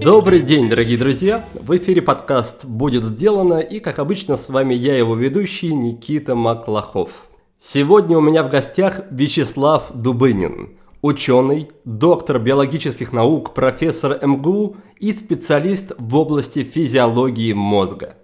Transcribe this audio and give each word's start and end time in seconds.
Добрый 0.00 0.40
день, 0.40 0.68
дорогие 0.68 0.98
друзья! 0.98 1.48
В 1.54 1.76
эфире 1.76 2.02
подкаст 2.02 2.64
«Будет 2.64 3.04
сделано» 3.04 3.60
и, 3.60 3.78
как 3.78 4.00
обычно, 4.00 4.36
с 4.36 4.48
вами 4.48 4.74
я, 4.74 4.96
его 4.96 5.14
ведущий 5.14 5.72
Никита 5.72 6.34
Маклахов. 6.34 7.28
Сегодня 7.60 8.18
у 8.18 8.20
меня 8.20 8.42
в 8.42 8.50
гостях 8.50 9.02
Вячеслав 9.12 9.92
Дубынин, 9.94 10.70
ученый, 11.02 11.70
доктор 11.84 12.40
биологических 12.40 13.12
наук, 13.12 13.54
профессор 13.54 14.18
МГУ 14.20 14.78
и 14.98 15.12
специалист 15.12 15.92
в 15.98 16.16
области 16.16 16.64
физиологии 16.64 17.52
мозга. 17.52 18.16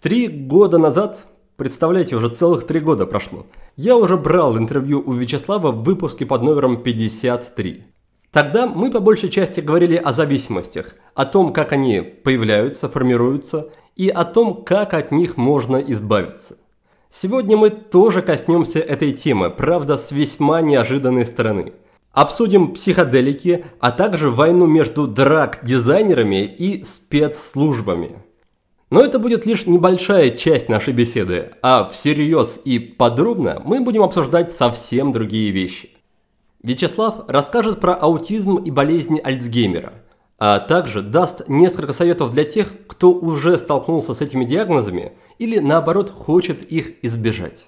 Три 0.00 0.28
года 0.28 0.78
назад, 0.78 1.26
представляете, 1.58 2.16
уже 2.16 2.28
целых 2.28 2.66
три 2.66 2.80
года 2.80 3.04
прошло, 3.04 3.44
я 3.76 3.96
уже 3.96 4.16
брал 4.16 4.56
интервью 4.56 5.02
у 5.04 5.12
Вячеслава 5.12 5.72
в 5.72 5.82
выпуске 5.82 6.24
под 6.24 6.42
номером 6.42 6.82
53. 6.82 7.82
Тогда 8.30 8.66
мы 8.66 8.90
по 8.90 9.00
большей 9.00 9.28
части 9.28 9.60
говорили 9.60 9.96
о 9.96 10.12
зависимостях, 10.12 10.94
о 11.14 11.26
том, 11.26 11.52
как 11.52 11.72
они 11.72 12.00
появляются, 12.00 12.88
формируются, 12.88 13.70
и 13.96 14.08
о 14.08 14.24
том, 14.24 14.62
как 14.64 14.94
от 14.94 15.10
них 15.10 15.36
можно 15.36 15.76
избавиться. 15.76 16.56
Сегодня 17.10 17.56
мы 17.56 17.70
тоже 17.70 18.22
коснемся 18.22 18.78
этой 18.78 19.12
темы, 19.12 19.50
правда 19.50 19.98
с 19.98 20.12
весьма 20.12 20.60
неожиданной 20.60 21.26
стороны. 21.26 21.72
Обсудим 22.12 22.74
психоделики, 22.74 23.64
а 23.80 23.90
также 23.90 24.30
войну 24.30 24.66
между 24.66 25.08
драг-дизайнерами 25.08 26.44
и 26.44 26.84
спецслужбами. 26.84 28.22
Но 28.90 29.02
это 29.02 29.18
будет 29.18 29.44
лишь 29.44 29.66
небольшая 29.66 30.30
часть 30.30 30.68
нашей 30.68 30.94
беседы, 30.94 31.50
а 31.62 31.88
всерьез 31.88 32.58
и 32.64 32.78
подробно 32.78 33.60
мы 33.64 33.80
будем 33.80 34.02
обсуждать 34.02 34.50
совсем 34.50 35.12
другие 35.12 35.50
вещи. 35.50 35.90
Вячеслав 36.62 37.24
расскажет 37.28 37.80
про 37.80 37.94
аутизм 37.94 38.56
и 38.56 38.70
болезни 38.70 39.20
Альцгеймера, 39.22 39.92
а 40.38 40.58
также 40.58 41.02
даст 41.02 41.48
несколько 41.48 41.92
советов 41.92 42.32
для 42.32 42.44
тех, 42.44 42.72
кто 42.86 43.12
уже 43.12 43.58
столкнулся 43.58 44.14
с 44.14 44.22
этими 44.22 44.44
диагнозами 44.44 45.12
или 45.38 45.58
наоборот 45.58 46.10
хочет 46.10 46.62
их 46.62 47.04
избежать. 47.04 47.66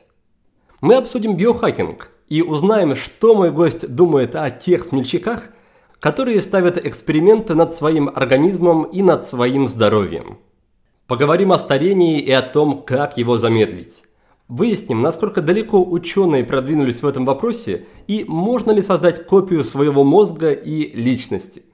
Мы 0.80 0.94
обсудим 0.94 1.36
биохакинг 1.36 2.10
и 2.28 2.40
узнаем, 2.40 2.96
что 2.96 3.34
мой 3.34 3.50
гость 3.50 3.94
думает 3.94 4.34
о 4.34 4.50
тех 4.50 4.84
смельчаках, 4.84 5.50
которые 5.98 6.40
ставят 6.40 6.84
эксперименты 6.84 7.54
над 7.54 7.74
своим 7.74 8.08
организмом 8.08 8.84
и 8.84 9.02
над 9.02 9.28
своим 9.28 9.68
здоровьем. 9.68 10.38
Поговорим 11.10 11.50
о 11.50 11.58
старении 11.58 12.20
и 12.20 12.30
о 12.30 12.40
том, 12.40 12.84
как 12.86 13.16
его 13.16 13.36
замедлить. 13.36 14.04
Выясним, 14.46 15.00
насколько 15.00 15.42
далеко 15.42 15.82
ученые 15.82 16.44
продвинулись 16.44 17.02
в 17.02 17.06
этом 17.08 17.26
вопросе 17.26 17.86
и 18.06 18.24
можно 18.28 18.70
ли 18.70 18.80
создать 18.80 19.26
копию 19.26 19.64
своего 19.64 20.04
мозга 20.04 20.52
и 20.52 20.94
личности. 20.94 21.64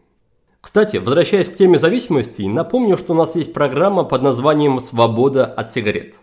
Кстати, 0.63 0.97
возвращаясь 0.97 1.51
к 1.51 1.55
теме 1.55 1.79
зависимостей, 1.79 2.49
напомню, 2.49 2.97
что 2.97 3.13
у 3.13 3.17
нас 3.17 3.37
есть 3.37 3.53
программа 3.53 4.05
под 4.05 4.23
названием 4.23 4.81
«Свобода 4.81 5.45
от 5.45 5.71
сигарет». 5.71 6.15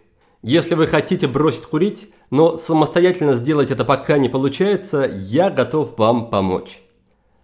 Если 0.41 0.73
вы 0.73 0.87
хотите 0.87 1.27
бросить 1.27 1.67
курить, 1.67 2.09
но 2.31 2.57
самостоятельно 2.57 3.35
сделать 3.35 3.69
это 3.69 3.85
пока 3.85 4.17
не 4.17 4.27
получается, 4.27 5.07
я 5.13 5.51
готов 5.51 5.99
вам 5.99 6.31
помочь. 6.31 6.81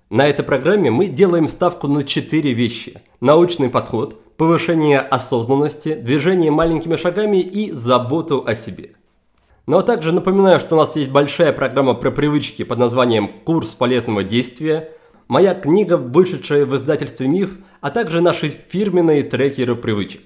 На 0.09 0.25
этой 0.25 0.43
программе 0.43 0.89
мы 0.89 1.05
делаем 1.05 1.47
ставку 1.47 1.87
на 1.87 2.03
четыре 2.03 2.53
вещи. 2.53 3.03
Научный 3.21 3.69
подход, 3.69 4.19
повышение 4.39 5.01
осознанности, 5.01 5.95
движение 5.95 6.49
маленькими 6.49 6.95
шагами 6.95 7.41
и 7.41 7.73
заботу 7.73 8.45
о 8.47 8.55
себе. 8.55 8.93
Ну, 9.67 9.77
а 9.77 9.83
также 9.83 10.13
напоминаю, 10.13 10.61
что 10.61 10.75
у 10.75 10.77
нас 10.77 10.95
есть 10.95 11.11
большая 11.11 11.51
программа 11.51 11.93
про 11.93 12.09
привычки 12.09 12.63
под 12.63 12.79
названием 12.79 13.27
«Курс 13.43 13.75
полезного 13.75 14.23
действия», 14.23 14.91
моя 15.27 15.53
книга, 15.53 15.97
вышедшая 15.97 16.65
в 16.65 16.73
издательстве 16.73 17.27
«Миф», 17.27 17.57
а 17.81 17.89
также 17.89 18.21
наши 18.21 18.47
фирменные 18.47 19.23
трекеры 19.23 19.75
привычек. 19.75 20.21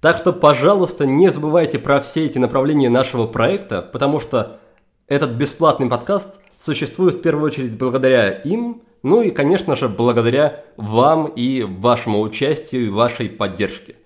Так 0.00 0.18
что, 0.18 0.32
пожалуйста, 0.32 1.06
не 1.06 1.30
забывайте 1.30 1.78
про 1.78 2.00
все 2.00 2.26
эти 2.26 2.38
направления 2.38 2.90
нашего 2.90 3.28
проекта, 3.28 3.82
потому 3.82 4.18
что 4.18 4.58
этот 5.06 5.30
бесплатный 5.30 5.88
подкаст 5.88 6.40
существует 6.58 7.14
в 7.14 7.20
первую 7.20 7.46
очередь 7.46 7.78
благодаря 7.78 8.30
им, 8.30 8.82
ну 9.02 9.22
и, 9.22 9.30
конечно 9.30 9.76
же, 9.76 9.88
благодаря 9.88 10.64
вам 10.76 11.26
и 11.26 11.62
вашему 11.62 12.20
участию 12.20 12.86
и 12.86 12.90
вашей 12.90 13.28
поддержке. 13.28 13.96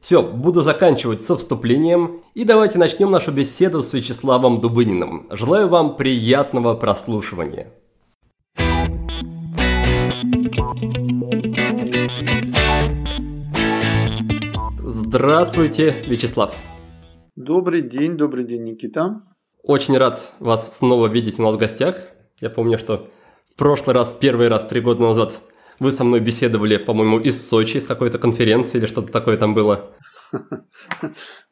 Все, 0.00 0.22
буду 0.22 0.62
заканчивать 0.62 1.22
со 1.22 1.36
вступлением, 1.36 2.22
и 2.34 2.44
давайте 2.44 2.76
начнем 2.76 3.10
нашу 3.10 3.30
беседу 3.30 3.82
с 3.82 3.92
Вячеславом 3.92 4.60
Дубыниным. 4.60 5.28
Желаю 5.30 5.68
вам 5.68 5.96
приятного 5.96 6.74
прослушивания. 6.74 7.68
Здравствуйте, 14.80 15.94
Вячеслав. 16.06 16.52
Добрый 17.36 17.82
день, 17.82 18.16
добрый 18.16 18.44
день, 18.44 18.64
Никита. 18.64 19.22
Очень 19.62 19.96
рад 19.96 20.32
вас 20.40 20.76
снова 20.76 21.06
видеть 21.06 21.38
у 21.38 21.42
нас 21.42 21.54
в 21.54 21.58
гостях. 21.58 22.08
Я 22.40 22.50
помню, 22.50 22.76
что 22.76 23.08
в 23.52 23.58
прошлый 23.58 23.94
раз, 23.94 24.16
первый 24.18 24.48
раз, 24.48 24.64
три 24.64 24.80
года 24.80 25.02
назад, 25.02 25.40
вы 25.78 25.92
со 25.92 26.04
мной 26.04 26.20
беседовали, 26.20 26.78
по-моему, 26.78 27.18
из 27.18 27.46
Сочи, 27.46 27.78
с 27.78 27.86
какой-то 27.86 28.18
конференции 28.18 28.78
или 28.78 28.86
что-то 28.86 29.12
такое 29.12 29.36
там 29.36 29.54
было. 29.54 29.90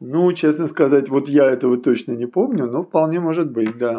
Ну, 0.00 0.32
честно 0.32 0.66
сказать, 0.66 1.10
вот 1.10 1.28
я 1.28 1.50
этого 1.50 1.76
точно 1.76 2.12
не 2.12 2.26
помню, 2.26 2.66
но 2.66 2.82
вполне 2.82 3.20
может 3.20 3.52
быть, 3.52 3.76
да. 3.76 3.98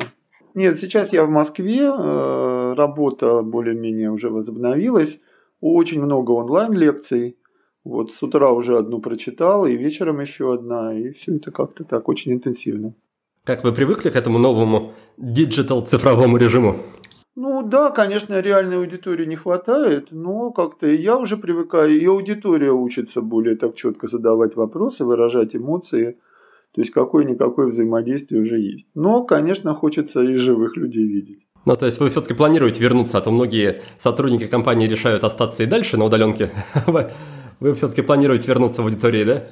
Нет, 0.55 0.79
сейчас 0.79 1.13
я 1.13 1.23
в 1.23 1.29
Москве, 1.29 1.81
э, 1.83 2.73
работа 2.75 3.43
более-менее 3.43 4.09
уже 4.09 4.29
возобновилась, 4.29 5.19
очень 5.61 6.01
много 6.01 6.31
онлайн-лекций, 6.31 7.37
вот 7.83 8.11
с 8.11 8.23
утра 8.23 8.51
уже 8.51 8.77
одну 8.77 8.99
прочитал, 8.99 9.67
и 9.67 9.77
вечером 9.77 10.19
еще 10.19 10.51
одна, 10.51 10.97
и 10.97 11.11
все 11.11 11.35
это 11.35 11.51
как-то 11.51 11.83
так 11.83 12.09
очень 12.09 12.33
интенсивно. 12.33 12.95
Как 13.45 13.63
вы 13.63 13.71
привыкли 13.71 14.09
к 14.09 14.15
этому 14.15 14.39
новому 14.39 14.93
digital 15.17 15.85
цифровому 15.85 16.37
режиму? 16.37 16.77
Ну 17.35 17.63
да, 17.63 17.91
конечно, 17.91 18.39
реальной 18.41 18.77
аудитории 18.77 19.25
не 19.25 19.37
хватает, 19.37 20.09
но 20.11 20.51
как-то 20.51 20.87
я 20.87 21.17
уже 21.17 21.37
привыкаю, 21.37 21.97
и 21.97 22.05
аудитория 22.05 22.71
учится 22.71 23.21
более 23.21 23.55
так 23.55 23.75
четко 23.75 24.07
задавать 24.07 24.55
вопросы, 24.55 25.05
выражать 25.05 25.55
эмоции. 25.55 26.17
То 26.73 26.81
есть 26.81 26.91
какое-никакое 26.91 27.67
взаимодействие 27.67 28.41
уже 28.41 28.59
есть. 28.59 28.87
Но, 28.95 29.23
конечно, 29.23 29.73
хочется 29.73 30.21
и 30.21 30.35
живых 30.35 30.77
людей 30.77 31.05
видеть. 31.05 31.45
Ну, 31.65 31.75
то 31.75 31.85
есть 31.85 31.99
вы 31.99 32.09
все-таки 32.09 32.33
планируете 32.33 32.81
вернуться, 32.81 33.17
а 33.17 33.21
то 33.21 33.31
многие 33.31 33.81
сотрудники 33.97 34.47
компании 34.47 34.87
решают 34.87 35.23
остаться 35.23 35.63
и 35.63 35.67
дальше 35.67 35.97
на 35.97 36.05
удаленке. 36.05 36.49
Вы 37.59 37.75
все-таки 37.75 38.01
планируете 38.01 38.47
вернуться 38.47 38.81
в 38.81 38.85
аудитории, 38.85 39.23
да? 39.23 39.43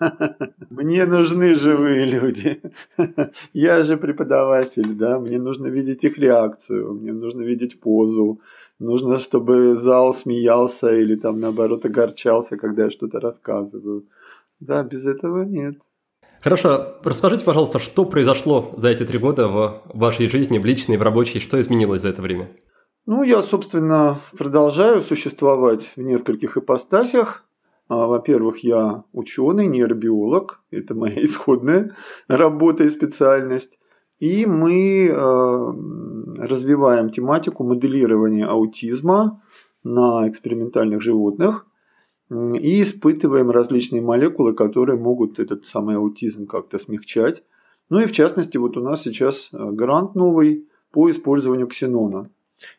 Мне 0.70 1.06
нужны 1.06 1.54
живые 1.54 2.06
люди. 2.06 2.60
Я 3.52 3.82
же 3.84 3.96
преподаватель, 3.96 4.94
да, 4.94 5.18
мне 5.18 5.38
нужно 5.38 5.66
видеть 5.66 6.04
их 6.04 6.18
реакцию, 6.18 6.94
мне 6.94 7.12
нужно 7.12 7.42
видеть 7.42 7.80
позу, 7.80 8.40
нужно, 8.78 9.18
чтобы 9.18 9.76
зал 9.76 10.14
смеялся 10.14 10.94
или 10.94 11.16
там 11.16 11.40
наоборот 11.40 11.84
огорчался, 11.84 12.56
когда 12.56 12.84
я 12.84 12.90
что-то 12.90 13.20
рассказываю. 13.20 14.04
Да, 14.58 14.82
без 14.82 15.06
этого 15.06 15.44
нет. 15.44 15.76
Хорошо, 16.40 16.96
расскажите, 17.04 17.44
пожалуйста, 17.44 17.78
что 17.78 18.06
произошло 18.06 18.72
за 18.78 18.88
эти 18.88 19.04
три 19.04 19.18
года 19.18 19.48
в 19.48 19.82
вашей 19.92 20.28
жизни, 20.28 20.58
в 20.58 20.64
личной, 20.64 20.96
в 20.96 21.02
рабочей, 21.02 21.40
что 21.40 21.60
изменилось 21.60 22.02
за 22.02 22.08
это 22.08 22.22
время? 22.22 22.48
Ну, 23.04 23.22
я, 23.22 23.42
собственно, 23.42 24.20
продолжаю 24.38 25.02
существовать 25.02 25.90
в 25.96 26.00
нескольких 26.00 26.56
ипостасях. 26.56 27.44
А, 27.90 28.06
во-первых, 28.06 28.62
я 28.62 29.02
ученый, 29.12 29.66
нейробиолог, 29.66 30.62
это 30.70 30.94
моя 30.94 31.24
исходная 31.24 31.96
работа 32.28 32.84
и 32.84 32.88
специальность. 32.88 33.80
И 34.20 34.46
мы 34.46 35.08
э, 35.08 35.14
развиваем 36.38 37.10
тематику 37.10 37.64
моделирования 37.64 38.46
аутизма 38.46 39.42
на 39.82 40.28
экспериментальных 40.28 41.02
животных 41.02 41.66
и 42.30 42.82
испытываем 42.82 43.50
различные 43.50 44.02
молекулы, 44.02 44.54
которые 44.54 44.96
могут 44.96 45.40
этот 45.40 45.66
самый 45.66 45.96
аутизм 45.96 46.46
как-то 46.46 46.78
смягчать. 46.78 47.42
Ну 47.88 47.98
и 47.98 48.06
в 48.06 48.12
частности, 48.12 48.56
вот 48.56 48.76
у 48.76 48.82
нас 48.84 49.02
сейчас 49.02 49.48
э, 49.52 49.70
грант 49.72 50.14
новый 50.14 50.68
по 50.92 51.10
использованию 51.10 51.66
ксенона. 51.66 52.30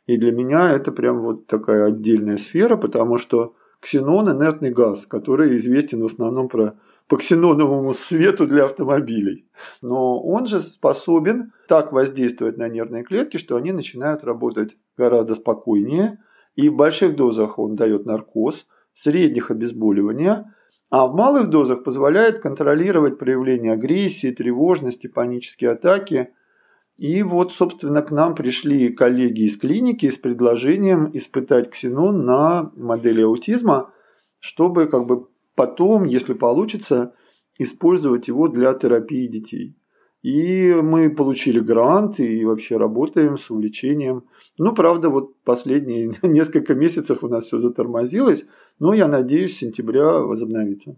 И 0.08 0.16
для 0.16 0.32
меня 0.32 0.72
это 0.72 0.94
прям 0.94 1.20
вот 1.20 1.48
такая 1.48 1.88
отдельная 1.88 2.38
сфера, 2.38 2.78
потому 2.78 3.18
что 3.18 3.56
ксенон– 3.82 4.30
инертный 4.32 4.72
газ, 4.72 5.06
который 5.06 5.58
известен 5.58 6.02
в 6.02 6.06
основном 6.06 6.48
про, 6.48 6.76
по 7.08 7.18
ксеноновому 7.18 7.94
свету 7.94 8.48
для 8.48 8.66
автомобилей. 8.66 9.46
Но 9.82 10.22
он 10.22 10.48
же 10.48 10.62
способен 10.62 11.52
так 11.68 11.92
воздействовать 11.92 12.58
на 12.58 12.70
нервные 12.70 13.04
клетки, 13.04 13.38
что 13.38 13.58
они 13.58 13.74
начинают 13.74 14.24
работать 14.24 14.78
гораздо 14.98 15.36
спокойнее. 15.36 16.20
И 16.56 16.70
в 16.70 16.76
больших 16.76 17.16
дозах 17.16 17.60
он 17.60 17.76
дает 17.76 18.06
наркоз, 18.06 18.68
в 18.94 19.00
средних 19.00 19.52
обезболивания, 19.52 20.54
а 20.90 21.08
в 21.08 21.16
малых 21.16 21.50
дозах 21.50 21.84
позволяет 21.84 22.40
контролировать 22.40 23.18
проявление 23.18 23.74
агрессии, 23.74 24.32
тревожности, 24.32 25.08
панические 25.08 25.72
атаки. 25.72 26.34
И 26.98 27.24
вот, 27.24 27.54
собственно, 27.54 28.02
к 28.02 28.12
нам 28.12 28.36
пришли 28.36 28.90
коллеги 28.90 29.44
из 29.44 29.58
клиники 29.58 30.10
с 30.10 30.18
предложением 30.18 31.10
испытать 31.14 31.70
ксенон 31.72 32.26
на 32.26 32.72
модели 32.76 33.22
аутизма, 33.22 33.92
чтобы 34.40 34.88
как 34.88 35.06
бы 35.06 35.28
потом, 35.56 36.04
если 36.04 36.34
получится, 36.34 37.14
использовать 37.58 38.28
его 38.28 38.48
для 38.48 38.74
терапии 38.74 39.28
детей. 39.28 39.76
И 40.22 40.72
мы 40.74 41.10
получили 41.10 41.60
грант 41.60 42.20
и 42.20 42.46
вообще 42.46 42.78
работаем 42.78 43.40
с 43.40 43.50
увлечением. 43.50 44.26
Ну, 44.58 44.76
правда, 44.76 45.10
вот 45.10 45.42
последние 45.44 46.14
несколько 46.22 46.76
месяцев 46.76 47.24
у 47.24 47.28
нас 47.28 47.46
все 47.46 47.58
затормозилось, 47.58 48.46
но 48.78 48.94
я 48.94 49.08
надеюсь, 49.08 49.56
с 49.56 49.60
сентября 49.60 50.20
возобновится. 50.20 50.96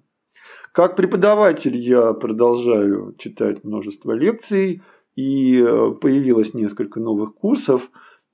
Как 0.73 0.95
преподаватель 0.95 1.75
я 1.77 2.13
продолжаю 2.13 3.15
читать 3.17 3.63
множество 3.63 4.11
лекций, 4.11 4.81
и 5.15 5.61
э, 5.61 5.91
появилось 6.01 6.53
несколько 6.53 6.99
новых 6.99 7.35
курсов, 7.35 7.89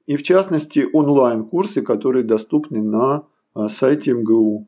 и 0.06 0.16
в 0.18 0.24
частности 0.24 0.88
онлайн-курсы, 0.92 1.81
которые 1.81 2.24
доступны 2.24 2.81
на 2.81 3.26
э, 3.56 3.68
сайте 3.70 4.14
МГУ. 4.14 4.68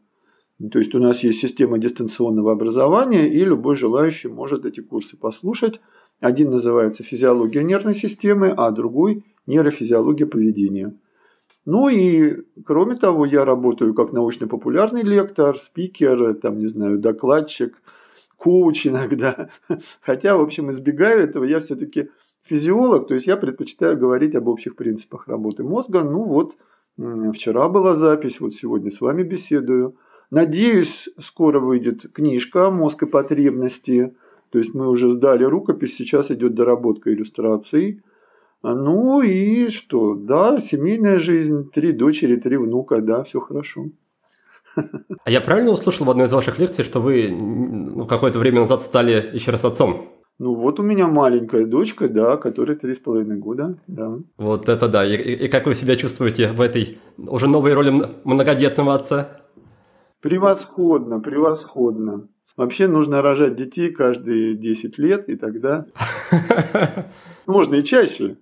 То 0.72 0.80
есть 0.80 0.94
у 0.94 1.00
нас 1.00 1.24
есть 1.24 1.40
система 1.40 1.80
дистанционного 1.80 2.52
образования, 2.52 3.28
и 3.28 3.44
любой 3.44 3.76
желающий 3.76 4.28
может 4.28 4.66
эти 4.66 4.82
курсы 4.82 5.18
послушать. 5.18 5.82
Один 6.20 6.52
называется 6.52 7.04
«Физиология 7.04 7.64
нервной 7.64 7.96
системы», 7.96 8.54
а 8.56 8.70
другой 8.70 9.24
«Нейрофизиология 9.48 10.28
поведения». 10.28 10.94
Ну 11.66 11.90
и, 11.90 12.44
кроме 12.66 12.96
того, 12.96 13.26
я 13.26 13.46
работаю 13.46 13.94
как 13.94 14.12
научно-популярный 14.12 15.04
лектор, 15.04 15.58
спикер, 15.58 16.34
там, 16.36 16.60
не 16.60 16.68
знаю, 16.68 17.00
докладчик, 17.00 17.76
коуч 18.42 18.88
иногда. 18.88 19.50
Хотя, 20.02 20.36
в 20.36 20.42
общем, 20.42 20.72
избегаю 20.72 21.22
этого, 21.22 21.44
я 21.44 21.60
все-таки 21.60 22.10
физиолог, 22.44 23.08
то 23.08 23.14
есть 23.14 23.28
я 23.28 23.38
предпочитаю 23.38 23.98
говорить 23.98 24.36
об 24.36 24.48
общих 24.48 24.76
принципах 24.76 25.28
работы 25.28 25.64
мозга. 25.64 26.04
Ну 26.04 26.24
вот, 26.24 26.56
вчера 27.34 27.70
была 27.70 27.94
запись, 27.94 28.40
вот 28.40 28.56
сегодня 28.56 28.90
с 28.90 29.00
вами 29.00 29.22
беседую. 29.22 29.96
Надеюсь, 30.32 31.10
скоро 31.20 31.60
выйдет 31.60 32.12
книжка 32.14 32.72
«Мозг 32.72 33.04
и 33.04 33.06
потребности», 33.06 34.16
то 34.50 34.60
есть 34.60 34.74
мы 34.74 34.90
уже 34.90 35.10
сдали 35.10 35.44
рукопись, 35.44 35.96
сейчас 35.96 36.32
идет 36.32 36.56
доработка 36.56 37.14
иллюстраций. 37.14 38.02
Ну 38.64 39.22
и 39.22 39.70
что? 39.70 40.16
Да, 40.16 40.60
семейная 40.60 41.20
жизнь, 41.20 41.70
три 41.70 41.92
дочери, 41.92 42.36
три 42.36 42.58
внука, 42.58 43.02
да, 43.02 43.24
все 43.24 43.40
хорошо. 43.40 43.92
А 44.76 45.32
я 45.32 45.42
правильно 45.42 45.72
услышал 45.72 46.06
в 46.06 46.10
одной 46.10 46.28
из 46.28 46.34
ваших 46.34 46.60
лекций, 46.60 46.84
что 46.84 47.00
вы 47.00 47.30
ну, 47.30 48.06
какое-то 48.06 48.40
время 48.40 48.62
назад 48.62 48.82
стали 48.82 49.30
еще 49.34 49.52
раз 49.52 49.64
отцом? 49.66 50.10
Ну 50.40 50.56
вот 50.56 50.80
у 50.80 50.84
меня 50.84 51.08
маленькая 51.08 51.68
дочка, 51.68 52.10
да, 52.10 52.38
которой 52.38 52.76
три 52.76 52.96
с 52.96 53.00
половиной 53.00 53.38
года, 53.38 53.78
да. 53.86 54.18
Вот 54.38 54.70
это 54.70 54.88
да. 54.88 55.06
И, 55.06 55.16
и 55.16 55.48
как 55.48 55.68
вы 55.68 55.76
себя 55.76 55.96
чувствуете 55.96 56.52
в 56.52 56.62
этой 56.62 56.98
уже 57.18 57.48
новой 57.48 57.74
роли 57.74 57.94
многодетного 58.24 58.96
отца? 58.96 59.42
Превосходно, 60.22 61.20
превосходно. 61.20 62.28
Вообще 62.58 62.88
нужно 62.88 63.22
рожать 63.22 63.56
детей 63.56 63.92
каждые 63.92 64.56
10 64.56 64.98
лет, 64.98 65.30
и 65.30 65.36
тогда... 65.36 65.86
Можно 67.46 67.76
и 67.76 67.84
чаще, 67.84 68.38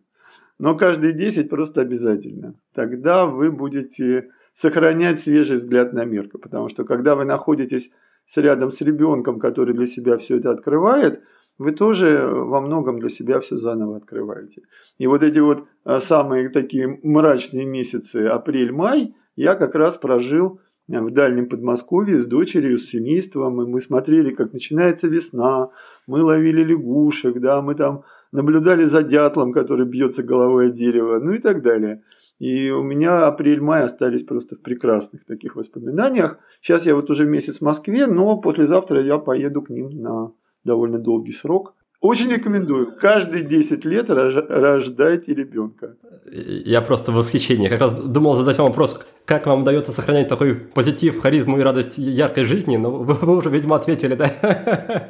но 0.57 0.75
каждые 0.75 1.13
10 1.13 1.49
просто 1.49 1.81
обязательно. 1.81 2.55
Тогда 2.73 3.25
вы 3.25 3.51
будете 3.51 4.29
сохранять 4.59 5.21
свежий 5.21 5.55
взгляд 5.55 5.93
на 5.93 6.03
мир. 6.03 6.27
Потому 6.27 6.67
что 6.67 6.83
когда 6.83 7.15
вы 7.15 7.23
находитесь 7.23 7.91
с 8.25 8.35
рядом 8.35 8.71
с 8.71 8.81
ребенком, 8.81 9.39
который 9.39 9.73
для 9.73 9.87
себя 9.87 10.17
все 10.17 10.35
это 10.35 10.51
открывает, 10.51 11.21
вы 11.57 11.71
тоже 11.71 12.27
во 12.29 12.59
многом 12.59 12.99
для 12.99 13.09
себя 13.09 13.39
все 13.39 13.55
заново 13.55 13.95
открываете. 13.95 14.63
И 14.97 15.07
вот 15.07 15.23
эти 15.23 15.39
вот 15.39 15.65
а, 15.85 16.01
самые 16.01 16.49
такие 16.49 16.99
мрачные 17.03 17.65
месяцы 17.65 18.27
апрель-май 18.27 19.15
я 19.37 19.55
как 19.55 19.75
раз 19.75 19.95
прожил 19.95 20.59
в 20.89 21.11
дальнем 21.11 21.47
Подмосковье 21.47 22.19
с 22.19 22.25
дочерью, 22.25 22.79
с 22.79 22.89
семейством, 22.89 23.61
и 23.61 23.65
мы 23.65 23.79
смотрели, 23.79 24.31
как 24.31 24.51
начинается 24.51 25.07
весна, 25.07 25.69
мы 26.05 26.21
ловили 26.21 26.63
лягушек, 26.63 27.39
да, 27.39 27.61
мы 27.61 27.75
там 27.75 28.03
наблюдали 28.33 28.83
за 28.83 29.03
дятлом, 29.03 29.53
который 29.53 29.85
бьется 29.85 30.23
головой 30.23 30.67
о 30.67 30.71
дерево, 30.71 31.19
ну 31.19 31.31
и 31.31 31.37
так 31.37 31.61
далее. 31.61 32.01
И 32.39 32.69
у 32.71 32.81
меня 32.81 33.27
апрель-май 33.27 33.83
остались 33.83 34.23
просто 34.23 34.55
в 34.55 34.61
прекрасных 34.61 35.25
таких 35.25 35.57
воспоминаниях. 35.57 36.39
Сейчас 36.61 36.85
я 36.85 36.95
вот 36.95 37.09
уже 37.09 37.25
месяц 37.25 37.57
в 37.57 37.61
Москве, 37.61 38.07
но 38.07 38.37
послезавтра 38.37 39.03
я 39.03 39.17
поеду 39.17 39.61
к 39.61 39.69
ним 39.69 40.01
на 40.01 40.31
довольно 40.63 40.99
долгий 40.99 41.33
срок. 41.33 41.75
Очень 41.99 42.31
рекомендую. 42.31 42.95
Каждые 42.97 43.43
10 43.43 43.83
лет 43.83 44.09
рождайте 44.09 45.33
ребенка. 45.33 45.97
Я 46.31 46.81
просто 46.81 47.11
в 47.11 47.15
восхищении. 47.15 47.67
Как 47.67 47.81
раз 47.81 47.99
думал 48.01 48.35
задать 48.35 48.57
вам 48.57 48.67
вопрос, 48.67 49.05
как 49.25 49.45
вам 49.45 49.63
удается 49.63 49.91
сохранять 49.91 50.29
такой 50.29 50.55
позитив, 50.55 51.19
харизму 51.19 51.59
и 51.59 51.61
радость 51.61 51.97
яркой 51.97 52.45
жизни, 52.45 52.77
но 52.77 52.91
вы, 52.91 53.15
вы 53.15 53.35
уже, 53.35 53.49
видимо, 53.49 53.75
ответили, 53.75 54.15
да? 54.15 55.09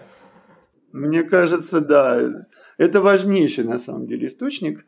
Мне 0.91 1.21
кажется, 1.21 1.79
да. 1.79 2.47
Это 2.79 3.01
важнейший 3.01 3.65
на 3.65 3.77
самом 3.77 4.07
деле 4.07 4.27
источник. 4.27 4.85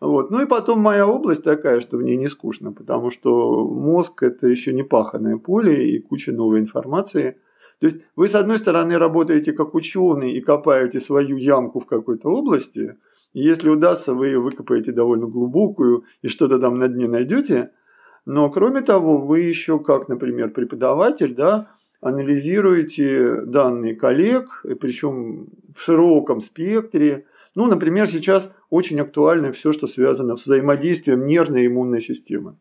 Вот. 0.00 0.30
Ну 0.30 0.42
и 0.42 0.46
потом 0.46 0.80
моя 0.80 1.06
область 1.06 1.44
такая, 1.44 1.80
что 1.80 1.96
в 1.96 2.02
ней 2.02 2.16
не 2.16 2.28
скучно, 2.28 2.72
потому 2.72 3.10
что 3.10 3.64
мозг 3.64 4.22
это 4.22 4.46
еще 4.46 4.72
не 4.72 4.82
паханное 4.82 5.38
поле 5.38 5.90
и 5.90 5.98
куча 6.00 6.32
новой 6.32 6.60
информации– 6.60 7.36
то 7.80 7.86
есть 7.86 7.98
вы, 8.16 8.26
с 8.26 8.34
одной 8.34 8.58
стороны, 8.58 8.98
работаете 8.98 9.52
как 9.52 9.74
ученый 9.74 10.32
и 10.32 10.40
копаете 10.40 11.00
свою 11.00 11.36
ямку 11.36 11.80
в 11.80 11.86
какой-то 11.86 12.28
области, 12.28 12.96
и 13.34 13.40
если 13.40 13.68
удастся, 13.68 14.14
вы 14.14 14.28
ее 14.28 14.40
выкопаете 14.40 14.90
довольно 14.90 15.26
глубокую 15.26 16.04
и 16.22 16.28
что-то 16.28 16.58
там 16.58 16.78
на 16.78 16.88
дне 16.88 17.06
найдете. 17.06 17.70
Но 18.26 18.50
кроме 18.50 18.80
того, 18.80 19.18
вы 19.18 19.40
еще 19.40 19.78
как, 19.78 20.08
например, 20.08 20.50
преподаватель, 20.50 21.34
да, 21.34 21.70
анализируете 22.00 23.42
данные 23.42 23.94
коллег, 23.94 24.64
причем 24.80 25.48
в 25.74 25.80
широком 25.80 26.40
спектре. 26.40 27.26
Ну, 27.54 27.66
например, 27.66 28.06
сейчас 28.06 28.52
очень 28.70 29.00
актуально 29.00 29.52
все, 29.52 29.72
что 29.72 29.86
связано 29.86 30.36
с 30.36 30.44
взаимодействием 30.44 31.26
нервной 31.26 31.64
и 31.64 31.66
иммунной 31.66 32.00
системы. 32.00 32.56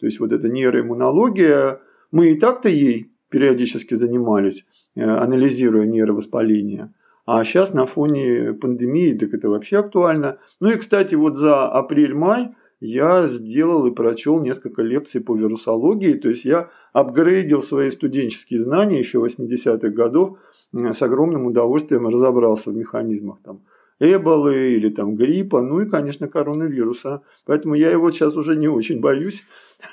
То 0.00 0.06
есть 0.06 0.20
вот 0.20 0.32
эта 0.32 0.48
нейроиммунология, 0.48 1.80
мы 2.10 2.30
и 2.30 2.38
так-то 2.38 2.68
ей 2.68 3.12
периодически 3.28 3.94
занимались, 3.94 4.66
э, 4.94 5.02
анализируя 5.02 5.86
нейровоспаление. 5.86 6.92
А 7.24 7.44
сейчас 7.44 7.72
на 7.72 7.86
фоне 7.86 8.52
пандемии, 8.52 9.16
так 9.16 9.32
это 9.32 9.48
вообще 9.48 9.78
актуально. 9.78 10.38
Ну 10.60 10.70
и, 10.70 10.76
кстати, 10.76 11.14
вот 11.14 11.38
за 11.38 11.68
апрель-май 11.68 12.54
я 12.80 13.28
сделал 13.28 13.86
и 13.86 13.94
прочел 13.94 14.40
несколько 14.40 14.82
лекций 14.82 15.20
по 15.20 15.36
вирусологии. 15.36 16.14
То 16.14 16.28
есть 16.28 16.44
я 16.44 16.68
апгрейдил 16.92 17.62
свои 17.62 17.92
студенческие 17.92 18.60
знания 18.60 18.98
еще 18.98 19.18
80-х 19.18 19.88
годов. 19.90 20.38
С 20.72 21.00
огромным 21.00 21.46
удовольствием 21.46 22.08
разобрался 22.08 22.70
в 22.70 22.74
механизмах 22.74 23.38
там, 23.44 23.60
эболы 24.02 24.72
или 24.72 24.88
там 24.88 25.14
гриппа, 25.14 25.62
ну 25.62 25.80
и, 25.80 25.88
конечно, 25.88 26.28
коронавируса. 26.28 27.22
Поэтому 27.46 27.74
я 27.74 27.90
его 27.90 28.10
сейчас 28.10 28.34
уже 28.34 28.56
не 28.56 28.68
очень 28.68 29.00
боюсь. 29.00 29.44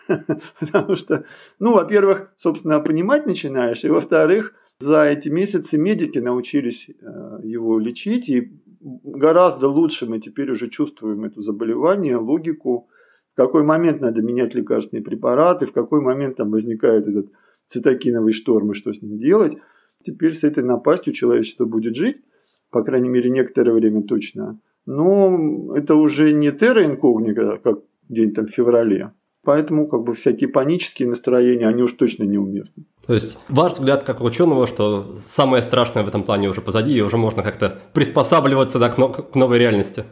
Потому 0.59 0.95
что, 0.95 1.25
ну, 1.59 1.73
во-первых, 1.73 2.31
собственно, 2.35 2.79
понимать 2.79 3.25
начинаешь, 3.25 3.83
и 3.83 3.89
во-вторых, 3.89 4.53
за 4.79 5.05
эти 5.05 5.29
месяцы 5.29 5.77
медики 5.77 6.19
научились 6.19 6.89
э, 6.89 7.39
его 7.43 7.79
лечить, 7.79 8.29
и 8.29 8.51
гораздо 8.79 9.67
лучше 9.67 10.05
мы 10.05 10.19
теперь 10.19 10.51
уже 10.51 10.69
чувствуем 10.69 11.25
это 11.25 11.41
заболевание, 11.41 12.15
логику, 12.15 12.87
в 13.33 13.35
какой 13.35 13.63
момент 13.63 14.01
надо 14.01 14.21
менять 14.21 14.55
лекарственные 14.55 15.03
препараты, 15.03 15.65
в 15.65 15.73
какой 15.73 16.01
момент 16.01 16.37
там 16.37 16.49
возникает 16.49 17.07
этот 17.07 17.31
цитокиновый 17.67 18.33
шторм 18.33 18.71
и 18.71 18.75
что 18.75 18.93
с 18.93 19.01
ним 19.01 19.17
делать. 19.17 19.57
Теперь 20.03 20.33
с 20.33 20.43
этой 20.43 20.63
напастью 20.63 21.13
человечество 21.13 21.65
будет 21.65 21.95
жить, 21.95 22.21
по 22.71 22.83
крайней 22.83 23.09
мере, 23.09 23.29
некоторое 23.29 23.73
время 23.73 24.03
точно. 24.03 24.59
Но 24.85 25.75
это 25.75 25.95
уже 25.95 26.31
не 26.33 26.51
терра 26.51 26.85
инкогнито, 26.85 27.59
как 27.63 27.79
день 28.09 28.33
там 28.33 28.47
в 28.47 28.51
феврале, 28.51 29.11
Поэтому 29.43 29.87
как 29.87 30.03
бы 30.03 30.13
всякие 30.15 30.49
панические 30.49 31.07
настроения, 31.07 31.67
они 31.67 31.81
уж 31.81 31.93
точно 31.93 32.23
неуместны. 32.23 32.83
То 33.07 33.13
есть 33.13 33.39
ваш 33.47 33.73
взгляд 33.73 34.03
как 34.03 34.21
ученого, 34.21 34.67
что 34.67 35.15
самое 35.17 35.63
страшное 35.63 36.03
в 36.03 36.07
этом 36.07 36.23
плане 36.23 36.49
уже 36.49 36.61
позади, 36.61 36.91
и 36.91 37.01
уже 37.01 37.17
можно 37.17 37.41
как-то 37.41 37.79
приспосабливаться 37.93 38.79
да, 38.79 38.89
к 38.89 39.35
новой 39.35 39.57
реальности? 39.57 40.03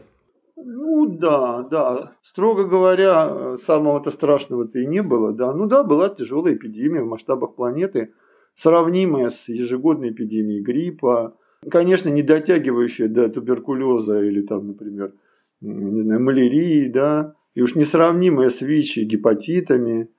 Ну 0.56 1.08
да, 1.08 1.64
да. 1.64 2.14
Строго 2.22 2.64
говоря, 2.64 3.58
самого-то 3.58 4.12
страшного-то 4.12 4.80
и 4.80 4.88
не 4.88 5.04
было. 5.04 5.34
Да. 5.34 5.54
Ну 5.54 5.68
да, 5.68 5.84
была 5.84 6.08
тяжелая 6.10 6.56
эпидемия 6.56 7.04
в 7.04 7.08
масштабах 7.08 7.56
планеты, 7.56 8.14
сравнимая 8.56 9.30
с 9.30 9.50
ежегодной 9.50 10.12
эпидемией 10.12 10.64
гриппа. 10.64 11.36
Конечно, 11.70 12.10
не 12.10 12.22
дотягивающая 12.22 13.08
до 13.08 13.30
туберкулеза 13.30 14.22
или 14.24 14.42
там, 14.42 14.68
например, 14.68 15.14
не 15.62 16.02
знаю, 16.02 16.22
малярии, 16.22 16.88
да, 16.88 17.34
и 17.56 17.62
уж 17.62 17.76
несравнимые 17.76 18.52
с 18.52 18.62
ВИЧ 18.62 19.00
и 19.00 19.06
гепатитами. 19.06 20.10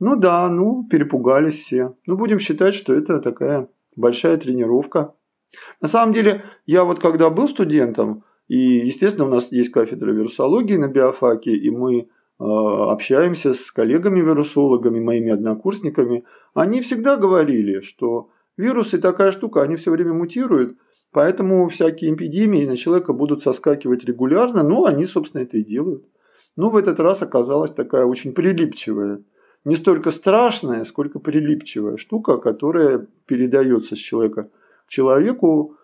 Ну 0.00 0.16
да, 0.16 0.48
ну 0.48 0.86
перепугались 0.88 1.54
все. 1.54 1.96
Ну 2.06 2.16
будем 2.16 2.38
считать, 2.38 2.74
что 2.74 2.92
это 2.94 3.20
такая 3.20 3.68
большая 3.96 4.36
тренировка. 4.36 5.14
На 5.80 5.88
самом 5.88 6.12
деле, 6.12 6.42
я 6.66 6.84
вот 6.84 7.00
когда 7.00 7.30
был 7.30 7.48
студентом, 7.48 8.24
И, 8.48 8.56
естественно, 8.56 9.26
у 9.26 9.30
нас 9.30 9.50
есть 9.50 9.70
кафедра 9.70 10.12
вирусологии 10.12 10.76
на 10.76 10.88
биофаке, 10.88 11.54
и 11.54 11.70
мы 11.70 12.08
общаемся 12.38 13.54
с 13.54 13.70
коллегами-вирусологами, 13.70 15.00
моими 15.00 15.30
однокурсниками. 15.30 16.24
Они 16.52 16.80
всегда 16.80 17.16
говорили, 17.16 17.80
что 17.80 18.30
вирусы 18.56 18.98
такая 18.98 19.32
штука, 19.32 19.62
они 19.62 19.76
все 19.76 19.90
время 19.90 20.12
мутируют, 20.12 20.76
поэтому 21.14 21.68
всякие 21.68 22.12
эпидемии 22.12 22.66
на 22.66 22.76
человека 22.76 23.12
будут 23.12 23.42
соскакивать 23.42 24.04
регулярно, 24.04 24.62
ну, 24.62 24.84
они, 24.84 25.06
собственно, 25.06 25.42
это 25.42 25.56
и 25.56 25.64
делают. 25.64 26.04
Ну, 26.56 26.70
в 26.70 26.76
этот 26.76 27.00
раз 27.00 27.22
оказалась 27.22 27.70
такая 27.70 28.04
очень 28.04 28.32
прилипчивая, 28.32 29.22
не 29.64 29.76
столько 29.76 30.10
страшная, 30.10 30.84
сколько 30.84 31.20
прилипчивая 31.20 31.96
штука, 31.96 32.36
которая 32.38 33.06
передается 33.26 33.96
с 33.96 33.98
человека 33.98 34.50
к 34.86 34.90
человеку 34.90 35.76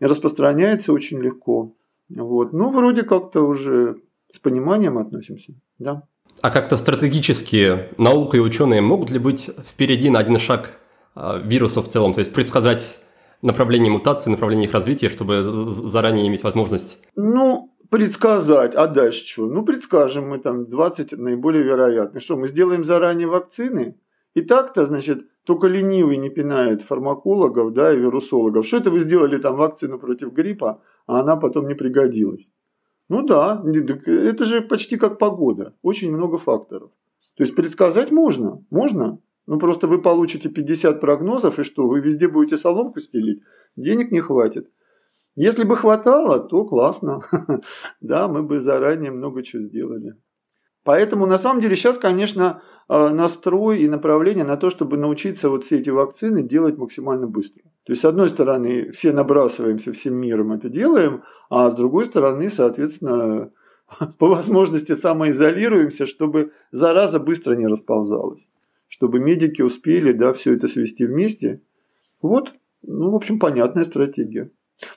и 0.00 0.04
распространяется 0.04 0.92
очень 0.92 1.22
легко. 1.22 1.74
Вот. 2.10 2.52
Ну, 2.52 2.72
вроде 2.72 3.04
как-то 3.04 3.42
уже 3.42 3.96
с 4.32 4.38
пониманием 4.38 4.98
относимся, 4.98 5.54
да. 5.78 6.02
А 6.40 6.50
как-то 6.50 6.76
стратегически 6.76 7.88
наука 7.98 8.36
и 8.36 8.40
ученые 8.40 8.80
могут 8.80 9.10
ли 9.10 9.18
быть 9.18 9.48
впереди 9.66 10.10
на 10.10 10.18
один 10.18 10.38
шаг 10.38 10.78
а, 11.14 11.38
вирусов 11.38 11.88
в 11.88 11.92
целом, 11.92 12.14
то 12.14 12.20
есть 12.20 12.32
предсказать 12.32 12.96
направление 13.42 13.92
мутации, 13.92 14.30
направление 14.30 14.66
их 14.66 14.72
развития, 14.72 15.08
чтобы 15.08 15.42
заранее 15.42 16.26
иметь 16.28 16.42
возможность? 16.42 16.98
Ну, 17.16 17.74
предсказать, 17.90 18.74
а 18.74 18.86
дальше 18.86 19.26
что? 19.26 19.46
Ну, 19.46 19.64
предскажем 19.64 20.28
мы 20.28 20.38
там 20.38 20.66
20 20.66 21.12
наиболее 21.18 21.62
вероятных. 21.62 22.22
Что, 22.22 22.36
мы 22.36 22.48
сделаем 22.48 22.84
заранее 22.84 23.28
вакцины? 23.28 23.96
И 24.34 24.40
так-то, 24.40 24.86
значит, 24.86 25.26
только 25.44 25.66
ленивый 25.66 26.16
не 26.16 26.30
пинает 26.30 26.82
фармакологов 26.82 27.72
да, 27.72 27.92
и 27.92 27.98
вирусологов. 27.98 28.66
Что 28.66 28.78
это 28.78 28.90
вы 28.90 29.00
сделали 29.00 29.36
там 29.38 29.56
вакцину 29.56 29.98
против 29.98 30.32
гриппа, 30.32 30.80
а 31.06 31.20
она 31.20 31.36
потом 31.36 31.68
не 31.68 31.74
пригодилась? 31.74 32.50
Ну 33.08 33.22
да, 33.22 33.62
это 34.06 34.44
же 34.46 34.62
почти 34.62 34.96
как 34.96 35.18
погода. 35.18 35.74
Очень 35.82 36.16
много 36.16 36.38
факторов. 36.38 36.90
То 37.36 37.42
есть 37.42 37.54
предсказать 37.54 38.10
можно, 38.10 38.64
можно. 38.70 39.18
Ну 39.46 39.58
просто 39.58 39.86
вы 39.86 40.00
получите 40.00 40.48
50 40.48 41.00
прогнозов 41.00 41.58
и 41.58 41.64
что, 41.64 41.88
вы 41.88 42.00
везде 42.00 42.28
будете 42.28 42.56
соломку 42.56 43.00
стелить? 43.00 43.42
Денег 43.76 44.12
не 44.12 44.20
хватит. 44.20 44.70
Если 45.34 45.64
бы 45.64 45.76
хватало, 45.76 46.40
то 46.40 46.64
классно. 46.64 47.22
да, 48.00 48.28
мы 48.28 48.42
бы 48.42 48.60
заранее 48.60 49.10
много 49.10 49.42
чего 49.42 49.62
сделали. 49.62 50.14
Поэтому 50.84 51.26
на 51.26 51.38
самом 51.38 51.60
деле 51.60 51.76
сейчас, 51.76 51.96
конечно, 51.96 52.62
э, 52.88 53.08
настрой 53.08 53.80
и 53.80 53.88
направление 53.88 54.44
на 54.44 54.56
то, 54.56 54.68
чтобы 54.68 54.96
научиться 54.96 55.48
вот 55.48 55.64
все 55.64 55.78
эти 55.78 55.90
вакцины 55.90 56.42
делать 56.42 56.76
максимально 56.76 57.26
быстро. 57.26 57.62
То 57.84 57.92
есть, 57.92 58.02
с 58.02 58.04
одной 58.04 58.28
стороны, 58.28 58.90
все 58.92 59.12
набрасываемся 59.12 59.92
всем 59.92 60.16
миром 60.16 60.52
это 60.52 60.68
делаем, 60.68 61.22
а 61.50 61.70
с 61.70 61.74
другой 61.74 62.06
стороны, 62.06 62.50
соответственно, 62.50 63.52
по 64.18 64.26
возможности 64.26 64.94
самоизолируемся, 64.94 66.06
чтобы 66.06 66.52
зараза 66.72 67.20
быстро 67.20 67.54
не 67.54 67.66
расползалась. 67.66 68.44
Чтобы 68.92 69.20
медики 69.20 69.62
успели 69.62 70.12
да, 70.12 70.34
все 70.34 70.52
это 70.52 70.68
свести 70.68 71.06
вместе. 71.06 71.62
Вот, 72.20 72.52
ну, 72.82 73.10
в 73.10 73.14
общем, 73.14 73.38
понятная 73.38 73.86
стратегия. 73.86 74.50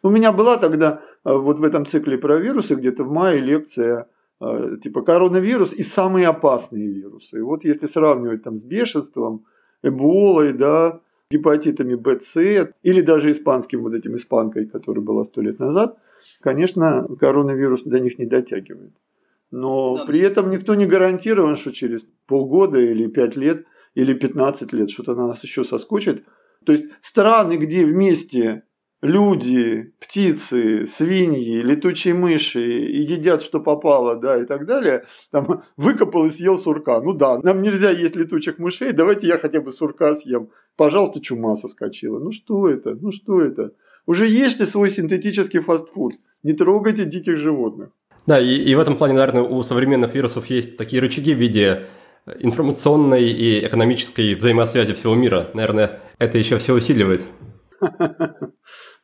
У 0.03 0.09
меня 0.09 0.33
была 0.33 0.57
тогда 0.57 1.01
э, 1.23 1.33
вот 1.33 1.59
в 1.59 1.63
этом 1.63 1.85
цикле 1.85 2.17
про 2.17 2.35
вирусы 2.35 2.75
где-то 2.75 3.05
в 3.05 3.11
мае 3.11 3.39
лекция 3.39 4.09
э, 4.41 4.75
типа 4.83 5.01
коронавирус 5.01 5.71
и 5.71 5.81
самые 5.81 6.27
опасные 6.27 6.87
вирусы. 6.89 7.37
И 7.37 7.41
вот 7.41 7.63
если 7.63 7.87
сравнивать 7.87 8.43
там 8.43 8.57
с 8.57 8.65
бешенством, 8.65 9.45
эболой, 9.81 10.51
да, 10.51 10.99
гепатитами 11.31 11.95
Б, 11.95 12.19
С 12.19 12.35
или 12.83 12.99
даже 12.99 13.31
испанским 13.31 13.81
вот 13.81 13.93
этим 13.93 14.15
испанкой, 14.15 14.65
которая 14.65 15.05
была 15.05 15.23
сто 15.23 15.39
лет 15.39 15.57
назад, 15.57 15.97
конечно, 16.41 17.07
коронавирус 17.17 17.83
до 17.83 18.01
них 18.01 18.19
не 18.19 18.25
дотягивает. 18.25 18.91
Но 19.51 19.99
да. 19.99 20.05
при 20.05 20.19
этом 20.19 20.51
никто 20.51 20.75
не 20.75 20.85
гарантирован, 20.85 21.55
что 21.55 21.71
через 21.71 22.05
полгода 22.27 22.77
или 22.77 23.07
пять 23.07 23.37
лет 23.37 23.65
или 23.95 24.13
15 24.13 24.71
лет 24.73 24.89
что-то 24.89 25.15
на 25.15 25.27
нас 25.27 25.43
еще 25.43 25.63
соскочит. 25.63 26.25
То 26.65 26.73
есть 26.73 26.85
страны, 27.01 27.57
где 27.57 27.85
вместе 27.85 28.63
люди, 29.01 29.93
птицы, 29.99 30.87
свиньи, 30.87 31.61
летучие 31.61 32.13
мыши 32.13 32.85
и 32.87 33.01
едят, 33.01 33.43
что 33.43 33.59
попало, 33.59 34.15
да, 34.15 34.41
и 34.41 34.45
так 34.45 34.65
далее, 34.65 35.05
там, 35.31 35.63
выкопал 35.77 36.25
и 36.25 36.29
съел 36.29 36.57
сурка. 36.57 36.99
Ну 37.01 37.13
да, 37.13 37.39
нам 37.39 37.61
нельзя 37.61 37.91
есть 37.91 38.15
летучих 38.15 38.59
мышей, 38.59 38.91
давайте 38.93 39.27
я 39.27 39.37
хотя 39.37 39.61
бы 39.61 39.71
сурка 39.71 40.15
съем. 40.15 40.49
Пожалуйста, 40.75 41.21
чума 41.21 41.55
соскочила. 41.55 42.19
Ну 42.19 42.31
что 42.31 42.67
это? 42.67 42.95
Ну 42.95 43.11
что 43.11 43.41
это? 43.41 43.71
Уже 44.07 44.27
ешьте 44.27 44.65
свой 44.65 44.89
синтетический 44.89 45.61
фастфуд. 45.61 46.13
Не 46.43 46.53
трогайте 46.53 47.05
диких 47.05 47.37
животных. 47.37 47.89
Да, 48.27 48.39
и, 48.39 48.55
и 48.55 48.75
в 48.75 48.79
этом 48.79 48.97
плане, 48.97 49.13
наверное, 49.13 49.43
у 49.43 49.61
современных 49.63 50.15
вирусов 50.15 50.47
есть 50.47 50.77
такие 50.77 51.01
рычаги 51.01 51.33
в 51.33 51.37
виде 51.37 51.85
информационной 52.39 53.25
и 53.25 53.65
экономической 53.65 54.36
взаимосвязи 54.36 54.94
всего 54.94 55.15
мира. 55.15 55.50
Наверное, 55.53 56.01
это 56.17 56.38
еще 56.38 56.58
все 56.58 56.74
усиливает. 56.74 57.24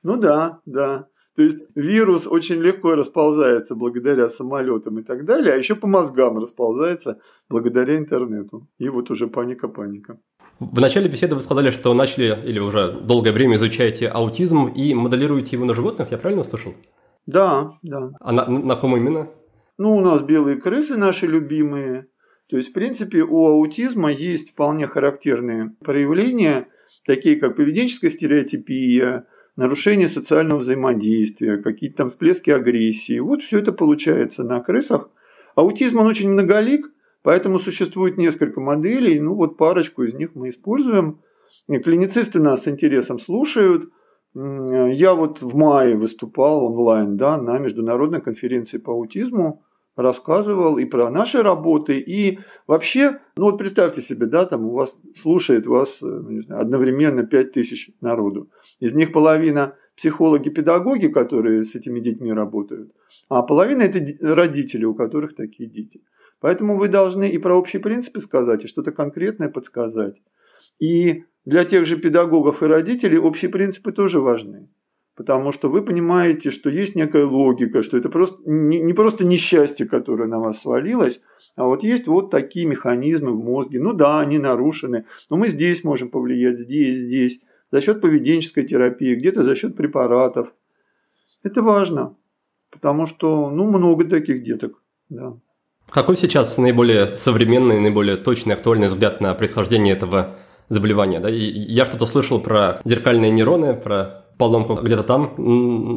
Ну 0.04 0.18
да, 0.18 0.62
да. 0.66 1.06
То 1.36 1.44
есть 1.44 1.60
вирус 1.76 2.26
очень 2.28 2.56
легко 2.56 2.96
расползается 2.96 3.76
благодаря 3.76 4.28
самолетам 4.30 4.98
и 5.00 5.04
так 5.04 5.26
далее, 5.26 5.54
а 5.54 5.58
еще 5.58 5.76
по 5.76 5.86
мозгам 5.88 6.40
расползается 6.40 7.20
благодаря 7.50 7.98
интернету. 7.98 8.68
И 8.80 8.90
вот 8.90 9.12
уже 9.12 9.28
паника-паника. 9.28 10.20
В 10.60 10.80
начале 10.80 11.08
беседы 11.08 11.36
вы 11.36 11.42
сказали, 11.42 11.70
что 11.70 11.94
начали 11.94 12.38
или 12.46 12.60
уже 12.60 12.92
долгое 12.92 13.32
время 13.32 13.56
изучаете 13.56 14.08
аутизм 14.08 14.68
и 14.68 14.94
моделируете 14.94 15.56
его 15.56 15.66
на 15.66 15.74
животных, 15.74 16.12
я 16.12 16.18
правильно 16.18 16.42
услышал? 16.42 16.74
Да, 17.26 17.72
да. 17.82 18.12
А 18.20 18.32
на, 18.32 18.46
на 18.48 18.76
ком 18.76 18.98
именно? 18.98 19.28
Ну, 19.78 19.96
у 19.96 20.02
нас 20.02 20.22
белые 20.22 20.58
крысы 20.58 20.98
наши 20.98 21.26
любимые. 21.26 22.08
То 22.52 22.58
есть, 22.58 22.72
в 22.72 22.74
принципе, 22.74 23.24
у 23.24 23.46
аутизма 23.46 24.12
есть 24.12 24.50
вполне 24.50 24.86
характерные 24.86 25.74
проявления, 25.80 26.68
такие 27.06 27.38
как 27.38 27.56
поведенческая 27.56 28.12
стереотипия, 28.12 29.26
нарушение 29.56 30.10
социального 30.10 30.60
взаимодействия, 30.60 31.58
какие-то 31.58 31.98
там 31.98 32.10
всплески 32.10 32.50
агрессии. 32.50 33.20
Вот 33.20 33.42
все 33.42 33.60
это 33.60 33.72
получается 33.72 34.44
на 34.44 34.60
крысах. 34.60 35.10
Аутизм, 35.56 36.00
он 36.00 36.08
очень 36.08 36.30
многолик, 36.30 36.92
поэтому 37.24 37.58
существует 37.58 38.18
несколько 38.18 38.60
моделей. 38.60 39.18
Ну 39.22 39.36
вот 39.36 39.56
парочку 39.56 40.04
из 40.04 40.14
них 40.14 40.36
мы 40.36 40.50
используем. 40.50 41.22
Клиницисты 41.70 42.42
нас 42.42 42.64
с 42.64 42.68
интересом 42.68 43.18
слушают. 43.20 43.90
Я 44.34 45.14
вот 45.14 45.42
в 45.42 45.56
мае 45.56 45.96
выступал 45.96 46.66
онлайн 46.66 47.16
да, 47.16 47.42
на 47.42 47.60
международной 47.60 48.20
конференции 48.20 48.78
по 48.78 48.92
аутизму 48.92 49.64
рассказывал 49.96 50.78
и 50.78 50.86
про 50.86 51.10
наши 51.10 51.42
работы, 51.42 52.00
и 52.00 52.40
вообще, 52.68 53.20
ну 53.36 53.46
вот 53.46 53.58
представьте 53.58 54.02
себе, 54.02 54.26
да, 54.26 54.46
там 54.46 54.66
у 54.66 54.74
вас 54.74 54.98
слушает 55.16 55.68
вас 55.68 56.02
э, 56.02 56.06
ну, 56.06 56.42
знаю, 56.42 56.62
одновременно 56.62 57.24
5000 57.26 57.92
народу. 58.02 58.50
Из 58.80 58.94
них 58.94 59.12
половина 59.12 59.76
психологи-педагоги, 59.98 61.08
которые 61.08 61.64
с 61.64 61.76
этими 61.76 62.00
детьми 62.00 62.32
работают, 62.32 62.92
а 63.30 63.44
половина 63.44 63.84
это 63.84 64.00
родители, 64.22 64.86
у 64.86 64.96
которых 64.96 65.36
такие 65.36 65.70
дети. 65.70 66.02
Поэтому 66.40 66.78
вы 66.78 66.88
должны 66.88 67.30
и 67.30 67.38
про 67.38 67.56
общие 67.56 67.82
принципы 67.82 68.20
сказать, 68.20 68.64
и 68.64 68.68
что-то 68.68 68.92
конкретное 68.92 69.50
подсказать. 69.50 70.22
И 70.80 71.26
для 71.46 71.66
тех 71.66 71.86
же 71.86 71.98
педагогов 71.98 72.64
и 72.64 72.68
родителей 72.68 73.18
общие 73.18 73.52
принципы 73.52 73.92
тоже 73.92 74.20
важны 74.20 74.70
потому 75.16 75.52
что 75.52 75.70
вы 75.70 75.84
понимаете, 75.84 76.52
что 76.52 76.70
есть 76.70 76.96
некая 76.96 77.26
логика, 77.26 77.84
что 77.84 77.98
это 77.98 78.10
просто, 78.10 78.38
не, 78.46 78.80
не 78.80 78.94
просто 78.94 79.26
несчастье, 79.26 79.86
которое 79.86 80.28
на 80.28 80.40
вас 80.40 80.62
свалилось, 80.62 81.22
а 81.56 81.66
вот 81.66 81.84
есть 81.84 82.08
вот 82.08 82.32
такие 82.32 82.66
механизмы 82.66 83.32
в 83.32 83.44
мозге. 83.44 83.80
Ну 83.80 83.94
да, 83.94 84.20
они 84.20 84.40
нарушены, 84.40 85.06
но 85.30 85.38
мы 85.38 85.50
здесь 85.50 85.84
можем 85.84 86.10
повлиять, 86.10 86.60
здесь, 86.60 86.98
здесь, 86.98 87.42
за 87.72 87.82
счет 87.82 88.02
поведенческой 88.02 88.66
терапии, 88.66 89.16
где-то 89.16 89.44
за 89.44 89.56
счет 89.56 89.76
препаратов. 89.76 90.54
Это 91.44 91.62
важно, 91.62 92.16
потому 92.70 93.08
что 93.08 93.50
ну, 93.50 93.70
много 93.70 94.06
таких 94.06 94.44
деток. 94.44 94.82
Да. 95.10 95.38
Какой 95.90 96.16
сейчас 96.16 96.58
наиболее 96.58 97.18
современный, 97.18 97.80
наиболее 97.80 98.16
точный, 98.16 98.54
актуальный 98.54 98.88
взгляд 98.88 99.20
на 99.20 99.34
происхождение 99.34 99.94
этого 99.94 100.38
заболевания? 100.70 101.20
Да? 101.20 101.30
И 101.30 101.42
я 101.42 101.86
что-то 101.86 102.06
слышал 102.06 102.40
про 102.40 102.80
зеркальные 102.86 103.32
нейроны, 103.32 103.74
про 103.74 104.21
поломку 104.42 104.74
где-то 104.74 105.04
там. 105.04 105.36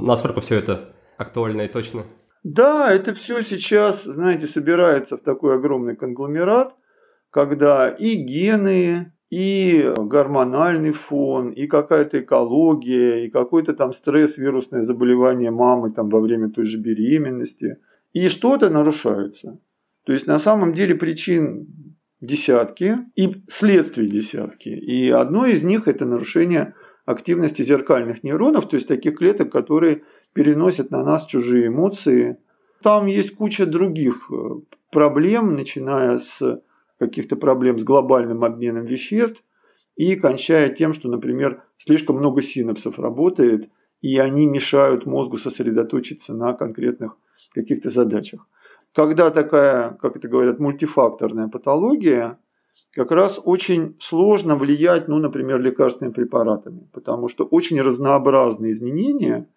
Насколько 0.05 0.43
все 0.43 0.57
это 0.57 0.93
актуально 1.17 1.63
и 1.63 1.69
точно? 1.69 2.03
Да, 2.43 2.93
это 2.93 3.15
все 3.15 3.41
сейчас, 3.41 4.05
знаете, 4.05 4.47
собирается 4.47 5.17
в 5.17 5.23
такой 5.23 5.57
огромный 5.57 5.97
конгломерат, 5.97 6.75
когда 7.31 7.89
и 7.89 8.15
гены, 8.17 9.15
и 9.31 9.91
гормональный 9.97 10.93
фон, 10.93 11.53
и 11.53 11.67
какая-то 11.67 12.21
экология, 12.21 13.25
и 13.25 13.31
какой-то 13.31 13.73
там 13.73 13.95
стресс, 13.95 14.37
вирусное 14.37 14.83
заболевание 14.83 15.51
мамы 15.51 15.91
там 15.91 16.11
во 16.11 16.21
время 16.21 16.51
той 16.51 16.67
же 16.67 16.79
беременности, 16.79 17.79
и 18.13 18.29
что-то 18.29 18.69
нарушается. 18.69 19.59
То 20.05 20.13
есть 20.13 20.27
на 20.27 20.39
самом 20.39 20.75
деле 20.75 20.95
причин 20.95 21.67
десятки 22.21 22.99
и 23.17 23.43
следствий 23.49 24.07
десятки. 24.07 24.69
И 24.69 25.09
одно 25.09 25.47
из 25.47 25.63
них 25.63 25.89
это 25.89 26.05
нарушение 26.05 26.75
активности 27.05 27.63
зеркальных 27.63 28.23
нейронов, 28.23 28.69
то 28.69 28.77
есть 28.77 28.89
таких 28.89 29.19
клеток, 29.19 29.53
которые 29.53 30.03
переносят 30.33 30.91
на 30.91 31.05
нас 31.05 31.27
чужие 31.27 31.69
эмоции. 31.69 32.39
Там 32.83 33.07
есть 33.07 33.35
куча 33.37 33.67
других 33.67 34.31
э, 34.31 34.35
проблем, 34.91 35.55
начиная 35.55 36.19
с 36.19 36.63
каких-то 36.99 37.37
проблем 37.37 37.79
с 37.79 37.85
глобальным 37.85 38.45
обменом 38.45 38.87
веществ 38.87 39.43
и 39.97 40.17
кончая 40.17 40.71
тем, 40.71 40.93
что, 40.93 41.09
например, 41.09 41.63
слишком 41.79 42.17
много 42.17 42.43
синапсов 42.43 42.99
работает, 42.99 43.71
и 44.01 44.19
они 44.19 44.47
мешают 44.47 45.07
мозгу 45.07 45.39
сосредоточиться 45.39 46.35
на 46.35 46.53
конкретных 46.53 47.17
каких-то 47.53 47.91
задачах. 47.91 48.47
Когда 48.95 49.31
такая, 49.31 49.91
как 50.01 50.17
это 50.17 50.29
говорят, 50.29 50.59
мультифакторная 50.59 51.49
патология, 51.49 52.39
как 52.93 53.11
раз 53.11 53.41
очень 53.45 53.97
сложно 54.01 54.57
влиять, 54.57 55.09
ну, 55.09 55.19
например, 55.19 55.61
лекарственными 55.61 56.15
препаратами, 56.15 56.89
потому 56.93 57.29
что 57.29 57.45
очень 57.45 57.81
разнообразные 57.81 58.73
изменения, 58.73 59.49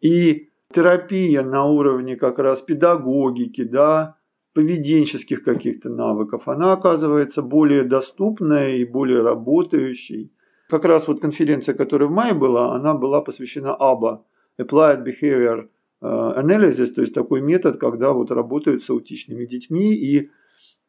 и 0.00 0.48
терапия 0.72 1.42
на 1.42 1.64
уровне 1.64 2.16
как 2.16 2.38
раз 2.38 2.62
педагогики, 2.62 3.64
да, 3.64 4.16
поведенческих 4.54 5.42
каких-то 5.42 5.90
навыков, 5.90 6.42
она 6.46 6.72
оказывается 6.72 7.42
более 7.42 7.82
доступной 7.82 8.78
и 8.78 8.84
более 8.84 9.22
работающей. 9.22 10.32
Как 10.68 10.84
раз 10.84 11.08
вот 11.08 11.20
конференция, 11.20 11.74
которая 11.74 12.08
в 12.08 12.12
мае 12.12 12.34
была, 12.34 12.74
она 12.74 12.94
была 12.94 13.20
посвящена 13.20 13.76
ABA, 13.78 14.20
Applied 14.60 15.04
Behavior 15.04 15.68
э, 16.00 16.06
Analysis, 16.06 16.86
то 16.86 17.02
есть 17.02 17.14
такой 17.14 17.40
метод, 17.40 17.78
когда 17.78 18.12
вот 18.12 18.30
работают 18.30 18.82
с 18.82 18.90
аутичными 18.90 19.44
детьми 19.44 19.92
и 19.92 20.30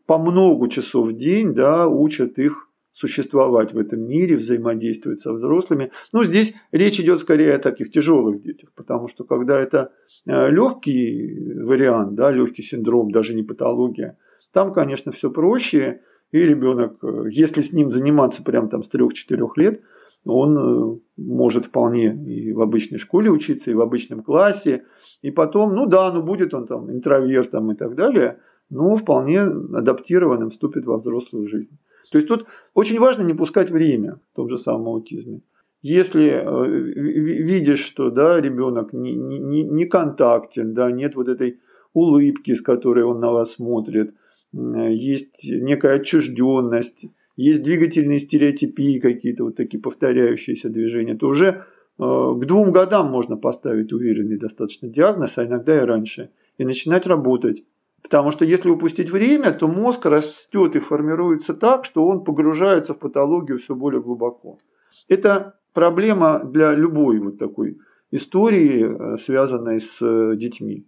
по 0.06 0.18
много 0.18 0.70
часов 0.70 1.10
в 1.10 1.14
день 1.14 1.54
да, 1.54 1.88
учат 1.88 2.38
их 2.38 2.70
существовать 2.96 3.74
в 3.74 3.78
этом 3.78 4.02
мире, 4.08 4.38
взаимодействовать 4.38 5.20
со 5.20 5.34
взрослыми. 5.34 5.92
Но 6.14 6.20
ну, 6.20 6.26
здесь 6.26 6.56
речь 6.72 7.00
идет 7.00 7.20
скорее 7.20 7.56
о 7.56 7.60
таких 7.60 7.92
тяжелых 7.92 8.42
детях, 8.42 8.72
потому 8.74 9.10
что 9.10 9.26
когда 9.26 9.60
это 9.60 9.92
э, 10.26 10.50
легкий 10.50 11.62
вариант, 11.62 12.16
да, 12.16 12.32
легкий 12.32 12.64
синдром, 12.64 13.12
даже 13.12 13.34
не 13.34 13.44
патология, 13.44 14.18
там, 14.54 14.74
конечно, 14.74 15.12
все 15.12 15.30
проще, 15.30 16.02
и 16.32 16.40
ребенок, 16.40 17.04
э, 17.04 17.26
если 17.32 17.60
с 17.60 17.74
ним 17.74 17.92
заниматься 17.92 18.44
прямо 18.44 18.70
там 18.70 18.82
с 18.82 18.90
3-4 18.90 19.46
лет, 19.58 19.82
он 20.24 20.58
э, 20.58 21.00
может 21.18 21.66
вполне 21.66 22.16
и 22.16 22.54
в 22.54 22.62
обычной 22.62 23.00
школе 23.00 23.30
учиться, 23.30 23.72
и 23.72 23.76
в 23.76 23.82
обычном 23.82 24.24
классе, 24.24 24.86
и 25.22 25.32
потом, 25.32 25.76
ну 25.76 25.86
да, 25.86 26.14
ну 26.14 26.24
будет 26.24 26.54
он 26.54 26.66
там 26.66 26.90
интровертом 26.90 27.74
и 27.74 27.76
так 27.76 27.96
далее, 27.96 28.40
но 28.70 28.96
вполне 28.98 29.42
адаптированным 29.42 30.50
вступит 30.50 30.86
во 30.86 30.98
взрослую 30.98 31.48
жизнь. 31.48 31.78
То 32.12 32.18
есть 32.18 32.28
тут 32.28 32.46
очень 32.74 33.00
важно 33.00 33.24
не 33.24 33.34
пускать 33.34 33.72
время 33.72 34.20
в 34.32 34.36
том 34.36 34.50
же 34.50 34.58
самом 34.58 34.88
аутизме. 34.88 35.42
Если 35.82 36.30
э, 36.30 36.68
видишь, 36.68 37.84
что 37.84 38.10
да, 38.10 38.42
ребенок 38.42 38.94
не, 38.94 39.14
не, 39.14 39.64
не 39.64 39.86
контактен, 39.86 40.74
да, 40.74 40.92
нет 40.92 41.16
вот 41.16 41.28
этой 41.28 41.60
улыбки, 41.94 42.56
с 42.56 42.62
которой 42.62 43.04
он 43.04 43.20
на 43.20 43.32
вас 43.32 43.54
смотрит, 43.54 44.14
есть 44.52 45.44
некая 45.44 45.96
отчужденность, 45.96 47.06
есть 47.36 47.64
двигательные 47.64 48.20
стереотипии 48.20 49.00
какие-то, 49.00 49.44
вот 49.44 49.58
такие 49.58 49.82
повторяющиеся 49.82 50.70
движения, 50.70 51.16
то 51.16 51.28
уже 51.28 51.48
э, 51.48 51.54
к 52.00 52.46
двум 52.46 52.72
годам 52.72 53.12
можно 53.12 53.36
поставить 53.36 53.92
уверенный 53.92 54.38
достаточно 54.38 54.88
диагноз, 54.88 55.38
а 55.38 55.46
иногда 55.46 55.78
и 55.78 55.86
раньше, 55.86 56.30
и 56.58 56.66
начинать 56.66 57.06
работать. 57.06 57.64
Потому 58.06 58.30
что 58.30 58.46
если 58.46 58.70
упустить 58.70 59.10
время, 59.10 59.52
то 59.52 59.68
мозг 59.68 60.06
растет 60.06 60.76
и 60.76 60.80
формируется 60.80 61.56
так, 61.56 61.86
что 61.86 62.08
он 62.08 62.24
погружается 62.24 62.94
в 62.94 63.00
патологию 63.00 63.58
все 63.58 63.74
более 63.74 64.00
глубоко. 64.00 64.60
Это 65.08 65.56
проблема 65.74 66.44
для 66.44 66.76
любой 66.76 67.18
вот 67.18 67.40
такой 67.40 67.80
истории, 68.12 68.86
э, 68.86 69.18
связанной 69.18 69.82
с 69.82 70.00
э, 70.04 70.36
детьми. 70.36 70.86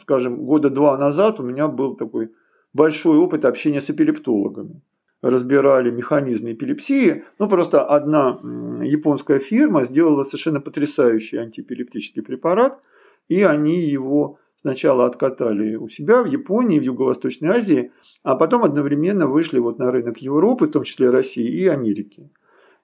Скажем, 0.00 0.46
года 0.46 0.70
два 0.70 0.96
назад 0.96 1.38
у 1.38 1.42
меня 1.42 1.68
был 1.68 1.96
такой 1.96 2.32
большой 2.72 3.18
опыт 3.18 3.44
общения 3.44 3.82
с 3.82 3.90
эпилептологами. 3.90 4.80
Разбирали 5.20 5.90
механизмы 5.90 6.54
эпилепсии. 6.54 7.24
Ну, 7.38 7.46
просто 7.46 7.84
одна 7.84 8.40
японская 8.82 9.38
фирма 9.38 9.84
сделала 9.84 10.24
совершенно 10.24 10.62
потрясающий 10.62 11.36
антиэпилептический 11.36 12.22
препарат, 12.22 12.80
и 13.28 13.42
они 13.42 13.80
его 13.80 14.38
сначала 14.64 15.04
откатали 15.04 15.76
у 15.76 15.90
себя 15.90 16.22
в 16.22 16.26
Японии, 16.26 16.78
в 16.78 16.82
Юго-Восточной 16.82 17.50
Азии, 17.50 17.92
а 18.22 18.34
потом 18.34 18.64
одновременно 18.64 19.26
вышли 19.26 19.58
вот 19.58 19.78
на 19.78 19.92
рынок 19.92 20.22
Европы, 20.22 20.66
в 20.66 20.70
том 20.70 20.84
числе 20.84 21.10
России 21.10 21.46
и 21.46 21.66
Америки. 21.66 22.30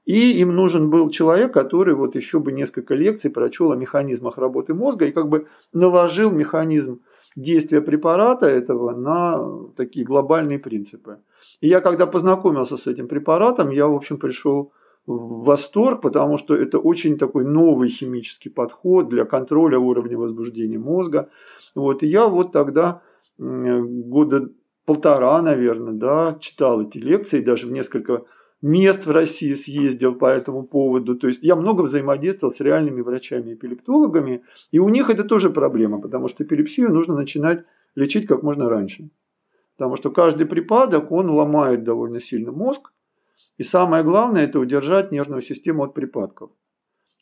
И 0.04 0.38
им 0.40 0.54
нужен 0.54 0.90
был 0.90 1.08
человек, 1.08 1.54
который 1.54 1.94
вот 1.94 2.16
еще 2.16 2.38
бы 2.38 2.52
несколько 2.52 2.94
лекций 2.94 3.30
прочел 3.30 3.72
о 3.72 3.76
механизмах 3.76 4.36
работы 4.36 4.74
мозга 4.74 5.06
и 5.06 5.12
как 5.12 5.30
бы 5.30 5.46
наложил 5.72 6.30
механизм 6.30 7.00
действия 7.34 7.80
препарата 7.80 8.46
этого 8.46 8.94
на 8.94 9.72
такие 9.74 10.04
глобальные 10.04 10.58
принципы. 10.58 11.20
И 11.62 11.68
я 11.68 11.80
когда 11.80 12.06
познакомился 12.06 12.76
с 12.76 12.86
этим 12.86 13.08
препаратом, 13.08 13.70
я, 13.70 13.86
в 13.86 13.94
общем, 13.94 14.18
пришел 14.18 14.72
восторг, 15.18 16.02
потому 16.02 16.38
что 16.38 16.54
это 16.54 16.78
очень 16.78 17.18
такой 17.18 17.44
новый 17.44 17.88
химический 17.88 18.50
подход 18.50 19.08
для 19.08 19.24
контроля 19.24 19.78
уровня 19.78 20.16
возбуждения 20.16 20.78
мозга. 20.78 21.28
Вот, 21.74 22.02
и 22.02 22.06
я 22.06 22.28
вот 22.28 22.52
тогда 22.52 23.02
года 23.38 24.50
полтора, 24.84 25.40
наверное, 25.42 25.94
да, 25.94 26.36
читал 26.40 26.82
эти 26.82 26.98
лекции, 26.98 27.40
даже 27.40 27.66
в 27.66 27.72
несколько 27.72 28.24
мест 28.62 29.06
в 29.06 29.10
России 29.10 29.54
съездил 29.54 30.14
по 30.14 30.26
этому 30.26 30.64
поводу. 30.64 31.16
То 31.16 31.28
есть 31.28 31.42
я 31.42 31.56
много 31.56 31.82
взаимодействовал 31.82 32.52
с 32.52 32.60
реальными 32.60 33.00
врачами-эпилептологами, 33.00 34.42
и 34.70 34.78
у 34.78 34.88
них 34.88 35.08
это 35.10 35.24
тоже 35.24 35.50
проблема, 35.50 36.00
потому 36.00 36.28
что 36.28 36.44
эпилепсию 36.44 36.92
нужно 36.92 37.14
начинать 37.14 37.64
лечить 37.94 38.26
как 38.26 38.42
можно 38.42 38.68
раньше. 38.68 39.10
Потому 39.76 39.96
что 39.96 40.10
каждый 40.10 40.46
припадок, 40.46 41.10
он 41.10 41.30
ломает 41.30 41.84
довольно 41.84 42.20
сильно 42.20 42.52
мозг, 42.52 42.92
и 43.60 43.62
самое 43.62 44.02
главное, 44.02 44.44
это 44.44 44.58
удержать 44.58 45.12
нервную 45.12 45.42
систему 45.42 45.82
от 45.82 45.92
припадков. 45.92 46.50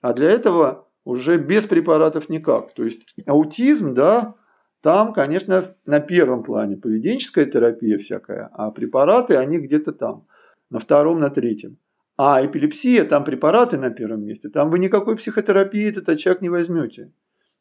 А 0.03 0.13
для 0.13 0.31
этого 0.31 0.87
уже 1.03 1.37
без 1.37 1.65
препаратов 1.65 2.29
никак. 2.29 2.73
То 2.75 2.85
есть 2.85 3.13
аутизм, 3.27 3.93
да, 3.93 4.37
там, 4.81 5.13
конечно, 5.15 5.75
на 5.85 5.99
первом 5.99 6.45
плане 6.45 6.77
поведенческая 6.77 7.45
терапия 7.47 7.99
всякая, 7.99 8.51
а 8.53 8.71
препараты, 8.71 9.35
они 9.35 9.59
где-то 9.59 9.91
там, 9.91 10.29
на 10.71 10.79
втором, 10.79 11.19
на 11.19 11.31
третьем. 11.31 11.77
А 12.17 12.47
эпилепсия, 12.47 13.05
там 13.05 13.25
препараты 13.25 13.77
на 13.77 13.91
первом 13.91 14.25
месте, 14.25 14.49
там 14.49 14.71
вы 14.71 14.79
никакой 14.79 15.17
психотерапии 15.17 15.89
этот 15.89 16.09
очаг 16.09 16.41
не 16.41 16.51
возьмете. 16.51 17.11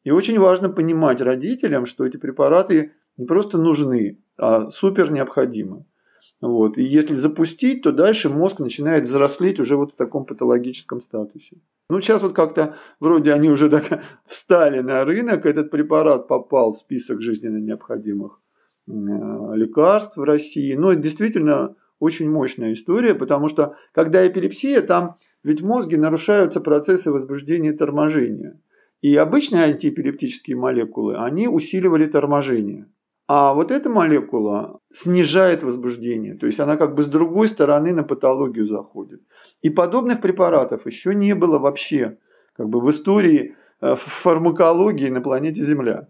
И 0.04 0.12
очень 0.12 0.38
важно 0.38 0.70
понимать 0.70 1.20
родителям, 1.20 1.88
что 1.88 2.06
эти 2.06 2.18
препараты 2.18 2.92
не 3.18 3.26
просто 3.26 3.58
нужны, 3.58 4.20
а 4.38 4.70
супер 4.70 5.12
необходимы. 5.12 5.86
Вот. 6.41 6.78
И 6.78 6.84
если 6.84 7.15
запустить, 7.15 7.82
то 7.82 7.91
дальше 7.91 8.30
мозг 8.30 8.60
начинает 8.60 9.06
взрослеть 9.06 9.60
уже 9.60 9.76
вот 9.76 9.93
в 9.93 9.95
таком 9.95 10.26
патологическом 10.26 11.02
статусе. 11.02 11.58
Ну, 11.89 12.00
сейчас 12.00 12.21
вот 12.21 12.34
как-то 12.34 12.76
вроде 13.00 13.34
они 13.34 13.50
уже 13.50 13.69
так 13.69 14.04
встали 14.26 14.82
на 14.82 15.04
рынок, 15.04 15.45
этот 15.45 15.71
препарат 15.71 16.28
попал 16.28 16.73
в 16.73 16.78
список 16.78 17.21
жизненно 17.21 17.58
необходимых 17.58 18.39
э, 18.88 18.91
лекарств 18.91 20.17
в 20.17 20.23
России. 20.23 20.76
Но 20.76 20.91
это 20.91 21.02
действительно 21.02 21.76
очень 22.00 22.30
мощная 22.30 22.73
история, 22.73 23.15
потому 23.15 23.47
что 23.47 23.76
когда 23.91 24.28
эпилепсия, 24.28 24.82
там 24.82 25.17
ведь 25.43 25.62
в 25.62 25.65
мозге 25.65 25.97
нарушаются 25.97 26.62
процессы 26.62 27.12
возбуждения 27.12 27.69
и 27.69 27.78
торможения. 27.78 28.62
И 29.02 29.15
обычные 29.15 29.63
антиэпилептические 29.63 30.58
молекулы, 30.58 31.17
они 31.17 31.47
усиливали 31.47 32.06
торможение. 32.06 32.88
А 33.28 33.54
вот 33.54 33.72
эта 33.72 33.90
молекула 33.90 34.80
снижает 34.94 35.62
возбуждение, 35.62 36.36
то 36.36 36.46
есть 36.46 36.62
она 36.62 36.78
как 36.78 36.96
бы 36.96 37.04
с 37.04 37.08
другой 37.08 37.50
стороны 37.50 37.94
на 37.94 38.04
патологию 38.04 38.66
заходит. 38.66 39.22
И 39.62 39.70
подобных 39.70 40.22
препаратов 40.22 40.86
еще 40.86 41.13
не 41.13 41.36
было 41.36 41.60
вообще 41.60 42.20
как 42.56 42.70
бы 42.70 42.80
в 42.80 42.90
истории 42.90 43.56
э, 43.82 43.96
фармакологии 43.98 45.10
на 45.10 45.20
планете 45.20 45.63
Земля. 45.63 46.08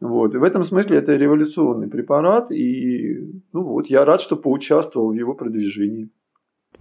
Вот. 0.00 0.34
И 0.34 0.38
в 0.38 0.42
этом 0.42 0.64
смысле 0.64 0.98
это 0.98 1.14
революционный 1.14 1.88
препарат, 1.88 2.50
и 2.50 3.30
ну 3.52 3.62
вот, 3.62 3.86
я 3.86 4.04
рад, 4.04 4.20
что 4.20 4.36
поучаствовал 4.36 5.10
в 5.10 5.14
его 5.14 5.34
продвижении. 5.34 6.10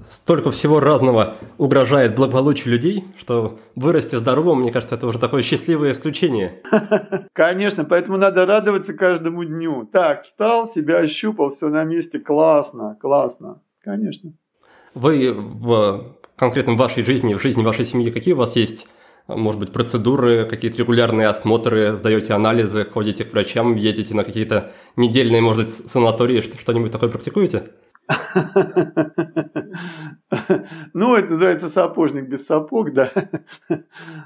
Столько 0.01 0.51
всего 0.51 0.79
разного 0.79 1.37
угрожает 1.57 2.15
благополучию 2.15 2.73
людей, 2.73 3.05
что 3.17 3.59
вырасти 3.75 4.15
здоровым, 4.15 4.59
мне 4.59 4.71
кажется, 4.71 4.95
это 4.95 5.07
уже 5.07 5.19
такое 5.19 5.41
счастливое 5.41 5.93
исключение. 5.93 6.61
Конечно, 7.33 7.85
поэтому 7.85 8.17
надо 8.17 8.45
радоваться 8.45 8.93
каждому 8.93 9.43
дню. 9.43 9.87
Так, 9.91 10.23
встал, 10.25 10.67
себя 10.67 10.97
ощупал, 10.97 11.49
все 11.51 11.69
на 11.69 11.83
месте, 11.85 12.19
классно, 12.19 12.97
классно, 12.99 13.61
конечно. 13.83 14.33
Вы 14.93 15.33
в 15.33 16.15
конкретном 16.35 16.77
вашей 16.77 17.05
жизни, 17.05 17.33
в 17.33 17.41
жизни 17.41 17.63
вашей 17.63 17.85
семьи, 17.85 18.11
какие 18.11 18.33
у 18.33 18.37
вас 18.37 18.55
есть, 18.55 18.87
может 19.27 19.59
быть, 19.59 19.71
процедуры, 19.71 20.45
какие-то 20.45 20.77
регулярные 20.79 21.27
осмотры, 21.27 21.95
сдаете 21.95 22.33
анализы, 22.33 22.85
ходите 22.85 23.23
к 23.23 23.31
врачам, 23.31 23.75
едете 23.75 24.13
на 24.13 24.23
какие-то 24.23 24.71
недельные, 24.95 25.41
может 25.41 25.65
быть, 25.65 25.89
санатории, 25.89 26.41
что-нибудь 26.41 26.91
такое 26.91 27.09
практикуете? 27.09 27.71
Ну, 30.93 31.15
это 31.15 31.31
называется 31.31 31.69
сапожник 31.69 32.27
без 32.27 32.45
сапог, 32.45 32.93
да. 32.93 33.11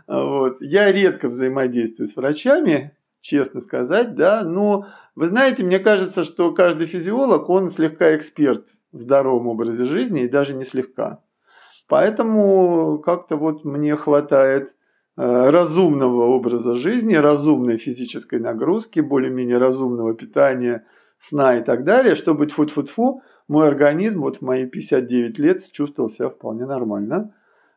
Вот. 0.08 0.62
Я 0.62 0.92
редко 0.92 1.30
взаимодействую 1.30 2.08
с 2.08 2.16
врачами, 2.16 2.96
честно 3.22 3.62
сказать, 3.62 4.16
да, 4.16 4.44
но 4.44 4.88
вы 5.16 5.28
знаете, 5.28 5.64
мне 5.64 5.80
кажется, 5.80 6.24
что 6.24 6.52
каждый 6.54 6.88
физиолог, 6.88 7.50
он 7.50 7.70
слегка 7.70 8.16
эксперт 8.16 8.68
в 8.92 9.02
здоровом 9.02 9.48
образе 9.48 9.86
жизни 9.86 10.24
и 10.24 10.30
даже 10.30 10.54
не 10.54 10.66
слегка. 10.66 11.22
Поэтому 11.88 13.00
как-то 13.00 13.36
вот 13.36 13.66
мне 13.66 13.96
хватает 13.96 14.74
э, 15.18 15.50
разумного 15.50 16.26
образа 16.26 16.76
жизни, 16.76 17.16
разумной 17.16 17.78
физической 17.78 18.40
нагрузки, 18.40 19.00
более-менее 19.00 19.58
разумного 19.58 20.14
питания, 20.14 20.86
сна 21.18 21.58
и 21.58 21.64
так 21.64 21.84
далее, 21.84 22.16
чтобы 22.16 22.46
тьфу-тьфу-тьфу, 22.46 23.22
мой 23.50 23.68
организм 23.68 24.22
вот 24.22 24.38
в 24.38 24.42
мои 24.44 24.66
59 24.66 25.40
лет 25.40 25.72
чувствовал 25.72 26.10
себя 26.10 26.30
вполне 26.30 26.66
нормально. 26.66 27.34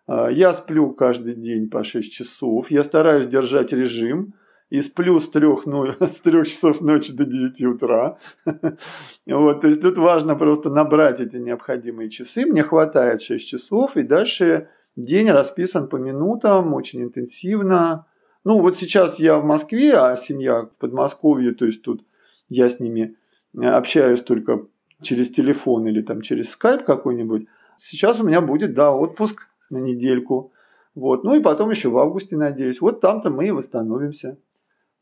Э, 0.06 0.28
я 0.30 0.52
сплю 0.52 0.92
каждый 0.92 1.34
день 1.34 1.70
по 1.70 1.82
6 1.82 2.12
часов, 2.12 2.70
я 2.70 2.84
стараюсь 2.84 3.26
держать 3.26 3.72
режим, 3.72 4.34
и 4.68 4.80
сплю 4.80 5.20
с 5.20 5.28
трех, 5.28 5.66
ну, 5.66 5.86
с 6.00 6.20
трех 6.20 6.46
часов 6.46 6.80
ночи 6.80 7.12
до 7.12 7.24
9 7.24 7.62
утра. 7.64 8.18
Вот, 9.26 9.60
то 9.60 9.68
есть 9.68 9.82
тут 9.82 9.98
важно 9.98 10.34
просто 10.34 10.70
набрать 10.70 11.20
эти 11.20 11.36
необходимые 11.36 12.10
часы. 12.10 12.46
Мне 12.46 12.62
хватает 12.62 13.22
6 13.22 13.48
часов, 13.48 13.96
и 13.96 14.02
дальше 14.02 14.68
день 14.96 15.30
расписан 15.30 15.88
по 15.88 15.96
минутам, 15.96 16.74
очень 16.74 17.02
интенсивно. 17.02 18.06
Ну, 18.44 18.60
вот 18.60 18.76
сейчас 18.76 19.18
я 19.18 19.38
в 19.38 19.44
Москве, 19.44 19.94
а 19.94 20.16
семья 20.16 20.62
в 20.62 20.70
Подмосковье, 20.78 21.52
то 21.52 21.64
есть 21.64 21.82
тут 21.82 22.02
я 22.48 22.68
с 22.68 22.80
ними 22.80 23.16
э, 23.54 23.64
общаюсь 23.64 24.20
только 24.22 24.66
через 25.02 25.30
телефон 25.30 25.86
или 25.86 26.02
там 26.02 26.22
через 26.22 26.50
скайп 26.50 26.84
какой-нибудь. 26.84 27.46
Сейчас 27.78 28.20
у 28.20 28.26
меня 28.26 28.40
будет, 28.40 28.74
да, 28.74 28.94
отпуск 28.94 29.48
на 29.70 29.78
недельку. 29.78 30.52
Вот. 30.94 31.24
Ну 31.24 31.34
и 31.34 31.40
потом 31.40 31.70
еще 31.70 31.88
в 31.88 31.98
августе, 31.98 32.36
надеюсь. 32.36 32.80
Вот 32.80 33.00
там-то 33.00 33.30
мы 33.30 33.48
и 33.48 33.50
восстановимся. 33.50 34.38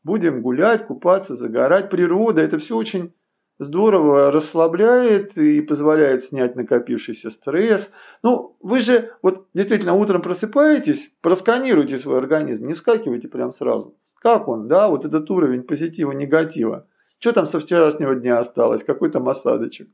Будем 0.03 0.41
гулять, 0.41 0.87
купаться, 0.87 1.35
загорать. 1.35 1.89
Природа, 1.89 2.41
это 2.41 2.57
все 2.57 2.75
очень 2.75 3.13
здорово 3.59 4.31
расслабляет 4.31 5.37
и 5.37 5.61
позволяет 5.61 6.23
снять 6.23 6.55
накопившийся 6.55 7.29
стресс. 7.29 7.91
Ну, 8.23 8.55
вы 8.59 8.81
же 8.81 9.11
вот 9.21 9.45
действительно 9.53 9.93
утром 9.93 10.23
просыпаетесь, 10.23 11.13
просканируйте 11.21 11.99
свой 11.99 12.17
организм, 12.17 12.65
не 12.65 12.73
вскакивайте 12.73 13.27
прям 13.27 13.53
сразу. 13.53 13.95
Как 14.19 14.47
он, 14.47 14.67
да, 14.67 14.87
вот 14.87 15.05
этот 15.05 15.29
уровень 15.29 15.63
позитива, 15.63 16.11
негатива. 16.11 16.87
Что 17.21 17.33
там 17.33 17.45
со 17.45 17.59
вчерашнего 17.59 18.15
дня 18.15 18.39
осталось, 18.39 18.83
какой 18.83 19.11
там 19.11 19.29
осадочек. 19.29 19.87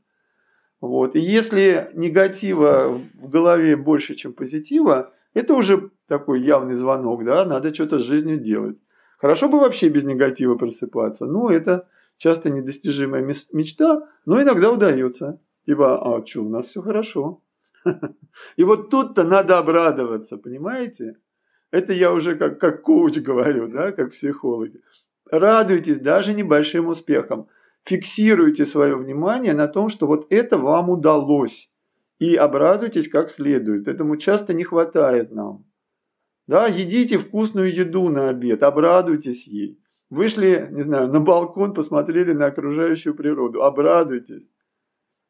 Вот. 0.80 1.14
И 1.14 1.20
если 1.20 1.90
негатива 1.92 2.98
в 3.20 3.28
голове 3.28 3.76
больше, 3.76 4.14
чем 4.14 4.32
позитива, 4.32 5.12
это 5.34 5.52
уже 5.52 5.90
такой 6.06 6.40
явный 6.40 6.74
звонок, 6.74 7.24
да, 7.24 7.44
надо 7.44 7.74
что-то 7.74 7.98
с 7.98 8.02
жизнью 8.02 8.38
делать. 8.38 8.78
Хорошо 9.18 9.50
бы 9.50 9.60
вообще 9.60 9.90
без 9.90 10.04
негатива 10.04 10.54
просыпаться. 10.54 11.26
Ну, 11.26 11.50
это 11.50 11.86
часто 12.16 12.48
недостижимая 12.48 13.22
мечта, 13.52 14.08
но 14.24 14.40
иногда 14.40 14.72
удается. 14.72 15.38
Типа, 15.66 16.00
а 16.00 16.26
что, 16.26 16.44
у 16.44 16.48
нас 16.48 16.68
все 16.68 16.80
хорошо. 16.80 17.42
И 18.56 18.64
вот 18.64 18.88
тут-то 18.88 19.24
надо 19.24 19.58
обрадоваться, 19.58 20.38
понимаете? 20.38 21.18
Это 21.72 21.92
я 21.92 22.10
уже 22.14 22.36
как, 22.36 22.58
как 22.58 22.80
коуч 22.80 23.18
говорю, 23.18 23.68
да, 23.68 23.92
как 23.92 24.12
психологи. 24.12 24.80
Радуйтесь 25.30 25.98
даже 25.98 26.34
небольшим 26.34 26.88
успехам. 26.88 27.48
Фиксируйте 27.84 28.66
свое 28.66 28.96
внимание 28.96 29.54
на 29.54 29.68
том, 29.68 29.88
что 29.88 30.06
вот 30.06 30.26
это 30.30 30.58
вам 30.58 30.90
удалось. 30.90 31.70
И 32.18 32.34
обрадуйтесь 32.34 33.08
как 33.08 33.30
следует. 33.30 33.88
Этому 33.88 34.16
часто 34.16 34.54
не 34.54 34.64
хватает 34.64 35.30
нам. 35.30 35.64
Да, 36.46 36.66
едите 36.66 37.18
вкусную 37.18 37.72
еду 37.72 38.08
на 38.08 38.30
обед, 38.30 38.62
обрадуйтесь 38.62 39.46
ей. 39.46 39.78
Вышли, 40.10 40.68
не 40.70 40.82
знаю, 40.82 41.08
на 41.08 41.20
балкон, 41.20 41.74
посмотрели 41.74 42.32
на 42.32 42.46
окружающую 42.46 43.14
природу, 43.14 43.62
обрадуйтесь. 43.62 44.44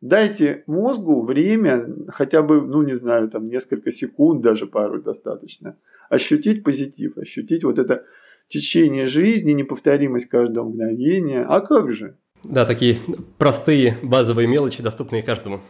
Дайте 0.01 0.63
мозгу 0.69 1.25
время, 1.25 1.89
хотя 2.09 2.43
бы, 2.43 2.63
ну 2.63 2.83
не 2.83 2.95
знаю, 2.95 3.29
там 3.29 3.49
несколько 3.49 3.91
секунд, 3.91 4.43
даже 4.43 4.69
пару 4.69 5.03
достаточно, 5.03 5.77
ощутить 6.09 6.63
позитив, 6.63 7.19
ощутить 7.19 7.65
вот 7.65 7.81
это 7.81 8.05
течение 8.49 9.07
жизни, 9.07 9.53
неповторимость 9.53 10.29
каждого 10.29 10.69
мгновения. 10.69 11.45
А 11.49 11.61
как 11.61 11.93
же? 11.93 12.17
Да, 12.45 12.65
такие 12.65 12.99
простые 13.37 13.99
базовые 14.03 14.47
мелочи, 14.47 14.83
доступные 14.83 15.23
каждому. 15.23 15.61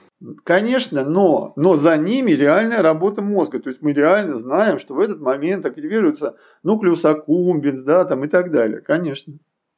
Конечно, 0.44 1.04
но, 1.04 1.52
но 1.56 1.76
за 1.76 1.96
ними 1.96 2.32
реальная 2.32 2.82
работа 2.82 3.22
мозга. 3.22 3.58
То 3.60 3.70
есть 3.70 3.80
мы 3.82 3.92
реально 3.92 4.38
знаем, 4.38 4.78
что 4.78 4.94
в 4.94 5.00
этот 5.00 5.20
момент 5.20 5.64
активируется 5.64 6.36
нуклеус 6.62 7.04
аккумбенс, 7.04 7.82
да, 7.82 8.04
там 8.04 8.24
и 8.24 8.28
так 8.28 8.50
далее. 8.50 8.80
Конечно. 8.80 9.34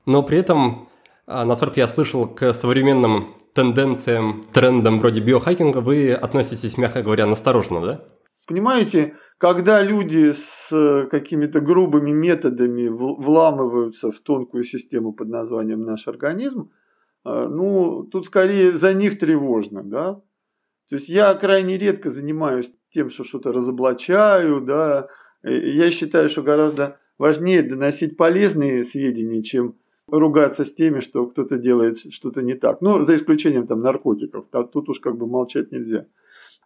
Но 0.06 0.22
при 0.22 0.38
этом, 0.38 0.88
а, 1.26 1.44
насколько 1.44 1.78
я 1.78 1.88
слышал, 1.88 2.26
к 2.26 2.54
современным 2.54 3.34
тенденциям, 3.54 4.44
трендам 4.52 4.98
вроде 4.98 5.20
биохакинга 5.20 5.78
вы 5.78 6.12
относитесь, 6.12 6.78
мягко 6.78 7.02
говоря, 7.02 7.26
настороженно, 7.26 7.80
да? 7.80 8.04
Понимаете, 8.46 9.14
когда 9.40 9.82
люди 9.82 10.34
с 10.34 10.68
какими-то 11.10 11.62
грубыми 11.62 12.10
методами 12.10 12.88
вламываются 12.88 14.12
в 14.12 14.20
тонкую 14.20 14.64
систему 14.64 15.14
под 15.14 15.28
названием 15.30 15.82
наш 15.82 16.08
организм, 16.08 16.72
а, 17.24 17.48
ну, 17.48 18.04
тут 18.04 18.26
скорее 18.26 18.72
за 18.72 18.92
них 18.92 19.18
тревожно, 19.18 19.82
да. 19.82 20.20
То 20.90 20.96
есть 20.96 21.08
я 21.08 21.32
крайне 21.32 21.78
редко 21.78 22.10
занимаюсь 22.10 22.70
тем, 22.90 23.08
что 23.08 23.24
что-то 23.24 23.50
разоблачаю, 23.50 24.60
да. 24.60 25.08
Я 25.42 25.90
считаю, 25.90 26.28
что 26.28 26.42
гораздо 26.42 26.98
важнее 27.16 27.62
доносить 27.62 28.18
полезные 28.18 28.84
сведения, 28.84 29.42
чем 29.42 29.76
ругаться 30.06 30.66
с 30.66 30.74
теми, 30.74 31.00
что 31.00 31.24
кто-то 31.24 31.56
делает 31.56 31.96
что-то 31.96 32.42
не 32.42 32.56
так. 32.56 32.82
Ну, 32.82 33.00
за 33.00 33.14
исключением 33.14 33.66
там 33.66 33.80
наркотиков. 33.80 34.44
Тут 34.70 34.90
уж 34.90 35.00
как 35.00 35.16
бы 35.16 35.26
молчать 35.26 35.72
нельзя. 35.72 36.04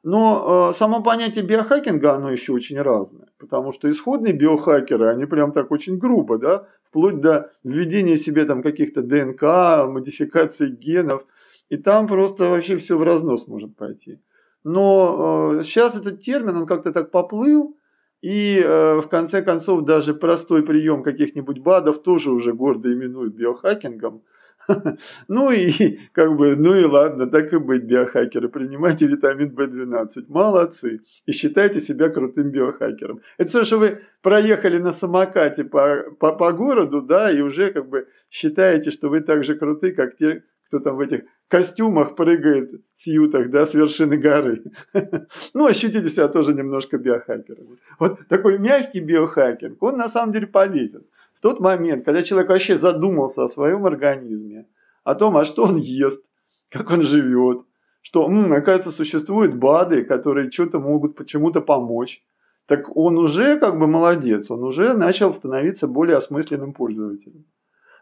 Но 0.05 0.69
э, 0.71 0.77
само 0.77 1.03
понятие 1.03 1.47
биохакинга, 1.47 2.13
оно 2.13 2.31
еще 2.31 2.53
очень 2.53 2.79
разное. 2.81 3.29
Потому 3.39 3.73
что 3.73 3.91
исходные 3.91 4.35
биохакеры, 4.35 5.09
они 5.09 5.25
прям 5.25 5.53
так 5.53 5.71
очень 5.71 5.97
грубо, 5.97 6.37
да, 6.37 6.69
вплоть 6.85 7.23
до 7.23 7.51
введения 7.65 8.19
себе 8.19 8.45
там 8.45 8.63
каких-то 8.63 9.01
ДНК, 9.01 9.43
модификации 9.91 10.69
генов. 10.69 11.25
И 11.71 11.79
там 11.79 12.07
просто 12.07 12.51
вообще 12.51 12.77
все 12.77 12.99
в 12.99 13.03
разнос 13.03 13.49
может 13.49 13.77
пойти. 13.77 14.21
Но 14.63 15.55
э, 15.55 15.63
сейчас 15.65 15.97
этот 15.97 16.21
термин, 16.21 16.57
он 16.59 16.67
как-то 16.67 16.93
так 16.93 17.11
поплыл, 17.11 17.75
и 18.21 18.61
э, 18.63 19.01
в 19.01 19.09
конце 19.09 19.41
концов 19.41 19.87
даже 19.87 20.13
простой 20.13 20.63
прием 20.63 21.03
каких-нибудь 21.03 21.61
БАДов 21.61 22.03
тоже 22.03 22.31
уже 22.31 22.53
гордо 22.53 22.93
именуют 22.93 23.35
биохакингом– 23.35 24.23
Ну 25.29 25.51
и 25.51 25.99
как 26.13 26.37
бы, 26.37 26.57
ну 26.57 26.75
и 26.75 26.85
ладно, 26.85 27.27
так 27.27 27.53
и 27.53 27.59
быть, 27.59 27.85
биохакеры, 27.85 28.49
принимайте 28.49 29.07
витамин 29.07 29.55
В12, 29.55 30.25
молодцы, 30.29 31.01
и 31.27 31.33
считайте 31.33 31.81
себя 31.81 32.09
крутым 32.09 32.51
биохакером. 32.51 33.21
Это 33.39 33.49
все, 33.49 33.65
что 33.65 33.79
вы 33.79 34.01
проехали 34.23 34.79
на 34.79 34.93
самокате 34.93 35.65
по, 35.65 36.05
по, 36.19 36.33
по 36.33 36.53
городу, 36.53 37.03
да, 37.03 37.31
и 37.31 37.41
уже 37.41 37.73
как 37.73 37.89
бы 37.89 38.09
считаете, 38.31 38.91
что 38.91 39.09
вы 39.09 39.21
так 39.21 39.45
же 39.45 39.55
круты, 39.55 39.93
как 39.93 40.17
те, 40.17 40.43
кто 40.69 40.79
там 40.81 40.97
в 40.97 41.01
этих 41.01 41.23
костюмах 41.49 42.17
прыгает 42.17 42.71
с 42.95 43.07
ютах, 43.07 43.51
да, 43.51 43.67
с 43.67 43.75
вершины 43.75 44.17
горы. 44.17 44.65
Ну, 45.55 45.67
ощутите 45.67 46.11
себя 46.11 46.29
тоже 46.29 46.55
немножко 46.55 46.99
биохакером. 46.99 47.77
Вот 47.99 48.19
такой 48.29 48.59
мягкий 48.59 49.01
биохакинг, 49.01 49.83
он 49.83 49.97
на 49.97 50.09
самом 50.09 50.33
деле 50.33 50.47
полезен 50.47 51.05
тот 51.45 51.61
момент, 51.61 52.07
когда 52.07 52.23
человек 52.23 52.49
вообще 52.49 52.79
задумался 52.79 53.45
о 53.45 53.51
своем 53.51 53.85
организме, 53.85 54.67
о 55.05 55.15
том, 55.15 55.37
а 55.37 55.45
что 55.45 55.65
он 55.65 55.77
ест, 55.77 56.25
как 56.71 56.91
он 56.91 57.03
живет, 57.03 57.67
что, 58.01 58.25
м, 58.25 58.51
оказывается, 58.51 58.91
существуют 58.91 59.55
БАДы, 59.55 60.05
которые 60.05 60.51
что-то 60.51 60.79
могут 60.79 61.17
почему-то 61.17 61.61
помочь, 61.61 62.25
так 62.65 62.97
он 62.97 63.19
уже 63.19 63.59
как 63.61 63.79
бы 63.79 63.87
молодец, 63.87 64.51
он 64.51 64.63
уже 64.63 64.95
начал 64.95 65.35
становиться 65.35 65.87
более 65.87 66.17
осмысленным 66.17 66.73
пользователем. 66.73 67.45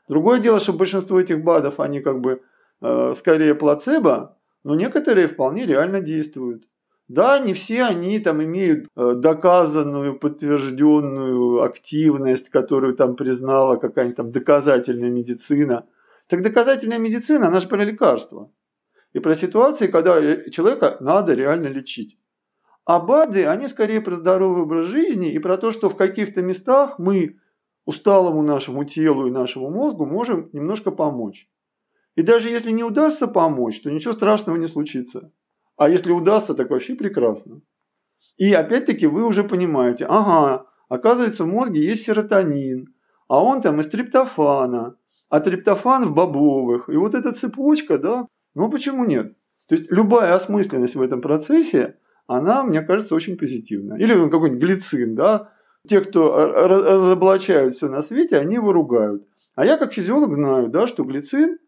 Другое 0.07 0.38
дело, 0.38 0.61
что 0.61 0.72
большинство 0.72 1.18
этих 1.18 1.42
БАДов, 1.42 1.81
они 1.81 1.98
как 1.98 2.20
бы 2.20 2.42
э, 2.81 3.14
скорее 3.16 3.57
плацебо, 3.57 4.38
но 4.62 4.76
некоторые 4.76 5.26
вполне 5.26 5.66
реально 5.66 6.00
действуют. 6.00 6.68
Да, 7.08 7.38
не 7.38 7.52
все 7.52 7.84
они 7.84 8.18
там 8.20 8.42
имеют 8.42 8.86
э, 8.96 9.14
доказанную, 9.14 10.18
подтвержденную 10.18 11.62
активность, 11.62 12.48
которую 12.48 12.94
там 12.94 13.16
признала 13.16 13.76
какая-нибудь 13.76 14.16
там 14.16 14.32
доказательная 14.32 15.10
медицина. 15.10 15.86
Так 16.28 16.42
доказательная 16.42 16.98
медицина, 16.98 17.48
она 17.48 17.60
же 17.60 17.68
про 17.68 17.84
лекарства. 17.84 18.50
И 19.12 19.18
про 19.18 19.34
ситуации, 19.34 19.88
когда 19.88 20.20
человека 20.50 20.96
надо 21.00 21.34
реально 21.34 21.66
лечить. 21.66 22.18
А 22.84 22.98
БАДы, 22.98 23.46
они 23.46 23.68
скорее 23.68 24.00
про 24.00 24.14
здоровый 24.16 24.62
образ 24.62 24.86
жизни 24.86 25.30
и 25.30 25.38
про 25.38 25.56
то, 25.56 25.70
что 25.70 25.90
в 25.90 25.96
каких-то 25.96 26.42
местах 26.42 26.98
мы 26.98 27.38
усталому 27.84 28.42
нашему 28.42 28.84
телу 28.84 29.26
и 29.26 29.30
нашему 29.30 29.70
мозгу 29.70 30.06
можем 30.06 30.48
немножко 30.52 30.90
помочь. 30.90 31.48
И 32.14 32.22
даже 32.22 32.48
если 32.48 32.70
не 32.70 32.84
удастся 32.84 33.28
помочь, 33.28 33.80
то 33.80 33.90
ничего 33.90 34.12
страшного 34.12 34.56
не 34.56 34.66
случится. 34.66 35.32
А 35.82 35.88
если 35.88 36.12
удастся, 36.12 36.54
так 36.54 36.70
вообще 36.70 36.94
прекрасно. 36.94 37.60
И 38.36 38.52
опять-таки 38.52 39.08
вы 39.08 39.24
уже 39.24 39.42
понимаете, 39.42 40.06
ага, 40.08 40.66
оказывается 40.88 41.42
в 41.42 41.48
мозге 41.48 41.84
есть 41.84 42.04
серотонин, 42.04 42.94
а 43.26 43.42
он 43.42 43.62
там 43.62 43.80
из 43.80 43.88
триптофана, 43.88 44.94
а 45.28 45.40
триптофан 45.40 46.04
в 46.04 46.14
бобовых. 46.14 46.88
И 46.88 46.96
вот 46.96 47.16
эта 47.16 47.32
цепочка, 47.32 47.98
да, 47.98 48.28
ну 48.54 48.70
почему 48.70 49.04
нет? 49.04 49.34
То 49.68 49.74
есть 49.74 49.90
любая 49.90 50.34
осмысленность 50.34 50.94
в 50.94 51.02
этом 51.02 51.20
процессе, 51.20 51.96
она, 52.28 52.62
мне 52.62 52.82
кажется, 52.82 53.16
очень 53.16 53.36
позитивная. 53.36 53.98
Или 53.98 54.14
он 54.14 54.30
какой-нибудь 54.30 54.62
глицин, 54.62 55.16
да, 55.16 55.50
те, 55.88 56.00
кто 56.00 56.32
разоблачают 56.36 57.74
все 57.74 57.88
на 57.88 58.02
свете, 58.02 58.36
они 58.38 58.54
его 58.54 58.72
ругают. 58.72 59.26
А 59.56 59.66
я 59.66 59.76
как 59.78 59.92
физиолог 59.92 60.32
знаю, 60.32 60.68
да, 60.68 60.86
что 60.86 61.02
глицин, 61.02 61.58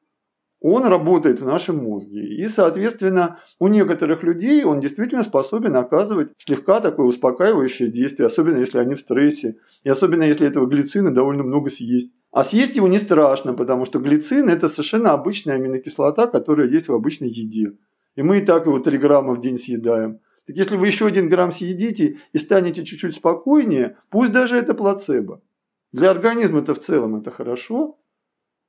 он 0.61 0.87
работает 0.87 1.41
в 1.41 1.47
нашем 1.47 1.85
мозге. 1.85 2.27
И, 2.27 2.49
соответственно, 2.49 3.41
у 3.59 3.69
некоторых 3.69 4.23
людей 4.23 4.65
он 4.65 4.81
действительно 4.81 5.23
способен 5.23 5.77
оказывать 5.77 6.31
слегка 6.39 6.81
такое 6.81 7.07
успокаивающее 7.07 7.91
действие, 7.91 8.27
особенно 8.29 8.59
если 8.59 8.79
они 8.79 8.95
в 8.95 9.01
стрессе, 9.01 9.57
и 9.83 9.91
особенно 9.91 10.23
если 10.23 10.47
этого 10.47 10.67
глицина 10.67 11.13
довольно 11.13 11.43
много 11.43 11.71
съесть. 11.71 12.13
А 12.33 12.45
съесть 12.45 12.77
его 12.77 12.89
не 12.89 12.99
страшно, 12.99 13.53
потому 13.53 13.85
что 13.85 13.99
глицин– 13.99 14.49
это 14.51 14.69
совершенно 14.69 15.13
обычная 15.13 15.57
аминокислота, 15.57 16.27
которая 16.27 16.69
есть 16.69 16.89
в 16.89 16.95
обычной 16.95 17.29
еде. 17.29 17.75
И 18.17 18.23
мы 18.23 18.39
и 18.39 18.41
так 18.41 18.67
его 18.67 18.79
3 18.79 18.97
грамма 18.99 19.35
в 19.35 19.41
день 19.41 19.59
съедаем. 19.59 20.21
Так 20.47 20.57
если 20.57 20.77
вы 20.77 20.87
еще 20.87 21.07
один 21.07 21.29
грамм 21.29 21.53
съедите 21.53 22.19
и 22.33 22.39
станете 22.39 22.85
чуть-чуть 22.85 23.17
спокойнее, 23.17 23.97
пусть 24.11 24.33
даже 24.33 24.57
это 24.57 24.75
плацебо. 24.75 25.43
Для 25.93 26.11
организма 26.11 26.61
это 26.61 26.75
в 26.75 26.81
целом 26.81 27.17
это 27.17 27.31
хорошо. 27.31 27.99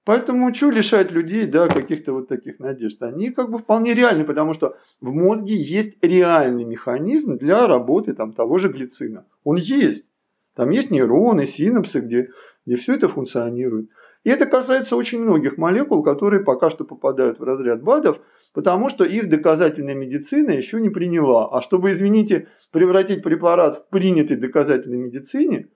Поэтому 0.06 0.54
что 0.54 0.70
лишать 0.70 1.12
людей 1.12 1.48
да, 1.48 1.68
каких-то 1.68 2.14
вот 2.14 2.28
таких 2.28 2.60
надежд? 2.60 3.02
Они 3.02 3.32
как 3.32 3.50
бы 3.50 3.58
вполне 3.58 3.96
реальны, 3.96 4.24
потому 4.24 4.54
что 4.54 4.78
в 5.02 5.12
мозге 5.12 5.56
есть 5.56 5.98
реальный 6.04 6.64
механизм 6.64 7.38
для 7.38 7.66
работы 7.66 8.14
там, 8.14 8.32
того 8.32 8.60
же 8.60 8.70
глицина. 8.70 9.26
Он 9.44 9.56
есть. 9.56 10.10
Там 10.56 10.70
есть 10.70 10.92
нейроны, 10.92 11.48
синапсы, 11.48 12.02
где, 12.02 12.30
где 12.68 12.76
все 12.76 12.94
это 12.94 13.10
функционирует. 13.10 13.90
И 14.24 14.30
это 14.30 14.46
касается 14.46 14.96
очень 14.96 15.22
многих 15.22 15.58
молекул, 15.58 16.04
которые 16.04 16.44
пока 16.44 16.70
что 16.70 16.84
попадают 16.84 17.40
в 17.40 17.44
разряд 17.44 17.82
БАДов, 17.82 18.22
потому 18.54 18.90
что 18.90 19.06
их 19.06 19.28
доказательная 19.28 19.96
медицина 19.96 20.52
еще 20.52 20.80
не 20.82 20.90
приняла. 20.90 21.50
А 21.52 21.64
чтобы, 21.64 21.92
извините, 21.92 22.48
превратить 22.72 23.24
препарат 23.24 23.78
в 23.78 23.90
принятый 23.90 24.38
доказательной 24.38 24.98
медицине, 24.98 25.70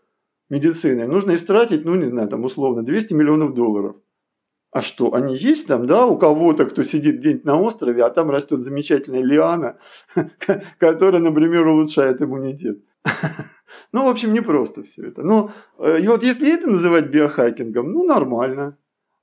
медициной, 0.50 1.08
нужно 1.08 1.34
истратить, 1.34 1.84
ну 1.84 1.96
не 1.96 2.06
знаю, 2.06 2.28
там 2.28 2.44
условно 2.44 2.84
200 2.84 3.14
миллионов 3.16 3.56
долларов. 3.56 3.96
А 4.72 4.82
что, 4.82 5.16
они 5.16 5.36
есть 5.36 5.68
там, 5.68 5.88
да, 5.88 6.06
у 6.06 6.18
кого-то, 6.18 6.66
кто 6.66 6.84
сидит 6.84 7.18
где-нибудь 7.18 7.46
на 7.46 7.60
острове, 7.60 8.04
а 8.04 8.10
там 8.12 8.30
растет 8.30 8.64
замечательная 8.64 9.24
лиана, 9.24 9.78
которая, 10.78 11.22
например, 11.22 11.68
улучшает 11.68 12.22
иммунитет. 12.22 12.80
Ну, 13.92 14.06
в 14.06 14.10
общем, 14.10 14.34
не 14.34 14.42
просто 14.42 14.84
все 14.84 15.08
это. 15.08 15.24
Ну, 15.24 15.52
и 15.80 16.08
вот 16.08 16.24
если 16.24 16.54
это 16.54 16.70
называть 16.70 17.10
биохакингом, 17.10 17.92
ну, 17.92 18.04
нормально. 18.04 18.78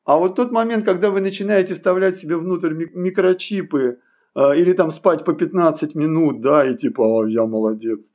А 0.04 0.18
вот 0.18 0.36
тот 0.36 0.50
момент, 0.52 0.84
когда 0.84 1.10
вы 1.10 1.20
начинаете 1.20 1.74
вставлять 1.74 2.18
себе 2.18 2.36
внутрь 2.36 2.72
микрочипы 2.72 3.98
э, 4.34 4.56
или 4.56 4.72
там 4.72 4.90
спать 4.92 5.24
по 5.24 5.34
15 5.34 5.96
минут, 5.96 6.40
да, 6.40 6.64
и 6.64 6.76
типа, 6.76 7.02
О, 7.02 7.26
я 7.26 7.44
молодец. 7.44 8.06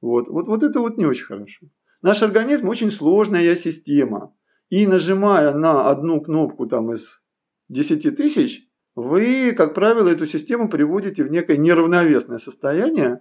Вот, 0.00 0.28
вот, 0.28 0.46
вот 0.46 0.62
это 0.62 0.80
вот 0.80 0.98
не 0.98 1.06
очень 1.06 1.26
хорошо. 1.26 1.66
Наш 2.02 2.22
организм 2.22 2.68
очень 2.68 2.90
сложная 2.90 3.54
система. 3.54 4.32
И 4.70 4.86
нажимая 4.86 5.54
на 5.54 5.88
одну 5.88 6.20
кнопку 6.20 6.66
там 6.66 6.92
из 6.92 7.20
10 7.68 8.16
тысяч, 8.16 8.68
вы, 8.94 9.52
как 9.52 9.74
правило, 9.74 10.08
эту 10.08 10.26
систему 10.26 10.68
приводите 10.68 11.24
в 11.24 11.30
некое 11.30 11.56
неравновесное 11.56 12.38
состояние, 12.38 13.20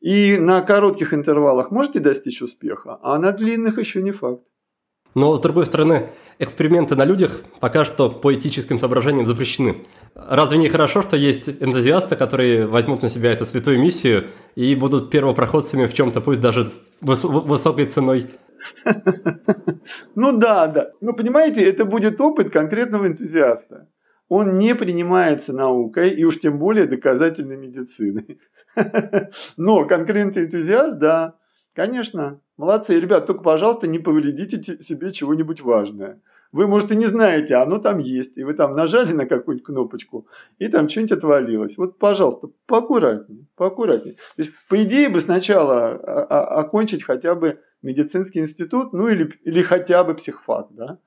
и 0.00 0.36
на 0.36 0.60
коротких 0.60 1.14
интервалах 1.14 1.70
можете 1.70 1.98
достичь 1.98 2.42
успеха, 2.42 2.98
а 3.02 3.18
на 3.18 3.32
длинных 3.32 3.78
еще 3.78 4.02
не 4.02 4.12
факт. 4.12 4.42
Но, 5.14 5.34
с 5.34 5.40
другой 5.40 5.66
стороны, 5.66 6.10
эксперименты 6.38 6.96
на 6.96 7.04
людях 7.04 7.40
пока 7.60 7.84
что 7.84 8.10
по 8.10 8.34
этическим 8.34 8.78
соображениям 8.78 9.26
запрещены. 9.26 9.76
Разве 10.14 10.58
не 10.58 10.68
хорошо, 10.68 11.02
что 11.02 11.16
есть 11.16 11.48
энтузиасты, 11.48 12.16
которые 12.16 12.66
возьмут 12.66 13.02
на 13.02 13.10
себя 13.10 13.32
эту 13.32 13.46
святую 13.46 13.80
миссию 13.80 14.26
и 14.56 14.74
будут 14.74 15.10
первопроходцами 15.10 15.86
в 15.86 15.94
чем-то, 15.94 16.20
пусть 16.20 16.40
даже 16.40 16.64
с 16.64 16.80
высокой 17.00 17.86
ценой? 17.86 18.26
Ну 20.14 20.38
да, 20.38 20.66
да. 20.66 20.92
Ну 21.00 21.12
понимаете, 21.14 21.64
это 21.64 21.84
будет 21.84 22.20
опыт 22.20 22.50
конкретного 22.50 23.06
энтузиаста. 23.06 23.88
Он 24.28 24.58
не 24.58 24.74
принимается 24.74 25.52
наукой 25.52 26.10
и 26.10 26.24
уж 26.24 26.40
тем 26.40 26.58
более 26.58 26.86
доказательной 26.86 27.56
медициной. 27.56 28.40
Но 29.56 29.86
конкретный 29.86 30.44
энтузиаст, 30.44 30.98
да, 30.98 31.34
конечно, 31.74 32.40
молодцы. 32.56 32.98
Ребят, 32.98 33.26
только, 33.26 33.42
пожалуйста, 33.42 33.86
не 33.86 33.98
повредите 33.98 34.82
себе 34.82 35.12
чего-нибудь 35.12 35.60
важное. 35.60 36.20
Вы, 36.52 36.68
может, 36.68 36.92
и 36.92 36.96
не 36.96 37.06
знаете, 37.06 37.56
оно 37.56 37.78
там 37.78 37.98
есть, 37.98 38.36
и 38.36 38.44
вы 38.44 38.54
там 38.54 38.76
нажали 38.76 39.12
на 39.12 39.26
какую-нибудь 39.26 39.66
кнопочку, 39.66 40.28
и 40.60 40.68
там 40.68 40.88
что-нибудь 40.88 41.10
отвалилось. 41.10 41.76
Вот, 41.76 41.98
пожалуйста, 41.98 42.48
поаккуратнее, 42.66 43.46
поаккуратнее. 43.56 44.14
То 44.14 44.42
есть, 44.42 44.52
по 44.68 44.80
идее 44.80 45.08
бы 45.08 45.20
сначала 45.20 45.94
окончить 45.94 47.02
хотя 47.02 47.34
бы 47.34 47.58
медицинский 47.84 48.40
институт, 48.40 48.92
ну 48.92 49.08
или, 49.08 49.32
или 49.44 49.62
хотя 49.62 50.02
бы 50.02 50.14
психфак, 50.14 50.68
да, 50.70 50.98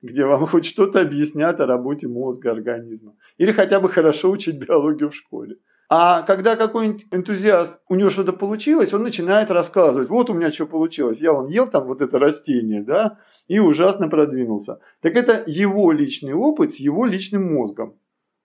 где 0.00 0.24
вам 0.24 0.46
хоть 0.46 0.66
что-то 0.66 1.00
объяснят 1.00 1.60
о 1.60 1.66
работе 1.66 2.08
мозга, 2.08 2.50
организма. 2.50 3.14
Или 3.38 3.52
хотя 3.52 3.78
бы 3.78 3.88
хорошо 3.88 4.30
учить 4.30 4.58
биологию 4.58 5.10
в 5.10 5.14
школе. 5.14 5.58
А 5.88 6.22
когда 6.22 6.56
какой-нибудь 6.56 7.06
энтузиаст, 7.10 7.78
у 7.88 7.96
него 7.96 8.08
что-то 8.08 8.32
получилось, 8.32 8.94
он 8.94 9.02
начинает 9.02 9.50
рассказывать, 9.50 10.08
вот 10.08 10.30
у 10.30 10.32
меня 10.32 10.50
что 10.50 10.66
получилось, 10.66 11.18
я 11.18 11.34
он 11.34 11.48
ел 11.48 11.68
там 11.68 11.86
вот 11.86 12.00
это 12.00 12.18
растение, 12.18 12.82
да, 12.82 13.18
и 13.46 13.58
ужасно 13.58 14.08
продвинулся. 14.08 14.78
Так 15.02 15.16
это 15.16 15.44
его 15.46 15.92
личный 15.92 16.32
опыт 16.32 16.72
с 16.72 16.76
его 16.76 17.04
личным 17.04 17.52
мозгом. 17.52 17.98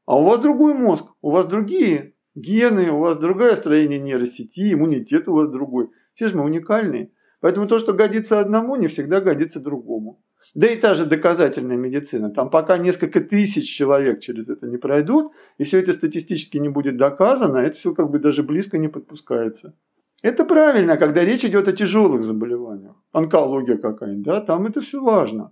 А 0.05 0.19
у 0.19 0.25
вас 0.25 0.41
другой 0.41 0.73
мозг, 0.73 1.05
у 1.21 1.31
вас 1.31 1.45
другие 1.45 2.15
гены, 2.35 2.91
у 2.91 2.99
вас 2.99 3.17
другое 3.17 3.55
строение 3.55 3.99
нейросети, 3.99 4.73
иммунитет 4.73 5.29
у 5.29 5.33
вас 5.33 5.47
другой. 5.47 5.89
Все 6.15 6.27
же 6.27 6.35
мы 6.35 6.43
уникальные. 6.43 7.11
Поэтому 7.39 7.67
то, 7.67 7.79
что 7.79 7.93
годится 7.93 8.39
одному, 8.39 8.75
не 8.75 8.87
всегда 8.87 9.21
годится 9.21 9.59
другому. 9.59 10.21
Да 10.55 10.67
и 10.67 10.75
та 10.75 10.95
же 10.95 11.05
доказательная 11.05 11.77
медицина. 11.77 12.29
Там 12.29 12.49
пока 12.49 12.77
несколько 12.77 13.19
тысяч 13.21 13.69
человек 13.69 14.21
через 14.21 14.49
это 14.49 14.65
не 14.67 14.77
пройдут, 14.77 15.33
и 15.57 15.63
все 15.63 15.79
это 15.79 15.93
статистически 15.93 16.57
не 16.57 16.69
будет 16.69 16.97
доказано, 16.97 17.57
это 17.57 17.77
все 17.77 17.93
как 17.93 18.09
бы 18.09 18.19
даже 18.19 18.43
близко 18.43 18.77
не 18.77 18.87
подпускается. 18.87 19.75
Это 20.23 20.45
правильно, 20.45 20.97
когда 20.97 21.23
речь 21.23 21.45
идет 21.45 21.67
о 21.67 21.73
тяжелых 21.73 22.23
заболеваниях. 22.23 22.95
Онкология 23.11 23.77
какая-нибудь, 23.77 24.25
да, 24.25 24.41
там 24.41 24.65
это 24.65 24.81
все 24.81 25.01
важно. 25.01 25.51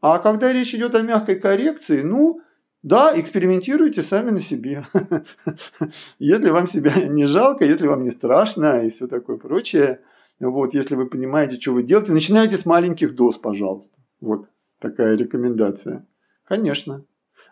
А 0.00 0.18
когда 0.18 0.52
речь 0.52 0.74
идет 0.74 0.94
о 0.94 1.02
мягкой 1.02 1.36
коррекции, 1.36 2.02
ну, 2.02 2.40
да, 2.82 3.18
экспериментируйте 3.18 4.02
сами 4.02 4.30
на 4.30 4.40
себе. 4.40 4.84
Если 6.18 6.50
вам 6.50 6.66
себя 6.66 6.94
не 6.94 7.26
жалко, 7.26 7.64
если 7.64 7.86
вам 7.86 8.02
не 8.02 8.10
страшно 8.10 8.84
и 8.84 8.90
все 8.90 9.06
такое 9.06 9.36
прочее, 9.36 10.00
вот, 10.50 10.74
если 10.74 10.94
вы 10.94 11.06
понимаете, 11.06 11.60
что 11.60 11.72
вы 11.72 11.82
делаете, 11.82 12.12
начинайте 12.12 12.56
с 12.56 12.66
маленьких 12.66 13.14
доз, 13.14 13.38
пожалуйста. 13.38 13.96
Вот 14.20 14.46
такая 14.80 15.16
рекомендация. 15.16 16.06
Конечно. 16.44 17.04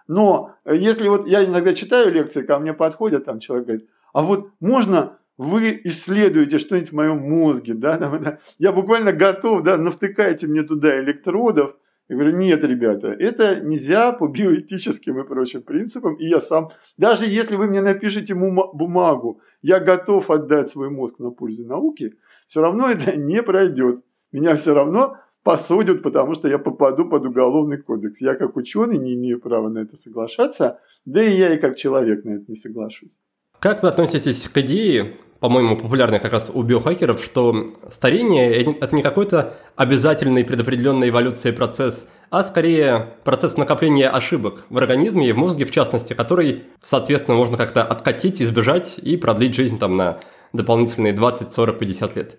Но 0.08 0.56
э, 0.64 0.76
если 0.76 1.08
вот 1.08 1.28
я 1.28 1.44
иногда 1.44 1.72
читаю 1.72 2.12
лекции, 2.12 2.42
ко 2.42 2.58
мне 2.58 2.74
подходят, 2.74 3.24
там 3.24 3.38
человек 3.38 3.66
говорит, 3.66 3.88
а 4.12 4.22
вот 4.22 4.50
можно 4.58 5.18
вы 5.38 5.80
исследуете 5.84 6.58
что-нибудь 6.58 6.90
в 6.90 6.96
моем 6.96 7.18
мозге, 7.18 7.74
да, 7.74 8.38
я 8.58 8.72
буквально 8.72 9.12
готов, 9.12 9.62
да, 9.62 9.78
навтыкайте 9.78 10.46
мне 10.46 10.64
туда 10.64 11.00
электродов. 11.00 11.76
Я 12.10 12.16
говорю, 12.16 12.36
нет, 12.36 12.64
ребята, 12.64 13.12
это 13.12 13.60
нельзя 13.60 14.10
по 14.10 14.26
биоэтическим 14.26 15.20
и 15.20 15.24
прочим 15.24 15.62
принципам, 15.62 16.16
и 16.16 16.26
я 16.26 16.40
сам, 16.40 16.70
даже 16.98 17.24
если 17.24 17.54
вы 17.54 17.68
мне 17.68 17.80
напишите 17.80 18.34
бумагу, 18.34 19.40
я 19.62 19.78
готов 19.78 20.28
отдать 20.28 20.70
свой 20.70 20.90
мозг 20.90 21.20
на 21.20 21.30
пользу 21.30 21.64
науки, 21.64 22.16
все 22.50 22.60
равно 22.60 22.90
это 22.90 23.16
не 23.16 23.42
пройдет. 23.42 24.00
Меня 24.32 24.56
все 24.56 24.74
равно 24.74 25.16
посудят, 25.42 26.02
потому 26.02 26.34
что 26.34 26.48
я 26.48 26.58
попаду 26.58 27.08
под 27.08 27.24
уголовный 27.24 27.78
кодекс. 27.78 28.20
Я 28.20 28.34
как 28.34 28.56
ученый 28.56 28.98
не 28.98 29.14
имею 29.14 29.40
права 29.40 29.68
на 29.68 29.78
это 29.78 29.96
соглашаться, 29.96 30.80
да 31.06 31.22
и 31.22 31.34
я 31.36 31.54
и 31.54 31.58
как 31.58 31.76
человек 31.76 32.24
на 32.24 32.30
это 32.30 32.44
не 32.48 32.56
соглашусь. 32.56 33.12
Как 33.60 33.82
вы 33.82 33.88
относитесь 33.88 34.48
к 34.48 34.58
идее, 34.58 35.14
по-моему, 35.38 35.76
популярной 35.76 36.18
как 36.18 36.32
раз 36.32 36.50
у 36.52 36.62
биохакеров, 36.62 37.22
что 37.22 37.66
старение– 37.90 38.52
это 38.80 38.96
не 38.96 39.02
какой-то 39.02 39.56
обязательный 39.76 40.44
предопределенной 40.44 41.10
эволюцией 41.10 41.54
процесс, 41.54 42.10
а 42.30 42.42
скорее 42.42 43.14
процесс 43.24 43.56
накопления 43.56 44.08
ошибок 44.08 44.64
в 44.70 44.76
организме 44.76 45.28
и 45.28 45.32
в 45.32 45.38
мозге 45.38 45.64
в 45.66 45.70
частности, 45.70 46.14
который, 46.14 46.64
соответственно, 46.82 47.36
можно 47.36 47.56
как-то 47.56 47.82
откатить, 47.82 48.42
избежать 48.42 48.98
и 48.98 49.16
продлить 49.16 49.54
жизнь 49.54 49.78
там 49.78 49.96
на 49.96 50.20
дополнительные 50.52 51.12
20, 51.12 51.52
40, 51.52 51.78
50 51.78 52.16
лет. 52.16 52.38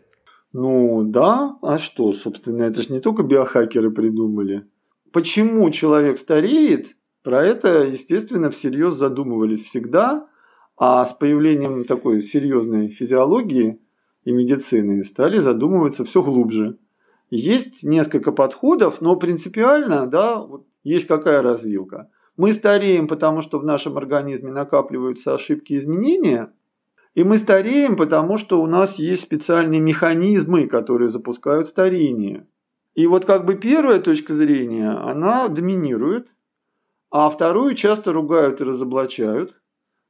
Ну 0.54 1.04
да, 1.04 1.58
а 1.62 1.78
что, 1.78 2.12
собственно, 2.13 2.63
это 2.63 2.82
же 2.82 2.93
не 2.93 3.00
только 3.00 3.24
биохакеры 3.24 3.91
придумали. 3.91 4.67
Почему 5.12 5.69
человек 5.71 6.17
стареет, 6.17 6.95
про 7.24 7.43
это, 7.45 7.84
естественно, 7.84 8.50
всерьез 8.50 8.95
задумывались 8.95 9.63
всегда. 9.63 10.28
А 10.78 11.06
с 11.06 11.13
появлением 11.13 11.86
такой 11.86 12.24
серьезной 12.24 12.89
физиологии 12.89 13.80
и 14.24 14.32
медицины 14.32 15.06
стали 15.06 15.38
задумываться 15.38 16.06
все 16.06 16.24
глубже. 16.24 16.80
Есть 17.30 17.84
несколько 17.84 18.32
подходов, 18.32 19.00
но 19.00 19.15
принципиально, 19.15 20.08
да, 20.08 20.41
вот 20.41 20.65
есть 20.84 21.06
какая 21.06 21.43
развилка. 21.43 22.10
Мы 22.36 22.52
стареем, 22.54 23.08
потому 23.08 23.41
что 23.41 23.60
в 23.60 23.63
нашем 23.63 23.97
организме 23.97 24.52
накапливаются 24.52 25.36
ошибки 25.36 25.78
изменения, 25.78 26.52
и 27.13 27.24
мы 27.24 27.38
стареем, 27.38 27.95
потому 27.97 28.38
что 28.38 28.62
у 28.62 28.67
нас 28.67 28.97
есть 28.97 29.24
специальные 29.24 29.82
механизмы, 29.82 30.67
которые 30.67 31.10
запускают 31.10 31.67
старение. 31.67 32.47
И 32.93 33.08
вот 33.08 33.26
как 33.26 33.45
бы 33.45 33.56
первая 33.56 34.00
точка 34.00 34.34
зрения, 34.34 34.89
она 34.89 35.47
доминирует, 35.47 36.30
а 37.10 37.30
вторую 37.30 37.76
часто 37.76 38.13
ругают 38.13 38.62
и 38.62 38.63
разоблачают. 38.63 39.56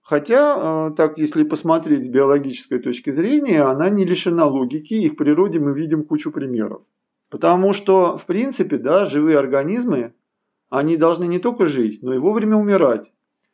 Хотя, 0.02 0.90
э, 0.90 0.96
так 0.96 1.18
если 1.18 1.44
посмотреть 1.44 2.06
с 2.06 2.10
биологической 2.10 2.80
точки 2.80 3.12
зрения, 3.12 3.62
она 3.62 3.90
не 3.90 4.04
лишена 4.04 4.46
логики, 4.46 4.96
и 4.96 5.10
в 5.10 5.16
природе 5.16 5.60
мы 5.60 5.74
видим 5.74 6.04
кучу 6.04 6.32
примеров. 6.32 6.84
Потому 7.30 7.74
что, 7.74 8.18
в 8.18 8.26
принципе, 8.26 8.78
да, 8.78 9.06
живые 9.06 9.38
организмы, 9.38 10.14
они 10.70 10.98
должны 10.98 11.26
не 11.26 11.40
только 11.40 11.68
жить, 11.68 12.04
но 12.04 12.14
и 12.14 12.18
вовремя 12.18 12.58
умирать, 12.58 13.12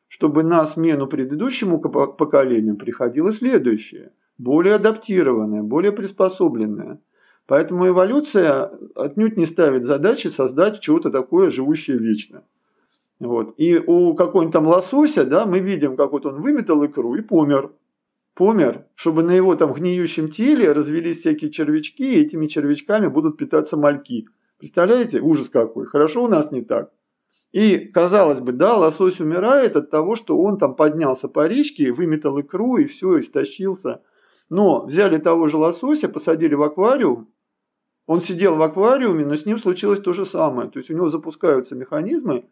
чтобы 0.07 0.43
на 0.43 0.65
смену 0.65 1.07
предыдущему 1.07 1.79
поколению 1.79 2.77
приходило 2.77 3.31
следующее, 3.31 4.11
более 4.37 4.75
адаптированное, 4.75 5.63
более 5.63 5.91
приспособленное. 5.91 6.99
Поэтому 7.45 7.87
эволюция 7.87 8.71
отнюдь 8.95 9.37
не 9.37 9.45
ставит 9.45 9.85
задачи 9.85 10.27
создать 10.27 10.81
чего-то 10.81 11.09
такое, 11.09 11.49
живущее 11.49 11.97
вечно. 11.97 12.43
Вот. 13.19 13.53
И 13.57 13.77
у 13.77 14.13
какого-нибудь 14.13 14.53
там 14.53 14.67
лосося, 14.67 15.25
да, 15.25 15.45
мы 15.45 15.59
видим, 15.59 15.95
как 15.95 16.11
вот 16.11 16.25
он 16.25 16.41
выметал 16.41 16.85
икру 16.85 17.15
и 17.15 17.21
помер. 17.21 17.71
Помер, 18.35 18.85
чтобы 18.93 19.23
на 19.23 19.31
его 19.31 19.55
там 19.55 19.73
гниющем 19.73 20.29
теле 20.29 20.71
развелись 20.71 21.21
всякие 21.21 21.49
червячки, 21.49 22.13
и 22.13 22.21
этими 22.21 22.45
червячками 22.45 23.07
будут 23.07 23.37
питаться 23.37 23.77
мальки. 23.77 24.27
Представляете? 24.59 25.21
Ужас 25.21 25.49
какой. 25.49 25.87
Хорошо 25.87 26.25
у 26.25 26.27
нас 26.27 26.51
не 26.51 26.61
так. 26.61 26.91
И, 27.51 27.77
казалось 27.79 28.41
бы, 28.41 28.51
да, 28.51 28.75
лосось 28.75 29.19
умирает 29.19 29.75
от 29.75 29.89
того, 29.89 30.15
что 30.15 30.37
он 30.37 30.57
там 30.57 30.75
поднялся 30.75 31.27
по 31.29 31.47
речке, 31.47 31.91
выметал 31.91 32.39
икру 32.39 32.77
и 32.77 32.85
все, 32.85 33.19
истощился. 33.19 34.01
Но 34.49 34.85
взяли 34.85 35.17
того 35.17 35.47
же 35.47 35.57
лосося, 35.57 36.09
посадили 36.09 36.55
в 36.55 36.63
аквариум, 36.63 37.29
он 38.07 38.21
сидел 38.21 38.55
в 38.55 38.61
аквариуме, 38.61 39.25
но 39.25 39.35
с 39.35 39.45
ним 39.45 39.57
случилось 39.57 39.99
то 39.99 40.13
же 40.13 40.25
самое. 40.25 40.69
То 40.69 40.79
есть 40.79 40.89
у 40.89 40.95
него 40.95 41.09
запускаются 41.09 41.75
механизмы, 41.75 42.45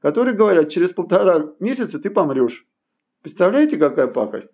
которые 0.00 0.36
говорят, 0.36 0.70
через 0.70 0.90
полтора 0.90 1.52
месяца 1.58 1.98
ты 1.98 2.10
помрешь. 2.10 2.66
Представляете, 3.20 3.76
какая 3.76 4.06
пакость? 4.06 4.52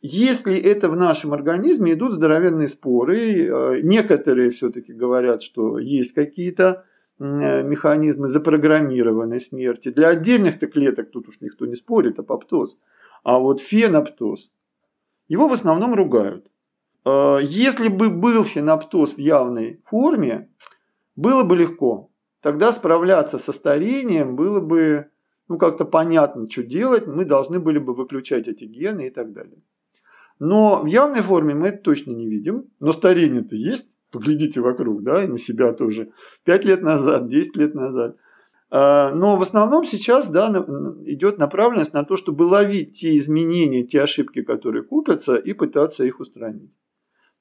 Если 0.00 0.56
это 0.56 0.88
в 0.88 0.96
нашем 0.96 1.34
организме, 1.34 1.94
идут 1.94 2.12
здоровенные 2.12 2.68
споры. 2.68 3.46
Э, 3.46 3.80
некоторые 3.82 4.50
все-таки 4.50 4.92
говорят, 4.92 5.42
что 5.42 5.78
есть 5.78 6.14
какие-то 6.14 6.85
механизмы 7.18 8.28
запрограммированной 8.28 9.40
смерти. 9.40 9.90
Для 9.90 10.08
отдельных-то 10.08 10.66
клеток 10.66 11.10
тут 11.10 11.28
уж 11.28 11.40
никто 11.40 11.66
не 11.66 11.76
спорит, 11.76 12.18
апоптоз. 12.18 12.78
А 13.24 13.38
вот 13.38 13.60
феноптоз, 13.60 14.50
его 15.28 15.48
в 15.48 15.52
основном 15.52 15.94
ругают. 15.94 16.46
Э, 17.04 17.38
если 17.42 17.88
бы 17.88 18.10
был 18.10 18.44
феноптоз 18.44 19.14
в 19.14 19.18
явной 19.18 19.80
форме, 19.84 20.48
было 21.16 21.42
бы 21.42 21.56
легко 21.56 22.10
тогда 22.46 22.70
справляться 22.70 23.40
со 23.40 23.52
старением 23.52 24.36
было 24.36 24.60
бы 24.60 25.10
ну, 25.48 25.58
как-то 25.58 25.84
понятно, 25.84 26.48
что 26.48 26.62
делать, 26.62 27.08
мы 27.08 27.24
должны 27.24 27.58
были 27.58 27.80
бы 27.80 27.92
выключать 27.92 28.46
эти 28.46 28.62
гены 28.62 29.08
и 29.08 29.10
так 29.10 29.32
далее. 29.32 29.58
Но 30.38 30.80
в 30.80 30.86
явной 30.86 31.22
форме 31.22 31.54
мы 31.54 31.68
это 31.68 31.78
точно 31.78 32.12
не 32.12 32.28
видим. 32.28 32.66
Но 32.78 32.92
старение-то 32.92 33.56
есть. 33.56 33.90
Поглядите 34.16 34.62
вокруг, 34.62 35.02
да, 35.02 35.24
и 35.24 35.26
на 35.26 35.36
себя 35.36 35.74
тоже. 35.74 36.10
Пять 36.42 36.64
лет 36.64 36.80
назад, 36.80 37.28
10 37.28 37.54
лет 37.56 37.74
назад. 37.74 38.16
А, 38.70 39.12
но 39.12 39.36
в 39.36 39.42
основном 39.42 39.84
сейчас 39.84 40.30
да, 40.30 40.48
идет 41.04 41.36
направленность 41.36 41.92
на 41.92 42.02
то, 42.02 42.16
чтобы 42.16 42.44
ловить 42.44 42.94
те 42.94 43.18
изменения, 43.18 43.84
те 43.84 44.00
ошибки, 44.00 44.40
которые 44.40 44.84
купятся, 44.84 45.36
и 45.36 45.52
пытаться 45.52 46.06
их 46.06 46.18
устранить. 46.18 46.72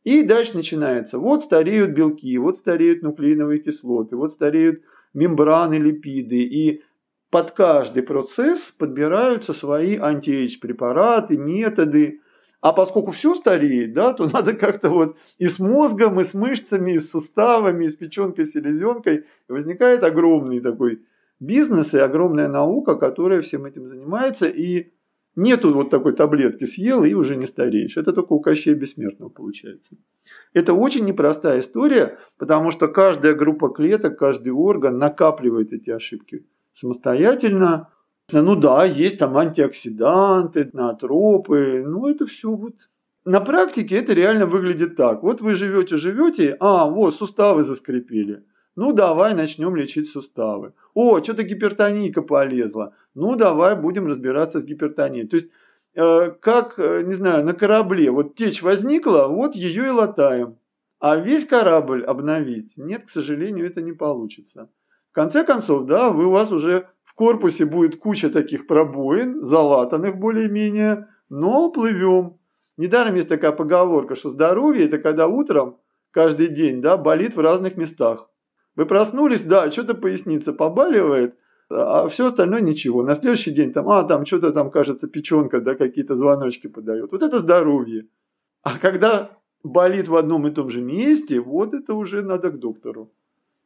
И 0.04 0.24
дальше 0.24 0.58
начинается. 0.58 1.18
Вот 1.18 1.46
стареют 1.46 1.92
белки, 1.92 2.38
вот 2.38 2.58
стареют 2.58 3.04
нуклеиновые 3.04 3.62
кислоты, 3.62 4.18
вот 4.18 4.34
стареют 4.34 4.82
мембраны, 5.14 5.76
липиды. 5.76 6.42
И 6.42 6.84
под 7.30 7.52
каждый 7.52 8.04
процесс 8.04 8.76
подбираются 8.78 9.54
свои 9.54 9.96
анти 9.96 10.50
препараты, 10.60 11.38
методы. 11.38 12.20
А 12.66 12.74
поскольку 12.74 13.12
все 13.12 13.36
стареет, 13.36 13.94
да, 13.94 14.14
то 14.14 14.28
надо 14.34 14.54
как-то 14.54 14.90
вот 14.90 15.18
и 15.38 15.48
с 15.48 15.60
мозгом, 15.60 16.20
и 16.20 16.24
с 16.24 16.34
мышцами, 16.34 16.94
и 16.94 17.00
с 17.00 17.12
суставами, 17.12 17.86
и 17.86 17.90
с 17.90 17.96
печенкой, 17.96 18.48
селезенкой. 18.48 19.18
И 19.18 19.52
возникает 19.52 20.04
огромный 20.04 20.62
такой 20.62 21.04
бизнес 21.40 21.94
и 21.94 22.00
огромная 22.00 22.48
наука, 22.48 22.96
которая 22.96 23.42
всем 23.42 23.66
этим 23.66 23.88
занимается. 23.88 24.48
И 24.48 24.94
Нету 25.36 25.74
вот 25.74 25.90
такой 25.90 26.14
таблетки, 26.14 26.64
съел 26.64 27.04
и 27.04 27.14
уже 27.14 27.36
не 27.36 27.46
стареешь. 27.46 27.98
Это 27.98 28.14
только 28.14 28.34
у 28.34 28.40
Кощея 28.40 28.74
Бессмертного 28.74 29.30
получается. 29.30 29.98
Это 30.54 30.74
очень 30.74 31.06
непростая 31.06 31.60
история, 31.60 32.18
потому 32.38 32.72
что 32.72 32.88
каждая 32.88 33.36
группа 33.36 33.68
клеток, 33.68 34.18
каждый 34.18 34.54
орган 34.54 34.98
накапливает 34.98 35.74
эти 35.74 35.90
ошибки 35.90 36.48
самостоятельно. 36.72 37.90
Ну 38.32 38.56
да, 38.56 38.86
есть 38.86 39.20
там 39.20 39.38
антиоксиданты, 39.38 40.70
натропы, 40.74 41.84
ну 41.86 42.08
это 42.08 42.26
все 42.26 42.50
вот 42.52 42.90
на 43.24 43.40
практике 43.40 43.98
это 43.98 44.14
реально 44.14 44.46
выглядит 44.46 44.96
так. 44.96 45.24
Вот 45.24 45.42
вы 45.42 45.56
живете, 45.56 45.98
живете, 45.98 46.56
а, 46.60 46.86
вот 46.86 47.16
суставы 47.16 47.64
заскрипели. 47.64 48.44
Ну, 48.76 48.94
давай 48.94 49.34
начнем 49.34 49.76
лечить 49.76 50.10
суставы. 50.10 50.74
О, 50.94 51.22
что-то 51.24 51.44
гипертоника 51.44 52.22
полезла. 52.22 52.94
Ну, 53.16 53.36
давай 53.36 53.76
будем 53.76 54.08
разбираться 54.08 54.60
с 54.60 54.66
гипертонией. 54.66 55.28
То 55.28 55.38
есть, 55.38 55.50
э, 55.96 56.32
как, 56.40 56.78
э, 56.78 57.04
не 57.04 57.14
знаю, 57.14 57.46
на 57.46 57.54
корабле. 57.54 58.12
Вот 58.12 58.36
течь 58.36 58.62
возникла, 58.62 59.28
вот 59.28 59.56
ее 59.56 59.88
и 59.88 59.90
латаем. 59.90 60.58
А 61.00 61.16
весь 61.16 61.46
корабль 61.46 62.04
обновить? 62.04 62.78
Нет, 62.78 63.06
к 63.06 63.10
сожалению, 63.10 63.66
это 63.66 63.82
не 63.82 63.94
получится. 63.94 64.70
В 65.12 65.16
конце 65.16 65.44
концов, 65.46 65.86
да, 65.86 66.10
вы, 66.10 66.26
у 66.26 66.32
вас 66.32 66.52
уже 66.52 66.90
корпусе 67.16 67.66
будет 67.66 67.98
куча 67.98 68.30
таких 68.30 68.68
пробоин, 68.68 69.42
залатанных 69.42 70.18
более-менее, 70.18 71.08
но 71.30 71.72
плывем. 71.72 72.38
Недаром 72.78 73.16
есть 73.16 73.30
такая 73.30 73.52
поговорка, 73.52 74.16
что 74.16 74.30
здоровье– 74.30 74.86
это 74.88 75.00
когда 75.00 75.28
утром 75.28 75.78
каждый 76.12 76.50
день 76.50 76.82
да, 76.82 76.98
болит 76.98 77.36
в 77.36 77.40
разных 77.40 77.78
местах. 77.78 78.30
Вы 78.76 78.86
проснулись, 78.86 79.44
да, 79.44 79.72
что-то 79.72 79.96
поясница 79.96 80.52
побаливает, 80.52 81.36
а 81.70 82.08
все 82.10 82.28
остальное 82.28 82.62
ничего. 82.62 83.04
На 83.04 83.16
следующий 83.16 83.52
день 83.52 83.72
там, 83.74 83.90
а, 83.90 84.04
там 84.04 84.26
что-то 84.26 84.52
там, 84.52 84.70
кажется, 84.70 85.08
печенка, 85.08 85.62
да, 85.62 85.76
какие-то 85.76 86.16
звоночки 86.16 86.68
подает. 86.68 87.12
Вот 87.12 87.24
это 87.24 87.40
здоровье. 87.40 88.08
А 88.62 88.78
когда 88.78 89.32
болит 89.64 90.08
в 90.08 90.16
одном 90.16 90.48
и 90.48 90.52
том 90.52 90.70
же 90.70 90.82
месте, 90.82 91.40
вот 91.40 91.74
это 91.74 91.94
уже 91.94 92.22
надо 92.22 92.52
к 92.52 92.60
доктору. 92.60 93.12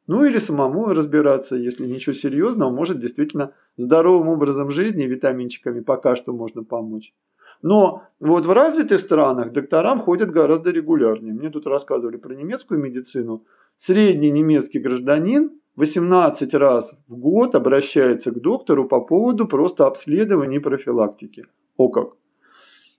Ну 0.10 0.26
или 0.26 0.40
самому 0.40 0.88
разбираться, 0.88 1.56
если 1.56 1.86
ничего 1.86 2.16
серьезного, 2.16 2.72
может 2.72 3.00
действительно 3.00 3.54
здоровым 3.78 4.30
образом 4.30 4.72
жизни, 4.72 5.04
витаминчиками 5.04 5.82
пока 5.82 6.16
что 6.16 6.34
можно 6.34 6.64
помочь. 6.64 7.14
Но 7.62 8.02
вот 8.20 8.48
в 8.48 8.52
развитых 8.52 9.02
странах 9.02 9.52
докторам 9.52 10.00
ходят 10.00 10.32
гораздо 10.32 10.72
регулярнее. 10.72 11.36
Мне 11.36 11.52
тут 11.52 11.68
рассказывали 11.68 12.18
про 12.18 12.34
немецкую 12.34 12.80
медицину. 12.80 13.46
Средний 13.78 14.32
немецкий 14.32 14.80
гражданин 14.80 15.52
18 15.76 16.56
раз 16.56 17.00
в 17.08 17.16
год 17.16 17.54
обращается 17.54 18.32
к 18.32 18.42
доктору 18.42 18.88
по 18.88 19.02
поводу 19.02 19.48
просто 19.48 19.86
обследования 19.86 20.58
и 20.58 20.60
профилактики. 20.60 21.46
О 21.78 21.88
как! 21.88 22.14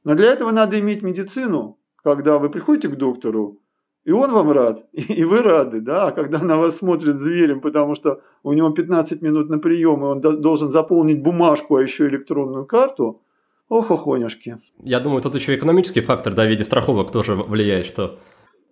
Но 0.04 0.14
для 0.14 0.32
этого 0.32 0.52
надо 0.52 0.78
иметь 0.78 1.02
медицину, 1.02 1.76
когда 2.04 2.38
вы 2.38 2.50
приходите 2.50 2.86
к 2.86 2.96
доктору, 2.96 3.58
и 4.04 4.12
он 4.12 4.32
вам 4.32 4.50
рад, 4.50 4.86
и 4.92 5.24
вы 5.24 5.42
рады, 5.42 5.80
да, 5.80 6.08
а 6.08 6.12
когда 6.12 6.38
на 6.38 6.59
вас 6.59 6.78
смотрит 6.78 7.20
зверем, 7.20 7.61
потому 7.61 7.94
что 7.94 8.22
у 8.42 8.53
него 8.53 8.70
15 8.70 9.22
минут 9.22 9.51
на 9.51 9.59
прием, 9.59 10.01
и 10.01 10.07
он 10.07 10.20
должен 10.20 10.70
заполнить 10.70 11.22
бумажку, 11.22 11.76
а 11.76 11.82
еще 11.82 12.09
электронную 12.09 12.64
карту, 12.66 13.22
ох, 13.68 13.90
охонюшки. 13.90 14.59
Я 14.82 15.01
думаю, 15.01 15.22
тут 15.22 15.34
еще 15.34 15.55
экономический 15.55 16.01
фактор, 16.01 16.34
да, 16.34 16.44
в 16.44 16.48
виде 16.48 16.64
страховок 16.64 17.11
тоже 17.11 17.34
влияет, 17.34 17.86
что... 17.86 18.18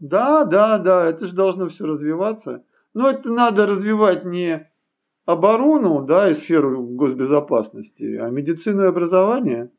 Да, 0.01 0.45
да, 0.45 0.79
да, 0.79 1.07
это 1.07 1.27
же 1.27 1.35
должно 1.35 1.69
все 1.69 1.85
развиваться. 1.85 2.63
Но 2.95 3.11
это 3.11 3.31
надо 3.31 3.67
развивать 3.67 4.25
не 4.25 4.69
оборону, 5.27 6.03
да, 6.05 6.31
и 6.31 6.35
сферу 6.35 6.83
госбезопасности, 6.83 8.17
а 8.17 8.31
медицину 8.31 8.85
и 8.85 8.87
образование. 8.87 9.71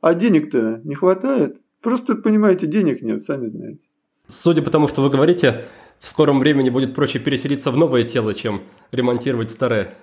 А 0.00 0.14
денег-то 0.14 0.80
не 0.84 0.94
хватает. 0.94 1.60
Просто, 1.80 2.16
понимаете, 2.16 2.66
денег 2.66 3.02
нет, 3.02 3.22
сами 3.22 3.46
знаете. 3.46 3.85
Судя 4.28 4.62
по 4.62 4.70
тому, 4.70 4.88
что 4.88 5.02
вы 5.02 5.10
говорите, 5.10 5.66
в 6.00 6.08
скором 6.08 6.40
времени 6.40 6.70
будет 6.70 6.94
проще 6.94 7.18
переселиться 7.18 7.70
в 7.70 7.76
новое 7.76 8.02
тело, 8.02 8.34
чем 8.34 8.62
ремонтировать 8.90 9.50
старое. 9.50 9.94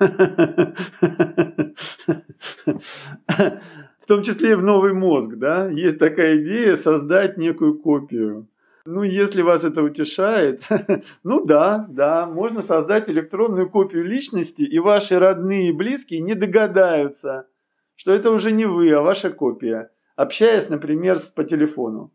В 4.00 4.08
том 4.08 4.22
числе 4.22 4.52
и 4.52 4.54
в 4.54 4.62
новый 4.62 4.92
мозг, 4.92 5.34
да? 5.34 5.68
Есть 5.68 5.98
такая 5.98 6.40
идея 6.40 6.76
создать 6.76 7.38
некую 7.38 7.76
копию. 7.78 8.46
Ну, 8.84 9.02
если 9.02 9.42
вас 9.42 9.64
это 9.64 9.82
утешает, 9.82 10.62
ну 11.24 11.44
да, 11.44 11.86
да, 11.88 12.26
можно 12.26 12.62
создать 12.62 13.10
электронную 13.10 13.68
копию 13.68 14.04
личности, 14.04 14.62
и 14.62 14.78
ваши 14.78 15.18
родные 15.18 15.70
и 15.70 15.72
близкие 15.72 16.20
не 16.20 16.34
догадаются, 16.34 17.48
что 17.96 18.12
это 18.12 18.30
уже 18.30 18.52
не 18.52 18.64
вы, 18.64 18.92
а 18.92 19.02
ваша 19.02 19.30
копия, 19.30 19.90
общаясь, 20.14 20.68
например, 20.68 21.18
по 21.34 21.42
телефону. 21.42 22.12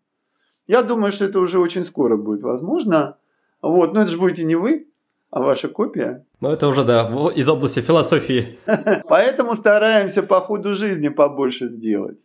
Я 0.68 0.84
думаю, 0.84 1.12
что 1.12 1.26
это 1.26 1.39
уже 1.39 1.59
очень 1.59 1.86
скоро 1.86 2.18
будет 2.18 2.41
возможно. 2.41 3.18
Вот, 3.62 3.93
но 3.93 4.01
это 4.01 4.12
же 4.12 4.18
будете 4.18 4.43
не 4.43 4.55
вы, 4.55 4.88
а 5.30 5.41
ваша 5.41 5.68
копия. 5.68 6.26
Ну, 6.39 6.49
это 6.49 6.68
уже, 6.68 6.84
да, 6.84 7.12
из 7.36 7.47
области 7.47 7.80
философии. 7.80 8.57
Поэтому 9.07 9.53
стараемся 9.55 10.24
по 10.24 10.41
ходу 10.41 10.76
жизни 10.76 11.09
побольше 11.09 11.68
сделать. 11.68 12.20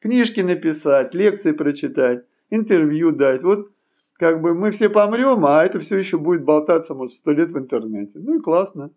Книжки 0.00 0.40
написать, 0.40 1.14
лекции 1.14 1.52
прочитать, 1.52 2.24
интервью 2.50 3.12
дать. 3.12 3.42
Вот 3.42 3.70
как 4.14 4.40
бы 4.40 4.54
мы 4.54 4.70
все 4.70 4.88
помрем, 4.88 5.44
а 5.44 5.64
это 5.64 5.80
все 5.80 5.98
еще 5.98 6.18
будет 6.18 6.44
болтаться, 6.44 6.94
может, 6.94 7.12
сто 7.12 7.32
лет 7.32 7.50
в 7.52 7.58
интернете. 7.58 8.12
Ну 8.14 8.38
и 8.38 8.40
классно. 8.40 8.90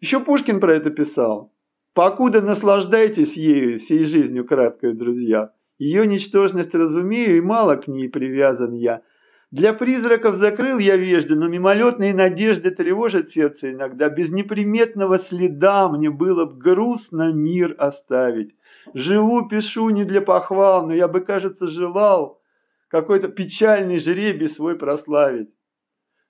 Еще 0.00 0.20
Пушкин 0.20 0.60
про 0.60 0.74
это 0.74 0.90
писал. 0.90 1.52
Покуда 1.94 2.42
наслаждайтесь 2.42 3.36
ею, 3.36 3.78
всей 3.78 4.04
жизнью 4.04 4.44
краткой, 4.44 4.92
друзья. 4.92 5.52
Ее 5.78 6.06
ничтожность 6.06 6.74
разумею, 6.74 7.36
и 7.36 7.40
мало 7.40 7.76
к 7.76 7.86
ней 7.86 8.08
привязан 8.08 8.72
я. 8.72 9.02
Для 9.50 9.72
призраков 9.72 10.36
закрыл 10.36 10.78
я 10.78 10.96
вежды, 10.96 11.36
но 11.36 11.46
мимолетные 11.46 12.14
надежды 12.14 12.70
тревожат 12.70 13.30
сердце 13.30 13.72
иногда. 13.72 14.08
Без 14.08 14.30
неприметного 14.32 15.18
следа 15.18 15.88
мне 15.88 16.10
было 16.10 16.46
б 16.46 16.58
грустно 16.58 17.32
мир 17.32 17.74
оставить. 17.78 18.54
Живу, 18.94 19.48
пишу 19.48 19.90
не 19.90 20.04
для 20.04 20.20
похвал, 20.20 20.86
но 20.86 20.94
я 20.94 21.08
бы, 21.08 21.20
кажется, 21.20 21.68
желал 21.68 22.40
какой-то 22.88 23.28
печальный 23.28 23.98
жребий 23.98 24.48
свой 24.48 24.76
прославить. 24.76 25.50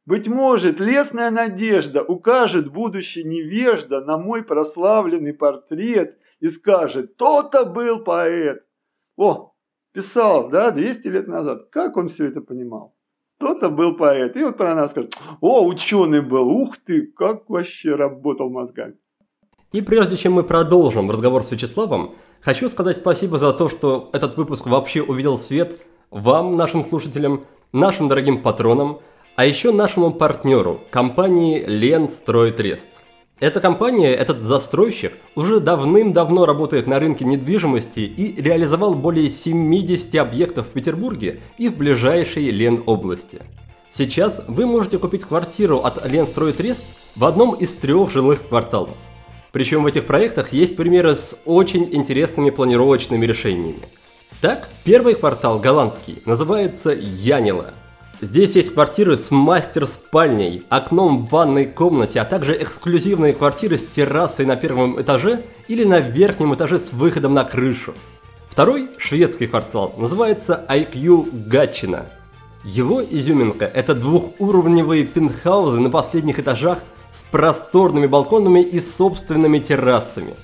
Быть 0.05 0.29
может, 0.29 0.79
лесная 0.79 1.31
надежда 1.31 2.03
укажет 2.03 2.73
будущий 2.73 3.25
невежда 3.25 4.05
на 4.05 4.19
мой 4.19 4.45
прославленный 4.45 5.35
портрет 5.35 6.19
и 6.41 6.49
скажет, 6.49 7.17
то-то 7.17 7.65
был 7.65 8.05
поэт. 8.05 8.66
О, 9.17 9.53
писал, 9.93 10.49
да, 10.49 10.71
200 10.71 11.09
лет 11.09 11.29
назад. 11.29 11.69
Как 11.71 11.97
он 11.97 12.09
все 12.09 12.27
это 12.27 12.41
понимал? 12.41 12.95
То-то 13.39 13.69
был 13.69 13.97
поэт. 13.97 14.37
И 14.37 14.45
вот 14.45 14.57
про 14.57 14.75
нас 14.75 14.91
скажет, 14.91 15.17
о, 15.41 15.67
ученый 15.67 16.23
был, 16.23 16.49
ух 16.49 16.77
ты, 16.79 17.07
как 17.07 17.49
вообще 17.49 17.95
работал 17.95 18.51
мозгами. 18.51 18.95
И 19.73 19.83
прежде 19.83 20.17
чем 20.17 20.33
мы 20.33 20.43
продолжим 20.43 21.11
разговор 21.11 21.43
с 21.45 21.51
Вячеславом, 21.51 22.15
хочу 22.41 22.69
сказать 22.69 22.97
спасибо 22.97 23.37
за 23.39 23.53
то, 23.53 23.69
что 23.69 24.11
этот 24.13 24.37
выпуск 24.37 24.67
вообще 24.67 25.03
увидел 25.03 25.37
свет 25.37 25.81
вам, 26.11 26.57
нашим 26.57 26.85
слушателям, 26.85 27.45
нашим 27.73 28.09
дорогим 28.09 28.43
патронам– 28.43 29.01
а 29.37 29.45
еще 29.45 29.71
нашему 29.71 30.13
партнеру, 30.13 30.81
компании 30.91 31.63
Ленстройтрест. 31.63 33.03
Эта 33.39 33.61
компания, 33.61 34.15
этот 34.15 34.41
застройщик, 34.41 35.13
уже 35.35 35.61
давным-давно 35.61 36.47
работает 36.47 36.87
на 36.87 36.99
рынке 36.99 37.27
недвижимости 37.27 38.01
и 38.01 38.41
реализовал 38.41 38.95
более 38.95 39.29
70 39.29 40.15
объектов 40.15 40.69
в 40.69 40.71
Петербурге 40.71 41.41
и 41.59 41.69
в 41.69 41.77
ближайшей 41.77 42.49
Ленобласти. 42.49 43.43
Сейчас 43.91 44.41
вы 44.49 44.65
можете 44.65 44.99
купить 44.99 45.25
квартиру 45.25 45.81
от 45.81 46.11
Ленстройтрест 46.11 46.87
в 47.15 47.27
одном 47.27 47.55
из 47.55 47.77
трех 47.77 48.11
жилых 48.11 48.49
кварталов. 48.49 48.97
Причем 49.53 49.83
в 49.83 49.87
этих 49.87 50.07
проектах 50.07 50.55
есть 50.55 50.75
примеры 50.75 51.15
с 51.15 51.37
очень 51.45 51.95
интересными 51.95 52.49
планировочными 52.49 53.27
решениями. 53.27 53.83
Так, 54.41 54.71
первый 54.83 55.15
квартал 55.15 55.59
голландский 55.59 56.23
называется 56.25 56.91
Янила– 56.91 57.75
Здесь 58.23 58.57
есть 58.57 58.73
квартиры 58.73 59.19
с 59.19 59.31
мастер-спальней, 59.31 60.63
окном 60.71 61.27
в 61.27 61.31
ванной 61.31 61.67
комнате, 61.67 62.19
а 62.19 62.25
также 62.25 62.57
эксклюзивные 62.63 63.35
квартиры 63.35 63.77
с 63.77 63.85
террасой 63.85 64.47
на 64.47 64.57
первом 64.57 64.99
этаже 64.99 65.43
или 65.69 65.85
на 65.85 66.01
верхнем 66.01 66.55
этаже 66.55 66.81
с 66.81 66.95
выходом 66.95 67.35
на 67.35 67.45
крышу. 67.45 67.93
Второй 68.49 68.89
шведский 68.97 69.47
квартал 69.47 69.93
называется 69.99 70.65
IQ 70.67 71.47
Гатчина. 71.47 72.07
Его 72.65 73.05
изюминка– 73.05 73.67
это 73.75 73.95
двухуровневые 73.95 75.05
пентхаузы 75.05 75.79
на 75.79 75.91
последних 75.91 76.39
этажах 76.39 76.79
с 77.13 77.23
просторными 77.23 78.07
балконами 78.07 78.61
и 78.61 78.81
собственными 78.81 79.59
террасами. 79.59 80.35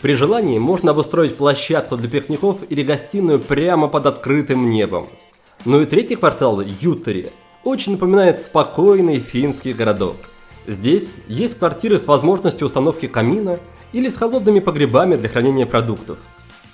При 0.00 0.14
желании 0.14 0.60
можно 0.60 0.92
обустроить 0.92 1.36
площадку 1.36 1.96
для 1.96 2.08
пикников 2.08 2.58
или 2.68 2.82
гостиную 2.82 3.40
прямо 3.40 3.88
под 3.88 4.06
открытым 4.06 4.70
небом. 4.70 5.08
Ну 5.66 5.80
и 5.80 5.84
третий 5.84 6.14
квартал, 6.14 6.60
Ютери, 6.60 7.32
очень 7.64 7.92
напоминает 7.92 8.40
спокойный 8.40 9.18
финский 9.18 9.72
городок. 9.72 10.14
Здесь 10.68 11.14
есть 11.26 11.58
квартиры 11.58 11.98
с 11.98 12.06
возможностью 12.06 12.68
установки 12.68 13.08
камина 13.08 13.58
или 13.92 14.08
с 14.08 14.16
холодными 14.16 14.60
погребами 14.60 15.16
для 15.16 15.28
хранения 15.28 15.66
продуктов. 15.66 16.18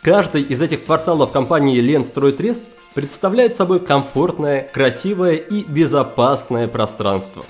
Каждый 0.02 0.42
из 0.42 0.60
этих 0.60 0.84
кварталов 0.84 1.32
компании 1.32 1.80
Ленстройтрест 1.80 2.64
представляет 2.92 3.56
собой 3.56 3.80
комфортное, 3.80 4.68
красивое 4.70 5.36
и 5.36 5.64
безопасное 5.64 6.68
пространство. 6.68 7.46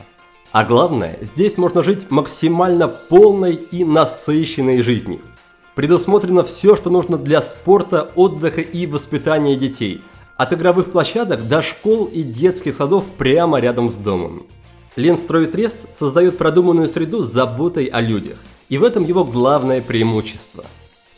А 0.53 0.64
главное, 0.64 1.18
здесь 1.22 1.57
можно 1.57 1.82
жить 1.82 2.09
максимально 2.09 2.86
полной 2.86 3.55
и 3.57 3.84
насыщенной 3.84 4.80
жизнью. 4.80 5.22
Предусмотрено 5.74 6.45
все, 6.45 6.76
что 6.76 6.88
нужно 6.88 7.18
для 7.18 7.43
спорта, 7.43 8.12
отдыха 8.14 8.61
и 8.61 8.86
воспитания 8.86 9.57
детей– 9.57 10.03
от 10.43 10.53
игровых 10.53 10.90
площадок 10.90 11.49
до 11.49 11.62
школ 11.62 12.05
и 12.07 12.22
детских 12.22 12.74
садов 12.74 13.05
прямо 13.16 13.61
рядом 13.61 13.90
с 13.90 13.97
домом. 13.97 14.47
Ленстройтрест 14.97 15.95
создает 15.95 16.36
продуманную 16.36 16.88
среду 16.88 17.22
с 17.22 17.30
заботой 17.30 17.86
о 17.86 18.01
людях, 18.01 18.38
и 18.68 18.76
в 18.76 18.82
этом 18.82 19.05
его 19.05 19.24
главное 19.24 19.80
преимущество. 19.80 20.64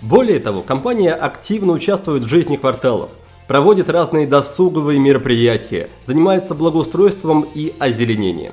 Более 0.03 0.41
того, 0.41 0.61
компания 0.61 1.15
активно 1.15 1.73
участвует 1.73 2.25
в 2.25 2.29
жизни 2.29 2.57
кварталов, 2.57 3.09
проводит 3.49 3.89
разные 3.89 4.27
досуговые 4.27 5.01
мероприятия, 5.01 5.89
занимается 6.05 6.55
благоустройством 6.55 7.47
и 7.55 7.73
озеленением. 7.79 8.53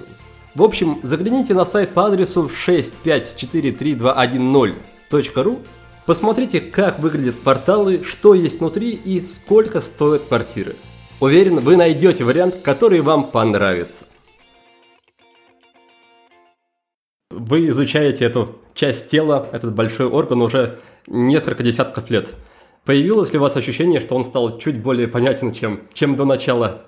В 0.56 0.64
общем, 0.64 1.02
загляните 1.04 1.54
на 1.54 1.66
сайт 1.66 1.90
по 1.90 2.06
адресу 2.06 2.50
6543210.ru 2.66 5.60
Посмотрите, 6.06 6.60
как 6.60 7.00
выглядят 7.00 7.40
порталы, 7.42 8.04
что 8.04 8.34
есть 8.34 8.60
внутри 8.60 8.92
и 8.92 9.22
сколько 9.22 9.82
стоят 9.82 10.24
квартиры. 10.24 10.76
Уверен, 11.20 11.60
вы 11.60 11.78
найдете 11.78 12.24
вариант, 12.24 12.56
который 12.64 13.02
вам 13.02 13.30
понравится. 13.30 14.06
Вы 17.30 17.68
изучаете 17.68 18.26
эту 18.26 18.56
часть 18.74 19.10
тела, 19.10 19.48
этот 19.52 19.76
большой 19.76 20.08
орган 20.08 20.42
уже 20.42 20.80
несколько 21.06 21.62
десятков 21.62 22.10
лет. 22.10 22.30
Появилось 22.84 23.32
ли 23.34 23.38
у 23.38 23.42
вас 23.44 23.56
ощущение, 23.56 24.02
что 24.02 24.16
он 24.16 24.26
стал 24.26 24.58
чуть 24.58 24.82
более 24.82 25.08
понятен, 25.08 25.54
чем, 25.54 25.82
чем 25.94 26.16
до 26.16 26.26
начала? 26.26 26.88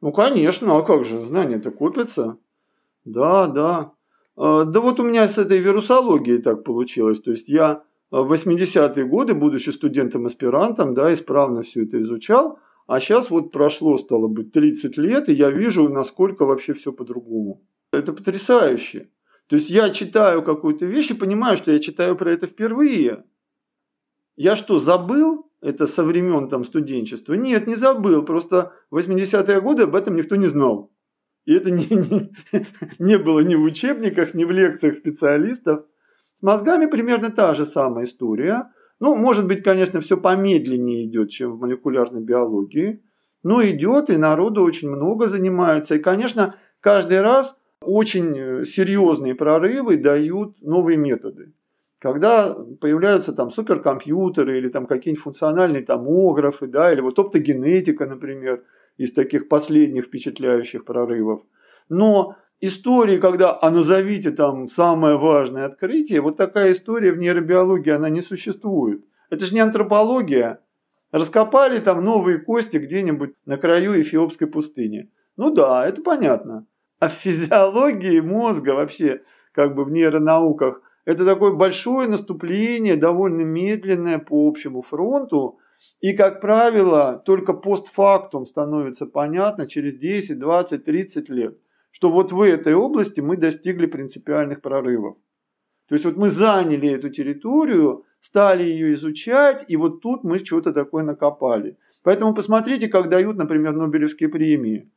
Ну, 0.00 0.12
конечно, 0.12 0.78
а 0.78 0.82
как 0.82 1.04
же, 1.04 1.18
знания-то 1.18 1.72
копятся. 1.72 2.38
Да, 3.04 3.48
да. 3.48 3.92
А, 4.36 4.64
да 4.64 4.80
вот 4.80 5.00
у 5.00 5.02
меня 5.02 5.26
с 5.26 5.38
этой 5.38 5.58
вирусологией 5.58 6.40
так 6.40 6.62
получилось. 6.62 7.20
То 7.20 7.32
есть 7.32 7.48
я 7.48 7.82
в 8.10 8.32
80-е 8.32 9.04
годы, 9.04 9.34
будучи 9.34 9.70
студентом-аспирантом, 9.70 10.94
да, 10.94 11.12
исправно 11.12 11.62
все 11.62 11.84
это 11.84 12.00
изучал, 12.00 12.58
а 12.86 13.00
сейчас 13.00 13.28
вот 13.30 13.52
прошло, 13.52 13.98
стало 13.98 14.28
быть, 14.28 14.52
30 14.52 14.96
лет, 14.96 15.28
и 15.28 15.34
я 15.34 15.50
вижу, 15.50 15.88
насколько 15.88 16.46
вообще 16.46 16.72
все 16.72 16.92
по-другому. 16.92 17.62
Это 17.92 18.12
потрясающе. 18.12 19.10
То 19.46 19.56
есть 19.56 19.70
я 19.70 19.90
читаю 19.90 20.42
какую-то 20.42 20.86
вещь 20.86 21.10
и 21.10 21.14
понимаю, 21.14 21.56
что 21.56 21.70
я 21.70 21.80
читаю 21.80 22.16
про 22.16 22.32
это 22.32 22.46
впервые. 22.46 23.24
Я 24.36 24.56
что, 24.56 24.78
забыл 24.78 25.50
это 25.60 25.86
со 25.86 26.04
времен 26.04 26.48
там 26.48 26.64
студенчества? 26.64 27.34
Нет, 27.34 27.66
не 27.66 27.74
забыл. 27.74 28.24
Просто 28.24 28.72
в 28.90 28.98
80-е 28.98 29.60
годы 29.60 29.82
об 29.82 29.94
этом 29.94 30.16
никто 30.16 30.36
не 30.36 30.46
знал. 30.46 30.90
И 31.44 31.54
это 31.54 31.70
не, 31.70 31.86
не, 31.88 32.30
не 32.98 33.18
было 33.18 33.40
ни 33.40 33.54
в 33.54 33.62
учебниках, 33.62 34.34
ни 34.34 34.44
в 34.44 34.50
лекциях 34.50 34.96
специалистов. 34.96 35.84
С 36.38 36.42
мозгами 36.42 36.86
примерно 36.86 37.32
та 37.32 37.52
же 37.56 37.64
самая 37.64 38.04
история. 38.04 38.70
Ну, 39.00 39.16
может 39.16 39.48
быть, 39.48 39.64
конечно, 39.64 40.00
все 40.00 40.16
помедленнее 40.16 41.04
идет, 41.04 41.30
чем 41.30 41.56
в 41.56 41.60
молекулярной 41.60 42.20
биологии. 42.20 43.02
Но 43.42 43.60
идет, 43.64 44.08
и 44.08 44.16
народу 44.16 44.62
очень 44.62 44.88
много 44.88 45.26
занимаются. 45.26 45.96
И, 45.96 45.98
конечно, 45.98 46.54
каждый 46.78 47.22
раз 47.22 47.58
очень 47.82 48.38
э, 48.38 48.64
серьезные 48.66 49.34
прорывы 49.34 49.96
дают 49.96 50.62
новые 50.62 50.96
методы. 50.96 51.54
Когда 51.98 52.54
появляются 52.80 53.32
там 53.32 53.50
суперкомпьютеры 53.50 54.58
или 54.58 54.68
там 54.68 54.86
какие-нибудь 54.86 55.24
функциональные 55.24 55.82
томографы, 55.82 56.68
да, 56.68 56.92
или 56.92 57.00
вот 57.00 57.18
оптогенетика, 57.18 58.06
например, 58.06 58.62
из 58.96 59.12
таких 59.12 59.48
последних 59.48 60.04
впечатляющих 60.04 60.84
прорывов. 60.84 61.42
Но 61.88 62.36
истории, 62.60 63.18
когда, 63.18 63.58
а 63.60 63.70
назовите 63.70 64.30
там 64.30 64.68
самое 64.68 65.16
важное 65.16 65.66
открытие, 65.66 66.20
вот 66.20 66.36
такая 66.36 66.72
история 66.72 67.12
в 67.12 67.18
нейробиологии, 67.18 67.90
она 67.90 68.08
не 68.08 68.22
существует. 68.22 69.04
Это 69.30 69.46
же 69.46 69.54
не 69.54 69.60
антропология. 69.60 70.60
Раскопали 71.10 71.80
там 71.80 72.04
новые 72.04 72.38
кости 72.38 72.76
где-нибудь 72.76 73.34
на 73.46 73.56
краю 73.56 74.00
Эфиопской 74.00 74.46
пустыни. 74.46 75.10
Ну 75.36 75.54
да, 75.54 75.86
это 75.86 76.02
понятно. 76.02 76.66
А 76.98 77.08
в 77.08 77.12
физиологии 77.12 78.20
мозга 78.20 78.70
вообще, 78.70 79.22
как 79.52 79.74
бы 79.74 79.84
в 79.84 79.90
нейронауках, 79.90 80.82
это 81.04 81.24
такое 81.24 81.54
большое 81.54 82.08
наступление, 82.08 82.96
довольно 82.96 83.42
медленное 83.42 84.18
по 84.18 84.46
общему 84.46 84.82
фронту. 84.82 85.58
И, 86.00 86.12
как 86.12 86.40
правило, 86.40 87.22
только 87.24 87.54
постфактум 87.54 88.44
становится 88.44 89.06
понятно 89.06 89.66
через 89.66 89.94
10, 89.94 90.38
20, 90.38 90.84
30 90.84 91.28
лет, 91.30 91.56
что 91.98 92.10
вот 92.10 92.30
в 92.30 92.40
этой 92.42 92.74
области 92.74 93.20
мы 93.20 93.36
достигли 93.36 93.86
принципиальных 93.86 94.62
прорывов. 94.62 95.16
То 95.88 95.96
есть 95.96 96.04
вот 96.04 96.16
мы 96.16 96.28
заняли 96.28 96.88
эту 96.88 97.10
территорию, 97.10 98.04
стали 98.20 98.62
ее 98.62 98.92
изучать, 98.92 99.64
и 99.66 99.76
вот 99.76 100.00
тут 100.00 100.22
мы 100.22 100.38
что-то 100.38 100.72
такое 100.72 101.02
накопали. 101.02 101.76
Поэтому 102.04 102.34
посмотрите, 102.34 102.86
как 102.86 103.08
дают, 103.08 103.36
например, 103.36 103.72
Нобелевские 103.72 104.28
премии. 104.28 104.88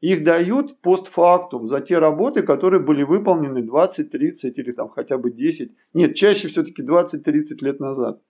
Их 0.00 0.24
дают 0.24 0.80
постфактум 0.80 1.68
за 1.68 1.82
те 1.82 1.98
работы, 1.98 2.40
которые 2.42 2.80
были 2.80 3.02
выполнены 3.02 3.62
20, 3.62 4.10
30 4.10 4.56
или 4.56 4.72
там 4.72 4.88
хотя 4.88 5.18
бы 5.18 5.30
10, 5.30 5.72
нет, 5.92 6.14
чаще 6.14 6.48
все-таки 6.48 6.82
20-30 6.82 7.58
лет 7.60 7.78
назад. 7.78 8.22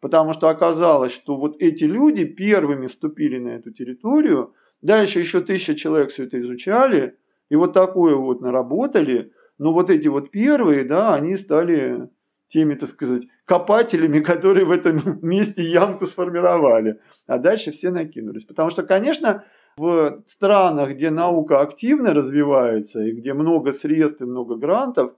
Потому 0.00 0.32
что 0.32 0.48
оказалось, 0.48 1.12
что 1.12 1.36
вот 1.36 1.60
эти 1.60 1.84
люди 1.84 2.24
первыми 2.24 2.86
вступили 2.86 3.38
на 3.38 3.48
эту 3.48 3.70
территорию, 3.70 4.54
дальше 4.80 5.20
еще 5.20 5.42
тысяча 5.42 5.74
человек 5.74 6.10
все 6.10 6.24
это 6.24 6.40
изучали, 6.40 7.18
и 7.50 7.56
вот 7.56 7.74
такое 7.74 8.14
вот 8.14 8.40
наработали, 8.40 9.32
но 9.58 9.72
вот 9.72 9.90
эти 9.90 10.08
вот 10.08 10.30
первые, 10.30 10.84
да, 10.84 11.14
они 11.14 11.36
стали 11.36 12.08
теми, 12.48 12.74
так 12.74 12.88
сказать, 12.88 13.24
копателями, 13.44 14.20
которые 14.32 14.64
в 14.64 14.70
этом 14.70 15.18
месте 15.20 15.62
ямку 15.62 16.06
сформировали. 16.06 17.00
А 17.26 17.38
дальше 17.38 17.72
все 17.72 17.90
накинулись. 17.90 18.44
Потому 18.44 18.70
что, 18.70 18.84
конечно, 18.84 19.44
в 19.76 20.22
странах, 20.26 20.90
где 20.94 21.10
наука 21.10 21.60
активно 21.60 22.14
развивается 22.14 23.02
и 23.02 23.12
где 23.12 23.34
много 23.34 23.72
средств 23.72 24.22
и 24.22 24.26
много 24.26 24.56
грантов, 24.56 25.12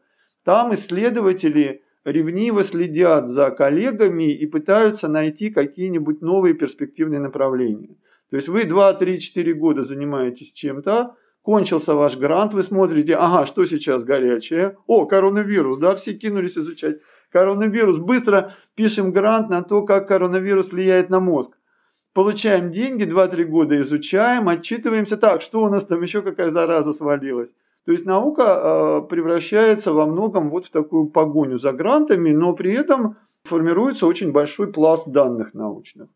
там 0.44 0.74
исследователи 0.74 1.82
ревниво 2.04 2.64
следят 2.64 3.28
за 3.28 3.50
коллегами 3.50 4.32
и 4.32 4.46
пытаются 4.46 5.08
найти 5.08 5.50
какие-нибудь 5.50 6.20
новые 6.20 6.54
перспективные 6.54 7.20
направления. 7.20 7.96
То 8.30 8.36
есть 8.36 8.48
вы 8.48 8.64
2, 8.64 8.94
3, 8.94 9.20
4 9.20 9.54
года 9.54 9.84
занимаетесь 9.84 10.52
чем-то, 10.52 11.14
кончился 11.42 11.94
ваш 11.94 12.16
грант, 12.16 12.54
вы 12.54 12.62
смотрите, 12.62 13.16
ага, 13.16 13.46
что 13.46 13.66
сейчас 13.66 14.04
горячее? 14.04 14.76
О, 14.86 15.06
коронавирус, 15.06 15.78
да, 15.78 15.94
все 15.96 16.14
кинулись 16.14 16.56
изучать 16.56 16.98
коронавирус. 17.30 17.98
Быстро 17.98 18.54
пишем 18.74 19.12
грант 19.12 19.50
на 19.50 19.62
то, 19.62 19.82
как 19.82 20.08
коронавирус 20.08 20.72
влияет 20.72 21.10
на 21.10 21.20
мозг 21.20 21.56
получаем 22.12 22.70
деньги, 22.70 23.04
2-3 23.04 23.44
года 23.44 23.80
изучаем, 23.80 24.48
отчитываемся, 24.48 25.16
так, 25.16 25.42
что 25.42 25.62
у 25.62 25.68
нас 25.68 25.86
там 25.86 26.02
еще 26.02 26.22
какая 26.22 26.50
зараза 26.50 26.92
свалилась. 26.92 27.54
То 27.84 27.92
есть 27.92 28.06
наука 28.06 28.42
э, 28.42 29.08
превращается 29.08 29.92
во 29.92 30.06
многом 30.06 30.50
вот 30.50 30.66
в 30.66 30.70
такую 30.70 31.06
погоню 31.06 31.58
за 31.58 31.72
грантами, 31.72 32.30
но 32.30 32.52
при 32.52 32.72
этом 32.72 33.16
формируется 33.42 34.06
очень 34.06 34.30
большой 34.30 34.72
пласт 34.72 35.08
данных 35.08 35.52
научных. 35.52 36.08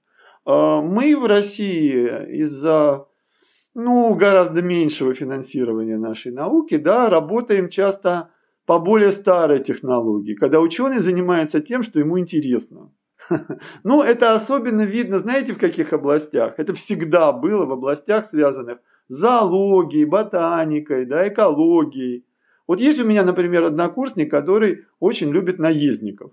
Э, 0.47 0.81
мы 0.81 1.17
в 1.17 1.27
России 1.27 2.07
из-за 2.41 3.07
ну, 3.77 4.15
гораздо 4.15 4.63
меньшего 4.63 5.13
финансирования 5.13 5.99
нашей 5.99 6.33
науки 6.33 6.79
да, 6.79 7.11
работаем 7.11 7.69
часто 7.69 8.31
по 8.65 8.79
более 8.79 9.13
старой 9.13 9.63
технологии, 9.63 10.35
когда 10.35 10.61
ученый 10.61 11.01
занимается 11.01 11.61
тем, 11.61 11.83
что 11.83 12.01
ему 12.01 12.19
интересно. 12.19 12.91
Ну, 13.85 14.03
это 14.03 14.33
особенно 14.33 14.81
видно, 14.81 15.19
знаете, 15.19 15.53
в 15.53 15.59
каких 15.59 15.93
областях? 15.93 16.55
Это 16.57 16.73
всегда 16.73 17.33
было 17.33 17.67
в 17.67 17.73
областях, 17.73 18.25
связанных 18.25 18.79
с 19.09 19.17
зоологией, 19.17 20.07
ботаникой, 20.07 21.05
да, 21.05 21.29
экологией. 21.29 22.25
Вот 22.67 22.81
есть 22.81 22.99
у 22.99 23.05
меня, 23.05 23.25
например, 23.25 23.65
однокурсник, 23.65 24.31
который 24.31 24.87
очень 25.01 25.31
любит 25.31 25.59
наездников. 25.59 26.33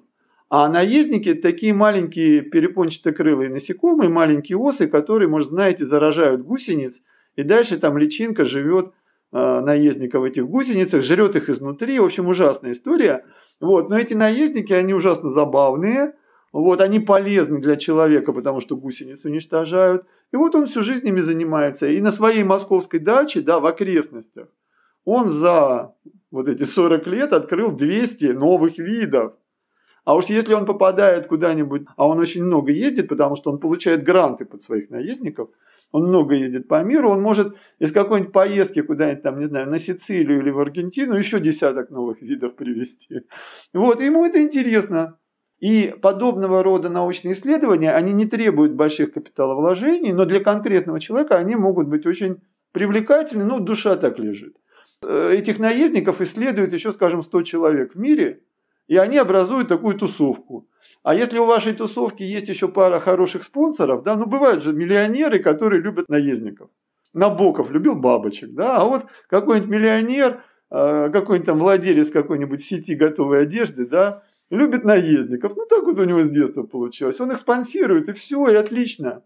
А 0.50 0.70
наездники– 0.70 1.34
такие 1.50 1.74
маленькие 1.74 2.41
перепончатокрылые 2.41 3.50
насекомые, 3.50 4.10
маленькие 4.10 4.58
осы, 4.58 4.88
которые, 4.88 5.28
может, 5.28 5.50
знаете, 5.50 5.84
заражают 5.84 6.44
гусениц, 6.44 7.02
и 7.36 7.44
дальше 7.44 7.78
там 7.78 7.98
личинка 7.98 8.46
живет 8.46 8.94
э, 9.32 9.60
наездника 9.62 10.20
в 10.20 10.24
этих 10.24 10.48
гусеницах, 10.48 11.04
жрет 11.04 11.36
их 11.36 11.50
изнутри. 11.50 12.00
В 12.00 12.06
общем, 12.06 12.28
ужасная 12.28 12.74
история. 12.74 13.26
Вот. 13.60 13.90
Но 13.90 13.98
эти 13.98 14.14
наездники, 14.14 14.74
они 14.74 14.94
ужасно 14.94 15.30
забавные, 15.30 16.14
вот, 16.52 16.82
они 16.82 17.00
полезны 17.00 17.60
для 17.60 17.78
человека, 17.78 18.32
потому 18.32 18.62
что 18.62 18.78
гусениц 18.78 19.26
уничтожают. 19.26 20.06
И 20.32 20.36
вот 20.36 20.54
он 20.54 20.68
всю 20.68 20.84
жизнь 20.84 21.08
ими 21.08 21.20
занимается. 21.20 21.88
И 21.88 22.00
на 22.00 22.12
своей 22.12 22.44
московской 22.44 23.00
даче, 23.00 23.42
да, 23.42 23.60
в 23.60 23.66
окрестностях, 23.66 24.48
он 25.04 25.30
за 25.30 25.96
вот 26.30 26.48
эти 26.48 26.64
40 26.64 27.08
лет 27.08 27.34
открыл 27.34 27.72
200 27.72 28.26
новых 28.26 28.78
видов. 28.78 29.34
А 30.06 30.16
уж 30.16 30.26
если 30.26 30.54
он 30.54 30.66
попадает 30.66 31.28
куда-нибудь, 31.28 31.84
а 31.96 32.08
он 32.08 32.20
очень 32.20 32.44
много 32.44 32.72
ездит, 32.72 33.08
потому 33.08 33.36
что 33.36 33.52
он 33.52 33.60
получает 33.60 34.04
гранты 34.04 34.46
под 34.46 34.62
своих 34.62 34.90
наездников, 34.90 35.50
он 35.94 36.08
много 36.08 36.34
ездит 36.34 36.68
по 36.68 36.84
миру, 36.84 37.10
он 37.10 37.22
может 37.22 37.56
из 37.78 37.91
какой-нибудь 37.91 38.34
поездки 38.34 38.82
куда-нибудь 38.82 39.22
там, 39.22 39.39
не 39.39 39.46
знаю, 39.46 39.70
на 39.70 39.78
Сицилию 39.78 40.39
или 40.39 40.50
в 40.50 40.60
Аргентину 40.60 41.16
еще 41.16 41.39
десяток 41.39 41.91
новых 41.91 42.22
видов 42.22 42.56
привезти. 42.56 43.22
Вот, 43.74 44.02
ему 44.02 44.26
это 44.26 44.41
интересно. 44.41 45.20
И 45.60 45.96
подобного 46.02 46.64
рода 46.64 46.89
научные 46.89 47.36
исследования, 47.36 47.94
они 47.94 48.12
не 48.12 48.26
требуют 48.26 48.74
больших 48.74 49.14
капиталовложений, 49.14 50.14
но 50.14 50.26
для 50.26 50.41
конкретного 50.41 51.00
человека 51.00 51.38
они 51.38 51.56
могут 51.56 51.88
быть 51.88 52.06
очень 52.08 52.41
привлекательны, 52.72 53.46
ну, 53.46 53.60
душа 53.60 53.96
так 53.96 54.18
лежит. 54.18 54.58
Э, 55.04 55.32
этих 55.32 55.60
наездников 55.60 56.22
исследуют 56.22 56.74
еще, 56.74 56.91
скажем, 56.91 57.22
100 57.22 57.44
человек 57.44 57.94
в 57.94 58.00
мире, 58.00 58.41
и 58.88 58.98
они 58.98 59.20
образуют 59.20 59.68
такую 59.68 59.96
тусовку. 59.96 60.68
А 61.04 61.14
если 61.14 61.38
у 61.38 61.45
вашей 61.45 61.74
тусовки 61.74 62.24
есть 62.24 62.47
еще 62.47 62.70
пара 62.70 63.01
хороших 63.01 63.43
спонсоров, 63.43 64.04
да, 64.04 64.16
ну 64.16 64.26
бывают 64.26 64.64
же 64.64 64.72
миллионеры, 64.72 65.39
которые 65.39 65.82
любят 65.82 66.08
наездников. 66.08 66.70
Набоков 67.14 67.70
любил 67.72 67.95
бабочек, 67.95 68.54
да, 68.54 68.78
а 68.78 68.86
вот 68.86 69.06
какой-нибудь 69.28 69.70
миллионер, 69.70 70.41
э, 70.72 71.10
какой-нибудь 71.12 71.45
там 71.45 71.60
владелец 71.60 72.10
какой-нибудь 72.10 72.64
сети 72.64 72.95
готовой 72.95 73.41
одежды, 73.41 73.86
да, 73.86 74.24
любит 74.49 74.86
наездников. 74.86 75.58
Ну, 75.58 75.66
так 75.66 75.84
вот 75.84 75.99
у 75.99 76.06
него 76.06 76.24
с 76.24 76.30
детства 76.30 76.64
получилось. 76.64 77.20
Он 77.20 77.32
их 77.32 77.38
спонсирует, 77.38 78.08
и 78.08 78.14
все, 78.14 78.47
и 78.47 78.56
отлично. 78.56 79.24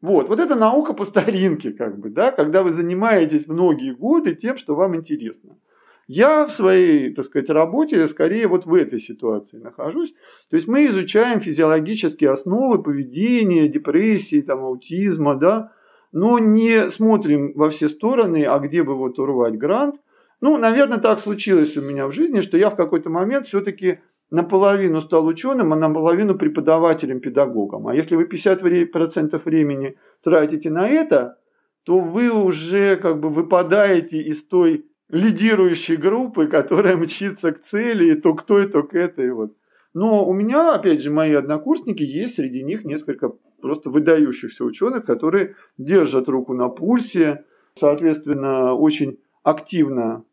Вот, 0.00 0.28
вот 0.28 0.40
это 0.40 0.54
наука 0.54 0.94
по 0.94 1.04
старинке, 1.04 1.72
как 1.72 1.98
бы, 1.98 2.08
да, 2.08 2.30
когда 2.30 2.62
вы 2.62 2.72
занимаетесь 2.72 3.48
многие 3.48 3.94
годы 3.94 4.34
тем, 4.34 4.56
что 4.56 4.74
вам 4.74 4.96
интересно. 4.96 5.58
Я 6.06 6.46
в 6.46 6.52
своей, 6.52 7.12
так 7.12 7.24
сказать, 7.24 7.50
работе 7.50 8.06
скорее 8.06 8.46
вот 8.46 8.64
в 8.64 8.74
этой 8.74 9.00
ситуации 9.00 9.58
нахожусь. 9.58 10.14
То 10.50 10.56
есть 10.56 10.68
мы 10.68 10.86
изучаем 10.86 11.40
физиологические 11.40 12.30
основы 12.30 12.80
поведения, 12.80 13.66
депрессии, 13.66 14.40
там, 14.40 14.64
аутизма, 14.64 15.34
да, 15.34 15.72
но 16.12 16.38
не 16.38 16.90
смотрим 16.90 17.52
во 17.56 17.70
все 17.70 17.88
стороны, 17.88 18.44
а 18.44 18.58
где 18.60 18.84
бы 18.84 18.94
вот 18.94 19.18
урвать 19.18 19.58
грант. 19.58 19.96
Ну, 20.40 20.56
наверное, 20.58 20.98
так 20.98 21.18
случилось 21.18 21.76
у 21.76 21.82
меня 21.82 22.06
в 22.06 22.12
жизни, 22.12 22.40
что 22.40 22.56
я 22.56 22.70
в 22.70 22.76
какой-то 22.76 23.10
момент 23.10 23.48
все-таки 23.48 23.98
наполовину 24.30 25.00
стал 25.00 25.26
ученым, 25.26 25.72
а 25.72 25.76
наполовину 25.76 26.36
преподавателем-педагогом. 26.36 27.88
А 27.88 27.94
если 27.94 28.14
вы 28.14 28.24
50% 28.24 29.40
времени 29.44 29.96
тратите 30.22 30.70
на 30.70 30.88
это, 30.88 31.38
то 31.84 31.98
вы 31.98 32.30
уже 32.30 32.96
как 32.96 33.18
бы 33.18 33.28
выпадаете 33.28 34.20
из 34.22 34.44
той 34.44 34.86
лидирующей 35.08 35.96
группы, 35.96 36.46
которая 36.46 36.96
мчится 36.96 37.52
к 37.52 37.62
цели, 37.62 38.12
и 38.12 38.14
то 38.14 38.34
к 38.34 38.42
той, 38.42 38.68
то 38.68 38.82
к 38.82 38.94
этой. 38.94 39.30
Вот. 39.32 39.52
Но 39.94 40.26
у 40.26 40.32
меня, 40.32 40.74
опять 40.74 41.02
же, 41.02 41.10
мои 41.10 41.32
однокурсники, 41.32 42.02
есть 42.02 42.36
среди 42.36 42.62
них 42.62 42.84
несколько 42.84 43.32
просто 43.60 43.90
выдающихся 43.90 44.64
ученых, 44.64 45.04
которые 45.04 45.54
держат 45.78 46.28
руку 46.28 46.54
на 46.54 46.68
пульсе, 46.68 47.44
соответственно, 47.74 48.74
очень 48.74 49.18
активно 49.42 50.24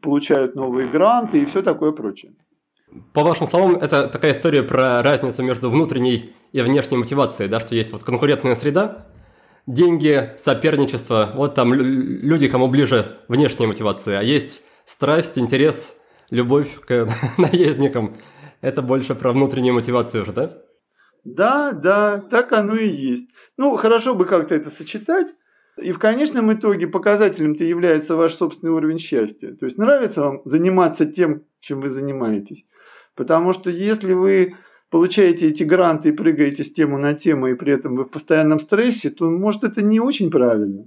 получают 0.00 0.54
новые 0.54 0.88
гранты 0.88 1.40
и 1.40 1.44
все 1.44 1.62
такое 1.62 1.92
прочее. 1.92 2.32
По 3.12 3.22
вашим 3.22 3.46
словам, 3.46 3.76
это 3.76 4.08
такая 4.08 4.32
история 4.32 4.62
про 4.62 5.02
разницу 5.02 5.42
между 5.42 5.70
внутренней 5.70 6.34
и 6.52 6.60
внешней 6.60 6.98
мотивацией, 6.98 7.48
да, 7.48 7.60
что 7.60 7.74
есть 7.74 7.92
вот 7.92 8.04
конкурентная 8.04 8.54
среда, 8.54 9.06
деньги, 9.66 10.30
соперничество, 10.38 11.32
вот 11.34 11.54
там 11.54 11.72
люди, 11.74 12.48
кому 12.48 12.68
ближе 12.68 13.18
внешняя 13.28 13.66
мотивация, 13.66 14.18
а 14.18 14.22
есть 14.22 14.62
страсть, 14.84 15.38
интерес, 15.38 15.94
любовь 16.30 16.80
к 16.80 17.08
наездникам. 17.38 18.16
Это 18.60 18.82
больше 18.82 19.14
про 19.14 19.32
внутреннюю 19.32 19.74
мотивацию 19.74 20.22
уже, 20.22 20.32
да? 20.32 20.58
Да, 21.24 21.72
да, 21.72 22.18
так 22.18 22.52
оно 22.52 22.76
и 22.76 22.88
есть. 22.88 23.28
Ну, 23.56 23.76
хорошо 23.76 24.14
бы 24.14 24.24
как-то 24.24 24.54
это 24.54 24.70
сочетать. 24.70 25.28
И 25.78 25.92
в 25.92 25.98
конечном 25.98 26.52
итоге 26.52 26.86
показателем-то 26.86 27.64
является 27.64 28.14
ваш 28.14 28.34
собственный 28.34 28.72
уровень 28.72 28.98
счастья. 28.98 29.54
То 29.54 29.64
есть 29.64 29.78
нравится 29.78 30.22
вам 30.22 30.42
заниматься 30.44 31.06
тем, 31.06 31.44
чем 31.60 31.80
вы 31.80 31.88
занимаетесь. 31.88 32.66
Потому 33.14 33.52
что 33.52 33.70
если 33.70 34.12
вы 34.12 34.56
получаете 34.92 35.48
эти 35.48 35.62
гранты 35.64 36.10
и 36.10 36.12
прыгаете 36.12 36.62
с 36.62 36.72
тему 36.72 36.98
на 36.98 37.14
тему, 37.14 37.48
и 37.48 37.54
при 37.54 37.72
этом 37.72 37.96
вы 37.96 38.04
в 38.04 38.10
постоянном 38.10 38.60
стрессе, 38.60 39.08
то, 39.10 39.24
может, 39.24 39.64
это 39.64 39.82
не 39.82 39.98
очень 39.98 40.30
правильно. 40.30 40.84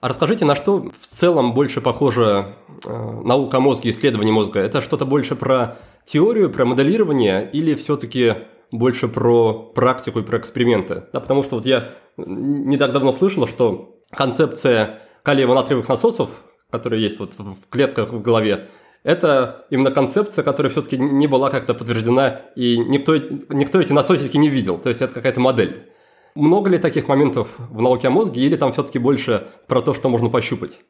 А 0.00 0.08
расскажите, 0.08 0.44
на 0.44 0.56
что 0.56 0.90
в 1.00 1.06
целом 1.06 1.54
больше 1.54 1.80
похожа 1.80 2.56
э, 2.84 3.20
наука 3.24 3.60
мозга, 3.60 3.88
исследование 3.88 4.34
мозга? 4.34 4.58
Это 4.58 4.82
что-то 4.82 5.06
больше 5.06 5.36
про 5.36 5.78
теорию, 6.04 6.50
про 6.50 6.64
моделирование 6.64 7.48
или 7.50 7.74
все-таки 7.74 8.34
больше 8.72 9.06
про 9.06 9.52
практику 9.52 10.18
и 10.18 10.24
про 10.24 10.38
эксперименты? 10.38 11.04
Да, 11.12 11.20
потому 11.20 11.44
что 11.44 11.54
вот 11.54 11.64
я 11.64 11.94
не 12.16 12.76
так 12.76 12.92
давно 12.92 13.12
слышал, 13.12 13.46
что 13.46 14.00
концепция 14.10 14.98
калиево-натриевых 15.24 15.88
насосов, 15.88 16.28
которые 16.70 17.00
есть 17.00 17.20
вот 17.20 17.38
в 17.38 17.68
клетках 17.70 18.12
в 18.12 18.20
голове, 18.20 18.68
это 19.04 19.66
именно 19.70 19.90
концепция, 19.90 20.42
которая 20.42 20.72
все-таки 20.72 20.96
не 20.98 21.26
была 21.26 21.50
как-то 21.50 21.74
подтверждена, 21.74 22.40
и 22.56 22.78
никто, 22.78 23.16
никто 23.50 23.80
эти 23.80 23.92
насосики 23.92 24.36
не 24.38 24.48
видел. 24.48 24.78
То 24.78 24.88
есть 24.88 25.02
это 25.02 25.12
какая-то 25.14 25.40
модель. 25.40 25.90
Много 26.34 26.70
ли 26.70 26.78
таких 26.78 27.06
моментов 27.06 27.48
в 27.58 27.80
науке 27.80 28.08
о 28.08 28.10
мозге, 28.10 28.40
или 28.40 28.56
там 28.56 28.72
все-таки 28.72 28.98
больше 28.98 29.46
про 29.68 29.82
то, 29.82 29.94
что 29.94 30.08
можно 30.08 30.30
пощупать? 30.30 30.80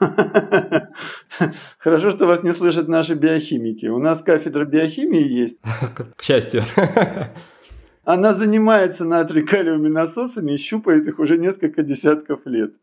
Хорошо, 1.78 2.10
что 2.12 2.26
вас 2.26 2.42
не 2.42 2.54
слышат 2.54 2.88
наши 2.88 3.14
биохимики. 3.14 3.86
У 3.86 3.98
нас 3.98 4.22
кафедра 4.22 4.64
биохимии 4.64 5.26
есть. 5.26 5.58
К 6.16 6.22
счастью. 6.22 6.62
Она 8.04 8.34
занимается 8.34 9.04
натрий-калиевыми 9.04 9.88
насосами 9.88 10.52
и 10.52 10.58
щупает 10.58 11.08
их 11.08 11.18
уже 11.18 11.38
несколько 11.38 11.82
десятков 11.82 12.40
лет. 12.44 12.74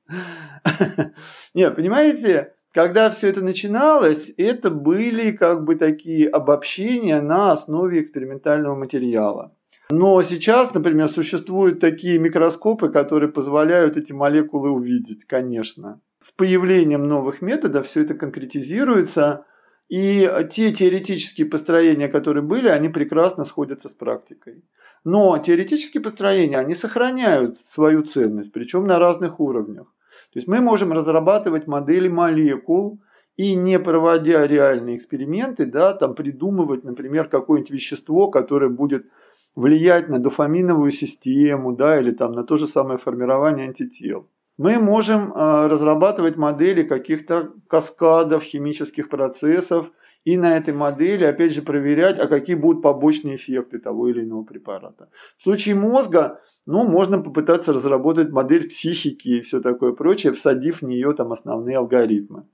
Нет, 1.54 1.76
понимаете, 1.76 2.54
когда 2.72 3.10
все 3.10 3.28
это 3.28 3.42
начиналось, 3.42 4.32
это 4.38 4.70
были 4.70 5.32
как 5.32 5.64
бы 5.64 5.76
такие 5.76 6.30
обобщения 6.30 7.22
на 7.22 7.52
основе 7.52 8.02
экспериментального 8.02 8.76
материала. 8.76 9.54
Но 9.90 10.22
сейчас, 10.22 10.74
например, 10.74 11.10
существуют 11.10 11.82
такие 11.82 12.18
микроскопы, 12.18 12.90
которые 12.90 13.30
позволяют 13.30 13.98
эти 13.98 14.14
молекулы 14.14 14.70
увидеть, 14.70 15.26
конечно. 15.26 16.00
С 16.22 16.32
появлением 16.32 17.08
новых 17.08 17.42
методов 17.42 17.88
все 17.88 18.04
это 18.04 18.14
конкретизируется, 18.14 19.46
и 19.90 20.30
те 20.50 20.72
теоретические 20.72 21.48
построения, 21.48 22.08
которые 22.08 22.44
были, 22.44 22.70
они 22.70 22.88
прекрасно 22.88 23.44
сходятся 23.44 23.90
с 23.90 23.94
практикой. 23.94 24.64
Но 25.04 25.38
теоретические 25.38 26.02
построения, 26.02 26.58
они 26.58 26.76
сохраняют 26.76 27.58
свою 27.66 28.04
ценность, 28.04 28.54
причем 28.54 28.88
на 28.88 28.98
разных 28.98 29.42
уровнях. 29.42 29.88
То 30.34 30.40
есть 30.40 30.48
мы 30.48 30.62
можем 30.62 30.94
разрабатывать 30.94 31.68
модели 31.68 32.08
молекул 32.08 33.00
и 33.36 33.56
не 33.56 33.80
проводя 33.80 34.48
реальные 34.48 34.98
эксперименты, 34.98 35.66
да, 35.66 35.94
там 35.94 36.16
придумывать, 36.16 36.84
например, 36.84 37.28
какое-нибудь 37.28 37.72
вещество, 37.72 38.30
которое 38.30 38.70
будет 38.70 39.06
влиять 39.56 40.08
на 40.08 40.20
дофаминовую 40.20 40.92
систему, 40.92 41.74
да, 41.74 42.00
или 42.00 42.12
там 42.12 42.32
на 42.32 42.44
то 42.44 42.56
же 42.58 42.68
самое 42.68 42.98
формирование 42.98 43.68
антител. 43.68 44.30
Мы 44.58 44.80
можем 44.80 45.34
э, 45.34 45.68
разрабатывать 45.68 46.38
модели 46.38 46.84
каких-то 46.84 47.52
каскадов 47.68 48.44
химических 48.44 49.10
процессов 49.10 49.92
и 50.24 50.38
на 50.38 50.58
этой 50.58 50.74
модели, 50.74 51.24
опять 51.24 51.54
же, 51.54 51.62
проверять, 51.62 52.20
а 52.20 52.28
какие 52.28 52.56
будут 52.56 52.84
побочные 52.84 53.36
эффекты 53.38 53.80
того 53.80 54.08
или 54.08 54.24
иного 54.24 54.44
препарата. 54.44 55.10
В 55.38 55.44
случае 55.44 55.76
мозга 55.76 56.42
ну, 56.66 56.88
можно 56.88 57.20
попытаться 57.20 57.74
разработать 57.74 58.30
модель 58.30 58.70
психики 58.70 59.28
и 59.28 59.42
все 59.42 59.62
такое 59.62 59.94
прочее, 59.94 60.34
всадив 60.34 60.82
в 60.82 60.86
нее 60.86 61.14
там 61.14 61.32
основные 61.32 61.78
алгоритмы. 61.78 62.46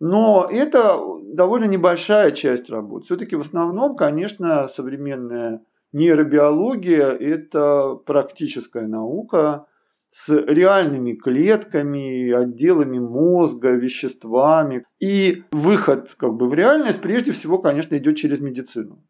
Но 0.00 0.46
это 0.50 1.00
довольно 1.22 1.66
небольшая 1.66 2.32
часть 2.32 2.70
работы. 2.70 3.06
Все-таки 3.06 3.36
в 3.36 3.40
основном, 3.40 3.96
конечно, 3.96 4.68
современная 4.68 5.62
нейробиология– 5.92 7.08
это 7.20 7.94
практическая 8.06 8.86
наука 8.86 9.66
с 10.10 10.34
реальными 10.46 11.14
клетками, 11.14 12.30
отделами 12.30 12.98
мозга, 12.98 13.72
веществами. 13.72 14.84
И 15.00 15.44
выход 15.52 16.14
как 16.16 16.34
бы, 16.34 16.48
в 16.48 16.54
реальность 16.54 17.00
прежде 17.00 17.32
всего, 17.32 17.58
конечно, 17.58 17.96
идет 17.96 18.16
через 18.16 18.40
медицину. 18.40 19.04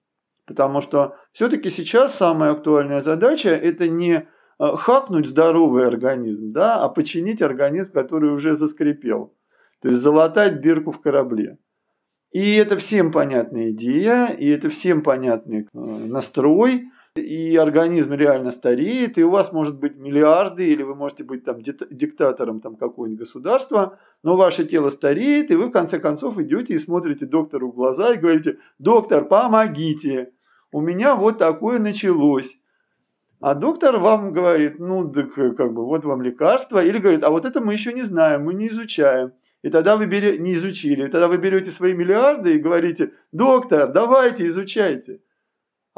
Потому 0.46 0.80
что 0.80 1.16
все-таки 1.32 1.70
сейчас 1.70 2.14
самая 2.14 2.52
актуальная 2.52 3.02
задача– 3.02 3.48
это 3.50 3.88
не 3.88 4.14
э, 4.14 4.24
хакнуть 4.58 5.28
здоровый 5.28 5.86
организм, 5.86 6.52
да, 6.52 6.82
а 6.82 6.88
починить 6.88 7.42
организм, 7.42 7.92
который 7.92 8.32
уже 8.32 8.56
заскрипел. 8.56 9.34
То 9.82 9.88
есть 9.88 10.00
залатать 10.00 10.60
дырку 10.60 10.90
в 10.90 11.00
корабле. 11.00 11.58
И 12.32 12.54
это 12.56 12.76
всем 12.76 13.12
понятная 13.12 13.70
идея, 13.70 14.26
и 14.26 14.48
это 14.48 14.70
всем 14.70 15.02
понятный 15.02 15.62
э, 15.62 15.66
настрой, 15.72 16.90
и 17.20 17.56
организм 17.56 18.12
реально 18.14 18.50
стареет, 18.50 19.18
и 19.18 19.24
у 19.24 19.30
вас 19.30 19.52
может 19.52 19.78
быть 19.78 19.96
миллиарды, 19.96 20.68
или 20.68 20.82
вы 20.82 20.94
можете 20.94 21.24
быть 21.24 21.44
там 21.44 21.60
диктатором 21.62 22.60
там, 22.60 22.76
какого-нибудь 22.76 23.20
государства, 23.20 23.98
но 24.22 24.36
ваше 24.36 24.64
тело 24.64 24.90
стареет, 24.90 25.50
и 25.50 25.56
вы 25.56 25.66
в 25.66 25.70
конце 25.70 25.98
концов 25.98 26.38
идете 26.38 26.74
и 26.74 26.78
смотрите 26.78 27.26
доктору 27.26 27.70
в 27.70 27.74
глаза 27.74 28.14
и 28.14 28.18
говорите, 28.18 28.58
доктор, 28.78 29.24
помогите 29.24 30.32
у 30.72 30.80
меня 30.80 31.16
вот 31.16 31.38
такое 31.38 31.78
началось. 31.78 32.60
А 33.40 33.54
доктор 33.54 33.98
вам 33.98 34.32
говорит, 34.32 34.78
ну, 34.78 35.10
так 35.10 35.32
как 35.32 35.72
бы 35.72 35.84
вот 35.84 36.04
вам 36.04 36.22
лекарство, 36.22 36.84
или 36.84 36.98
говорит, 36.98 37.22
а 37.22 37.30
вот 37.30 37.44
это 37.44 37.60
мы 37.60 37.72
еще 37.72 37.92
не 37.92 38.02
знаем, 38.02 38.44
мы 38.44 38.54
не 38.54 38.68
изучаем. 38.68 39.32
И 39.62 39.70
тогда 39.70 39.96
вы 39.96 40.06
берете, 40.06 40.38
не 40.38 40.54
изучили, 40.54 41.06
и 41.06 41.08
тогда 41.08 41.28
вы 41.28 41.38
берете 41.38 41.70
свои 41.70 41.94
миллиарды 41.94 42.54
и 42.54 42.58
говорите, 42.58 43.12
доктор, 43.32 43.92
давайте, 43.92 44.48
изучайте. 44.48 45.20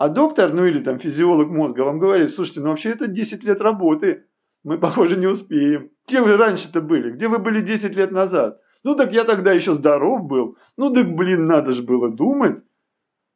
А 0.01 0.09
доктор, 0.09 0.55
ну 0.55 0.65
или 0.65 0.81
там 0.81 0.99
физиолог 0.99 1.51
мозга 1.51 1.83
вам 1.83 1.99
говорит, 1.99 2.31
слушайте, 2.31 2.61
ну 2.61 2.71
вообще 2.71 2.89
это 2.89 3.07
10 3.07 3.45
лет 3.45 3.61
работы, 3.61 4.25
мы, 4.65 4.79
похоже, 4.79 5.19
не 5.19 5.27
успеем. 5.27 5.91
Где 6.09 6.23
вы 6.23 6.39
раньше-то 6.39 6.81
были? 6.81 7.11
Где 7.11 7.29
вы 7.29 7.39
были 7.39 7.61
10 7.61 7.95
лет 7.95 8.11
назад? 8.11 8.63
Ну 8.83 8.97
так 8.97 9.13
я 9.13 9.25
тогда 9.25 9.53
еще 9.53 9.75
здоров 9.75 10.23
был. 10.23 10.57
Ну 10.79 10.91
так, 10.91 11.15
блин, 11.15 11.47
надо 11.47 11.75
же 11.75 11.83
было 11.83 12.09
думать. 12.09 12.65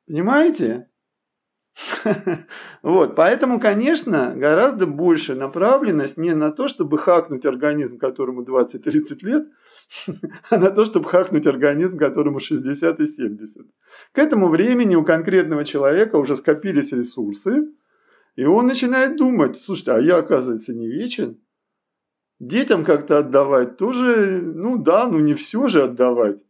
Понимаете? 0.07 0.89
Вот, 2.83 3.15
поэтому, 3.15 3.61
конечно, 3.61 4.33
гораздо 4.35 4.87
больше 4.87 5.35
направленность 5.35 6.17
не 6.17 6.35
на 6.35 6.51
то, 6.51 6.69
чтобы 6.69 6.97
хакнуть 6.97 7.45
организм, 7.45 7.99
которому 7.99 8.43
20-30 8.43 9.19
лет, 9.21 9.49
а 10.51 10.57
на 10.57 10.71
то, 10.71 10.87
чтобы 10.87 11.11
хакнуть 11.11 11.47
организм, 11.47 11.99
которому 11.99 12.41
60 12.41 13.01
и 13.01 13.07
70. 13.07 13.67
К 14.13 14.19
этому 14.19 14.49
времени 14.49 14.95
у 14.95 15.05
конкретного 15.05 15.65
человека 15.65 16.17
уже 16.17 16.37
скопились 16.37 16.93
ресурсы, 16.93 17.69
и 18.37 18.45
он 18.45 18.67
начинает 18.67 19.17
думать, 19.17 19.57
слушайте, 19.57 19.93
а 19.93 20.01
я, 20.01 20.19
оказывается, 20.19 20.75
не 20.75 20.89
вечен. 20.89 21.41
Детям 22.41 22.85
как-то 22.85 23.19
отдавать 23.19 23.77
тоже, 23.77 24.41
ну 24.43 24.77
да, 24.77 25.07
ну 25.07 25.21
не 25.21 25.35
все 25.35 25.69
же 25.69 25.85
отдавать. 25.85 26.45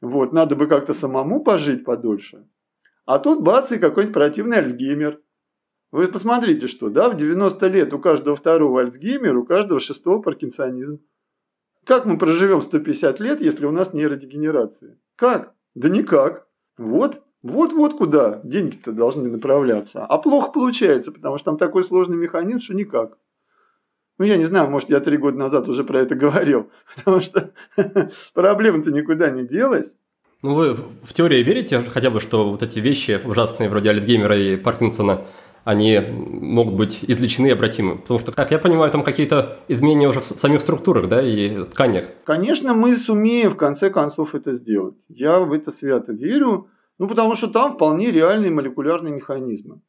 Вот, 0.00 0.32
надо 0.32 0.56
бы 0.56 0.66
как-то 0.66 0.94
самому 0.94 1.42
пожить 1.42 1.84
подольше. 1.84 2.46
А 3.04 3.18
тут 3.18 3.42
бац, 3.42 3.72
и 3.72 3.78
какой-нибудь 3.78 4.14
противный 4.14 4.58
Альцгеймер. 4.58 5.20
Вы 5.90 6.08
посмотрите, 6.08 6.66
что, 6.68 6.90
да, 6.90 7.08
в 7.08 7.16
90 7.16 7.66
лет 7.68 7.92
у 7.94 7.98
каждого 7.98 8.36
второго 8.36 8.80
Альцгеймер, 8.80 9.36
у 9.36 9.44
каждого 9.44 9.80
шестого 9.80 10.20
паркинсонизм. 10.20 11.00
Как 11.84 12.04
мы 12.04 12.18
проживем 12.18 12.60
150 12.60 13.20
лет, 13.20 13.40
если 13.40 13.64
у 13.64 13.70
нас 13.70 13.94
нейродегенерация? 13.94 14.98
Как? 15.16 15.54
Да 15.74 15.88
никак. 15.88 16.47
Вот, 16.78 17.20
вот, 17.42 17.72
вот 17.72 17.94
куда 17.94 18.40
деньги-то 18.44 18.92
должны 18.92 19.28
направляться. 19.28 20.06
А 20.06 20.18
плохо 20.18 20.52
получается, 20.52 21.12
потому 21.12 21.36
что 21.38 21.46
там 21.46 21.58
такой 21.58 21.84
сложный 21.84 22.16
механизм, 22.16 22.60
что 22.60 22.74
никак. 22.74 23.18
Ну, 24.18 24.24
я 24.24 24.36
не 24.36 24.46
знаю, 24.46 24.68
может, 24.70 24.90
я 24.90 25.00
три 25.00 25.16
года 25.16 25.38
назад 25.38 25.68
уже 25.68 25.84
про 25.84 26.00
это 26.00 26.14
говорил, 26.16 26.70
потому 26.96 27.20
что 27.20 27.52
проблема-то 28.34 28.90
никуда 28.90 29.30
не 29.30 29.46
делась. 29.46 29.92
Ну, 30.42 30.54
вы 30.54 30.74
в 30.74 31.12
теории 31.12 31.42
верите 31.42 31.82
хотя 31.82 32.10
бы, 32.10 32.20
что 32.20 32.48
вот 32.48 32.62
эти 32.62 32.78
вещи 32.78 33.20
ужасные, 33.24 33.68
вроде 33.68 33.90
Альцгеймера 33.90 34.36
и 34.36 34.56
Паркинсона, 34.56 35.22
они 35.64 36.00
могут 36.00 36.74
быть 36.74 37.04
излечены 37.06 37.48
и 37.48 37.52
обратимы? 37.52 37.98
Потому 37.98 38.20
что, 38.20 38.32
как 38.32 38.50
я 38.50 38.58
понимаю, 38.58 38.90
там 38.90 39.02
какие-то 39.02 39.58
изменения 39.68 40.08
уже 40.08 40.20
в 40.20 40.24
самих 40.24 40.60
структурах, 40.60 41.08
да, 41.08 41.22
и 41.22 41.64
тканях. 41.64 42.06
Конечно, 42.24 42.74
мы 42.74 42.96
сумеем 42.96 43.50
в 43.50 43.56
конце 43.56 43.90
концов 43.90 44.34
это 44.34 44.54
сделать. 44.54 44.98
Я 45.08 45.40
в 45.40 45.52
это 45.52 45.72
свято 45.72 46.12
верю, 46.12 46.68
ну, 46.98 47.08
потому 47.08 47.36
что 47.36 47.48
там 47.48 47.74
вполне 47.74 48.10
реальные 48.10 48.50
молекулярные 48.50 49.14
механизмы. 49.14 49.80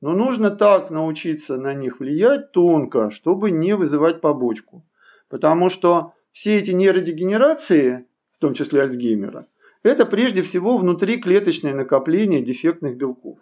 Но 0.00 0.12
нужно 0.12 0.50
так 0.50 0.90
научиться 0.90 1.56
на 1.56 1.72
них 1.72 2.00
влиять 2.00 2.52
тонко, 2.52 3.10
чтобы 3.10 3.50
не 3.50 3.74
вызывать 3.74 4.20
побочку. 4.20 4.84
Потому 5.28 5.70
что 5.70 6.12
все 6.30 6.58
эти 6.58 6.72
нейродегенерации, 6.72 8.06
в 8.36 8.40
том 8.40 8.54
числе 8.54 8.82
Альцгеймера, 8.82 9.46
это 9.82 10.06
прежде 10.06 10.42
всего 10.42 10.78
внутриклеточное 10.78 11.74
накопление 11.74 12.42
дефектных 12.42 12.96
белков. 12.96 13.38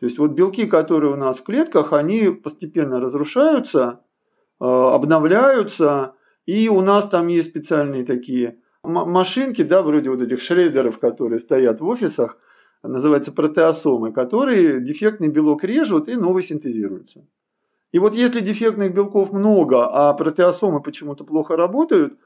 То 0.00 0.06
есть 0.06 0.18
вот 0.18 0.32
белки, 0.32 0.66
которые 0.66 1.12
у 1.12 1.16
нас 1.16 1.38
в 1.38 1.44
клетках, 1.44 1.92
они 1.92 2.28
постепенно 2.30 3.00
разрушаются, 3.00 4.00
э, 4.60 4.64
обновляются, 4.64 6.14
И 6.46 6.68
у 6.68 6.82
нас 6.82 7.08
там 7.08 7.28
есть 7.28 7.48
специальные 7.48 8.04
такие 8.04 8.58
машинки, 8.82 9.62
да, 9.62 9.82
вроде 9.82 10.10
вот 10.10 10.20
этих 10.20 10.42
шредеров, 10.42 10.98
которые 10.98 11.40
стоят 11.40 11.80
в 11.80 11.86
офисах, 11.86 12.38
называются 12.82 13.32
протеосомы, 13.32 14.12
которые 14.12 14.80
дефектный 14.80 15.28
белок 15.28 15.64
режут 15.64 16.08
и 16.08 16.16
новый 16.16 16.42
синтезируется. 16.42 17.26
И 17.92 17.98
вот 17.98 18.14
если 18.14 18.40
дефектных 18.40 18.92
белков 18.92 19.32
много, 19.32 19.86
а 19.86 20.12
протеосомы 20.12 20.82
почему-то 20.82 21.24
плохо 21.24 21.56
работают, 21.56 22.18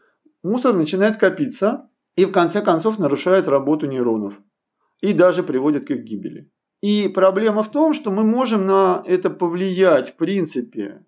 мусор 0.42 0.74
начинает 0.74 1.18
копиться 1.18 1.88
и 2.16 2.24
в 2.24 2.32
конце 2.32 2.62
концов 2.62 2.98
нарушает 2.98 3.46
работу 3.46 3.86
нейронов 3.86 4.34
и 5.00 5.12
даже 5.12 5.42
приводит 5.42 5.86
к 5.86 5.90
их 5.90 6.02
гибели. 6.02 6.50
И 6.80 7.08
проблема 7.08 7.62
в 7.62 7.70
том, 7.70 7.92
что 7.92 8.10
мы 8.10 8.22
можем 8.22 8.66
на 8.66 9.02
это 9.06 9.30
повлиять 9.30 10.10
в 10.10 10.16
принципе, 10.16 11.04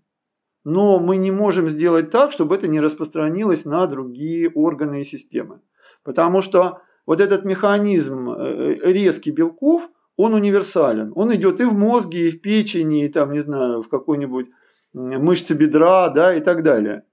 но 0.64 0.99
мы 0.99 1.16
не 1.16 1.31
можем 1.31 1.68
сделать 1.68 2.11
так, 2.11 2.33
чтобы 2.33 2.57
это 2.57 2.68
не 2.68 2.81
распространилось 2.81 3.64
на 3.64 3.87
другие 3.87 4.51
органы 4.51 5.03
и 5.03 5.05
системы. 5.05 5.61
Потому 6.03 6.43
что 6.43 6.83
вот 7.07 7.21
этот 7.21 7.45
механизм 7.45 8.31
э, 8.31 8.75
резки 8.83 9.31
белков, 9.31 9.89
он 10.16 10.35
универсален. 10.35 11.12
Он 11.14 11.35
идет 11.35 11.61
и 11.61 11.64
в 11.64 11.73
мозге, 11.73 12.29
и 12.29 12.31
в 12.31 12.43
печени, 12.43 13.05
и 13.05 13.09
там, 13.09 13.33
не 13.33 13.41
знаю, 13.41 13.83
в 13.83 13.89
какой-нибудь 13.89 14.49
мышце 14.93 15.55
бедра, 15.55 16.09
да, 16.11 16.35
и 16.35 16.41
так 16.41 16.62
далее. 16.62 17.05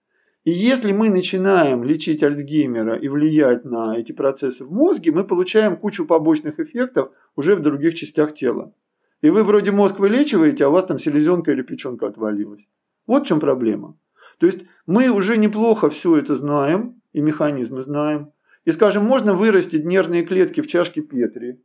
И 0.48 0.52
если 0.52 0.94
мы 0.94 1.10
начинаем 1.10 1.84
лечить 1.84 2.24
Альцгеймера 2.24 2.96
и 2.96 3.10
влиять 3.10 3.66
на 3.66 3.98
эти 3.98 4.14
процессы 4.14 4.64
в 4.64 4.72
мозге, 4.72 5.12
мы 5.12 5.26
получаем 5.26 5.76
кучу 5.76 6.06
побочных 6.06 6.62
эффектов 6.62 7.12
уже 7.36 7.58
в 7.58 7.62
других 7.62 7.96
частях 7.96 8.34
тела. 8.34 8.74
И 9.22 9.30
вы 9.30 9.44
вроде 9.44 9.72
мозг 9.72 10.00
вылечиваете, 10.00 10.64
а 10.64 10.70
у 10.70 10.72
вас 10.72 10.86
там 10.86 11.00
селезенка 11.00 11.52
или 11.52 11.64
печенка 11.64 12.08
отвалилась. 12.08 12.66
Вот 13.08 13.24
в 13.24 13.28
чем 13.28 13.42
проблема. 13.42 13.98
То 14.38 14.46
есть 14.46 14.62
мы 14.86 15.10
уже 15.10 15.36
неплохо 15.36 15.90
все 15.90 16.16
это 16.16 16.34
знаем, 16.38 17.02
и 17.12 17.20
механизмы 17.20 17.82
знаем. 17.82 18.32
И, 18.64 18.72
скажем, 18.72 19.04
можно 19.04 19.34
вырастить 19.34 19.84
нервные 19.84 20.24
клетки 20.24 20.62
в 20.62 20.68
чашке 20.68 21.02
Петри 21.02 21.60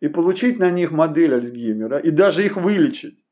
и 0.00 0.08
получить 0.08 0.58
на 0.58 0.72
них 0.72 0.90
модель 0.90 1.32
Альцгеймера, 1.32 1.98
и 1.98 2.10
даже 2.10 2.44
их 2.44 2.56
вылечить. 2.56 3.22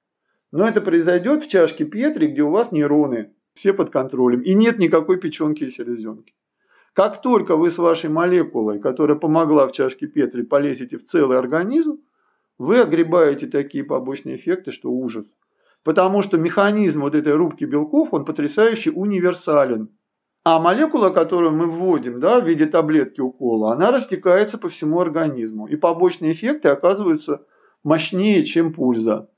Но 0.53 0.69
это 0.69 0.81
произойдет 0.81 1.43
в 1.43 1.49
чашке 1.49 1.85
Петри, 1.85 2.29
где 2.29 2.43
у 2.43 2.51
вас 2.51 2.71
нейроны 2.71 3.33
все 3.59 3.73
под 3.73 3.91
контролем, 3.91 4.41
и 4.41 4.55
нет 4.55 4.79
никакой 4.79 5.19
печенки 5.19 5.65
и 5.65 5.71
селезенки. 5.71 6.33
Как 6.95 7.21
только 7.21 7.57
вы 7.57 7.71
с 7.71 7.79
вашей 7.79 8.09
молекулой, 8.09 8.79
которая 8.79 9.19
помогла 9.19 9.67
в 9.67 9.73
чашке 9.73 10.07
Петри, 10.07 10.43
полезете 10.43 10.97
в 10.97 11.05
целый 11.05 11.39
организм, 11.39 12.01
вы 12.57 12.81
огребаете 12.81 13.49
такие 13.49 13.85
побочные 13.85 14.37
эффекты, 14.37 14.71
что 14.71 14.91
ужас. 14.91 15.35
Потому 15.83 16.23
что 16.23 16.39
механизм 16.39 17.01
вот 17.01 17.15
этой 17.15 17.35
рубки 17.35 17.65
белков, 17.65 18.15
он 18.15 18.25
потрясающе 18.25 18.93
универсален. 18.93 19.91
А 20.45 20.61
молекула, 20.61 21.11
которую 21.11 21.53
мы 21.53 21.67
вводим 21.67 22.21
да, 22.21 22.41
в 22.41 22.47
виде 22.47 22.67
таблетки 22.67 23.21
укола, 23.21 23.73
она 23.73 23.91
растекается 23.91 24.57
по 24.57 24.69
всему 24.69 25.01
организму. 25.01 25.67
И 25.67 25.77
побочные 25.77 26.33
эффекты 26.33 26.69
оказываются 26.69 27.45
мощнее, 27.83 28.45
чем 28.45 28.73
пульза. 28.73 29.31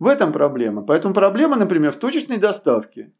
В 0.00 0.06
этом 0.06 0.32
проблема. 0.32 0.82
Поэтому 0.82 1.14
проблема, 1.14 1.56
например, 1.56 1.92
в 1.92 1.96
точечной 1.96 2.38
доставке. 2.38 3.12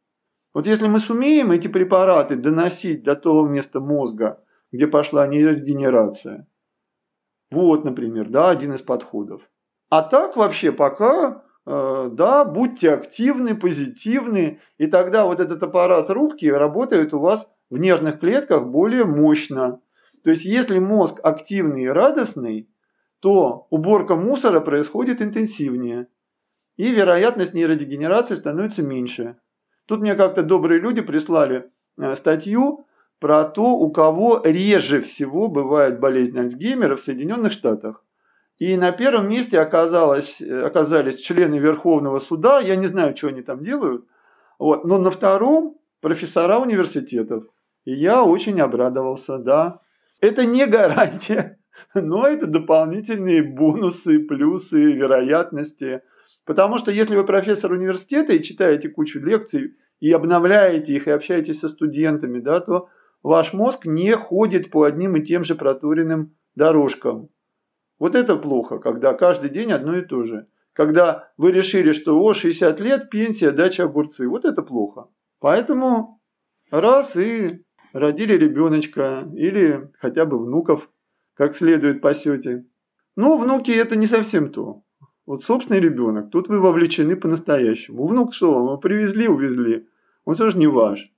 Вот 0.52 0.66
если 0.66 0.88
мы 0.88 0.98
сумеем 0.98 1.52
эти 1.52 1.68
препараты 1.68 2.36
доносить 2.36 3.04
до 3.04 3.14
того 3.14 3.46
места 3.46 3.80
мозга, 3.80 4.42
где 4.72 4.86
пошла 4.86 5.26
нейрогенерация, 5.26 6.46
вот, 7.50 7.84
например, 7.84 8.28
да, 8.28 8.50
один 8.50 8.74
из 8.74 8.82
подходов. 8.82 9.42
А 9.88 10.02
так 10.02 10.36
вообще 10.36 10.72
пока, 10.72 11.42
э, 11.66 12.08
да, 12.12 12.44
будьте 12.44 12.92
активны, 12.92 13.56
позитивны, 13.56 14.60
и 14.78 14.86
тогда 14.86 15.24
вот 15.24 15.40
этот 15.40 15.62
аппарат 15.62 16.10
рубки 16.10 16.46
работает 16.46 17.12
у 17.12 17.18
вас 17.18 17.48
в 17.70 17.78
нервных 17.78 18.20
клетках 18.20 18.66
более 18.66 19.04
мощно. 19.04 19.80
То 20.22 20.30
есть, 20.30 20.44
если 20.44 20.78
мозг 20.78 21.18
активный 21.22 21.84
и 21.84 21.88
радостный, 21.88 22.68
то 23.20 23.66
уборка 23.70 24.16
мусора 24.16 24.60
происходит 24.60 25.22
интенсивнее, 25.22 26.08
и 26.76 26.90
вероятность 26.92 27.54
нейродегенерации 27.54 28.34
становится 28.34 28.82
меньше. 28.82 29.36
Тут 29.90 30.02
мне 30.02 30.14
как-то 30.14 30.44
добрые 30.44 30.80
люди 30.80 31.00
прислали 31.00 31.68
э, 31.98 32.14
статью 32.14 32.86
про 33.18 33.42
то, 33.42 33.72
у 33.72 33.90
кого 33.90 34.40
реже 34.44 35.02
всего 35.02 35.48
бывает 35.48 35.98
болезнь 35.98 36.38
Альцгеймера 36.38 36.94
в 36.94 37.00
Соединенных 37.00 37.50
Штатах. 37.50 38.04
И 38.58 38.76
на 38.76 38.92
первом 38.92 39.28
месте 39.28 39.58
оказалось, 39.58 40.40
э, 40.40 40.62
оказались 40.62 41.16
члены 41.16 41.56
Верховного 41.56 42.20
суда, 42.20 42.60
я 42.60 42.76
не 42.76 42.86
знаю, 42.86 43.16
что 43.16 43.26
они 43.26 43.42
там 43.42 43.64
делают, 43.64 44.06
вот, 44.60 44.84
но 44.84 44.98
на 44.98 45.10
втором 45.10 45.76
профессора 46.00 46.60
университетов. 46.60 47.46
И 47.84 47.92
я 47.92 48.22
очень 48.22 48.60
обрадовался, 48.60 49.38
да. 49.38 49.80
Это 50.20 50.46
не 50.46 50.66
гарантия, 50.66 51.58
но 51.94 52.28
это 52.28 52.46
дополнительные 52.46 53.42
бонусы, 53.42 54.20
плюсы, 54.20 54.92
вероятности. 54.92 56.02
Потому 56.50 56.78
что 56.78 56.90
если 56.90 57.14
вы 57.14 57.24
профессор 57.24 57.70
университета 57.70 58.32
и 58.32 58.42
читаете 58.42 58.88
кучу 58.88 59.20
лекций, 59.20 59.76
и 60.00 60.10
обновляете 60.10 60.94
их, 60.94 61.06
и 61.06 61.12
общаетесь 61.12 61.60
со 61.60 61.68
студентами, 61.68 62.40
да, 62.40 62.58
то 62.58 62.88
ваш 63.22 63.52
мозг 63.52 63.86
не 63.86 64.16
ходит 64.16 64.68
по 64.72 64.82
одним 64.82 65.14
и 65.14 65.22
тем 65.22 65.44
же 65.44 65.54
проторенным 65.54 66.34
дорожкам. 66.56 67.28
Вот 68.00 68.16
это 68.16 68.34
плохо, 68.34 68.80
когда 68.80 69.14
каждый 69.14 69.48
день 69.48 69.70
одно 69.70 69.96
и 69.96 70.04
то 70.04 70.24
же. 70.24 70.48
Когда 70.72 71.30
вы 71.36 71.52
решили, 71.52 71.92
что 71.92 72.20
о, 72.20 72.34
60 72.34 72.80
лет, 72.80 73.10
пенсия, 73.10 73.52
дача, 73.52 73.84
огурцы. 73.84 74.26
Вот 74.26 74.44
это 74.44 74.62
плохо. 74.62 75.06
Поэтому 75.38 76.20
раз 76.72 77.14
и 77.14 77.64
родили 77.92 78.32
ребеночка 78.32 79.22
или 79.36 79.88
хотя 80.00 80.26
бы 80.26 80.36
внуков, 80.36 80.90
как 81.34 81.54
следует 81.54 82.00
пасете. 82.00 82.64
Но 83.14 83.38
внуки 83.38 83.70
это 83.70 83.94
не 83.94 84.06
совсем 84.06 84.50
то. 84.50 84.82
Вот 85.30 85.44
собственный 85.44 85.78
ребенок, 85.78 86.32
тут 86.32 86.48
вы 86.48 86.58
вовлечены 86.58 87.14
по-настоящему. 87.14 88.04
Внук 88.04 88.34
что, 88.34 88.64
вам 88.64 88.80
привезли, 88.80 89.28
увезли. 89.28 89.86
Он 90.24 90.34
тоже 90.34 90.58
не 90.58 90.66
ваш. 90.66 91.08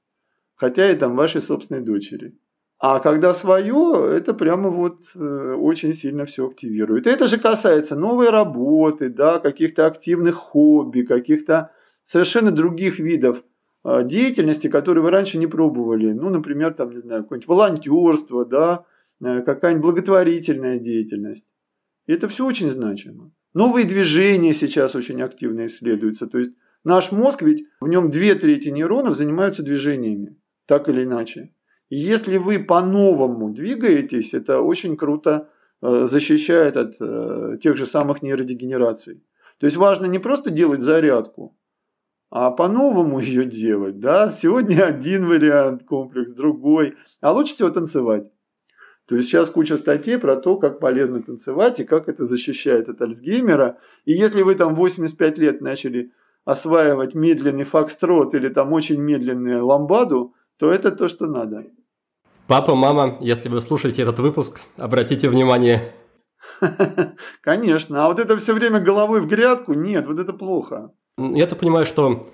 Хотя 0.54 0.92
и 0.92 0.96
там 0.96 1.16
вашей 1.16 1.40
собственной 1.40 1.80
дочери. 1.80 2.38
А 2.78 3.00
когда 3.00 3.32
свое, 3.32 4.14
это 4.14 4.34
прямо 4.34 4.68
вот 4.68 4.98
э, 5.14 5.54
очень 5.54 5.94
сильно 5.94 6.26
все 6.26 6.46
активирует. 6.46 7.06
Это 7.06 7.26
же 7.26 7.38
касается 7.38 7.96
новой 7.96 8.28
работы, 8.28 9.08
да, 9.08 9.38
каких-то 9.38 9.86
активных 9.86 10.34
хобби, 10.34 11.04
каких-то 11.04 11.70
совершенно 12.02 12.50
других 12.50 12.98
видов 12.98 13.42
э, 13.82 14.04
деятельности, 14.04 14.68
которые 14.68 15.02
вы 15.02 15.10
раньше 15.10 15.38
не 15.38 15.46
пробовали. 15.46 16.12
Ну, 16.12 16.28
например, 16.28 16.74
там, 16.74 16.90
не 16.90 16.98
знаю, 16.98 17.22
какое-нибудь 17.22 17.48
волонтерство, 17.48 18.44
да, 18.44 18.84
э, 19.24 19.40
какая-нибудь 19.40 19.84
благотворительная 19.84 20.78
деятельность. 20.78 21.46
И 22.04 22.12
это 22.12 22.28
все 22.28 22.44
очень 22.44 22.68
значимо. 22.68 23.32
Новые 23.54 23.86
движения 23.86 24.54
сейчас 24.54 24.94
очень 24.94 25.20
активно 25.20 25.66
исследуются. 25.66 26.26
То 26.26 26.38
есть 26.38 26.52
наш 26.84 27.12
мозг, 27.12 27.42
ведь 27.42 27.66
в 27.80 27.88
нем 27.88 28.10
две 28.10 28.34
трети 28.34 28.68
нейронов 28.68 29.16
занимаются 29.16 29.62
движениями, 29.62 30.38
так 30.66 30.88
или 30.88 31.04
иначе. 31.04 31.52
И 31.90 31.96
если 31.96 32.38
вы 32.38 32.58
по-новому 32.58 33.50
двигаетесь, 33.50 34.32
это 34.32 34.62
очень 34.62 34.96
круто 34.96 35.50
э, 35.82 36.06
защищает 36.06 36.78
от 36.78 36.94
э, 36.98 37.58
тех 37.62 37.76
же 37.76 37.84
самых 37.84 38.22
нейродегенераций. 38.22 39.22
То 39.58 39.66
есть 39.66 39.76
важно 39.76 40.06
не 40.06 40.18
просто 40.18 40.50
делать 40.50 40.80
зарядку, 40.80 41.54
а 42.30 42.50
по-новому 42.50 43.18
ее 43.20 43.44
делать. 43.44 44.00
Да? 44.00 44.32
Сегодня 44.32 44.84
один 44.84 45.26
вариант, 45.26 45.84
комплекс, 45.84 46.32
другой. 46.32 46.94
А 47.20 47.32
лучше 47.32 47.52
всего 47.52 47.68
танцевать. 47.68 48.30
То 49.06 49.16
есть 49.16 49.28
сейчас 49.28 49.50
куча 49.50 49.76
статей 49.76 50.18
про 50.18 50.36
то, 50.36 50.56
как 50.56 50.78
полезно 50.78 51.22
танцевать 51.22 51.80
и 51.80 51.84
как 51.84 52.08
это 52.08 52.24
защищает 52.24 52.88
от 52.88 53.00
Альцгеймера. 53.00 53.78
И 54.04 54.12
если 54.12 54.42
вы 54.42 54.54
там 54.54 54.74
85 54.74 55.38
лет 55.38 55.60
начали 55.60 56.12
осваивать 56.44 57.14
медленный 57.14 57.64
фокстрот 57.64 58.34
или 58.34 58.48
там 58.48 58.72
очень 58.72 59.00
медленную 59.00 59.66
ламбаду, 59.66 60.34
то 60.58 60.72
это 60.72 60.92
то, 60.92 61.08
что 61.08 61.26
надо. 61.26 61.64
Папа, 62.46 62.74
мама, 62.74 63.16
если 63.20 63.48
вы 63.48 63.60
слушаете 63.60 64.02
этот 64.02 64.18
выпуск, 64.18 64.60
обратите 64.76 65.28
внимание. 65.28 65.92
Конечно, 67.40 68.04
а 68.04 68.08
вот 68.08 68.18
это 68.18 68.36
все 68.38 68.52
время 68.52 68.80
головой 68.80 69.20
в 69.20 69.26
грядку, 69.26 69.74
нет, 69.74 70.06
вот 70.06 70.18
это 70.18 70.32
плохо. 70.32 70.92
Я-то 71.18 71.56
понимаю, 71.56 71.86
что 71.86 72.26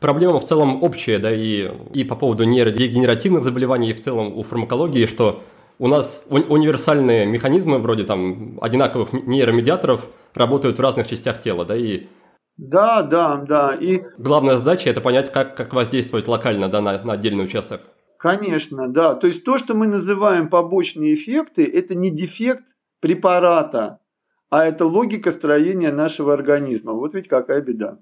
проблема 0.00 0.40
в 0.40 0.44
целом 0.44 0.82
общая, 0.82 1.18
да, 1.18 1.32
и, 1.32 1.70
и 1.92 2.04
по 2.04 2.16
поводу 2.16 2.44
нейродегенеративных 2.44 3.44
заболеваний, 3.44 3.90
и 3.90 3.94
в 3.94 4.00
целом 4.00 4.36
у 4.36 4.42
фармакологии, 4.42 5.06
что 5.06 5.42
у 5.78 5.88
нас 5.88 6.26
универсальные 6.28 7.26
механизмы, 7.26 7.78
вроде 7.78 8.04
там 8.04 8.58
одинаковых 8.60 9.12
нейромедиаторов, 9.12 10.06
работают 10.34 10.78
в 10.78 10.80
разных 10.80 11.06
частях 11.08 11.40
тела, 11.40 11.64
да, 11.64 11.76
и 11.76 12.06
да, 12.56 13.02
да, 13.02 13.36
да. 13.36 13.74
И... 13.74 14.02
Главная 14.18 14.56
задача– 14.58 14.90
это 14.90 15.00
понять, 15.00 15.32
как, 15.32 15.56
как 15.56 15.72
воздействовать 15.72 16.28
локально 16.28 16.68
да, 16.68 16.80
на, 16.80 17.02
на 17.02 17.14
отдельный 17.14 17.44
участок. 17.44 17.80
Конечно, 18.18 18.88
да. 18.88 19.14
То 19.14 19.26
есть 19.26 19.44
то, 19.44 19.58
что 19.58 19.74
мы 19.74 19.86
называем 19.86 20.48
побочные 20.48 21.14
эффекты, 21.14 21.64
это 21.64 21.94
не 21.94 22.10
дефект 22.10 22.64
препарата, 23.00 23.98
а 24.50 24.64
это 24.64 24.86
логика 24.86 25.32
строения 25.32 25.90
нашего 25.90 26.32
организма. 26.32 26.92
Вот 26.92 27.14
ведь 27.14 27.26
какая 27.26 27.62
беда. 27.62 27.98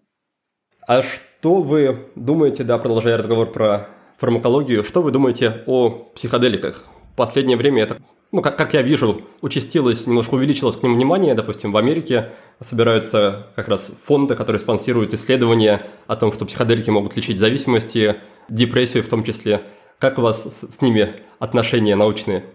А 0.87 1.03
что 1.03 1.63
вы 1.63 2.11
думаете, 2.17 2.65
да, 2.65 2.77
продолжая 2.79 3.17
разговор 3.17 3.51
про 3.51 3.89
фармакологию. 4.19 4.85
Что 4.85 5.01
вы 5.01 5.13
думаете 5.13 5.63
о 5.67 6.11
психоделиках? 6.15 6.85
Последнее 7.21 7.59
время 7.59 7.83
это 7.83 7.99
ну, 8.33 8.41
как, 8.41 8.57
как 8.57 8.73
я 8.73 8.81
вижу, 8.81 9.21
участилось, 9.43 10.07
немножко 10.07 10.37
увеличилось 10.37 10.77
к 10.77 10.83
ним 10.83 10.95
внимание. 10.95 11.35
Допустим, 11.35 11.71
в 11.71 11.77
Америке 11.77 12.33
собираются 12.63 13.49
как 13.57 13.69
раз 13.69 13.95
фонды, 14.05 14.35
которые 14.35 14.59
спонсируют 14.59 15.13
исследования 15.13 15.83
о 16.07 16.17
том, 16.17 16.33
что 16.33 16.47
психоделики 16.47 16.89
могут 16.89 17.15
лечить 17.19 17.39
зависимости, 17.39 18.17
депрессию 18.49 19.03
в 19.03 19.09
том 19.09 19.23
числе. 19.23 19.61
Как 19.99 20.17
у 20.17 20.23
вас 20.23 20.45
с, 20.45 20.77
с 20.77 20.81
ними 20.81 21.11
отношения 21.39 21.95
научные? 21.95 22.47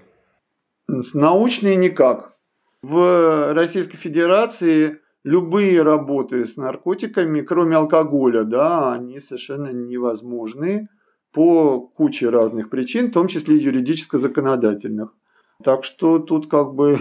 Научные 0.87 1.75
никак. 1.75 2.33
В 2.81 3.53
Российской 3.53 3.97
Федерации 3.97 4.97
любые 5.23 5.83
работы 5.83 6.47
с 6.47 6.57
наркотиками, 6.57 7.41
кроме 7.41 7.75
алкоголя, 7.75 8.45
да, 8.45 8.93
они 8.93 9.19
совершенно 9.19 9.67
невозможны 9.67 10.87
по 11.35 11.81
куче 11.81 12.29
разных 12.29 12.69
причин, 12.69 13.09
в 13.09 13.11
том 13.13 13.27
числе 13.27 13.57
юридическо-законодательных. 13.57 15.13
Так 15.61 15.83
что 15.83 16.19
тут 16.19 16.49
как 16.49 16.73
бы 16.73 16.99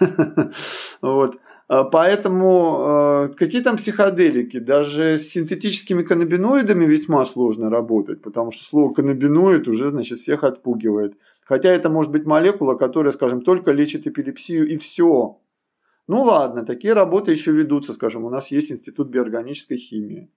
вот. 1.00 1.38
А 1.68 1.84
поэтому 1.84 3.28
э, 3.28 3.34
какие 3.36 3.62
там 3.62 3.76
психоделики? 3.76 4.58
Даже 4.58 5.18
с 5.18 5.28
синтетическими 5.28 6.02
каннабиноидами 6.02 6.84
весьма 6.84 7.24
сложно 7.24 7.70
работать, 7.70 8.22
потому 8.22 8.50
что 8.52 8.64
слово 8.64 8.92
каннабиноид 8.92 9.68
уже 9.68 9.90
значит, 9.90 10.18
всех 10.18 10.42
отпугивает. 10.42 11.16
Хотя 11.44 11.70
это 11.70 11.88
может 11.88 12.10
быть 12.10 12.26
молекула, 12.26 12.74
которая, 12.74 13.12
скажем, 13.12 13.42
только 13.42 13.70
лечит 13.70 14.06
эпилепсию 14.06 14.68
и 14.68 14.78
все. 14.78 15.38
Ну 16.08 16.22
ладно, 16.22 16.64
такие 16.64 16.92
работы 16.92 17.30
еще 17.30 17.52
ведутся, 17.52 17.92
скажем, 17.92 18.24
у 18.24 18.30
нас 18.30 18.50
есть 18.50 18.70
институт 18.72 19.08
биорганической 19.08 19.76
химии. 19.76 20.30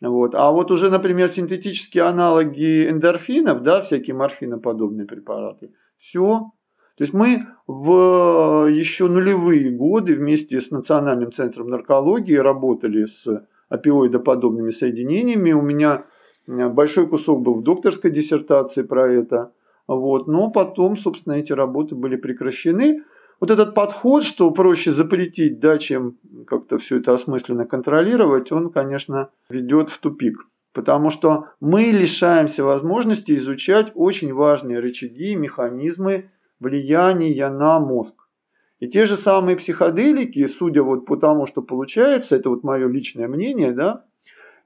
Вот. 0.00 0.34
А 0.34 0.50
вот 0.50 0.70
уже, 0.70 0.90
например, 0.90 1.28
синтетические 1.28 2.04
аналоги 2.04 2.88
эндорфинов, 2.88 3.62
да, 3.62 3.82
всякие 3.82 4.16
морфиноподобные 4.16 5.06
препараты, 5.06 5.72
все, 5.98 6.52
то 7.00 7.04
есть 7.04 7.14
мы 7.14 7.46
в 7.66 8.68
еще 8.68 9.08
нулевые 9.08 9.70
годы 9.70 10.14
вместе 10.14 10.60
с 10.60 10.70
Национальным 10.70 11.32
центром 11.32 11.68
наркологии 11.68 12.34
работали 12.34 13.06
с 13.06 13.46
опиоидоподобными 13.70 14.70
соединениями. 14.70 15.52
У 15.52 15.62
меня 15.62 16.04
э, 16.46 16.68
большой 16.68 17.06
кусок 17.06 17.40
был 17.40 17.54
в 17.54 17.62
докторской 17.62 18.10
диссертации 18.10 18.82
про 18.82 19.08
это. 19.08 19.52
Вот. 19.86 20.26
Но 20.26 20.50
потом, 20.50 20.98
собственно, 20.98 21.34
эти 21.34 21.54
работы 21.54 21.94
были 21.94 22.16
прекращены. 22.16 23.02
Вот 23.40 23.50
этот 23.50 23.74
подход, 23.74 24.22
что 24.22 24.50
проще 24.50 24.92
запретить, 24.92 25.60
да, 25.60 25.78
чем 25.78 26.18
как-то 26.46 26.76
все 26.78 26.98
это 26.98 27.14
осмысленно 27.14 27.64
контролировать, 27.64 28.52
он, 28.52 28.70
конечно, 28.70 29.30
ведет 29.48 29.88
в 29.88 29.98
тупик. 29.98 30.46
Потому 30.74 31.08
что 31.08 31.48
мы 31.58 31.84
лишаемся 31.84 32.64
возможности 32.64 33.34
изучать 33.36 33.92
очень 33.94 34.34
важные 34.34 34.78
рычаги, 34.78 35.34
механизмы 35.36 36.30
влияния 36.60 37.48
на 37.48 37.80
мозг. 37.80 38.14
И 38.78 38.88
те 38.88 39.06
же 39.06 39.16
самые 39.16 39.56
психоделики, 39.56 40.46
судя 40.46 40.82
вот 40.82 41.06
по 41.06 41.16
тому, 41.16 41.46
что 41.46 41.62
получается, 41.62 42.36
это 42.36 42.50
вот 42.50 42.62
мое 42.62 42.88
личное 42.88 43.26
мнение, 43.26 43.72
да, 43.72 44.04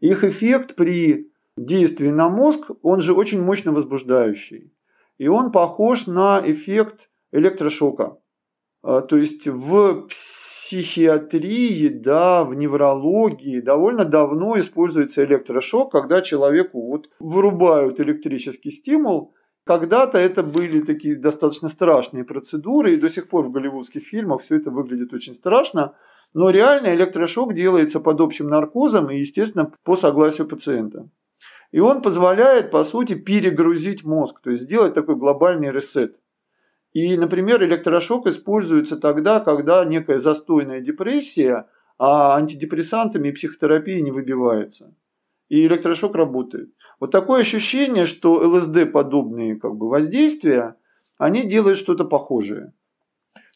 их 0.00 0.24
эффект 0.24 0.74
при 0.74 1.30
действии 1.56 2.10
на 2.10 2.28
мозг, 2.28 2.70
он 2.82 3.00
же 3.00 3.14
очень 3.14 3.40
мощно 3.40 3.72
возбуждающий. 3.72 4.72
И 5.18 5.28
он 5.28 5.52
похож 5.52 6.08
на 6.08 6.42
эффект 6.44 7.08
электрошока. 7.32 8.18
А, 8.86 9.00
то 9.00 9.16
есть 9.16 9.46
в 9.46 10.08
психиатрии, 10.08 11.88
да, 11.88 12.44
в 12.44 12.54
неврологии 12.54 13.60
довольно 13.60 14.04
давно 14.04 14.60
используется 14.60 15.24
электрошок, 15.24 15.90
когда 15.90 16.20
человеку 16.20 16.86
вот 16.88 17.08
вырубают 17.18 17.98
электрический 18.00 18.70
стимул, 18.70 19.32
когда-то 19.64 20.18
это 20.18 20.42
были 20.42 20.80
такие 20.80 21.16
достаточно 21.16 21.68
страшные 21.68 22.24
процедуры, 22.24 22.92
и 22.92 22.98
до 22.98 23.08
сих 23.08 23.28
пор 23.28 23.46
в 23.46 23.52
голливудских 23.52 24.02
фильмах 24.02 24.42
все 24.42 24.56
это 24.56 24.70
выглядит 24.70 25.14
очень 25.14 25.34
страшно. 25.34 25.94
Но 26.34 26.50
реально 26.50 26.94
электрошок 26.94 27.54
делается 27.54 28.00
под 28.00 28.20
общим 28.20 28.48
наркозом 28.48 29.10
и, 29.10 29.16
естественно, 29.16 29.72
по 29.84 29.96
согласию 29.96 30.46
пациента. 30.46 31.08
И 31.72 31.80
он 31.80 32.02
позволяет, 32.02 32.70
по 32.70 32.84
сути, 32.84 33.14
перегрузить 33.14 34.04
мозг, 34.04 34.42
то 34.42 34.50
есть 34.50 34.64
сделать 34.64 34.92
такой 34.92 35.16
глобальный 35.16 35.72
ресет. 35.72 36.16
И, 36.94 37.16
например, 37.16 37.62
электрошок 37.64 38.28
используется 38.28 38.96
тогда, 38.96 39.40
когда 39.40 39.84
некая 39.84 40.20
застойная 40.20 40.80
депрессия, 40.80 41.66
а 41.98 42.36
антидепрессантами 42.36 43.28
и 43.28 43.32
психотерапией 43.32 44.00
не 44.00 44.12
выбивается. 44.12 44.94
И 45.48 45.66
электрошок 45.66 46.14
работает. 46.14 46.70
Вот 47.00 47.10
такое 47.10 47.42
ощущение, 47.42 48.06
что 48.06 48.34
ЛСД-подобные 48.34 49.56
как 49.56 49.74
бы, 49.74 49.88
воздействия, 49.88 50.76
они 51.18 51.42
делают 51.42 51.78
что-то 51.78 52.04
похожее. 52.04 52.72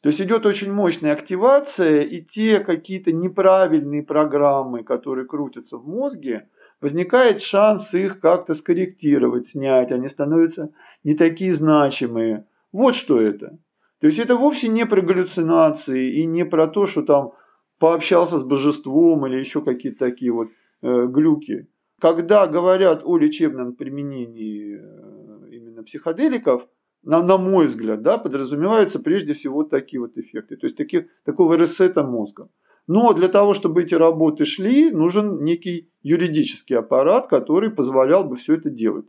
То 0.03 0.09
есть 0.09 0.20
идет 0.20 0.45
очень 0.45 0.72
мощная 0.72 1.12
активация, 1.12 2.03
и 2.03 2.20
те 2.20 2.59
какие-то 2.59 3.12
неправильные 3.12 4.03
программы, 4.03 4.82
которые 4.82 5.26
крутятся 5.26 5.78
в 5.78 5.86
мозге, 5.86 6.49
возникает 6.80 7.41
шанс 7.41 7.95
их 7.95 8.18
как-то 8.18 8.55
скорректировать, 8.55 9.47
снять, 9.47 9.93
они 9.93 10.09
становятся 10.09 10.70
не 11.05 11.14
такие 11.14 11.53
значимые. 11.53 12.45
Вот 12.73 12.95
что 12.95 13.21
это. 13.21 13.59
То 14.01 14.07
есть 14.07 14.19
это 14.19 14.37
вовсе 14.37 14.69
не 14.69 14.87
про 14.87 15.01
галлюцинации 15.01 16.12
и 16.21 16.27
не 16.27 16.45
про 16.45 16.66
то, 16.66 16.87
что 16.87 17.03
там 17.03 17.33
пообщался 17.79 18.39
с 18.39 18.45
божеством 18.45 19.27
или 19.27 19.37
еще 19.37 19.62
какие-то 19.62 19.99
такие 19.99 20.33
вот 20.33 20.49
э, 20.83 21.07
глюки. 21.07 21.69
Когда 22.01 22.47
говорят 22.47 23.03
о 23.05 23.16
лечебном 23.16 23.75
применении 23.75 24.79
э, 24.79 25.51
именно 25.51 25.83
психоделиков, 25.83 26.69
на, 27.03 27.23
на 27.23 27.39
мой 27.39 27.66
взгляд, 27.66 28.03
да, 28.03 28.19
подразумеваются 28.19 28.99
прежде 28.99 29.33
всего 29.33 29.64
такие 29.64 30.01
вот 30.01 30.16
эффекты, 30.16 30.57
то 30.57 30.66
есть 30.66 30.77
такие, 30.77 31.09
такого 31.25 31.55
ресета 31.55 32.03
мозга. 32.03 32.49
Но 32.87 33.12
для 33.12 33.29
того, 33.29 33.55
чтобы 33.55 33.83
эти 33.83 33.95
работы 33.95 34.45
шли, 34.47 34.91
нужен 34.91 35.45
некий 35.45 35.91
юридический 36.03 36.77
аппарат, 36.77 37.29
который 37.29 37.71
позволял 37.71 38.25
бы 38.25 38.37
все 38.37 38.55
это 38.55 38.71
делать. 38.71 39.07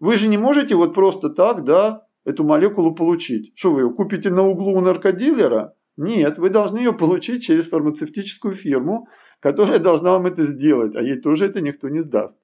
Вы 0.00 0.16
же 0.16 0.28
не 0.28 0.36
можете 0.36 0.74
вот 0.74 0.94
просто 0.94 1.30
так, 1.30 1.64
да, 1.64 2.06
эту 2.24 2.44
молекулу 2.44 2.94
получить. 2.94 3.52
Что 3.54 3.72
вы 3.72 3.82
ее 3.82 3.90
купите 3.90 4.30
на 4.30 4.46
углу 4.46 4.76
у 4.76 4.80
наркодилера? 4.80 5.74
Нет, 5.96 6.38
вы 6.38 6.50
должны 6.50 6.78
ее 6.78 6.92
получить 6.92 7.44
через 7.44 7.68
фармацевтическую 7.68 8.54
фирму, 8.54 9.08
которая 9.40 9.78
должна 9.78 10.12
вам 10.12 10.26
это 10.26 10.44
сделать, 10.44 10.94
а 10.96 11.02
ей 11.02 11.20
тоже 11.20 11.46
это 11.46 11.60
никто 11.60 11.88
не 11.88 12.00
сдаст. 12.00 12.38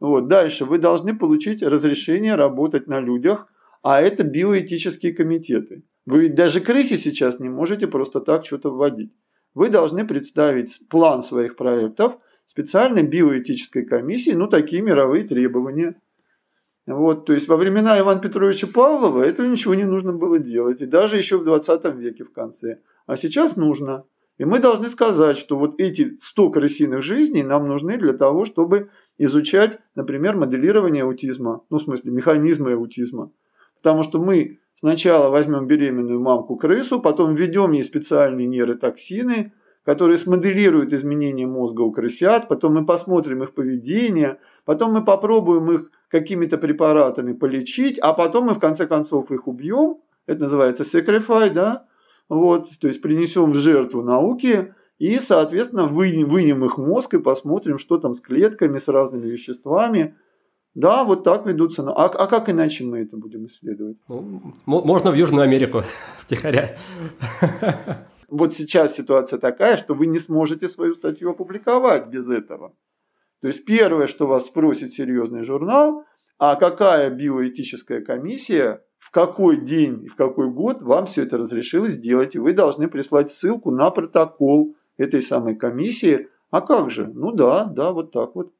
Вот. 0.00 0.28
Дальше 0.28 0.64
вы 0.64 0.78
должны 0.78 1.16
получить 1.16 1.62
разрешение 1.62 2.34
работать 2.34 2.86
на 2.86 3.00
людях, 3.00 3.46
а 3.82 4.00
это 4.00 4.24
биоэтические 4.24 5.12
комитеты. 5.12 5.84
Вы 6.06 6.22
ведь 6.22 6.34
даже 6.34 6.60
крысе 6.60 6.98
сейчас 6.98 7.40
не 7.40 7.48
можете 7.48 7.86
просто 7.86 8.20
так 8.20 8.44
что-то 8.44 8.70
вводить. 8.70 9.12
Вы 9.54 9.68
должны 9.68 10.06
представить 10.06 10.80
план 10.88 11.22
своих 11.22 11.56
проектов 11.56 12.18
специальной 12.46 13.02
биоэтической 13.04 13.84
комиссии, 13.84 14.32
ну 14.32 14.48
такие 14.48 14.82
мировые 14.82 15.24
требования. 15.24 16.00
Вот, 16.86 17.24
то 17.24 17.32
есть 17.32 17.48
во 17.48 17.56
времена 17.56 17.98
Ивана 17.98 18.20
Петровича 18.20 18.66
Павлова 18.66 19.22
этого 19.22 19.46
ничего 19.46 19.74
не 19.74 19.84
нужно 19.84 20.12
было 20.12 20.38
делать, 20.38 20.82
и 20.82 20.86
даже 20.86 21.16
еще 21.16 21.38
в 21.38 21.44
20 21.44 21.84
веке 21.96 22.24
в 22.24 22.32
конце. 22.32 22.80
А 23.06 23.16
сейчас 23.16 23.56
нужно. 23.56 24.04
И 24.36 24.44
мы 24.44 24.58
должны 24.58 24.88
сказать, 24.88 25.38
что 25.38 25.56
вот 25.56 25.80
эти 25.80 26.18
100 26.20 26.50
крысиных 26.50 27.02
жизней 27.02 27.42
нам 27.42 27.68
нужны 27.68 27.96
для 27.96 28.12
того, 28.12 28.44
чтобы 28.44 28.90
изучать, 29.16 29.78
например, 29.94 30.36
моделирование 30.36 31.04
аутизма, 31.04 31.62
ну, 31.70 31.78
в 31.78 31.82
смысле, 31.82 32.10
механизмы 32.10 32.72
аутизма. 32.72 33.30
Потому 33.80 34.02
что 34.02 34.20
мы 34.20 34.58
сначала 34.74 35.30
возьмем 35.30 35.66
беременную 35.66 36.20
мамку-крысу, 36.20 37.00
потом 37.00 37.34
введем 37.34 37.72
ей 37.72 37.84
специальные 37.84 38.46
нейротоксины, 38.48 39.52
которые 39.84 40.18
смоделируют 40.18 40.92
изменения 40.92 41.46
мозга 41.46 41.82
у 41.82 41.92
крысят, 41.92 42.48
потом 42.48 42.74
мы 42.74 42.84
посмотрим 42.84 43.42
их 43.42 43.54
поведение, 43.54 44.38
потом 44.64 44.92
мы 44.94 45.04
попробуем 45.04 45.70
их 45.70 45.90
какими-то 46.08 46.58
препаратами 46.58 47.32
полечить, 47.32 47.98
а 47.98 48.12
потом 48.12 48.46
мы 48.46 48.54
в 48.54 48.60
конце 48.60 48.86
концов 48.86 49.30
их 49.30 49.46
убьем, 49.48 49.98
это 50.26 50.44
называется 50.44 50.84
sacrifice, 50.84 51.52
да, 51.52 51.86
вот, 52.28 52.68
то 52.80 52.88
есть 52.88 53.02
принесем 53.02 53.52
в 53.52 53.56
жертву 53.56 54.02
науки 54.02 54.74
и, 54.98 55.18
соответственно, 55.18 55.86
вынем, 55.86 56.28
вынем 56.28 56.64
их 56.64 56.78
мозг 56.78 57.14
и 57.14 57.18
посмотрим, 57.18 57.78
что 57.78 57.98
там 57.98 58.14
с 58.14 58.20
клетками, 58.20 58.78
с 58.78 58.88
разными 58.88 59.26
веществами. 59.26 60.16
Да, 60.74 61.04
вот 61.04 61.22
так 61.22 61.46
ведутся. 61.46 61.82
А, 61.88 62.06
а 62.06 62.26
как 62.26 62.48
иначе 62.48 62.84
мы 62.84 63.00
это 63.00 63.16
будем 63.16 63.46
исследовать? 63.46 63.96
Ну, 64.08 64.40
можно 64.66 65.10
в 65.10 65.14
Южную 65.14 65.42
Америку 65.42 65.82
втихаря. 66.20 66.76
Вот 68.28 68.54
сейчас 68.54 68.96
ситуация 68.96 69.38
такая, 69.38 69.76
что 69.76 69.94
вы 69.94 70.06
не 70.06 70.18
сможете 70.18 70.68
свою 70.68 70.94
статью 70.94 71.30
опубликовать 71.30 72.08
без 72.08 72.26
этого. 72.26 72.74
То 73.44 73.48
есть 73.48 73.66
первое, 73.66 74.06
что 74.06 74.26
вас 74.26 74.46
спросит 74.46 74.94
серьезный 74.94 75.42
журнал, 75.42 76.06
а 76.38 76.56
какая 76.56 77.10
биоэтическая 77.10 78.00
комиссия 78.00 78.82
в 78.98 79.10
какой 79.10 79.58
день 79.58 80.02
и 80.02 80.08
в 80.08 80.16
какой 80.16 80.48
год 80.48 80.80
вам 80.80 81.04
все 81.04 81.24
это 81.24 81.36
разрешило 81.36 81.88
сделать, 81.88 82.34
и 82.34 82.38
вы 82.38 82.54
должны 82.54 82.88
прислать 82.88 83.30
ссылку 83.30 83.70
на 83.70 83.90
протокол 83.90 84.76
этой 84.96 85.20
самой 85.20 85.56
комиссии. 85.56 86.30
А 86.50 86.62
как 86.62 86.90
же? 86.90 87.06
Ну 87.06 87.32
да, 87.32 87.66
да, 87.66 87.92
вот 87.92 88.12
так 88.12 88.34
вот. 88.34 88.50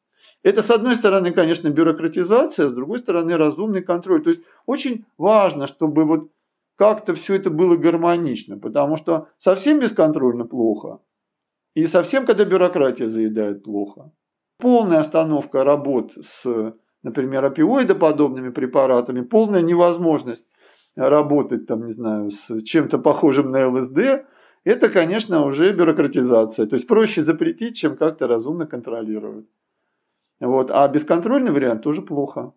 Это, 0.43 0.61
с 0.61 0.71
одной 0.71 0.97
стороны, 0.97 1.33
конечно, 1.33 1.71
бюрократизация, 1.71 2.69
с 2.69 2.75
другой 2.75 2.99
стороны, 2.99 3.39
разумный 3.39 3.81
контроль. 3.81 4.23
То 4.23 4.29
есть 4.29 4.43
очень 4.67 5.07
важно, 5.17 5.67
чтобы 5.67 6.05
вот 6.05 6.31
как-то 6.77 7.15
все 7.15 7.37
это 7.37 7.49
было 7.49 7.79
гармонично, 7.79 8.59
потому 8.59 8.99
что 8.99 9.29
совсем 9.39 9.81
бесконтрольно 9.81 10.45
плохо, 10.45 11.01
и 11.73 11.87
совсем, 11.87 12.27
когда 12.27 12.45
бюрократия 12.45 13.09
заедает 13.09 13.65
плохо. 13.65 14.13
Полная 14.59 15.01
остановка 15.01 15.65
работ 15.65 16.13
с, 16.23 16.75
например, 17.03 17.45
опиоидоподобными 17.45 18.51
препаратами, 18.51 19.23
полная 19.23 19.63
невозможность 19.63 20.47
работать, 20.97 21.67
там, 21.67 21.87
не 21.87 21.93
знаю, 21.93 22.31
с 22.31 22.61
чем-то 22.63 22.99
похожим 22.99 23.51
на 23.51 23.69
ЛСД, 23.69 24.27
это, 24.65 24.89
конечно, 24.89 25.45
уже 25.45 25.73
бюрократизация. 25.73 26.67
То 26.67 26.77
есть 26.77 26.87
проще 26.87 27.23
запретить, 27.23 27.77
чем 27.77 27.97
как-то 27.97 28.27
разумно 28.27 28.67
контролировать. 28.67 29.47
Вот. 30.41 30.71
А 30.71 30.89
бесконтрольный 30.89 31.53
вариант 31.53 31.83
тоже 31.83 32.03
плохо. 32.03 32.53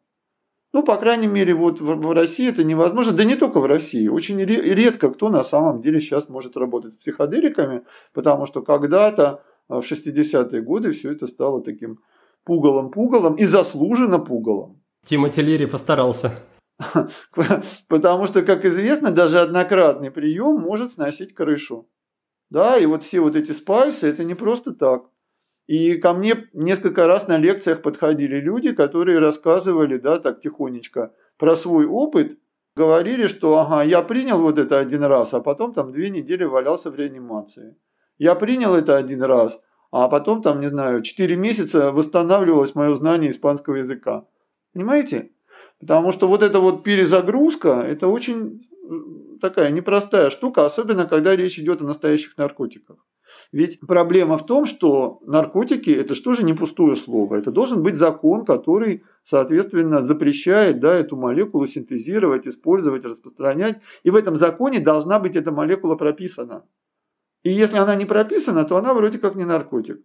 Ну, 0.74 0.84
по 0.84 0.98
крайней 0.98 1.28
мере, 1.28 1.54
вот 1.54 1.80
в, 1.82 2.14
России 2.14 2.50
это 2.50 2.64
невозможно. 2.64 3.14
Да 3.14 3.24
не 3.24 3.36
только 3.36 3.60
в 3.60 3.66
России. 3.66 4.08
Очень 4.08 4.40
редко 4.40 5.10
кто 5.10 5.30
на 5.30 5.44
самом 5.44 5.82
деле 5.82 6.00
сейчас 6.00 6.30
может 6.30 6.58
работать 6.58 6.94
с 6.94 6.98
психоделиками, 6.98 7.84
потому 8.14 8.46
что 8.46 8.62
когда-то 8.62 9.44
в 9.68 9.80
60-е 9.80 10.62
годы 10.62 10.92
все 10.92 11.12
это 11.12 11.28
стало 11.28 11.62
таким 11.62 12.00
пугалом-пугалом 12.46 13.36
и 13.36 13.46
заслуженно 13.46 14.20
пугалом. 14.20 14.82
Тимоти 15.06 15.42
Лири 15.42 15.66
постарался. 15.66 16.32
Потому 17.88 18.28
что, 18.28 18.44
как 18.44 18.66
известно, 18.66 19.12
даже 19.12 19.40
однократный 19.40 20.12
прием 20.12 20.60
может 20.60 20.94
сносить 20.94 21.34
крышу. 21.34 21.90
Да, 22.50 22.78
и 22.78 22.86
вот 22.86 23.04
все 23.04 23.20
вот 23.20 23.36
эти 23.36 23.52
спайсы, 23.52 24.08
это 24.08 24.24
не 24.24 24.36
просто 24.36 24.74
так. 24.74 25.10
И 25.66 25.98
ко 25.98 26.14
мне 26.14 26.48
несколько 26.54 27.08
раз 27.08 27.28
на 27.28 27.38
лекциях 27.38 27.82
подходили 27.82 28.40
люди, 28.40 28.74
которые 28.74 29.20
рассказывали, 29.20 29.98
да, 29.98 30.18
так 30.20 30.40
тихонечко, 30.40 31.14
про 31.38 31.58
свой 31.58 31.86
опыт, 31.86 32.38
говорили, 32.78 33.28
что 33.28 33.58
ага, 33.58 33.84
я 33.84 34.02
принял 34.02 34.40
вот 34.40 34.58
это 34.58 34.80
один 34.80 35.04
раз, 35.04 35.34
а 35.34 35.42
потом 35.42 35.74
там 35.74 35.92
две 35.92 36.10
недели 36.10 36.46
валялся 36.46 36.90
в 36.90 36.96
реанимации. 36.96 37.76
Я 38.18 38.36
принял 38.36 38.74
это 38.74 38.98
один 38.98 39.24
раз, 39.24 39.60
а 39.92 40.08
потом 40.08 40.42
там, 40.42 40.60
не 40.60 40.68
знаю, 40.68 41.02
четыре 41.04 41.36
месяца 41.36 41.92
восстанавливалось 41.92 42.76
мое 42.76 42.94
знание 42.96 43.32
испанского 43.32 43.76
языка. 43.76 44.26
Понимаете? 44.74 45.32
Потому 45.80 46.12
что 46.12 46.28
вот 46.28 46.42
эта 46.42 46.60
вот 46.60 46.84
перезагрузка, 46.84 47.84
это 47.88 48.08
очень 48.08 48.68
такая 49.40 49.72
непростая 49.72 50.30
штука, 50.30 50.66
особенно 50.66 51.06
когда 51.06 51.36
речь 51.36 51.60
идет 51.60 51.82
о 51.82 51.86
настоящих 51.86 52.38
наркотиках. 52.38 52.98
Ведь 53.52 53.80
проблема 53.80 54.38
в 54.38 54.46
том, 54.46 54.66
что 54.66 55.22
наркотики– 55.26 55.90
это 55.92 56.16
что 56.16 56.34
же 56.34 56.44
не 56.44 56.54
пустое 56.54 56.96
слово. 56.96 57.36
Это 57.36 57.52
должен 57.52 57.84
быть 57.84 57.96
закон, 57.96 58.46
который, 58.46 59.04
соответственно, 59.24 60.02
запрещает 60.02 60.80
да, 60.80 60.94
эту 60.94 61.16
молекулу 61.16 61.68
синтезировать, 61.68 62.48
использовать, 62.48 63.06
распространять. 63.06 63.82
И 64.04 64.10
в 64.10 64.16
этом 64.16 64.38
законе 64.38 64.80
должна 64.80 65.20
быть 65.20 65.36
эта 65.36 65.52
молекула 65.52 65.96
прописана. 65.96 66.66
И 67.48 67.50
если 67.50 67.78
она 67.78 67.96
не 67.96 68.04
прописана, 68.04 68.66
то 68.66 68.76
она 68.76 68.94
вроде 68.94 69.20
как 69.20 69.36
не 69.36 69.46
наркотик. 69.46 70.02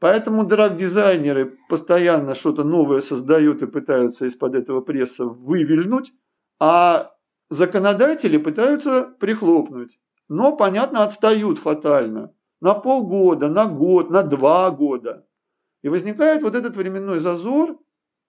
Поэтому 0.00 0.46
драг-дизайнеры 0.46 1.58
постоянно 1.68 2.34
что-то 2.34 2.64
новое 2.64 3.02
создают 3.02 3.60
и 3.60 3.66
пытаются 3.66 4.24
из-под 4.24 4.54
этого 4.54 4.80
пресса 4.80 5.26
вывильнуть, 5.26 6.12
а 6.58 7.12
законодатели 7.50 8.38
пытаются 8.38 9.14
прихлопнуть. 9.20 10.00
Но, 10.30 10.56
понятно, 10.56 11.02
отстают 11.02 11.58
фатально 11.58 12.32
на 12.62 12.72
полгода, 12.72 13.50
на 13.50 13.66
год, 13.66 14.08
на 14.08 14.22
два 14.22 14.70
года. 14.70 15.26
И 15.82 15.90
возникает 15.90 16.42
вот 16.42 16.54
этот 16.54 16.74
временной 16.74 17.20
зазор, 17.20 17.78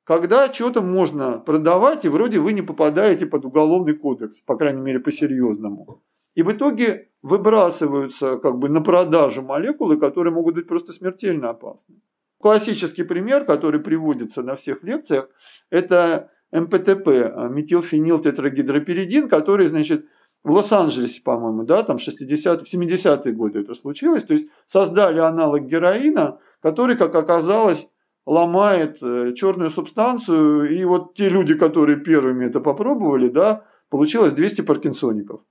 когда 0.03 0.51
что-то 0.51 0.81
можно 0.81 1.39
продавать, 1.39 2.03
и 2.03 2.09
вроде 2.09 2.39
вы 2.39 2.51
не 2.51 2.61
попадаете 2.61 3.25
под 3.25 3.45
уголовный 3.45 3.95
кодекс, 3.95 4.41
по 4.41 4.57
крайней 4.57 4.81
мере 4.81 4.99
по-серьезному. 4.99 6.03
И 6.35 6.43
в 6.43 6.51
итоге 6.51 7.09
выбрасываются 7.21 8.37
как 8.37 8.57
бы 8.57 8.69
на 8.69 8.81
продажу 8.81 9.41
молекулы, 9.41 9.97
которые 9.97 10.33
могут 10.33 10.55
быть 10.55 10.67
просто 10.67 10.93
смертельно 10.93 11.49
опасны. 11.49 11.95
Классический 12.39 13.03
пример, 13.03 13.45
который 13.45 13.81
приводится 13.81 14.41
на 14.43 14.55
всех 14.55 14.83
лекциях, 14.83 15.29
это 15.69 16.31
МПТП, 16.51 17.07
метилфенилтетрагидроперидин, 17.49 19.27
который, 19.27 19.67
значит, 19.67 20.05
в 20.43 20.51
Лос-Анджелесе, 20.51 21.21
по-моему, 21.21 21.63
да, 21.63 21.83
там 21.83 21.99
60 21.99 22.61
70-е 22.61 23.33
годы 23.33 23.59
это 23.59 23.75
случилось. 23.75 24.23
То 24.23 24.33
есть 24.33 24.47
создали 24.65 25.19
аналог 25.19 25.65
героина, 25.65 26.39
который, 26.61 26.95
как 26.95 27.13
оказалось, 27.15 27.89
ломает 28.25 28.99
э, 29.01 29.33
черную 29.33 29.69
субстанцию. 29.69 30.69
И 30.69 30.83
вот 30.85 31.15
те 31.15 31.29
люди, 31.29 31.55
которые 31.55 31.99
первыми 31.99 32.45
это 32.45 32.61
попробовали, 32.61 33.27
да, 33.27 33.65
получилось 33.89 34.33
200 34.33 34.61
паркинсоников. 34.61 35.41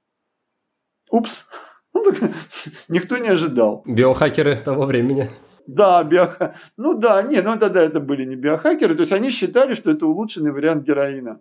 Упс. 1.10 1.46
Ну, 1.94 2.04
никто 2.88 3.18
не 3.18 3.28
ожидал. 3.28 3.82
Биохакеры 3.84 4.56
того 4.56 4.86
времени. 4.86 5.30
Да, 5.66 6.04
био... 6.04 6.54
ну 6.76 6.94
да, 6.94 7.22
нет, 7.22 7.44
ну 7.44 7.58
тогда 7.58 7.82
это 7.82 7.98
были 7.98 8.24
не 8.24 8.36
биохакеры, 8.36 8.94
то 8.94 9.00
есть 9.00 9.12
они 9.12 9.30
считали, 9.30 9.74
что 9.74 9.90
это 9.90 10.06
улучшенный 10.06 10.52
вариант 10.52 10.84
героина 10.84 11.40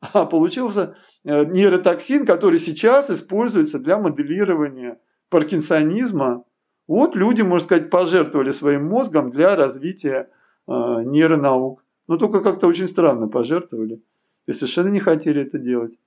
а 0.00 0.26
получился 0.26 0.96
э, 1.24 1.44
нейротоксин, 1.44 2.26
который 2.26 2.58
сейчас 2.58 3.10
используется 3.10 3.78
для 3.78 3.98
моделирования 3.98 4.98
паркинсонизма. 5.30 6.44
Вот 6.86 7.16
люди, 7.16 7.42
можно 7.42 7.66
сказать, 7.66 7.90
пожертвовали 7.90 8.50
своим 8.50 8.86
мозгом 8.86 9.30
для 9.30 9.56
развития 9.56 10.30
э, 10.66 10.72
нейронаук. 10.72 11.84
Но 12.08 12.16
только 12.18 12.40
как-то 12.40 12.66
очень 12.66 12.86
странно 12.86 13.28
пожертвовали 13.28 14.02
и 14.46 14.52
совершенно 14.52 14.88
не 14.88 15.00
хотели 15.00 15.42
это 15.42 15.58
делать. 15.58 15.98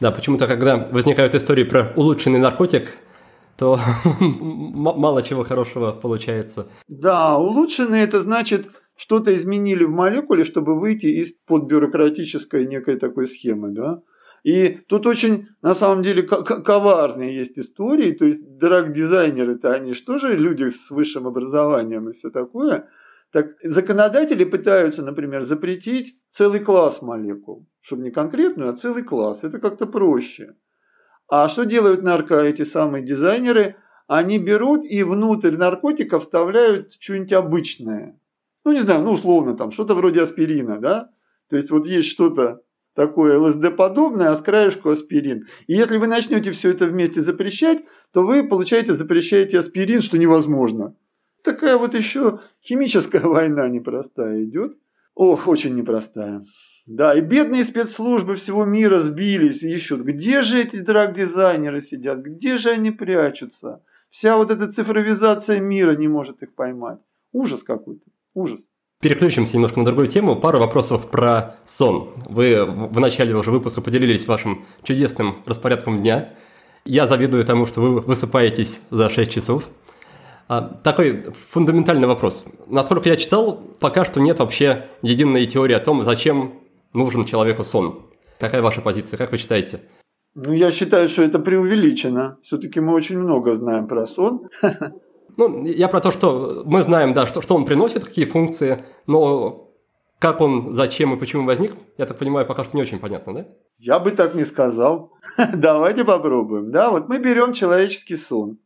Да, 0.00 0.10
почему-то, 0.10 0.46
когда 0.46 0.76
возникают 0.90 1.34
истории 1.34 1.64
про 1.64 1.92
улучшенный 1.94 2.38
наркотик, 2.38 2.94
то 3.58 3.78
мало 4.20 5.22
чего 5.22 5.44
хорошего 5.44 5.92
получается. 5.92 6.68
Да, 6.88 7.36
улучшенный 7.36 8.00
это 8.00 8.22
значит 8.22 8.68
что-то 8.96 9.34
изменили 9.36 9.84
в 9.84 9.90
молекуле, 9.90 10.44
чтобы 10.44 10.78
выйти 10.78 11.06
из-под 11.22 11.64
бюрократической 11.64 12.66
некой 12.66 12.96
такой 12.96 13.28
схемы, 13.28 13.70
да. 13.70 14.00
И 14.42 14.78
тут 14.88 15.06
очень, 15.06 15.48
на 15.60 15.74
самом 15.74 16.02
деле, 16.02 16.22
коварные 16.22 17.36
есть 17.36 17.58
истории, 17.58 18.12
то 18.12 18.24
есть 18.24 18.58
драг-дизайнеры-то 18.58 19.72
они 19.72 19.92
что 19.92 20.18
же 20.18 20.36
люди 20.36 20.70
с 20.70 20.90
высшим 20.90 21.26
образованием 21.26 22.08
и 22.08 22.12
все 22.14 22.30
такое. 22.30 22.88
Так 23.32 23.56
законодатели 23.62 24.44
пытаются, 24.44 25.02
например, 25.02 25.42
запретить 25.42 26.16
целый 26.30 26.60
класс 26.60 27.02
молекул, 27.02 27.66
чтобы 27.80 28.02
не 28.02 28.10
конкретную, 28.10 28.70
а 28.70 28.76
целый 28.76 29.02
класс. 29.02 29.44
Это 29.44 29.58
как-то 29.58 29.86
проще. 29.86 30.54
А 31.28 31.48
что 31.48 31.64
делают 31.64 32.02
нарко 32.02 32.40
эти 32.40 32.62
самые 32.62 33.04
дизайнеры? 33.04 33.76
Они 34.06 34.38
берут 34.38 34.84
и 34.84 35.02
внутрь 35.02 35.56
наркотика 35.56 36.18
вставляют 36.18 36.94
что-нибудь 36.98 37.32
обычное 37.32 38.20
ну 38.64 38.72
не 38.72 38.80
знаю, 38.80 39.02
ну 39.02 39.12
условно 39.12 39.56
там 39.56 39.72
что-то 39.72 39.94
вроде 39.94 40.22
аспирина, 40.22 40.78
да, 40.78 41.10
то 41.48 41.56
есть 41.56 41.70
вот 41.70 41.86
есть 41.86 42.08
что-то 42.08 42.62
такое 42.94 43.38
ЛСД-подобное, 43.38 44.30
а 44.30 44.36
с 44.36 44.42
краешку 44.42 44.90
аспирин. 44.90 45.46
И 45.66 45.74
если 45.74 45.96
вы 45.96 46.06
начнете 46.06 46.50
все 46.52 46.70
это 46.70 46.86
вместе 46.86 47.22
запрещать, 47.22 47.82
то 48.12 48.26
вы, 48.26 48.46
получаете, 48.46 48.94
запрещаете 48.94 49.58
аспирин, 49.58 50.00
что 50.00 50.18
невозможно. 50.18 50.94
Такая 51.42 51.78
вот 51.78 51.94
еще 51.94 52.40
химическая 52.62 53.22
война 53.24 53.68
непростая 53.68 54.44
идет. 54.44 54.76
Ох, 55.14 55.48
очень 55.48 55.74
непростая. 55.74 56.44
Да, 56.90 57.14
и 57.14 57.20
бедные 57.20 57.62
спецслужбы 57.62 58.34
всего 58.34 58.64
мира 58.64 58.98
сбились 58.98 59.62
и 59.62 59.72
ищут, 59.72 60.00
где 60.00 60.42
же 60.42 60.60
эти 60.60 60.78
драг-дизайнеры 60.78 61.80
сидят, 61.80 62.18
где 62.18 62.58
же 62.58 62.70
они 62.70 62.90
прячутся. 62.90 63.80
Вся 64.10 64.36
вот 64.36 64.50
эта 64.50 64.66
цифровизация 64.72 65.60
мира 65.60 65.94
не 65.94 66.08
может 66.08 66.42
их 66.42 66.52
поймать. 66.52 66.98
Ужас 67.30 67.62
какой-то. 67.62 68.02
Ужас. 68.34 68.66
Переключимся 69.00 69.54
немножко 69.54 69.78
на 69.78 69.84
другую 69.84 70.08
тему. 70.08 70.34
Пару 70.34 70.58
вопросов 70.58 71.08
про 71.08 71.54
сон. 71.64 72.10
Вы 72.28 72.64
в 72.64 72.98
начале 72.98 73.36
уже 73.36 73.52
выпуска 73.52 73.80
поделились 73.80 74.26
вашим 74.26 74.64
чудесным 74.82 75.36
распорядком 75.46 76.00
дня. 76.00 76.30
Я 76.84 77.06
завидую 77.06 77.44
тому, 77.44 77.66
что 77.66 77.80
вы 77.82 78.00
высыпаетесь 78.00 78.80
за 78.90 79.08
6 79.08 79.30
часов. 79.30 79.68
А, 80.48 80.62
такой 80.82 81.24
фундаментальный 81.50 82.08
вопрос. 82.08 82.44
Насколько 82.66 83.10
я 83.10 83.16
читал, 83.16 83.60
пока 83.78 84.04
что 84.04 84.18
нет 84.18 84.40
вообще 84.40 84.86
единой 85.02 85.46
теории 85.46 85.74
о 85.74 85.78
том, 85.78 86.02
зачем 86.02 86.59
нужен 86.92 87.24
человеку 87.24 87.64
сон. 87.64 88.02
Какая 88.38 88.62
ваша 88.62 88.80
позиция? 88.80 89.16
Как 89.16 89.32
вы 89.32 89.38
считаете? 89.38 89.80
Ну, 90.34 90.52
я 90.52 90.70
считаю, 90.72 91.08
что 91.08 91.22
это 91.22 91.38
преувеличено. 91.38 92.38
Все-таки 92.42 92.80
мы 92.80 92.94
очень 92.94 93.18
много 93.18 93.54
знаем 93.54 93.86
про 93.86 94.06
сон. 94.06 94.48
Ну, 95.36 95.64
я 95.64 95.88
про 95.88 96.00
то, 96.00 96.10
что 96.10 96.64
мы 96.66 96.82
знаем, 96.82 97.14
да, 97.14 97.24
что, 97.24 97.40
что 97.40 97.54
он 97.54 97.64
приносит, 97.64 98.04
какие 98.04 98.26
функции, 98.26 98.84
но 99.06 99.70
как 100.18 100.42
он, 100.42 100.74
зачем 100.74 101.14
и 101.14 101.18
почему 101.18 101.46
возник, 101.46 101.72
я 101.96 102.04
так 102.04 102.18
понимаю, 102.18 102.46
пока 102.46 102.64
что 102.64 102.76
не 102.76 102.82
очень 102.82 102.98
понятно, 102.98 103.34
да? 103.34 103.46
Я 103.78 104.00
бы 104.00 104.10
так 104.10 104.34
не 104.34 104.44
сказал. 104.44 105.14
Давайте 105.54 106.04
попробуем. 106.04 106.70
Да, 106.70 106.90
вот 106.90 107.08
мы 107.08 107.18
берем 107.18 107.54
человеческий 107.54 108.16
сон. 108.16 108.58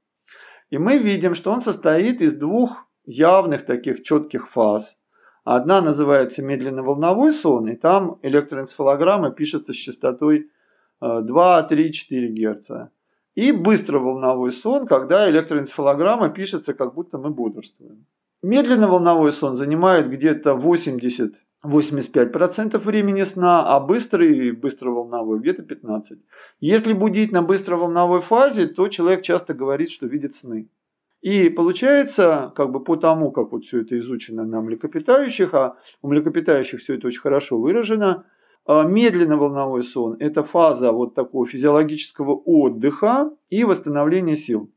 И 0.70 0.78
мы 0.78 0.98
видим, 0.98 1.36
что 1.36 1.52
он 1.52 1.62
состоит 1.62 2.20
из 2.20 2.34
двух 2.36 2.88
явных 3.04 3.66
таких 3.66 4.02
четких 4.02 4.50
фаз. 4.50 4.98
Одна 5.44 5.82
называется 5.82 6.42
медленно-волновой 6.42 7.32
сон, 7.34 7.68
и 7.68 7.76
там 7.76 8.18
электроэнцефалограмма 8.22 9.30
пишется 9.30 9.74
с 9.74 9.76
частотой 9.76 10.50
2, 11.00 11.62
3, 11.62 11.92
4 11.92 12.28
Гц. 12.28 12.70
И 13.34 13.52
быстроволновой 13.52 14.52
сон, 14.52 14.86
когда 14.86 15.28
электроэнцефалограмма 15.28 16.30
пишется, 16.30 16.72
как 16.72 16.94
будто 16.94 17.18
мы 17.18 17.30
бодрствуем. 17.30 18.06
Медленно-волновой 18.42 19.32
сон 19.32 19.56
занимает 19.56 20.08
где-то 20.08 20.54
80 20.54 21.34
85% 21.64 22.78
времени 22.78 23.22
сна, 23.22 23.64
а 23.66 23.80
быстрый 23.80 24.52
быстроволновой 24.52 25.40
где-то 25.40 25.62
15%. 25.62 26.18
Если 26.60 26.92
будить 26.92 27.32
на 27.32 27.42
быстроволновой 27.42 28.20
фазе, 28.20 28.68
то 28.68 28.88
человек 28.88 29.22
часто 29.22 29.54
говорит, 29.54 29.90
что 29.90 30.06
видит 30.06 30.34
сны. 30.34 30.68
И 31.24 31.48
получается, 31.48 32.52
как 32.54 32.70
бы 32.70 32.84
по 32.84 32.96
тому, 32.96 33.32
как 33.32 33.50
вот 33.50 33.64
все 33.64 33.80
это 33.80 33.98
изучено 33.98 34.44
на 34.44 34.60
млекопитающих, 34.60 35.54
а 35.54 35.78
у 36.02 36.08
млекопитающих 36.08 36.80
все 36.80 36.96
это 36.96 37.06
очень 37.06 37.22
хорошо 37.22 37.58
выражено, 37.58 38.26
а, 38.66 38.82
медленно 38.82 39.38
волновой 39.38 39.84
сон– 39.84 40.18
это 40.20 40.44
фаза 40.44 40.92
вот 40.92 41.14
такого 41.14 41.46
физиологического 41.46 42.34
отдыха 42.34 43.30
и 43.48 43.64
восстановления 43.64 44.36
сил. 44.36 44.70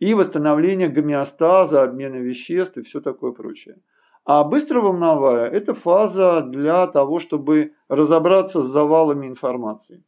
И 0.00 0.14
восстановления 0.14 0.88
гомеостаза, 0.88 1.84
обмена 1.84 2.16
веществ 2.16 2.76
и 2.76 2.82
все 2.82 3.00
такое 3.00 3.30
прочее. 3.30 3.76
А 4.24 4.42
быстроволновая– 4.42 5.48
это 5.52 5.74
фаза 5.74 6.40
для 6.40 6.88
того, 6.88 7.20
чтобы 7.20 7.74
разобраться 7.86 8.64
с 8.64 8.66
завалами 8.66 9.28
информации. 9.28 10.02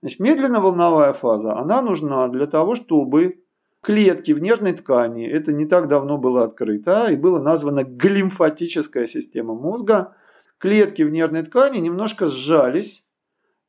Значит, 0.00 0.18
медленно-волновая 0.18 1.12
фаза, 1.12 1.56
она 1.56 1.80
нужна 1.80 2.26
для 2.26 2.48
того, 2.48 2.74
чтобы 2.74 3.44
клетки 3.88 4.32
в 4.32 4.42
нервной 4.42 4.74
ткани, 4.74 5.26
это 5.26 5.50
не 5.50 5.64
так 5.64 5.88
давно 5.88 6.18
было 6.18 6.44
открыто, 6.44 7.10
и 7.10 7.16
было 7.16 7.40
названо 7.40 7.84
глимфатическая 7.84 9.06
система 9.06 9.54
мозга. 9.54 10.14
Клетки 10.58 11.00
в 11.00 11.10
нервной 11.10 11.42
ткани 11.42 11.78
немножко 11.78 12.26
сжались, 12.26 13.02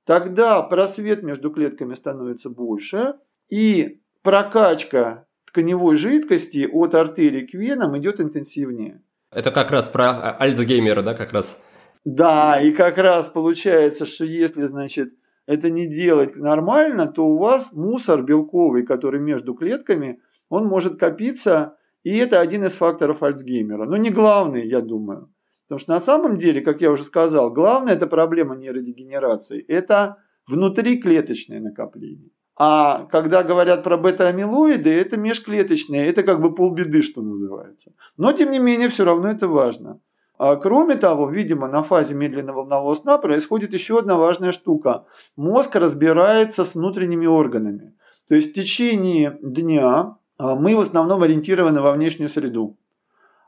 тогда 0.05 0.61
просвет 0.61 1.23
между 1.23 1.51
клетками 1.51 1.93
становится 1.93 2.49
больше, 2.49 3.13
и 3.47 4.01
прокачка 4.21 5.25
тканевой 5.45 5.95
жидкости 5.95 6.67
от 6.69 6.95
артерии 6.95 7.45
к 7.45 7.53
венам 7.53 7.97
идет 7.97 8.19
интенсивнее. 8.19 9.01
Это 9.31 9.51
как 9.51 9.71
раз 9.71 9.87
про 9.87 10.35
Альцгеймера, 10.37 11.01
да, 11.01 11.13
как 11.13 11.31
раз? 11.31 11.57
Да, 12.03 12.59
и 12.59 12.73
как 12.73 12.97
раз 12.97 13.29
получается, 13.29 14.05
что 14.05 14.25
если, 14.25 14.65
значит, 14.65 15.13
это 15.49 15.71
не 15.71 15.87
делать 15.87 16.35
нормально, 16.35 17.07
то 17.07 17.25
у 17.25 17.39
вас 17.39 17.73
мусор 17.73 18.21
белковый, 18.21 18.83
который 18.83 19.19
между 19.19 19.55
клетками, 19.55 20.19
он 20.47 20.67
может 20.67 20.99
копиться, 20.99 21.75
и 22.03 22.15
это 22.17 22.39
один 22.39 22.65
из 22.65 22.73
факторов 22.73 23.23
Альцгеймера. 23.23 23.85
Но 23.85 23.97
не 23.97 24.11
главный, 24.11 24.67
я 24.67 24.81
думаю. 24.81 25.33
Потому 25.67 25.79
что 25.79 25.93
на 25.93 26.01
самом 26.01 26.37
деле, 26.37 26.61
как 26.61 26.81
я 26.81 26.91
уже 26.91 27.03
сказал, 27.03 27.51
главная 27.51 27.95
это 27.95 28.05
проблема 28.05 28.55
нейродегенерации. 28.55 29.65
Это 29.67 30.17
внутриклеточное 30.45 31.59
накопление. 31.59 32.29
А 32.55 33.05
когда 33.05 33.41
говорят 33.41 33.83
про 33.83 33.97
бета-амилоиды, 33.97 34.91
это 34.91 35.17
межклеточные, 35.17 36.05
это 36.05 36.21
как 36.21 36.41
бы 36.41 36.53
полбеды, 36.53 37.01
что 37.01 37.23
называется. 37.23 37.93
Но, 38.17 38.33
тем 38.33 38.51
не 38.51 38.59
менее, 38.59 38.89
все 38.89 39.03
равно 39.03 39.29
это 39.29 39.47
важно. 39.47 39.99
А 40.39 40.55
кроме 40.55 40.95
того, 40.95 41.29
видимо, 41.29 41.67
на 41.67 41.83
фазе 41.83 42.15
медленного 42.15 42.61
волнового 42.61 42.95
сна 42.95 43.17
происходит 43.17 43.73
еще 43.73 43.99
одна 43.99 44.15
важная 44.15 44.53
штука. 44.53 45.05
Мозг 45.35 45.75
разбирается 45.75 46.63
с 46.63 46.75
внутренними 46.75 47.25
органами. 47.25 47.93
То 48.29 48.35
есть 48.35 48.51
в 48.51 48.53
течение 48.53 49.37
дня 49.41 50.15
а, 50.37 50.55
мы 50.55 50.77
в 50.77 50.79
основном 50.79 51.23
ориентированы 51.23 51.81
во 51.81 51.91
внешнюю 51.91 52.29
среду. 52.29 52.77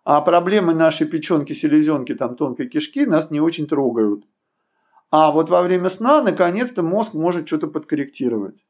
А 0.04 0.20
проблемы 0.20 0.74
нашей 0.74 1.08
печенки, 1.08 1.54
селезенки, 1.54 2.14
там, 2.14 2.36
тонкой 2.36 2.68
кишки 2.68 3.06
нас 3.06 3.32
не 3.32 3.40
очень 3.40 3.68
трогают. 3.68 4.26
А 5.12 5.32
вот 5.32 5.50
во 5.50 5.62
время 5.62 5.88
сна, 5.90 6.22
наконец-то, 6.22 6.84
мозг 6.84 7.14
может 7.14 7.48
что-то 7.48 7.68
подкорректировать. 7.68 8.66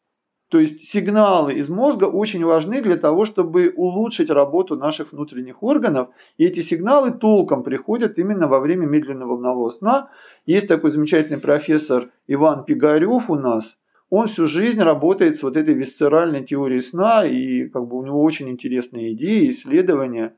То 0.51 0.59
есть 0.59 0.83
сигналы 0.83 1.53
из 1.53 1.69
мозга 1.69 2.03
очень 2.03 2.43
важны 2.43 2.81
для 2.81 2.97
того, 2.97 3.23
чтобы 3.23 3.73
улучшить 3.73 4.29
работу 4.29 4.75
наших 4.75 5.13
внутренних 5.13 5.63
органов. 5.63 6.09
И 6.37 6.43
эти 6.43 6.59
сигналы 6.59 7.11
толком 7.11 7.63
приходят 7.63 8.17
именно 8.17 8.49
во 8.49 8.59
время 8.59 8.85
медленного 8.85 9.29
волнового 9.29 9.69
сна. 9.69 10.09
Есть 10.45 10.67
такой 10.67 10.91
замечательный 10.91 11.39
профессор 11.39 12.09
Иван 12.27 12.65
Пигарев 12.65 13.29
у 13.29 13.35
нас. 13.35 13.77
Он 14.09 14.27
всю 14.27 14.45
жизнь 14.45 14.81
работает 14.81 15.37
с 15.37 15.43
вот 15.43 15.55
этой 15.55 15.73
висцеральной 15.73 16.43
теорией 16.43 16.81
сна, 16.81 17.25
и 17.25 17.69
как 17.69 17.87
бы 17.87 17.97
у 17.97 18.05
него 18.05 18.21
очень 18.21 18.49
интересные 18.49 19.13
идеи, 19.13 19.49
исследования. 19.51 20.35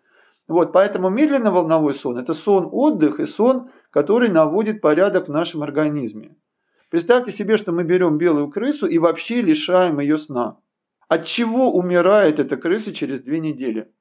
Вот, 0.48 0.74
поэтому 0.74 1.10
медленно 1.10 1.50
волновой 1.50 1.96
сон– 1.96 2.18
это 2.20 2.36
сон 2.36 2.70
отдых 2.72 3.20
и 3.20 3.26
сон, 3.26 3.72
который 3.90 4.30
наводит 4.30 4.80
порядок 4.80 5.28
в 5.28 5.32
нашем 5.32 5.64
организме. 5.64 6.36
Представьте 6.94 7.32
себе, 7.32 7.58
что 7.58 7.72
мы 7.72 7.84
берем 7.84 8.20
белую 8.20 8.52
крысу 8.52 8.86
и 8.86 9.00
вообще 9.00 9.42
лишаем 9.42 10.00
ее 10.00 10.20
сна. 10.20 10.60
От 11.08 11.26
чего 11.26 11.74
умирает 11.74 12.40
эта 12.40 12.56
крыса 12.56 12.94
через 12.94 13.22
две 13.22 13.40
недели? 13.40 13.92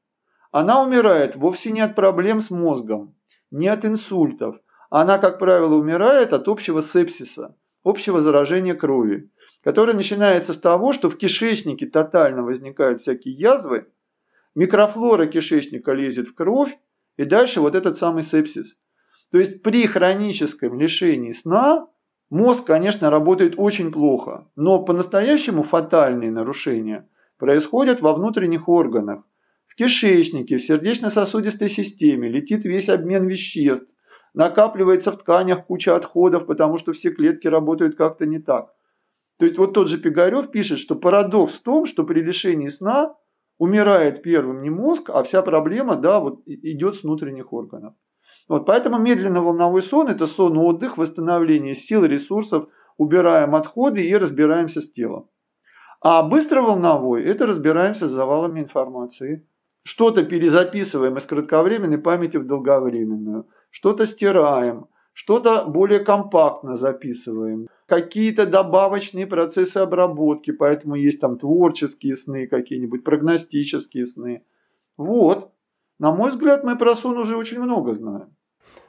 Она 0.50 0.84
умирает 0.84 1.34
вовсе 1.34 1.70
не 1.70 1.80
от 1.80 1.94
проблем 1.94 2.42
с 2.42 2.50
мозгом, 2.50 3.14
не 3.50 3.66
от 3.68 3.86
инсультов. 3.86 4.56
Она, 4.90 5.16
как 5.16 5.38
правило, 5.38 5.74
умирает 5.74 6.34
от 6.34 6.48
общего 6.48 6.82
сепсиса, 6.82 7.56
общего 7.82 8.20
заражения 8.20 8.74
крови, 8.74 9.30
которое 9.62 9.94
начинается 9.94 10.52
с 10.52 10.58
того, 10.58 10.92
что 10.92 11.08
в 11.08 11.16
кишечнике 11.16 11.86
тотально 11.86 12.42
возникают 12.42 13.00
всякие 13.00 13.32
язвы, 13.32 13.86
микрофлора 14.54 15.24
кишечника 15.24 15.92
лезет 15.92 16.28
в 16.28 16.34
кровь, 16.34 16.76
и 17.16 17.24
дальше 17.24 17.62
вот 17.62 17.74
этот 17.74 17.96
самый 17.96 18.22
сепсис. 18.22 18.76
То 19.30 19.38
есть 19.38 19.62
при 19.62 19.86
хроническом 19.86 20.78
лишении 20.78 21.32
сна 21.32 21.88
Мозг, 22.32 22.64
конечно, 22.64 23.10
работает 23.10 23.56
очень 23.58 23.92
плохо, 23.92 24.48
но 24.56 24.82
по-настоящему 24.82 25.62
фатальные 25.62 26.30
нарушения 26.30 27.06
происходят 27.36 28.00
во 28.00 28.14
внутренних 28.14 28.70
органах. 28.70 29.22
В 29.66 29.74
кишечнике, 29.74 30.56
в 30.56 30.64
сердечно-сосудистой 30.64 31.68
системе 31.68 32.30
летит 32.30 32.64
весь 32.64 32.88
обмен 32.88 33.28
веществ, 33.28 33.86
накапливается 34.32 35.12
в 35.12 35.18
тканях 35.18 35.66
куча 35.66 35.94
отходов, 35.94 36.46
потому 36.46 36.78
что 36.78 36.94
все 36.94 37.10
клетки 37.10 37.48
работают 37.48 37.96
как-то 37.96 38.24
не 38.24 38.38
так. 38.38 38.72
То 39.36 39.44
есть 39.44 39.58
вот 39.58 39.74
тот 39.74 39.88
же 39.88 39.98
Пигарев 39.98 40.50
пишет, 40.50 40.78
что 40.78 40.96
парадокс 40.96 41.56
в 41.56 41.62
том, 41.62 41.84
что 41.84 42.02
при 42.02 42.22
лишении 42.22 42.70
сна 42.70 43.14
умирает 43.58 44.22
первым 44.22 44.62
не 44.62 44.70
мозг, 44.70 45.10
а 45.10 45.22
вся 45.22 45.42
проблема 45.42 45.96
да, 45.96 46.18
вот 46.18 46.40
идет 46.46 46.96
с 46.96 47.02
внутренних 47.02 47.52
органов. 47.52 47.92
Вот, 48.48 48.66
поэтому 48.66 48.98
медленно-волновой 48.98 49.82
сон– 49.82 50.08
это 50.08 50.26
сон 50.26 50.58
отдых, 50.58 50.98
восстановление 50.98 51.74
сил, 51.74 52.04
ресурсов, 52.04 52.68
убираем 52.96 53.54
отходы 53.54 54.04
и 54.06 54.16
разбираемся 54.16 54.80
с 54.80 54.90
телом. 54.90 55.28
А 56.00 56.22
быстроволновой– 56.22 57.22
это 57.24 57.46
разбираемся 57.46 58.08
с 58.08 58.10
завалами 58.10 58.60
информации. 58.60 59.46
Что-то 59.84 60.24
перезаписываем 60.24 61.16
из 61.16 61.26
кратковременной 61.26 61.98
памяти 61.98 62.36
в 62.36 62.46
долговременную, 62.46 63.46
что-то 63.70 64.06
стираем, 64.06 64.86
что-то 65.12 65.64
более 65.66 66.00
компактно 66.00 66.74
записываем, 66.74 67.68
какие-то 67.86 68.46
добавочные 68.46 69.26
процессы 69.26 69.78
обработки, 69.78 70.50
поэтому 70.50 70.94
есть 70.94 71.20
там 71.20 71.38
творческие 71.38 72.16
сны 72.16 72.46
какие-нибудь, 72.46 73.04
прогностические 73.04 74.06
сны. 74.06 74.44
Вот, 74.96 75.52
на 75.98 76.12
мой 76.12 76.30
взгляд, 76.30 76.64
мы 76.64 76.76
про 76.76 76.94
сон 76.94 77.18
уже 77.18 77.36
очень 77.36 77.60
много 77.60 77.94
знаем. 77.94 78.34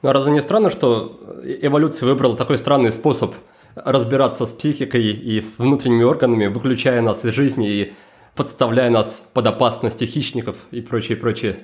Ну, 0.02 0.12
разве 0.12 0.32
не 0.32 0.42
странно, 0.42 0.70
что 0.70 1.20
эволюция 1.42 2.06
выбрала 2.08 2.36
такой 2.36 2.58
странный 2.58 2.92
способ 2.92 3.34
разбираться 3.74 4.46
с 4.46 4.52
психикой 4.52 5.02
и 5.02 5.40
с 5.40 5.58
внутренними 5.58 6.04
органами, 6.04 6.46
выключая 6.46 7.00
нас 7.02 7.24
из 7.24 7.32
жизни 7.32 7.70
и 7.70 7.92
подставляя 8.36 8.90
нас 8.90 9.28
под 9.32 9.46
опасности 9.46 10.04
хищников 10.04 10.56
и 10.70 10.80
прочее, 10.80 11.16
прочее? 11.16 11.56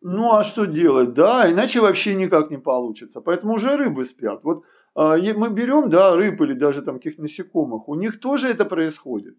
Ну, 0.00 0.32
а 0.32 0.44
что 0.44 0.64
делать, 0.64 1.14
да, 1.14 1.50
иначе 1.50 1.80
вообще 1.80 2.14
никак 2.14 2.50
не 2.50 2.58
получится. 2.58 3.20
Поэтому 3.20 3.54
уже 3.54 3.76
рыбы 3.76 4.04
спят. 4.04 4.40
Вот 4.44 4.62
э, 4.96 5.34
мы 5.34 5.50
берем, 5.50 5.90
да, 5.90 6.14
рыб 6.14 6.40
или 6.40 6.52
даже 6.52 6.82
там 6.82 6.96
каких-то 6.96 7.22
насекомых, 7.22 7.88
у 7.88 7.94
них 7.96 8.20
тоже 8.20 8.48
это 8.48 8.64
происходит. 8.64 9.34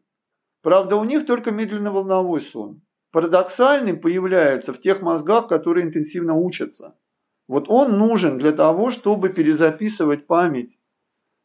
Правда, 0.61 0.97
у 0.97 1.05
них 1.05 1.25
только 1.25 1.51
медленно-волновой 1.51 2.41
сон 2.41 2.81
парадоксальный 3.11 3.95
появляется 3.95 4.73
в 4.73 4.79
тех 4.79 5.01
мозгах, 5.01 5.47
которые 5.47 5.85
интенсивно 5.85 6.35
учатся. 6.35 6.95
Вот 7.49 7.65
он 7.67 7.97
нужен 7.97 8.37
для 8.37 8.51
того, 8.51 8.91
чтобы 8.91 9.29
перезаписывать 9.29 10.27
память. 10.27 10.77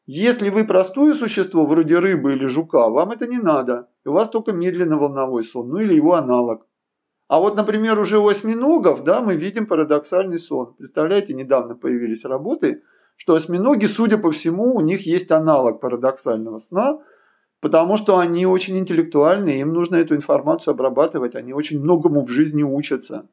Если 0.06 0.50
вы 0.50 0.64
простое 0.64 1.14
существо, 1.14 1.64
вроде 1.64 1.98
рыбы 1.98 2.34
или 2.34 2.44
жука, 2.44 2.90
вам 2.90 3.10
это 3.12 3.26
не 3.26 3.38
надо. 3.38 3.88
И 4.04 4.08
у 4.08 4.12
вас 4.12 4.28
только 4.28 4.52
медленно-волновой 4.52 5.42
сон, 5.42 5.70
ну 5.70 5.78
или 5.78 5.94
его 5.94 6.14
аналог. 6.14 6.66
А 7.26 7.40
вот, 7.40 7.56
например, 7.56 7.98
уже 7.98 8.18
у 8.18 8.28
осьминогов, 8.28 9.02
да, 9.02 9.22
мы 9.22 9.34
видим 9.34 9.66
парадоксальный 9.66 10.38
сон. 10.38 10.74
Представляете, 10.74 11.32
недавно 11.32 11.74
появились 11.74 12.26
работы, 12.26 12.82
что 13.16 13.34
осьминоги, 13.34 13.86
судя 13.86 14.18
по 14.18 14.30
всему, 14.30 14.74
у 14.74 14.80
них 14.82 15.06
есть 15.06 15.30
аналог 15.30 15.80
парадоксального 15.80 16.58
сна– 16.58 17.00
потому 17.64 17.96
что 17.96 18.18
они 18.18 18.44
очень 18.44 18.78
интеллектуальные, 18.78 19.60
им 19.60 19.72
нужно 19.72 19.96
эту 19.96 20.14
информацию 20.14 20.72
обрабатывать, 20.72 21.34
они 21.34 21.54
очень 21.54 21.80
многому 21.80 22.26
в 22.26 22.28
жизни 22.28 22.62
учатся. 22.62 23.26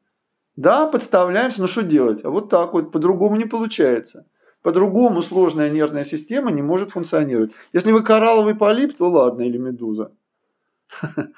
Да, 0.56 0.86
подставляемся, 0.86 1.60
но 1.60 1.66
что 1.66 1.82
делать? 1.82 2.24
А 2.24 2.30
вот 2.30 2.50
так 2.50 2.74
вот, 2.74 2.92
по-другому 2.92 3.36
не 3.36 3.46
получается. 3.46 4.26
По-другому 4.62 5.22
сложная 5.22 5.70
нервная 5.70 6.04
система 6.04 6.50
не 6.50 6.62
может 6.62 6.92
функционировать. 6.92 7.52
Если 7.72 7.90
вы 7.90 8.02
коралловый 8.02 8.54
полип, 8.54 8.96
то 8.96 9.10
ладно, 9.10 9.42
или 9.42 9.58
медуза. 9.58 10.12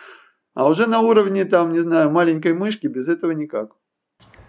А 0.56 0.68
уже 0.68 0.86
на 0.86 1.00
уровне, 1.00 1.44
там, 1.44 1.72
не 1.72 1.80
знаю, 1.80 2.12
маленькой 2.12 2.54
мышки 2.54 2.86
без 2.86 3.08
этого 3.08 3.32
никак. 3.32 3.72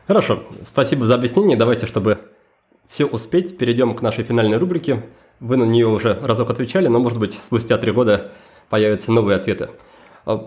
Хорошо, 0.06 0.44
спасибо 0.62 1.08
за 1.08 1.16
объяснение. 1.16 1.58
Давайте, 1.58 1.88
чтобы 1.88 2.20
все 2.88 3.08
успеть, 3.08 3.58
перейдем 3.58 3.96
к 3.96 4.04
нашей 4.04 4.24
финальной 4.24 4.58
рубрике. 4.58 5.02
Вы 5.40 5.58
на 5.58 5.64
нее 5.64 5.88
уже 5.88 6.14
разок 6.22 6.52
отвечали, 6.52 6.88
но, 6.88 7.00
может 7.00 7.18
быть, 7.18 7.34
спустя 7.34 7.80
три 7.80 7.92
года 7.92 8.32
появятся 8.70 9.12
новые 9.12 9.38
ответы. 9.38 9.70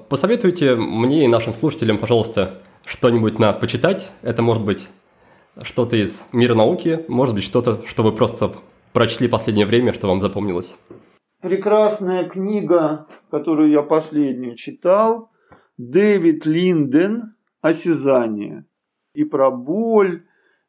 Посоветуйте 0.09 0.77
мне 0.77 1.25
и 1.25 1.29
нашим 1.29 1.55
слушателям, 1.55 1.99
пожалуйста, 1.99 2.63
что-нибудь 2.89 3.39
на 3.39 3.53
почитать. 3.53 4.11
Это 4.23 4.43
может 4.43 4.65
быть 4.65 4.89
что-то 5.63 5.97
из 5.97 6.25
мира 6.33 6.55
науки, 6.55 7.05
может 7.09 7.35
быть 7.35 7.45
что-то, 7.45 7.83
что 7.87 8.03
вы 8.03 8.13
просто 8.13 8.53
прочли 8.93 9.29
последнее 9.29 9.67
время, 9.67 9.93
что 9.93 10.09
вам 10.09 10.21
запомнилось. 10.21 10.75
Прекрасная 11.43 12.25
книга, 12.25 13.07
которую 13.31 13.71
я 13.71 13.83
последнюю 13.83 14.57
читал, 14.57 15.31
Дэвид 15.77 16.47
Линден 16.47 17.35
«Осязание». 17.61 18.65
И 19.15 19.25
про 19.25 19.51
боль, 19.51 20.25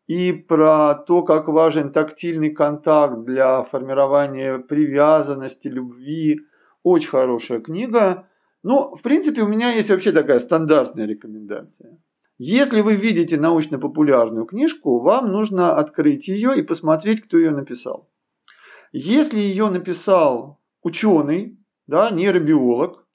и 0.07 0.31
про 0.31 0.95
то, 0.95 1.23
как 1.23 1.47
важен 1.47 1.91
тактильный 1.91 2.49
контакт 2.49 3.23
для 3.25 3.63
формирования 3.63 4.57
привязанности, 4.57 5.67
любви. 5.67 6.41
Очень 6.83 7.09
хорошая 7.09 7.59
книга. 7.59 8.27
Ну, 8.63 8.95
в 8.95 9.01
принципе, 9.01 9.41
у 9.41 9.47
меня 9.47 9.71
есть 9.71 9.89
вообще 9.89 10.11
такая 10.11 10.39
стандартная 10.39 11.05
рекомендация. 11.05 11.99
Если 12.41 12.79
вы 12.79 12.95
видите 12.95 13.35
научно-популярную 13.35 14.45
книжку, 14.45 15.01
вам 15.01 15.29
нужно 15.29 15.75
открыть 15.75 16.29
ее 16.29 16.57
и 16.57 16.61
посмотреть, 16.61 17.21
кто 17.21 17.37
ее 17.37 17.51
написал. 17.51 18.09
Если 18.93 19.37
ее 19.37 19.69
написал 19.69 20.61
ученый, 20.81 21.59
да, 21.85 22.09
нейробиолог, 22.09 23.05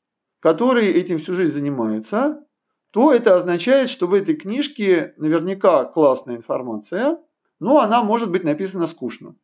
который 0.41 0.89
этим 0.89 1.19
всю 1.19 1.33
жизнь 1.33 1.55
занимается, 1.55 2.45
то 2.91 3.15
это 3.15 3.35
означает, 3.35 3.89
что 3.89 4.09
в 4.09 4.13
этой 4.13 4.37
книжке 4.37 5.15
наверняка 5.17 5.85
классная 5.85 6.37
информация, 6.37 7.19
но 7.61 7.81
она 7.81 8.03
может 8.03 8.31
быть 8.31 8.45
написана 8.45 8.85
скучно. 8.87 9.37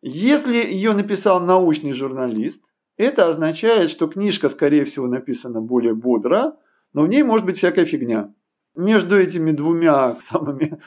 Если 0.00 0.56
ее 0.56 0.94
написал 0.94 1.38
научный 1.38 1.92
журналист, 1.92 2.64
это 2.96 3.28
означает, 3.28 3.88
что 3.88 4.08
книжка, 4.08 4.48
скорее 4.48 4.84
всего, 4.84 5.06
написана 5.06 5.60
более 5.60 5.94
бодро, 5.94 6.56
но 6.92 7.02
в 7.02 7.08
ней 7.08 7.22
может 7.22 7.46
быть 7.46 7.58
всякая 7.58 7.84
фигня 7.84 8.34
между 8.74 9.18
этими 9.18 9.50
двумя 9.52 10.16
самыми 10.20 10.80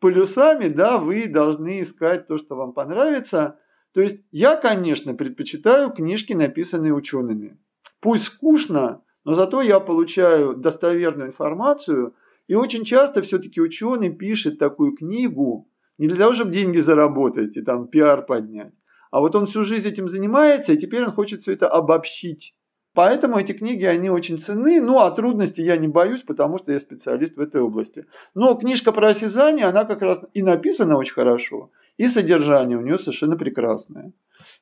полюсами, 0.00 0.68
да, 0.68 0.98
вы 0.98 1.26
должны 1.28 1.80
искать 1.82 2.26
то, 2.26 2.38
что 2.38 2.56
вам 2.56 2.72
понравится. 2.72 3.58
То 3.92 4.00
есть 4.00 4.22
я, 4.32 4.56
конечно, 4.56 5.14
предпочитаю 5.14 5.90
книжки, 5.90 6.32
написанные 6.32 6.92
учеными. 6.92 7.58
Пусть 8.00 8.24
скучно, 8.24 9.02
но 9.24 9.34
зато 9.34 9.62
я 9.62 9.80
получаю 9.80 10.54
достоверную 10.56 11.28
информацию. 11.28 12.14
И 12.48 12.54
очень 12.54 12.84
часто 12.84 13.22
все-таки 13.22 13.60
ученый 13.60 14.10
пишет 14.10 14.58
такую 14.58 14.94
книгу 14.94 15.70
не 15.96 16.08
для 16.08 16.16
того, 16.18 16.34
чтобы 16.34 16.50
деньги 16.50 16.78
заработать 16.78 17.56
и 17.56 17.62
там 17.62 17.88
пиар 17.88 18.26
поднять. 18.26 18.74
А 19.10 19.20
вот 19.20 19.34
он 19.36 19.46
всю 19.46 19.62
жизнь 19.62 19.88
этим 19.88 20.08
занимается, 20.08 20.72
и 20.72 20.76
теперь 20.76 21.04
он 21.04 21.12
хочет 21.12 21.42
все 21.42 21.52
это 21.52 21.68
обобщить 21.68 22.54
Поэтому 22.94 23.38
эти 23.38 23.52
книги, 23.52 23.84
они 23.84 24.08
очень 24.08 24.38
ценны. 24.38 24.80
Ну, 24.80 25.00
а 25.00 25.10
трудностей 25.10 25.64
я 25.64 25.76
не 25.76 25.88
боюсь, 25.88 26.22
потому 26.22 26.58
что 26.58 26.72
я 26.72 26.78
специалист 26.78 27.36
в 27.36 27.40
этой 27.40 27.60
области. 27.60 28.06
Но 28.34 28.54
книжка 28.54 28.92
про 28.92 29.08
осязание, 29.08 29.66
она 29.66 29.84
как 29.84 30.00
раз 30.00 30.24
и 30.32 30.42
написана 30.42 30.96
очень 30.96 31.14
хорошо, 31.14 31.70
и 31.96 32.06
содержание 32.06 32.78
у 32.78 32.82
нее 32.82 32.98
совершенно 32.98 33.36
прекрасное. 33.36 34.12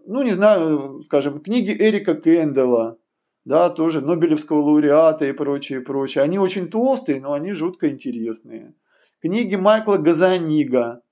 Ну, 0.06 0.22
не 0.22 0.30
знаю, 0.30 1.02
скажем, 1.04 1.40
книги 1.40 1.76
Эрика 1.78 2.14
Кендалла, 2.14 2.96
да, 3.44 3.68
тоже 3.68 4.00
Нобелевского 4.00 4.60
лауреата 4.60 5.26
и 5.26 5.32
прочее, 5.32 5.82
прочее. 5.82 6.24
Они 6.24 6.38
очень 6.38 6.68
толстые, 6.68 7.20
но 7.20 7.34
они 7.34 7.52
жутко 7.52 7.90
интересные. 7.90 8.74
Книги 9.20 9.56
Майкла 9.56 9.98
Газанига, 9.98 11.02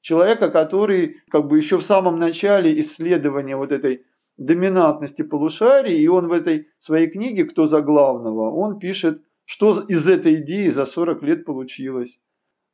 человека, 0.00 0.50
который 0.50 1.18
как 1.30 1.46
бы 1.46 1.56
еще 1.56 1.78
в 1.78 1.84
самом 1.84 2.18
начале 2.18 2.78
исследования 2.80 3.56
вот 3.56 3.70
этой 3.70 4.04
доминантности 4.36 5.22
полушарий, 5.22 5.98
и 5.98 6.08
он 6.08 6.28
в 6.28 6.32
этой 6.32 6.68
своей 6.78 7.08
книге 7.08 7.44
«Кто 7.44 7.66
за 7.66 7.80
главного?» 7.80 8.50
он 8.50 8.78
пишет, 8.78 9.22
что 9.44 9.80
из 9.88 10.08
этой 10.08 10.36
идеи 10.36 10.68
за 10.68 10.86
40 10.86 11.22
лет 11.22 11.44
получилось. 11.44 12.18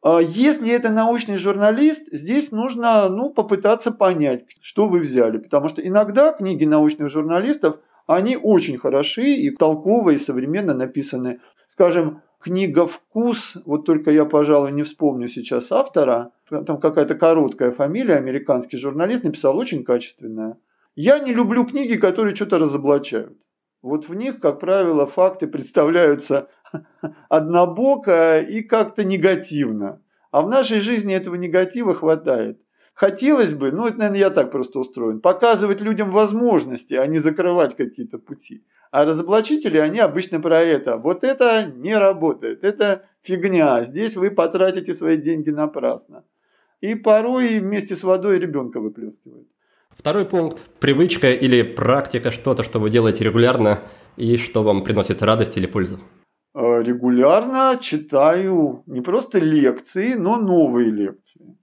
А 0.02 0.20
если 0.20 0.70
это 0.70 0.90
научный 0.90 1.36
журналист, 1.36 2.08
здесь 2.10 2.52
нужно 2.52 3.08
ну, 3.10 3.30
попытаться 3.30 3.90
понять, 3.90 4.44
что 4.62 4.88
вы 4.88 5.00
взяли. 5.00 5.38
Потому 5.38 5.68
что 5.68 5.86
иногда 5.86 6.32
книги 6.32 6.64
научных 6.64 7.10
журналистов, 7.10 7.80
они 8.06 8.36
очень 8.36 8.78
хороши 8.78 9.34
и 9.34 9.50
толковые, 9.50 10.16
и 10.16 10.20
современно 10.20 10.72
написаны. 10.72 11.40
Скажем, 11.68 12.22
книга 12.40 12.86
«Вкус», 12.86 13.58
вот 13.66 13.84
только 13.84 14.10
я, 14.10 14.24
пожалуй, 14.24 14.72
не 14.72 14.84
вспомню 14.84 15.28
сейчас 15.28 15.70
автора, 15.70 16.32
там 16.48 16.80
какая-то 16.80 17.14
короткая 17.14 17.70
фамилия, 17.70 18.14
американский 18.14 18.78
журналист 18.78 19.24
написал 19.24 19.58
очень 19.58 19.84
качественная. 19.84 20.56
Я 20.96 21.18
не 21.20 21.32
люблю 21.32 21.64
книги, 21.64 21.96
которые 21.96 22.34
что-то 22.34 22.58
разоблачают. 22.58 23.38
Вот 23.82 24.08
в 24.08 24.14
них, 24.14 24.40
как 24.40 24.60
правило, 24.60 25.06
факты 25.06 25.46
представляются 25.46 26.48
однобоко 27.28 28.40
и 28.40 28.62
как-то 28.62 29.04
негативно. 29.04 30.02
А 30.30 30.42
в 30.42 30.48
нашей 30.48 30.80
жизни 30.80 31.14
этого 31.14 31.36
негатива 31.36 31.94
хватает. 31.94 32.60
Хотелось 32.94 33.54
бы, 33.54 33.72
ну 33.72 33.86
это, 33.86 33.98
наверное, 33.98 34.20
я 34.20 34.30
так 34.30 34.50
просто 34.50 34.78
устроен, 34.78 35.20
показывать 35.20 35.80
людям 35.80 36.10
возможности, 36.10 36.94
а 36.94 37.06
не 37.06 37.18
закрывать 37.18 37.74
какие-то 37.74 38.18
пути. 38.18 38.62
А 38.90 39.04
разоблачители, 39.04 39.78
они 39.78 40.00
обычно 40.00 40.40
про 40.40 40.60
это. 40.60 40.98
Вот 40.98 41.24
это 41.24 41.64
не 41.64 41.96
работает, 41.96 42.62
это 42.62 43.06
фигня, 43.22 43.84
здесь 43.84 44.16
вы 44.16 44.30
потратите 44.30 44.92
свои 44.92 45.16
деньги 45.16 45.50
напрасно. 45.50 46.24
И 46.80 46.94
порой 46.94 47.60
вместе 47.60 47.96
с 47.96 48.02
водой 48.02 48.38
ребенка 48.38 48.80
выплескивают. 48.80 49.48
Второй 50.00 50.24
пункт– 50.24 50.66
привычка 50.80 51.30
или 51.30 51.60
практика, 51.60 52.30
что-то, 52.30 52.62
что 52.62 52.78
вы 52.78 52.88
делаете 52.88 53.22
регулярно 53.22 53.80
и 54.16 54.38
что 54.38 54.62
вам 54.62 54.82
приносит 54.82 55.22
радость 55.22 55.58
или 55.58 55.66
пользу. 55.66 56.00
Э, 56.54 56.82
регулярно 56.82 57.78
читаю 57.78 58.82
не 58.86 59.02
просто 59.02 59.38
лекции, 59.38 60.14
но 60.14 60.38
новые 60.38 60.90
лекции. 60.90 61.58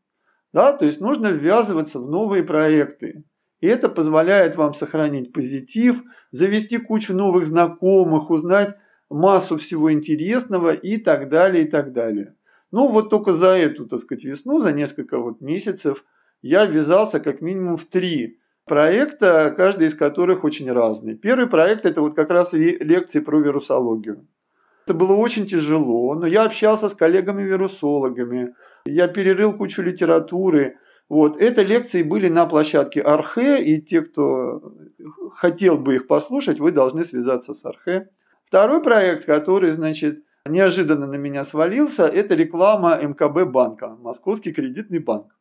Да, 0.53 0.73
то 0.73 0.85
есть 0.85 1.01
нужно 1.01 1.29
ввязываться 1.29 1.99
в 1.99 2.11
новые 2.11 2.43
проекты. 2.43 3.23
И 3.59 3.65
это 3.65 3.89
позволяет 3.89 4.55
вам 4.55 4.75
сохранить 4.75 5.33
позитив, 5.33 6.03
завести 6.29 6.77
кучу 6.77 7.15
новых 7.15 7.47
знакомых, 7.47 8.29
узнать 8.29 8.75
массу 9.09 9.57
всего 9.57 9.91
интересного 9.91 10.75
и 10.75 10.97
так 10.97 11.29
далее, 11.29 11.65
и 11.65 11.67
так 11.67 11.91
далее. 11.91 12.35
Ну 12.71 12.87
вот 12.91 13.09
только 13.09 13.33
за 13.33 13.57
эту, 13.57 13.87
так 13.87 13.99
сказать, 13.99 14.25
весну, 14.25 14.61
за 14.61 14.73
несколько 14.73 15.17
вот 15.17 15.41
месяцев– 15.41 16.05
я 16.41 16.65
ввязался 16.65 17.19
как 17.19 17.41
минимум 17.41 17.77
в 17.77 17.85
три 17.85 18.39
проекта, 18.65 19.53
каждый 19.55 19.87
из 19.87 19.95
которых 19.95 20.43
очень 20.43 20.71
разный. 20.71 21.15
Первый 21.15 21.47
проект 21.47 21.85
это 21.85 22.01
вот 22.01 22.15
как 22.15 22.29
раз 22.29 22.53
лекции 22.53 23.19
про 23.19 23.39
вирусологию. 23.39 24.27
Это 24.85 24.93
было 24.93 25.13
очень 25.13 25.47
тяжело, 25.47 26.15
но 26.15 26.27
я 26.27 26.43
общался 26.43 26.87
с 26.87 26.93
коллегами-вирусологами, 26.93 28.53
я 28.85 29.07
перерыл 29.07 29.53
кучу 29.53 29.81
литературы. 29.81 30.77
Вот. 31.09 31.37
Это 31.41 31.61
лекции 31.61 32.03
были 32.03 32.29
на 32.29 32.45
площадке 32.45 33.01
Архе, 33.01 33.61
и 33.61 33.81
те, 33.81 34.01
кто 34.01 34.73
хотел 35.35 35.77
бы 35.77 35.95
их 35.95 36.07
послушать, 36.07 36.59
вы 36.59 36.71
должны 36.71 37.03
связаться 37.03 37.53
с 37.53 37.65
Архе. 37.65 38.09
Второй 38.45 38.81
проект, 38.81 39.25
который, 39.25 39.71
значит, 39.71 40.23
неожиданно 40.45 41.07
на 41.07 41.15
меня 41.15 41.43
свалился, 41.43 42.05
это 42.05 42.35
реклама 42.35 42.97
МКБ 43.01 43.51
банка, 43.51 43.89
Московский 43.99 44.53
кредитный 44.53 44.99
банк. 44.99 45.36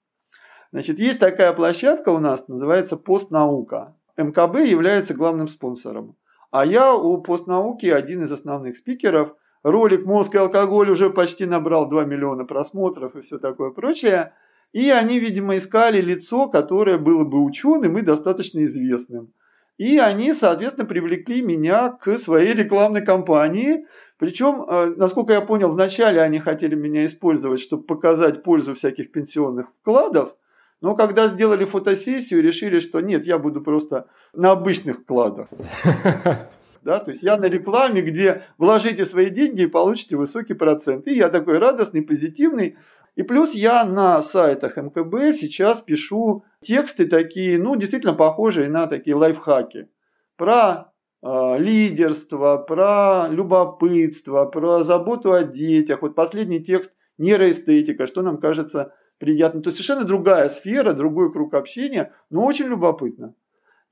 Значит, 0.73 0.99
есть 0.99 1.19
такая 1.19 1.53
площадка 1.53 2.11
у 2.11 2.19
нас, 2.19 2.49
называется 2.49 2.97
«Постнаука». 2.97 3.95
МКБ 4.17 4.67
является 4.67 5.15
главным 5.15 5.49
спонсором. 5.49 6.17
А 6.51 6.65
я 6.65 6.95
у 6.95 7.19
«Постнауки» 7.19 7.87
один 7.87 8.25
из 8.25 8.33
основных 8.33 8.77
спикеров. 8.77 9.35
Ролик 9.63 10.05
«Мозг 10.05 10.35
и 10.35 10.39
алкоголь» 10.39 10.91
уже 10.91 11.11
почти 11.11 11.45
набрал 11.45 11.89
2 11.89 12.05
миллиона 12.05 12.45
просмотров 12.45 13.15
и 13.15 13.21
все 13.21 13.39
такое 13.39 13.71
прочее. 13.71 14.33
И 14.73 14.91
они, 14.91 15.21
видимо, 15.21 15.57
искали 15.57 16.01
лицо, 16.01 16.49
которое 16.49 16.99
было 16.99 17.25
бы 17.25 17.43
ученым 17.43 17.99
и 17.99 18.03
достаточно 18.03 18.65
известным. 18.65 19.33
И 19.79 19.99
они, 19.99 20.33
соответственно, 20.33 20.87
привлекли 20.87 21.43
меня 21.43 21.91
к 21.91 22.19
своей 22.19 22.55
рекламной 22.55 23.03
кампании. 23.03 23.87
Причем, 24.19 24.65
э, 24.69 24.95
насколько 24.97 25.35
я 25.35 25.43
понял, 25.43 25.71
вначале 25.71 26.21
они 26.23 26.39
хотели 26.39 26.75
меня 26.75 27.05
использовать, 27.07 27.61
чтобы 27.61 27.85
показать 27.85 28.43
пользу 28.43 28.75
всяких 28.75 29.13
пенсионных 29.13 29.69
вкладов– 29.81 30.35
но 30.81 30.95
когда 30.95 31.29
сделали 31.29 31.65
фотосессию, 31.65 32.43
решили, 32.43 32.81
что 32.81 33.01
нет, 33.01 33.27
я 33.27 33.39
буду 33.39 33.63
просто 33.63 34.09
на 34.33 34.53
обычных 34.53 35.01
вкладах. 35.01 35.49
Да? 36.83 37.01
То 37.01 37.11
есть 37.11 37.25
я 37.25 37.37
на 37.37 37.47
рекламе, 37.47 38.01
где 38.01 38.45
вложите 38.59 39.05
свои 39.05 39.29
деньги 39.29 39.63
и 39.63 39.67
получите 39.67 40.17
высокий 40.17 40.55
процент. 40.55 41.09
И 41.09 41.17
я 41.17 41.31
такой 41.31 41.59
радостный, 41.59 42.01
позитивный. 42.01 42.77
И 43.17 43.25
плюс 43.25 43.57
я 43.57 43.85
на 43.85 44.23
сайтах 44.23 44.77
МКБ 44.77 45.35
сейчас 45.35 45.81
пишу 45.81 46.45
тексты 46.63 47.07
такие, 47.07 47.59
ну, 47.59 47.75
действительно 47.75 48.15
похожие 48.15 48.69
на 48.69 48.87
такие 48.87 49.17
лайфхаки. 49.17 49.89
Про 50.37 50.93
э, 51.25 51.59
лидерство, 51.59 52.59
про 52.59 53.27
любопытство, 53.31 54.45
про 54.45 54.85
заботу 54.85 55.33
о 55.33 55.43
детях. 55.43 56.03
Вот 56.03 56.15
последний 56.15 56.63
текст 56.63 56.95
нейроэстетика, 57.19 58.07
что 58.07 58.23
нам 58.23 58.39
кажется 58.39 58.95
приятным. 59.19 59.63
То 59.63 59.69
есть 59.69 59.79
совершенно 59.79 60.07
другая 60.07 60.49
сфера, 60.49 60.93
другой 60.93 61.33
круг 61.33 61.55
общения, 61.55 62.13
но 62.31 62.45
очень 62.45 62.67
любопытно. 62.67 63.35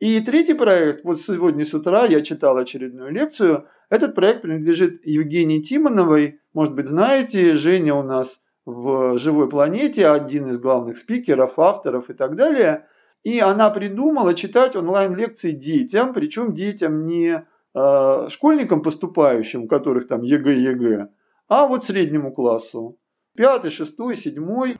И 0.01 0.21
третий 0.21 0.55
проект, 0.55 1.05
вот 1.05 1.21
сегодня 1.21 1.65
с 1.65 1.73
утра 1.73 2.05
я 2.05 2.21
читал 2.21 2.57
очередную 2.57 3.13
лекцию, 3.13 3.67
этот 3.91 4.15
проект 4.15 4.43
принадлежит 4.43 5.05
Евгении 5.07 5.61
Тимоновой, 5.61 6.41
может 6.53 6.75
быть 6.75 6.89
знаете, 6.89 7.55
Женя 7.55 7.95
у 7.95 8.03
нас 8.03 8.41
в 8.67 9.19
«Живой 9.19 9.49
планете», 9.49 10.09
один 10.09 10.49
из 10.49 10.59
главных 10.59 10.99
спикеров, 10.99 11.59
авторов 11.59 12.11
и 12.11 12.15
так 12.15 12.35
далее. 12.35 12.87
И 13.23 13.39
она 13.39 13.71
придумала 13.71 14.35
читать 14.35 14.75
онлайн-лекции 14.75 15.53
детям, 15.53 16.13
причем 16.13 16.55
детям 16.55 17.07
не 17.07 17.45
э, 17.75 18.29
школьникам 18.31 18.83
поступающим, 18.83 19.65
у 19.65 19.69
которых 19.69 20.09
там 20.09 20.23
ЕГЭ, 20.23 20.55
ЕГЭ, 20.55 21.09
а 21.49 21.67
вот 21.67 21.85
среднему 21.85 22.33
классу 22.33 22.99
пятый, 23.37 23.71
шестой, 23.71 24.17
седьмой. 24.17 24.77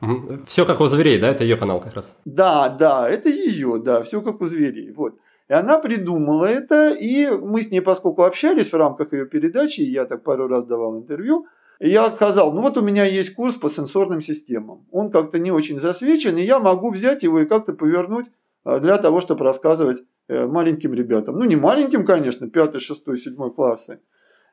Все 0.47 0.65
как 0.65 0.81
у 0.81 0.87
зверей, 0.87 1.19
да? 1.19 1.29
Это 1.29 1.43
ее 1.43 1.57
канал 1.57 1.79
как 1.79 1.93
раз. 1.93 2.15
Да, 2.25 2.69
да, 2.69 3.09
это 3.09 3.29
ее, 3.29 3.81
да, 3.83 4.03
все 4.03 4.21
как 4.21 4.41
у 4.41 4.45
зверей. 4.45 4.91
Вот. 4.91 5.15
И 5.47 5.53
она 5.53 5.77
придумала 5.77 6.45
это, 6.45 6.91
и 6.91 7.29
мы 7.29 7.61
с 7.61 7.69
ней, 7.69 7.81
поскольку 7.81 8.23
общались 8.23 8.71
в 8.71 8.75
рамках 8.75 9.13
ее 9.13 9.25
передачи, 9.25 9.81
я 9.81 10.05
так 10.05 10.23
пару 10.23 10.47
раз 10.47 10.65
давал 10.65 10.97
интервью, 10.97 11.45
и 11.79 11.89
я 11.89 12.09
сказал, 12.11 12.53
ну 12.53 12.61
вот 12.61 12.77
у 12.77 12.81
меня 12.81 13.05
есть 13.05 13.35
курс 13.35 13.55
по 13.55 13.69
сенсорным 13.69 14.21
системам. 14.21 14.85
Он 14.91 15.11
как-то 15.11 15.37
не 15.37 15.51
очень 15.51 15.79
засвечен, 15.79 16.37
и 16.37 16.41
я 16.41 16.59
могу 16.59 16.89
взять 16.89 17.21
его 17.21 17.41
и 17.41 17.45
как-то 17.45 17.73
повернуть 17.73 18.25
а, 18.63 18.79
для 18.79 18.97
того, 18.97 19.19
чтобы 19.21 19.43
рассказывать 19.43 20.01
э, 20.27 20.47
маленьким 20.47 20.93
ребятам. 20.93 21.37
Ну, 21.37 21.45
не 21.45 21.55
маленьким, 21.55 22.05
конечно, 22.05 22.49
пятый, 22.49 22.79
шестой, 22.79 23.17
седьмой 23.17 23.51
классы, 23.51 23.99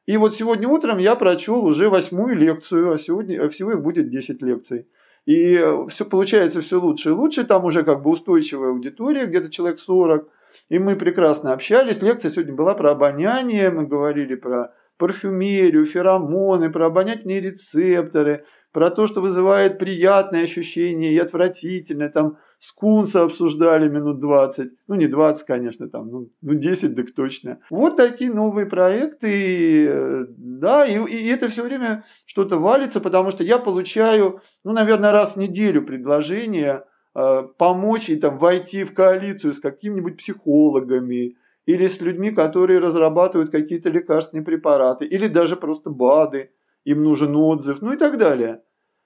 и 0.07 0.17
вот 0.17 0.35
сегодня 0.35 0.69
утром 0.69 0.99
я 0.99 1.15
прочел 1.15 1.65
уже 1.65 1.89
восьмую 1.89 2.37
лекцию, 2.37 2.93
а 2.93 2.99
сегодня 2.99 3.45
а 3.45 3.49
всего 3.49 3.73
их 3.73 3.83
будет 3.83 4.11
10 4.11 4.43
лекций. 4.43 4.89
И 5.27 5.55
э, 5.55 5.87
все 5.89 6.05
получается 6.05 6.61
все 6.61 6.81
лучше 6.81 7.11
и 7.11 7.13
лучше. 7.13 7.45
Там 7.45 7.65
уже 7.65 7.85
как 7.85 8.03
бы 8.03 8.11
устойчивая 8.11 8.71
аудитория, 8.71 9.27
где-то 9.27 9.51
человек 9.51 9.79
40. 9.79 10.29
И 10.69 10.79
мы 10.79 10.97
прекрасно 10.97 11.53
общались. 11.53 12.03
Лекция 12.03 12.31
сегодня 12.31 12.55
была 12.55 12.75
про 12.75 12.91
обоняние. 12.91 13.71
Мы 13.71 13.87
говорили 13.87 14.35
про 14.35 14.75
парфюмерию, 14.99 15.87
феромоны, 15.87 16.71
про 16.71 16.87
обонятельные 16.87 17.41
рецепторы, 17.41 18.45
про 18.73 18.91
то, 18.91 19.07
что 19.07 19.21
вызывает 19.21 19.79
приятные 19.79 20.45
ощущения 20.45 21.13
и 21.13 21.19
отвратительное. 21.19 22.09
Там 22.09 22.39
Скунса 22.63 23.25
обсуждали 23.25 23.89
минут 23.89 24.21
20. 24.21 24.71
Ну, 24.87 24.95
не 24.95 25.09
20, 25.09 25.45
конечно, 25.45 25.89
там, 25.89 26.09
ну, 26.09 26.29
ну 26.43 26.55
10 26.55 26.95
так 26.95 27.11
точно. 27.11 27.59
Вот 27.71 27.97
такие 27.97 28.33
новые 28.33 28.67
проекты. 28.67 29.89
Э, 29.89 30.27
да, 30.29 30.87
и, 30.87 30.95
и 30.95 31.27
это 31.27 31.49
все 31.49 31.65
время 31.65 32.05
что-то 32.25 32.59
валится, 32.59 33.01
потому 33.01 33.33
что 33.33 33.43
я 33.43 33.59
получаю, 33.59 34.43
ну, 34.63 34.73
наверное, 34.73 35.11
раз 35.11 35.33
в 35.33 35.39
неделю 35.39 35.85
предложение 35.85 36.85
э, 37.17 37.43
помочь 37.59 38.09
и 38.09 38.15
там 38.15 38.39
войти 38.39 38.85
в 38.85 38.95
коалицию 38.95 39.55
с 39.55 39.59
какими-нибудь 39.59 40.19
психологами, 40.19 41.35
или 41.67 41.89
с 41.89 42.01
людьми, 42.01 42.31
которые 42.31 42.79
разрабатывают 42.79 43.51
какие-то 43.51 43.89
лекарственные 43.89 44.45
препараты, 44.45 45.05
или 45.05 45.27
даже 45.27 45.57
просто 45.57 45.91
БАДы, 45.91 46.53
им 46.85 47.03
нужен 47.03 47.35
отзыв, 47.35 47.83
ну 47.83 47.93
и 47.93 47.97
так 47.97 48.19
далее. 48.19 48.63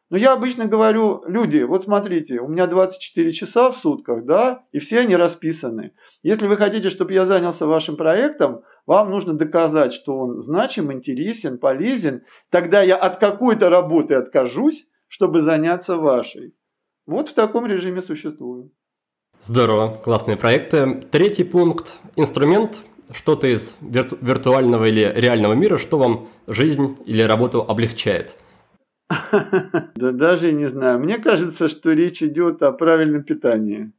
Но 0.09 0.17
я 0.17 0.35
обычно 0.35 0.67
говорю, 0.67 1.25
люди, 1.27 1.63
вот 1.63 1.85
смотрите, 1.85 2.39
у 2.41 2.47
меня 2.47 2.69
24 2.69 3.33
часа 3.33 3.73
в 3.73 3.77
сутках, 3.77 4.25
да, 4.25 4.65
и 4.71 4.79
все 4.79 5.01
они 5.01 5.17
расписаны. 5.17 5.93
Если 6.23 6.47
вы 6.47 6.57
хотите, 6.57 6.91
чтобы 6.91 7.13
я 7.13 7.27
занялся 7.27 7.67
вашим 7.67 7.97
проектом, 7.97 8.63
вам 8.87 9.11
нужно 9.11 9.35
доказать, 9.35 9.93
что 9.93 10.17
он 10.17 10.43
значим, 10.43 10.93
интересен, 10.93 11.59
полезен. 11.59 12.23
Тогда 12.51 12.83
я 12.83 12.97
от 12.97 13.19
какой-то 13.19 13.69
работы 13.69 14.15
откажусь, 14.15 14.87
чтобы 15.09 15.41
заняться 15.43 15.97
вашей. 15.97 16.55
Вот 17.05 17.31
в 17.31 17.35
таком 17.35 17.67
режиме 17.67 18.01
существую. 18.01 18.71
Здорово, 19.43 20.01
классные 20.05 20.37
проекты. 20.37 21.03
Третий 21.11 21.45
пункт– 21.45 21.95
инструмент, 22.17 22.79
что-то 23.11 23.49
из 23.49 23.75
вирту- 23.81 24.19
виртуального 24.21 24.85
или 24.85 25.13
реального 25.17 25.55
мира, 25.55 25.79
что 25.79 25.99
вам 25.99 26.29
жизнь 26.47 26.97
или 27.07 27.23
работу 27.23 27.63
облегчает– 27.63 28.37
Да 29.97 30.13
даже 30.13 30.53
не 30.53 30.67
знаю. 30.67 30.99
Мне 30.99 31.19
кажется, 31.19 31.69
что 31.69 31.93
речь 31.93 32.23
идет 32.23 32.63
о 32.63 32.73
правильном 32.73 33.23
питании. 33.23 33.93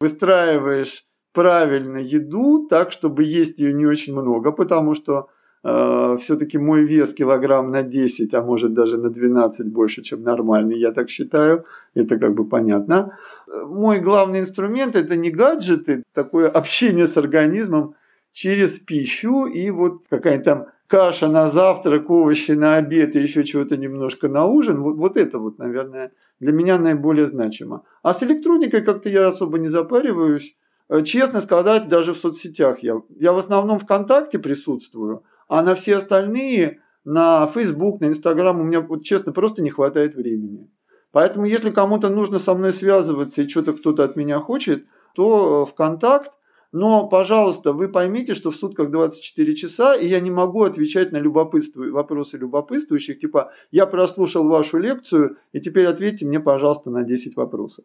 Выстраиваешь 0.00 1.04
правильно 1.32 1.98
еду 1.98 2.66
так, 2.68 2.92
чтобы 2.92 3.24
есть 3.24 3.58
ее 3.58 3.72
не 3.72 3.86
очень 3.86 4.12
много, 4.12 4.52
потому 4.52 4.94
что 4.94 5.28
э, 5.64 6.16
все-таки 6.20 6.58
мой 6.58 6.84
вес 6.84 7.12
килограмм 7.12 7.70
на 7.70 7.82
10, 7.82 8.32
а 8.34 8.42
может 8.42 8.72
даже 8.72 8.98
на 8.98 9.10
12 9.10 9.66
больше, 9.66 10.02
чем 10.02 10.22
нормальный, 10.22 10.78
я 10.78 10.92
так 10.92 11.10
считаю. 11.10 11.64
Это 11.94 12.18
как 12.18 12.34
бы 12.34 12.46
понятно. 12.46 13.18
Мой 13.66 14.00
главный 14.00 14.40
инструмент 14.40 14.96
это 14.96 15.16
не 15.16 15.30
гаджеты, 15.30 16.04
такое 16.12 16.48
общение 16.48 17.06
с 17.06 17.16
организмом 17.16 17.96
через 18.32 18.78
пищу 18.78 19.46
и 19.46 19.70
вот 19.70 20.02
какая-то 20.08 20.44
там 20.44 20.66
каша 20.94 21.26
на 21.26 21.48
завтрак, 21.48 22.08
овощи 22.08 22.52
на 22.52 22.76
обед 22.76 23.16
и 23.16 23.18
еще 23.18 23.42
чего-то 23.42 23.76
немножко 23.76 24.28
на 24.28 24.46
ужин, 24.46 24.80
вот, 24.80 24.94
вот 24.94 25.16
это 25.16 25.40
вот, 25.40 25.58
наверное, 25.58 26.12
для 26.38 26.52
меня 26.52 26.78
наиболее 26.78 27.26
значимо. 27.26 27.82
А 28.04 28.14
с 28.14 28.22
электроникой 28.22 28.80
как-то 28.80 29.08
я 29.08 29.26
особо 29.26 29.58
не 29.58 29.66
запариваюсь. 29.66 30.56
Э, 30.88 31.02
честно 31.02 31.40
сказать, 31.40 31.88
даже 31.88 32.14
в 32.14 32.18
соцсетях 32.18 32.84
я, 32.84 33.02
я 33.18 33.32
в 33.32 33.38
основном 33.38 33.80
ВКонтакте 33.80 34.38
присутствую, 34.38 35.24
а 35.48 35.64
на 35.64 35.74
все 35.74 35.96
остальные, 35.96 36.78
на 37.04 37.48
Facebook, 37.48 38.00
на 38.00 38.06
Instagram 38.06 38.60
у 38.60 38.62
меня, 38.62 38.80
вот 38.80 39.02
честно, 39.02 39.32
просто 39.32 39.62
не 39.62 39.70
хватает 39.70 40.14
времени. 40.14 40.70
Поэтому, 41.10 41.44
если 41.44 41.72
кому-то 41.72 42.08
нужно 42.08 42.38
со 42.38 42.54
мной 42.54 42.72
связываться 42.72 43.42
и 43.42 43.48
что-то 43.48 43.72
кто-то 43.72 44.04
от 44.04 44.14
меня 44.14 44.38
хочет, 44.38 44.84
то 45.16 45.64
э, 45.66 45.72
ВКонтакт 45.72 46.30
но, 46.74 47.06
пожалуйста, 47.06 47.72
вы 47.72 47.86
поймите, 47.86 48.34
что 48.34 48.50
в 48.50 48.56
сутках 48.56 48.90
24 48.90 49.54
часа, 49.54 49.94
и 49.94 50.08
я 50.08 50.18
не 50.18 50.32
могу 50.32 50.64
отвечать 50.64 51.12
на 51.12 51.18
любопытству, 51.18 51.88
вопросы 51.92 52.36
любопытствующих, 52.36 53.20
типа 53.20 53.52
«я 53.70 53.86
прослушал 53.86 54.48
вашу 54.48 54.78
лекцию, 54.78 55.36
и 55.52 55.60
теперь 55.60 55.86
ответьте 55.86 56.26
мне, 56.26 56.40
пожалуйста, 56.40 56.90
на 56.90 57.04
10 57.04 57.36
вопросов». 57.36 57.84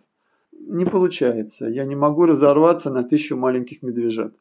Не 0.60 0.86
получается. 0.86 1.68
Я 1.68 1.86
не 1.86 1.96
могу 1.96 2.26
разорваться 2.26 2.90
на 2.90 3.04
тысячу 3.04 3.38
маленьких 3.38 3.84
медвежат. 3.84 4.34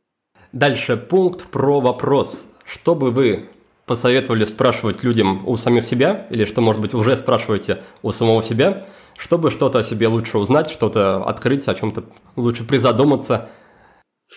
Дальше 0.54 0.96
пункт 0.96 1.44
про 1.48 1.80
вопрос. 1.80 2.46
Что 2.64 2.94
бы 2.94 3.10
вы 3.10 3.50
посоветовали 3.84 4.46
спрашивать 4.46 5.04
людям 5.04 5.46
у 5.46 5.58
самих 5.58 5.84
себя, 5.84 6.26
или 6.30 6.46
что, 6.46 6.62
может 6.62 6.80
быть, 6.80 6.94
уже 6.94 7.18
спрашиваете 7.18 7.80
у 8.00 8.12
самого 8.12 8.42
себя, 8.42 8.86
чтобы 9.18 9.50
что-то 9.50 9.80
о 9.80 9.84
себе 9.84 10.08
лучше 10.08 10.38
узнать, 10.38 10.70
что-то 10.70 11.22
открыть, 11.22 11.68
о 11.68 11.74
чем-то 11.74 12.04
лучше 12.34 12.66
призадуматься– 12.66 13.50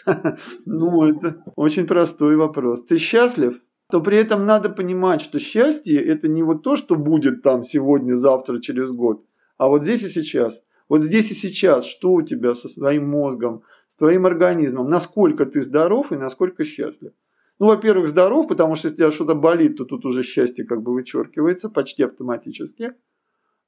Ну, 0.66 1.04
это 1.04 1.44
очень 1.56 1.88
простой 1.88 2.36
вопрос. 2.36 2.84
Ты 2.84 2.98
счастлив? 2.98 3.62
То 3.90 4.02
при 4.02 4.18
этом 4.18 4.46
надо 4.46 4.70
понимать, 4.70 5.22
что 5.22 5.40
счастье– 5.40 6.02
это 6.06 6.30
не 6.30 6.44
вот 6.44 6.64
то, 6.64 6.78
что 6.78 6.96
будет 6.96 7.42
там 7.42 7.64
сегодня, 7.64 8.14
завтра, 8.16 8.60
через 8.60 8.92
год, 8.92 9.26
а 9.58 9.68
вот 9.68 9.84
здесь 9.84 10.04
и 10.04 10.10
сейчас. 10.10 10.64
Вот 10.88 11.02
здесь 11.02 11.32
и 11.32 11.34
сейчас, 11.34 11.86
что 11.86 12.14
у 12.14 12.22
тебя 12.22 12.56
со 12.56 12.70
своим 12.70 13.10
мозгом, 13.10 13.64
с 13.90 13.96
твоим 13.98 14.26
организмом, 14.26 14.90
насколько 14.90 15.46
ты 15.46 15.62
здоров 15.62 16.12
и 16.12 16.16
насколько 16.16 16.64
счастлив. 16.64 17.12
Ну, 17.60 17.68
во-первых, 17.68 18.08
здоров, 18.08 18.48
потому 18.48 18.76
что 18.76 18.88
если 18.88 19.04
у 19.04 19.08
тебя 19.08 19.16
что-то 19.16 19.36
болит, 19.36 19.78
то 19.78 19.86
тут 19.86 20.06
уже 20.06 20.24
счастье 20.24 20.66
как 20.66 20.82
бы 20.82 20.94
вычеркивается 20.94 21.70
почти 21.70 22.04
автоматически. 22.04 22.94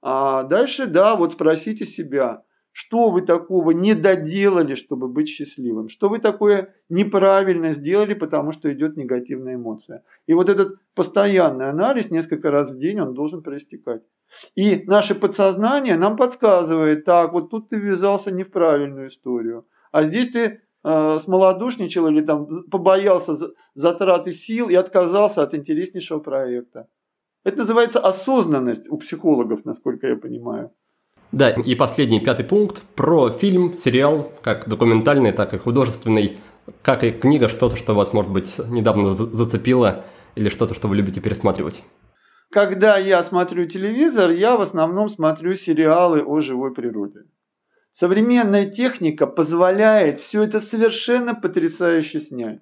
А 0.02 0.44
дальше, 0.44 0.88
да, 0.88 1.16
вот 1.16 1.34
спросите 1.34 1.86
себя– 1.86 2.44
что 2.74 3.12
вы 3.12 3.22
такого 3.22 3.70
не 3.72 3.94
доделали, 3.94 4.74
чтобы 4.74 5.08
быть 5.08 5.30
счастливым? 5.30 5.90
Что 5.90 6.10
вы 6.10 6.18
такое 6.18 6.74
неправильно 6.90 7.74
сделали, 7.74 8.16
потому 8.16 8.52
что 8.52 8.74
идет 8.74 8.98
негативная 8.98 9.56
эмоция? 9.56 10.04
И 10.26 10.34
вот 10.34 10.50
этот 10.50 10.80
постоянный 10.96 11.70
анализ 11.70 12.10
несколько 12.10 12.50
раз 12.50 12.72
в 12.72 12.80
день, 12.80 13.00
он 13.00 13.14
должен 13.14 13.44
проистекать. 13.44 14.02
И 14.56 14.84
наше 14.88 15.14
подсознание 15.14 15.98
нам 15.98 16.18
подсказывает, 16.18 17.06
так, 17.06 17.34
вот 17.34 17.52
тут 17.52 17.70
ты 17.70 17.78
ввязался 17.78 18.32
не 18.32 18.44
в 18.44 18.50
правильную 18.50 19.10
историю, 19.10 19.68
а 19.92 20.06
здесь 20.06 20.32
ты 20.32 20.62
э, 20.84 21.20
смолодушничал 21.20 22.08
или 22.08 22.22
там 22.22 22.48
побоялся 22.72 23.36
затраты 23.76 24.32
сил 24.32 24.70
и 24.70 24.74
отказался 24.74 25.44
от 25.44 25.54
интереснейшего 25.54 26.20
проекта. 26.20 26.88
Это 27.44 27.58
называется 27.58 28.00
осознанность 28.00 28.90
у 28.90 28.98
психологов, 28.98 29.64
насколько 29.64 30.08
я 30.08 30.16
понимаю. 30.16 30.72
Да, 31.34 31.50
и 31.50 31.74
последний, 31.74 32.20
пятый 32.20 32.46
пункт 32.46 32.84
про 32.96 33.32
фильм, 33.32 33.76
сериал, 33.76 34.32
как 34.44 34.70
документальный, 34.70 35.32
так 35.32 35.56
и 35.56 35.58
художественный. 35.58 36.38
как 36.84 37.04
и 37.04 37.10
книга, 37.10 37.50
что-то, 37.50 37.76
что 37.76 37.96
вас, 37.96 38.14
может 38.14 38.32
быть, 38.32 38.54
недавно 38.70 39.10
зацепило, 39.10 40.06
или 40.36 40.50
что-то, 40.50 40.76
что 40.76 40.88
вы 40.88 40.96
любите 40.96 41.22
пересматривать? 41.22 41.84
Когда 42.52 42.98
я 43.00 43.24
смотрю 43.24 43.66
телевизор, 43.66 44.30
я 44.30 44.58
в 44.58 44.62
основном 44.62 45.10
смотрю 45.10 45.56
сериалы 45.56 46.22
о 46.22 46.40
живой 46.40 46.72
природе. 46.72 47.22
Современная 47.92 48.70
техника 48.70 49.26
позволяет 49.26 50.22
все 50.22 50.44
это 50.44 50.60
совершенно 50.60 51.34
потрясающе 51.34 52.22
снять. 52.22 52.60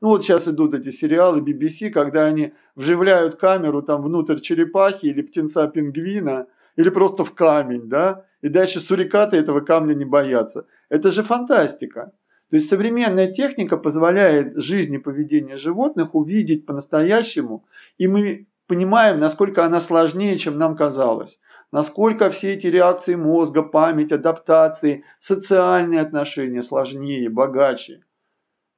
Ну 0.00 0.10
вот 0.10 0.22
сейчас 0.22 0.46
идут 0.46 0.74
эти 0.74 0.90
сериалы 0.90 1.40
BBC, 1.40 1.90
когда 1.90 2.26
они 2.26 2.52
вживляют 2.76 3.34
камеру 3.34 3.82
там 3.82 4.00
внутрь 4.00 4.38
черепахи 4.38 5.06
или 5.06 5.22
птенца-пингвина, 5.22 6.46
или 6.76 6.90
просто 6.90 7.24
в 7.24 7.34
камень, 7.34 7.88
да, 7.88 8.26
и 8.40 8.48
дальше 8.48 8.80
сурикаты 8.80 9.36
этого 9.36 9.60
камня 9.60 9.94
не 9.94 10.04
боятся. 10.04 10.66
Это 10.88 11.12
же 11.12 11.22
фантастика. 11.22 12.12
То 12.50 12.56
есть 12.56 12.68
современная 12.68 13.32
техника 13.32 13.78
позволяет 13.78 14.56
жизни 14.56 14.96
и 14.96 15.00
поведение 15.00 15.56
животных 15.56 16.14
увидеть 16.14 16.66
по-настоящему, 16.66 17.64
и 17.96 18.08
мы 18.08 18.46
понимаем, 18.66 19.20
насколько 19.20 19.64
она 19.64 19.80
сложнее, 19.80 20.36
чем 20.36 20.58
нам 20.58 20.76
казалось. 20.76 21.40
Насколько 21.72 22.28
все 22.30 22.52
эти 22.52 22.66
реакции 22.66 23.14
мозга, 23.14 23.62
память, 23.62 24.12
адаптации, 24.12 25.04
социальные 25.18 26.00
отношения 26.00 26.62
сложнее, 26.62 27.30
богаче. 27.30 28.02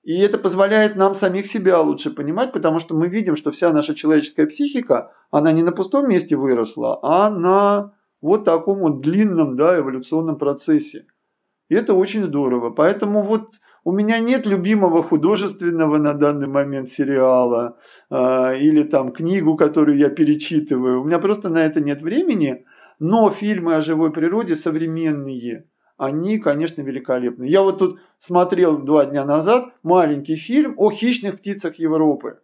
И 0.04 0.18
это 0.18 0.36
позволяет 0.36 0.96
нам 0.96 1.14
самих 1.14 1.46
себя 1.46 1.80
лучше 1.80 2.10
понимать, 2.10 2.52
потому 2.52 2.78
что 2.78 2.94
мы 2.94 3.08
видим, 3.08 3.36
что 3.36 3.50
вся 3.50 3.72
наша 3.72 3.94
человеческая 3.94 4.46
психика, 4.46 5.12
она 5.30 5.50
не 5.50 5.62
на 5.62 5.72
пустом 5.72 6.10
месте 6.10 6.36
выросла, 6.36 6.98
а 7.02 7.30
на 7.30 7.94
вот 8.20 8.44
таком 8.44 8.80
вот 8.80 9.00
длинном 9.00 9.56
да, 9.56 9.78
эволюционном 9.78 10.36
процессе. 10.36 11.06
И 11.70 11.74
это 11.74 11.94
очень 11.94 12.24
здорово. 12.24 12.68
Поэтому 12.68 13.22
вот 13.22 13.46
у 13.82 13.92
меня 13.92 14.18
нет 14.18 14.44
любимого 14.44 15.02
художественного 15.02 15.96
на 15.96 16.12
данный 16.12 16.48
момент 16.48 16.90
сериала 16.90 17.78
э, 18.10 18.58
или 18.58 18.82
там 18.82 19.10
книгу, 19.10 19.56
которую 19.56 19.96
я 19.96 20.10
перечитываю. 20.10 21.00
У 21.00 21.04
меня 21.04 21.18
просто 21.18 21.48
на 21.48 21.64
это 21.64 21.80
нет 21.80 22.02
времени. 22.02 22.66
Но 22.98 23.30
фильмы 23.30 23.74
о 23.74 23.80
живой 23.80 24.12
природе 24.12 24.54
современные, 24.54 25.66
они, 25.96 26.38
конечно, 26.38 26.82
великолепны. 26.82 27.44
Я 27.44 27.62
вот 27.62 27.78
тут 27.78 28.00
смотрел 28.18 28.82
два 28.82 29.06
дня 29.06 29.24
назад 29.24 29.72
маленький 29.82 30.36
фильм 30.36 30.74
о 30.76 30.90
хищных 30.90 31.38
птицах 31.38 31.76
Европы. 31.76 32.40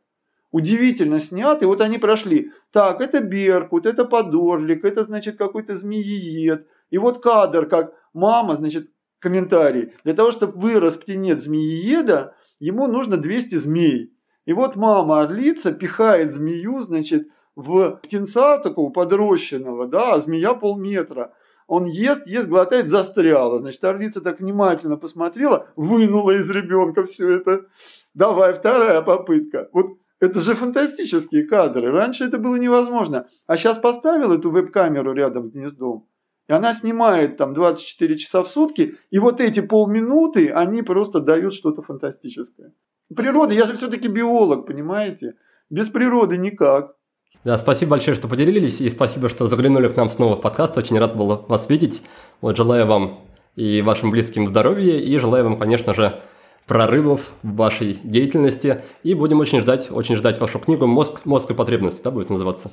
Удивительно 0.52 1.20
снят, 1.20 1.62
и 1.62 1.66
вот 1.66 1.80
они 1.80 1.98
прошли. 1.98 2.52
Так, 2.72 3.00
это 3.00 3.20
беркут, 3.20 3.86
это 3.86 4.04
подорлик, 4.04 4.84
это, 4.84 5.04
значит, 5.04 5.36
какой-то 5.36 5.76
змеиед. 5.76 6.66
И 6.90 6.98
вот 6.98 7.22
кадр, 7.22 7.66
как 7.66 7.94
мама, 8.12 8.56
значит, 8.56 8.90
комментарий. 9.20 9.92
Для 10.02 10.14
того, 10.14 10.32
чтобы 10.32 10.58
вырос 10.58 10.94
птенец 10.96 11.42
змеиеда, 11.42 12.34
ему 12.58 12.86
нужно 12.88 13.16
200 13.16 13.56
змей. 13.56 14.12
И 14.44 14.52
вот 14.52 14.74
мама 14.74 15.22
орлица 15.22 15.72
пихает 15.72 16.32
змею, 16.32 16.82
значит, 16.82 17.28
в 17.54 18.00
птенца 18.02 18.58
такого 18.58 18.90
подрощенного, 18.90 19.86
да, 19.86 20.14
а 20.14 20.20
змея 20.20 20.54
полметра. 20.54 21.32
Он 21.70 21.84
ест, 21.84 22.26
ест, 22.26 22.48
глотает, 22.48 22.88
застряла. 22.88 23.60
Значит, 23.60 23.84
орлица 23.84 24.20
так 24.20 24.40
внимательно 24.40 24.96
посмотрела, 24.96 25.68
вынула 25.76 26.32
из 26.32 26.50
ребенка 26.50 27.04
все 27.04 27.36
это. 27.36 27.66
Давай, 28.12 28.54
вторая 28.54 29.00
попытка. 29.02 29.68
Вот 29.72 29.96
это 30.18 30.40
же 30.40 30.56
фантастические 30.56 31.46
кадры. 31.46 31.92
Раньше 31.92 32.24
это 32.24 32.38
было 32.38 32.56
невозможно. 32.56 33.28
А 33.46 33.56
сейчас 33.56 33.78
поставил 33.78 34.32
эту 34.32 34.50
веб-камеру 34.50 35.12
рядом 35.12 35.46
с 35.46 35.52
гнездом, 35.52 36.08
и 36.48 36.52
она 36.52 36.74
снимает 36.74 37.36
там 37.36 37.54
24 37.54 38.18
часа 38.18 38.42
в 38.42 38.48
сутки, 38.48 38.96
и 39.12 39.20
вот 39.20 39.40
эти 39.40 39.60
полминуты, 39.60 40.50
они 40.50 40.82
просто 40.82 41.20
дают 41.20 41.54
что-то 41.54 41.82
фантастическое. 41.82 42.74
Природа, 43.14 43.54
я 43.54 43.66
же 43.66 43.76
все-таки 43.76 44.08
биолог, 44.08 44.66
понимаете? 44.66 45.36
Без 45.70 45.88
природы 45.88 46.36
никак. 46.36 46.96
Да, 47.42 47.56
спасибо 47.56 47.92
большое, 47.92 48.14
что 48.14 48.28
поделились, 48.28 48.82
и 48.82 48.90
спасибо, 48.90 49.30
что 49.30 49.46
заглянули 49.46 49.88
к 49.88 49.96
нам 49.96 50.10
снова 50.10 50.36
в 50.36 50.42
подкаст. 50.42 50.76
Очень 50.76 50.98
рад 50.98 51.16
был 51.16 51.46
вас 51.48 51.70
видеть. 51.70 52.02
Вот 52.42 52.56
желаю 52.56 52.86
вам 52.86 53.20
и 53.56 53.80
вашим 53.80 54.10
близким 54.10 54.46
здоровья, 54.46 54.98
и 54.98 55.16
желаю 55.16 55.44
вам, 55.44 55.58
конечно 55.58 55.94
же, 55.94 56.20
прорывов 56.66 57.32
в 57.42 57.56
вашей 57.56 57.98
деятельности. 58.04 58.82
И 59.02 59.14
будем 59.14 59.40
очень 59.40 59.60
ждать, 59.60 59.90
очень 59.90 60.16
ждать 60.16 60.38
вашу 60.38 60.58
книгу 60.58 60.86
«Мозг, 60.86 61.24
мозг 61.24 61.50
и 61.50 61.54
потребности», 61.54 62.02
да, 62.04 62.10
будет 62.10 62.28
называться? 62.28 62.70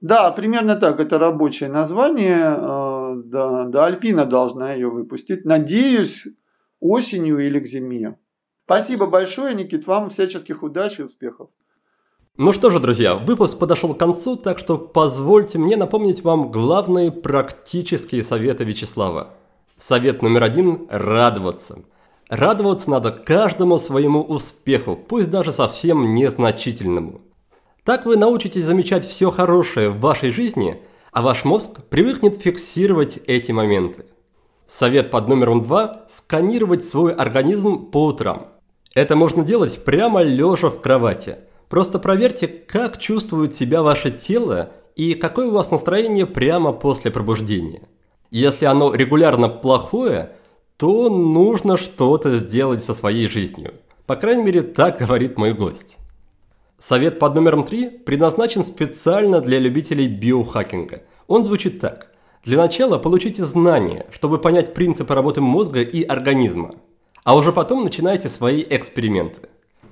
Да, 0.00 0.32
примерно 0.32 0.74
так. 0.74 0.98
Это 0.98 1.18
рабочее 1.18 1.68
название. 1.68 2.56
Э, 2.56 3.22
да, 3.24 3.64
да, 3.66 3.86
Альпина 3.86 4.26
должна 4.26 4.72
ее 4.72 4.88
выпустить. 4.90 5.44
Надеюсь, 5.44 6.26
осенью 6.80 7.38
или 7.38 7.60
к 7.60 7.66
зиме. 7.66 8.18
Спасибо 8.64 9.06
большое, 9.06 9.54
Никит. 9.54 9.86
Вам 9.86 10.10
всяческих 10.10 10.62
удач 10.62 10.98
и 10.98 11.04
успехов. 11.04 11.50
Ну 12.40 12.52
что 12.52 12.70
же, 12.70 12.78
друзья, 12.78 13.16
выпуск 13.16 13.58
подошел 13.58 13.92
к 13.94 13.98
концу, 13.98 14.36
так 14.36 14.60
что 14.60 14.78
позвольте 14.78 15.58
мне 15.58 15.76
напомнить 15.76 16.22
вам 16.22 16.52
главные 16.52 17.10
практические 17.10 18.22
советы 18.22 18.62
Вячеслава. 18.62 19.30
Совет 19.76 20.22
номер 20.22 20.44
один– 20.44 20.86
радоваться. 20.88 21.80
Радоваться 22.28 22.90
надо 22.90 23.10
каждому 23.10 23.80
своему 23.80 24.22
успеху, 24.22 24.94
пусть 24.94 25.30
даже 25.30 25.50
совсем 25.50 26.14
незначительному. 26.14 27.22
Так 27.82 28.06
вы 28.06 28.16
научитесь 28.16 28.66
замечать 28.66 29.04
все 29.04 29.32
хорошее 29.32 29.90
в 29.90 29.98
вашей 29.98 30.30
жизни, 30.30 30.80
а 31.10 31.22
ваш 31.22 31.44
мозг 31.44 31.82
привыкнет 31.90 32.36
фиксировать 32.36 33.18
эти 33.26 33.50
моменты. 33.50 34.06
Совет 34.68 35.10
под 35.10 35.26
номером 35.26 35.64
два– 35.64 36.04
сканировать 36.08 36.84
свой 36.84 37.12
организм 37.12 37.86
по 37.86 38.04
утрам. 38.04 38.46
Это 38.94 39.16
можно 39.16 39.42
делать 39.42 39.84
прямо 39.84 40.22
лежа 40.22 40.68
в 40.70 40.80
кровати. 40.80 41.38
Просто 41.68 41.98
проверьте, 41.98 42.48
как 42.48 42.98
чувствует 42.98 43.54
себя 43.54 43.82
ваше 43.82 44.10
тело 44.10 44.70
и 44.96 45.14
какое 45.14 45.48
у 45.48 45.52
вас 45.52 45.70
настроение 45.70 46.26
прямо 46.26 46.72
после 46.72 47.10
пробуждения. 47.10 47.82
Если 48.30 48.64
оно 48.64 48.94
регулярно 48.94 49.48
плохое, 49.48 50.32
то 50.76 51.08
нужно 51.08 51.76
что-то 51.76 52.36
сделать 52.36 52.82
со 52.84 52.94
своей 52.94 53.28
жизнью. 53.28 53.74
По 54.06 54.16
крайней 54.16 54.42
мере, 54.42 54.62
так 54.62 54.98
говорит 54.98 55.36
мой 55.36 55.52
гость. 55.52 55.98
Совет 56.78 57.18
под 57.18 57.34
номером 57.34 57.64
3 57.64 57.90
предназначен 58.06 58.62
специально 58.62 59.40
для 59.40 59.58
любителей 59.58 60.06
биохакинга. 60.06 61.02
Он 61.26 61.44
звучит 61.44 61.80
так. 61.80 62.12
Для 62.44 62.56
начала 62.56 62.98
получите 62.98 63.44
знания, 63.44 64.06
чтобы 64.12 64.38
понять 64.38 64.72
принципы 64.72 65.14
работы 65.14 65.40
мозга 65.40 65.82
и 65.82 66.02
организма. 66.02 66.76
А 67.24 67.36
уже 67.36 67.52
потом 67.52 67.82
начинайте 67.82 68.28
свои 68.28 68.64
эксперименты. 68.68 69.48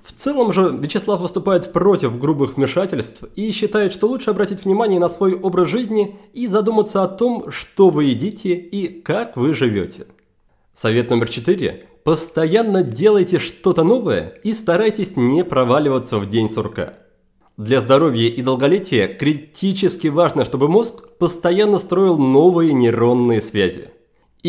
В 0.06 0.12
целом 0.12 0.52
же 0.52 0.70
Вячеслав 0.80 1.20
выступает 1.20 1.72
против 1.72 2.16
грубых 2.16 2.56
вмешательств 2.56 3.24
и 3.34 3.50
считает, 3.50 3.92
что 3.92 4.06
лучше 4.06 4.30
обратить 4.30 4.64
внимание 4.64 5.00
на 5.00 5.08
свой 5.08 5.34
образ 5.34 5.68
жизни 5.68 6.16
и 6.32 6.46
задуматься 6.46 7.02
о 7.02 7.08
том, 7.08 7.50
что 7.50 7.90
вы 7.90 8.04
едите 8.04 8.54
и 8.54 9.00
как 9.00 9.36
вы 9.36 9.52
живете. 9.52 10.06
Совет 10.74 11.10
номер 11.10 11.28
4 11.28 11.86
Постоянно 12.04 12.84
делайте 12.84 13.40
что-то 13.40 13.82
новое 13.82 14.38
и 14.44 14.54
старайтесь 14.54 15.16
не 15.16 15.42
проваливаться 15.42 16.18
в 16.18 16.28
день 16.28 16.48
сурка. 16.48 16.94
Для 17.56 17.80
здоровья 17.80 18.28
и 18.28 18.42
долголетия 18.42 19.08
критически 19.08 20.06
важно, 20.06 20.44
чтобы 20.44 20.68
мозг 20.68 21.08
постоянно 21.18 21.80
строил 21.80 22.16
новые 22.16 22.74
нейронные 22.74 23.42
связи. 23.42 23.88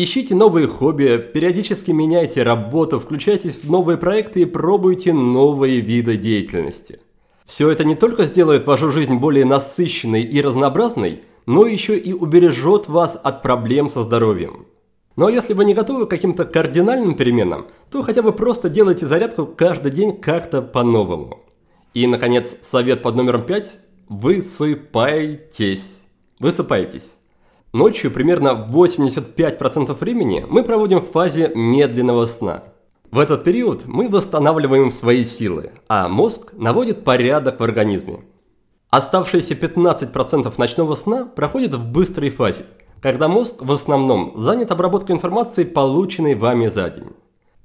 Ищите 0.00 0.32
новые 0.32 0.68
хобби, 0.68 1.18
периодически 1.34 1.90
меняйте 1.90 2.44
работу, 2.44 3.00
включайтесь 3.00 3.64
в 3.64 3.68
новые 3.68 3.98
проекты 3.98 4.42
и 4.42 4.44
пробуйте 4.44 5.12
новые 5.12 5.80
виды 5.80 6.16
деятельности. 6.16 7.00
Все 7.44 7.68
это 7.68 7.82
не 7.82 7.96
только 7.96 8.22
сделает 8.22 8.64
вашу 8.64 8.92
жизнь 8.92 9.16
более 9.16 9.44
насыщенной 9.44 10.22
и 10.22 10.40
разнообразной, 10.40 11.22
но 11.46 11.66
еще 11.66 11.98
и 11.98 12.12
убережет 12.12 12.86
вас 12.86 13.18
от 13.20 13.42
проблем 13.42 13.88
со 13.88 14.04
здоровьем. 14.04 14.66
Но 15.16 15.28
если 15.28 15.52
вы 15.52 15.64
не 15.64 15.74
готовы 15.74 16.06
к 16.06 16.10
каким-то 16.10 16.44
кардинальным 16.44 17.16
переменам, 17.16 17.66
то 17.90 18.04
хотя 18.04 18.22
бы 18.22 18.30
просто 18.30 18.68
делайте 18.68 19.04
зарядку 19.04 19.46
каждый 19.46 19.90
день 19.90 20.16
как-то 20.16 20.62
по-новому. 20.62 21.40
И, 21.92 22.06
наконец, 22.06 22.56
совет 22.62 23.02
под 23.02 23.16
номером 23.16 23.42
5– 23.42 23.80
высыпайтесь. 24.08 25.98
Высыпайтесь. 26.38 27.14
Ночью 27.72 28.10
примерно 28.10 28.66
85% 28.70 29.94
времени 29.98 30.44
мы 30.48 30.62
проводим 30.62 31.00
в 31.00 31.10
фазе 31.10 31.52
медленного 31.54 32.26
сна. 32.26 32.64
В 33.10 33.18
этот 33.18 33.44
период 33.44 33.86
мы 33.86 34.08
восстанавливаем 34.08 34.90
свои 34.92 35.24
силы, 35.24 35.72
а 35.88 36.08
мозг 36.08 36.52
наводит 36.54 37.04
порядок 37.04 37.60
в 37.60 37.62
организме. 37.62 38.20
Оставшиеся 38.90 39.54
15% 39.54 40.52
ночного 40.56 40.94
сна 40.94 41.26
проходят 41.26 41.74
в 41.74 41.90
быстрой 41.90 42.30
фазе– 42.30 42.64
когда 43.00 43.28
мозг 43.28 43.56
в 43.60 43.70
основном 43.70 44.32
занят 44.36 44.70
обработкой 44.70 45.14
информации, 45.14 45.64
полученной 45.64 46.34
вами 46.34 46.66
за 46.66 46.90
день. 46.90 47.10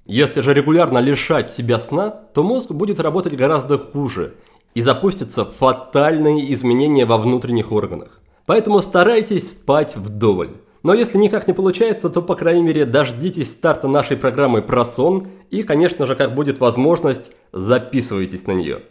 Если 0.05 0.41
же 0.41 0.53
регулярно 0.53 0.99
лишать 0.99 1.51
себя 1.51 1.79
сна, 1.79 2.09
то 2.09 2.43
мозг 2.43 2.71
будет 2.71 2.99
работать 2.99 3.35
гораздо 3.35 3.79
хуже 3.79 4.35
и 4.75 4.81
запустятся 4.81 5.45
фатальные 5.45 6.53
изменения 6.53 7.05
во 7.05 7.17
внутренних 7.17 7.71
органах. 7.71 8.19
Поэтому 8.45 8.81
старайтесь 8.81 9.51
спать 9.51 9.95
вдоволь. 9.95 10.51
Но 10.83 10.93
если 10.93 11.17
никак 11.17 11.47
не 11.47 11.53
получается, 11.53 12.09
то, 12.09 12.21
по 12.21 12.35
крайней 12.35 12.61
мере, 12.61 12.85
дождитесь 12.85 13.51
старта 13.51 13.87
нашей 13.87 14.17
программы 14.17 14.61
про 14.61 14.83
сон 14.83 15.27
и, 15.49 15.63
конечно 15.63 16.05
же, 16.05 16.15
как 16.15 16.35
будет 16.35 16.59
возможность, 16.59 17.31
записывайтесь 17.53 18.47
на 18.47 18.51
нее. 18.51 18.81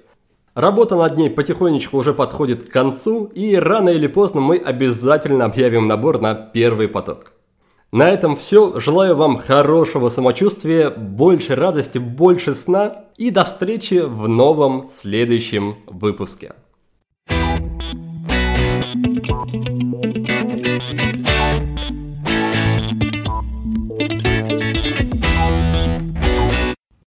Работа 0.54 0.96
над 0.96 1.16
ней 1.16 1.30
потихонечку 1.30 1.98
уже 1.98 2.14
подходит 2.14 2.68
к 2.68 2.72
концу, 2.72 3.26
и 3.26 3.54
рано 3.56 3.90
или 3.90 4.06
поздно 4.06 4.40
мы 4.40 4.56
обязательно 4.56 5.46
объявим 5.46 5.86
набор 5.86 6.20
на 6.20 6.34
первый 6.34 6.88
поток. 6.88 7.32
На 7.90 8.08
этом 8.08 8.36
все. 8.36 8.80
Желаю 8.80 9.16
вам 9.16 9.36
хорошего 9.36 10.08
самочувствия, 10.08 10.88
больше 10.88 11.54
радости, 11.54 11.98
больше 11.98 12.54
сна 12.54 13.04
и 13.18 13.30
до 13.30 13.44
встречи 13.44 14.00
в 14.02 14.28
новом 14.28 14.88
следующем 14.88 15.76
выпуске. 15.86 16.52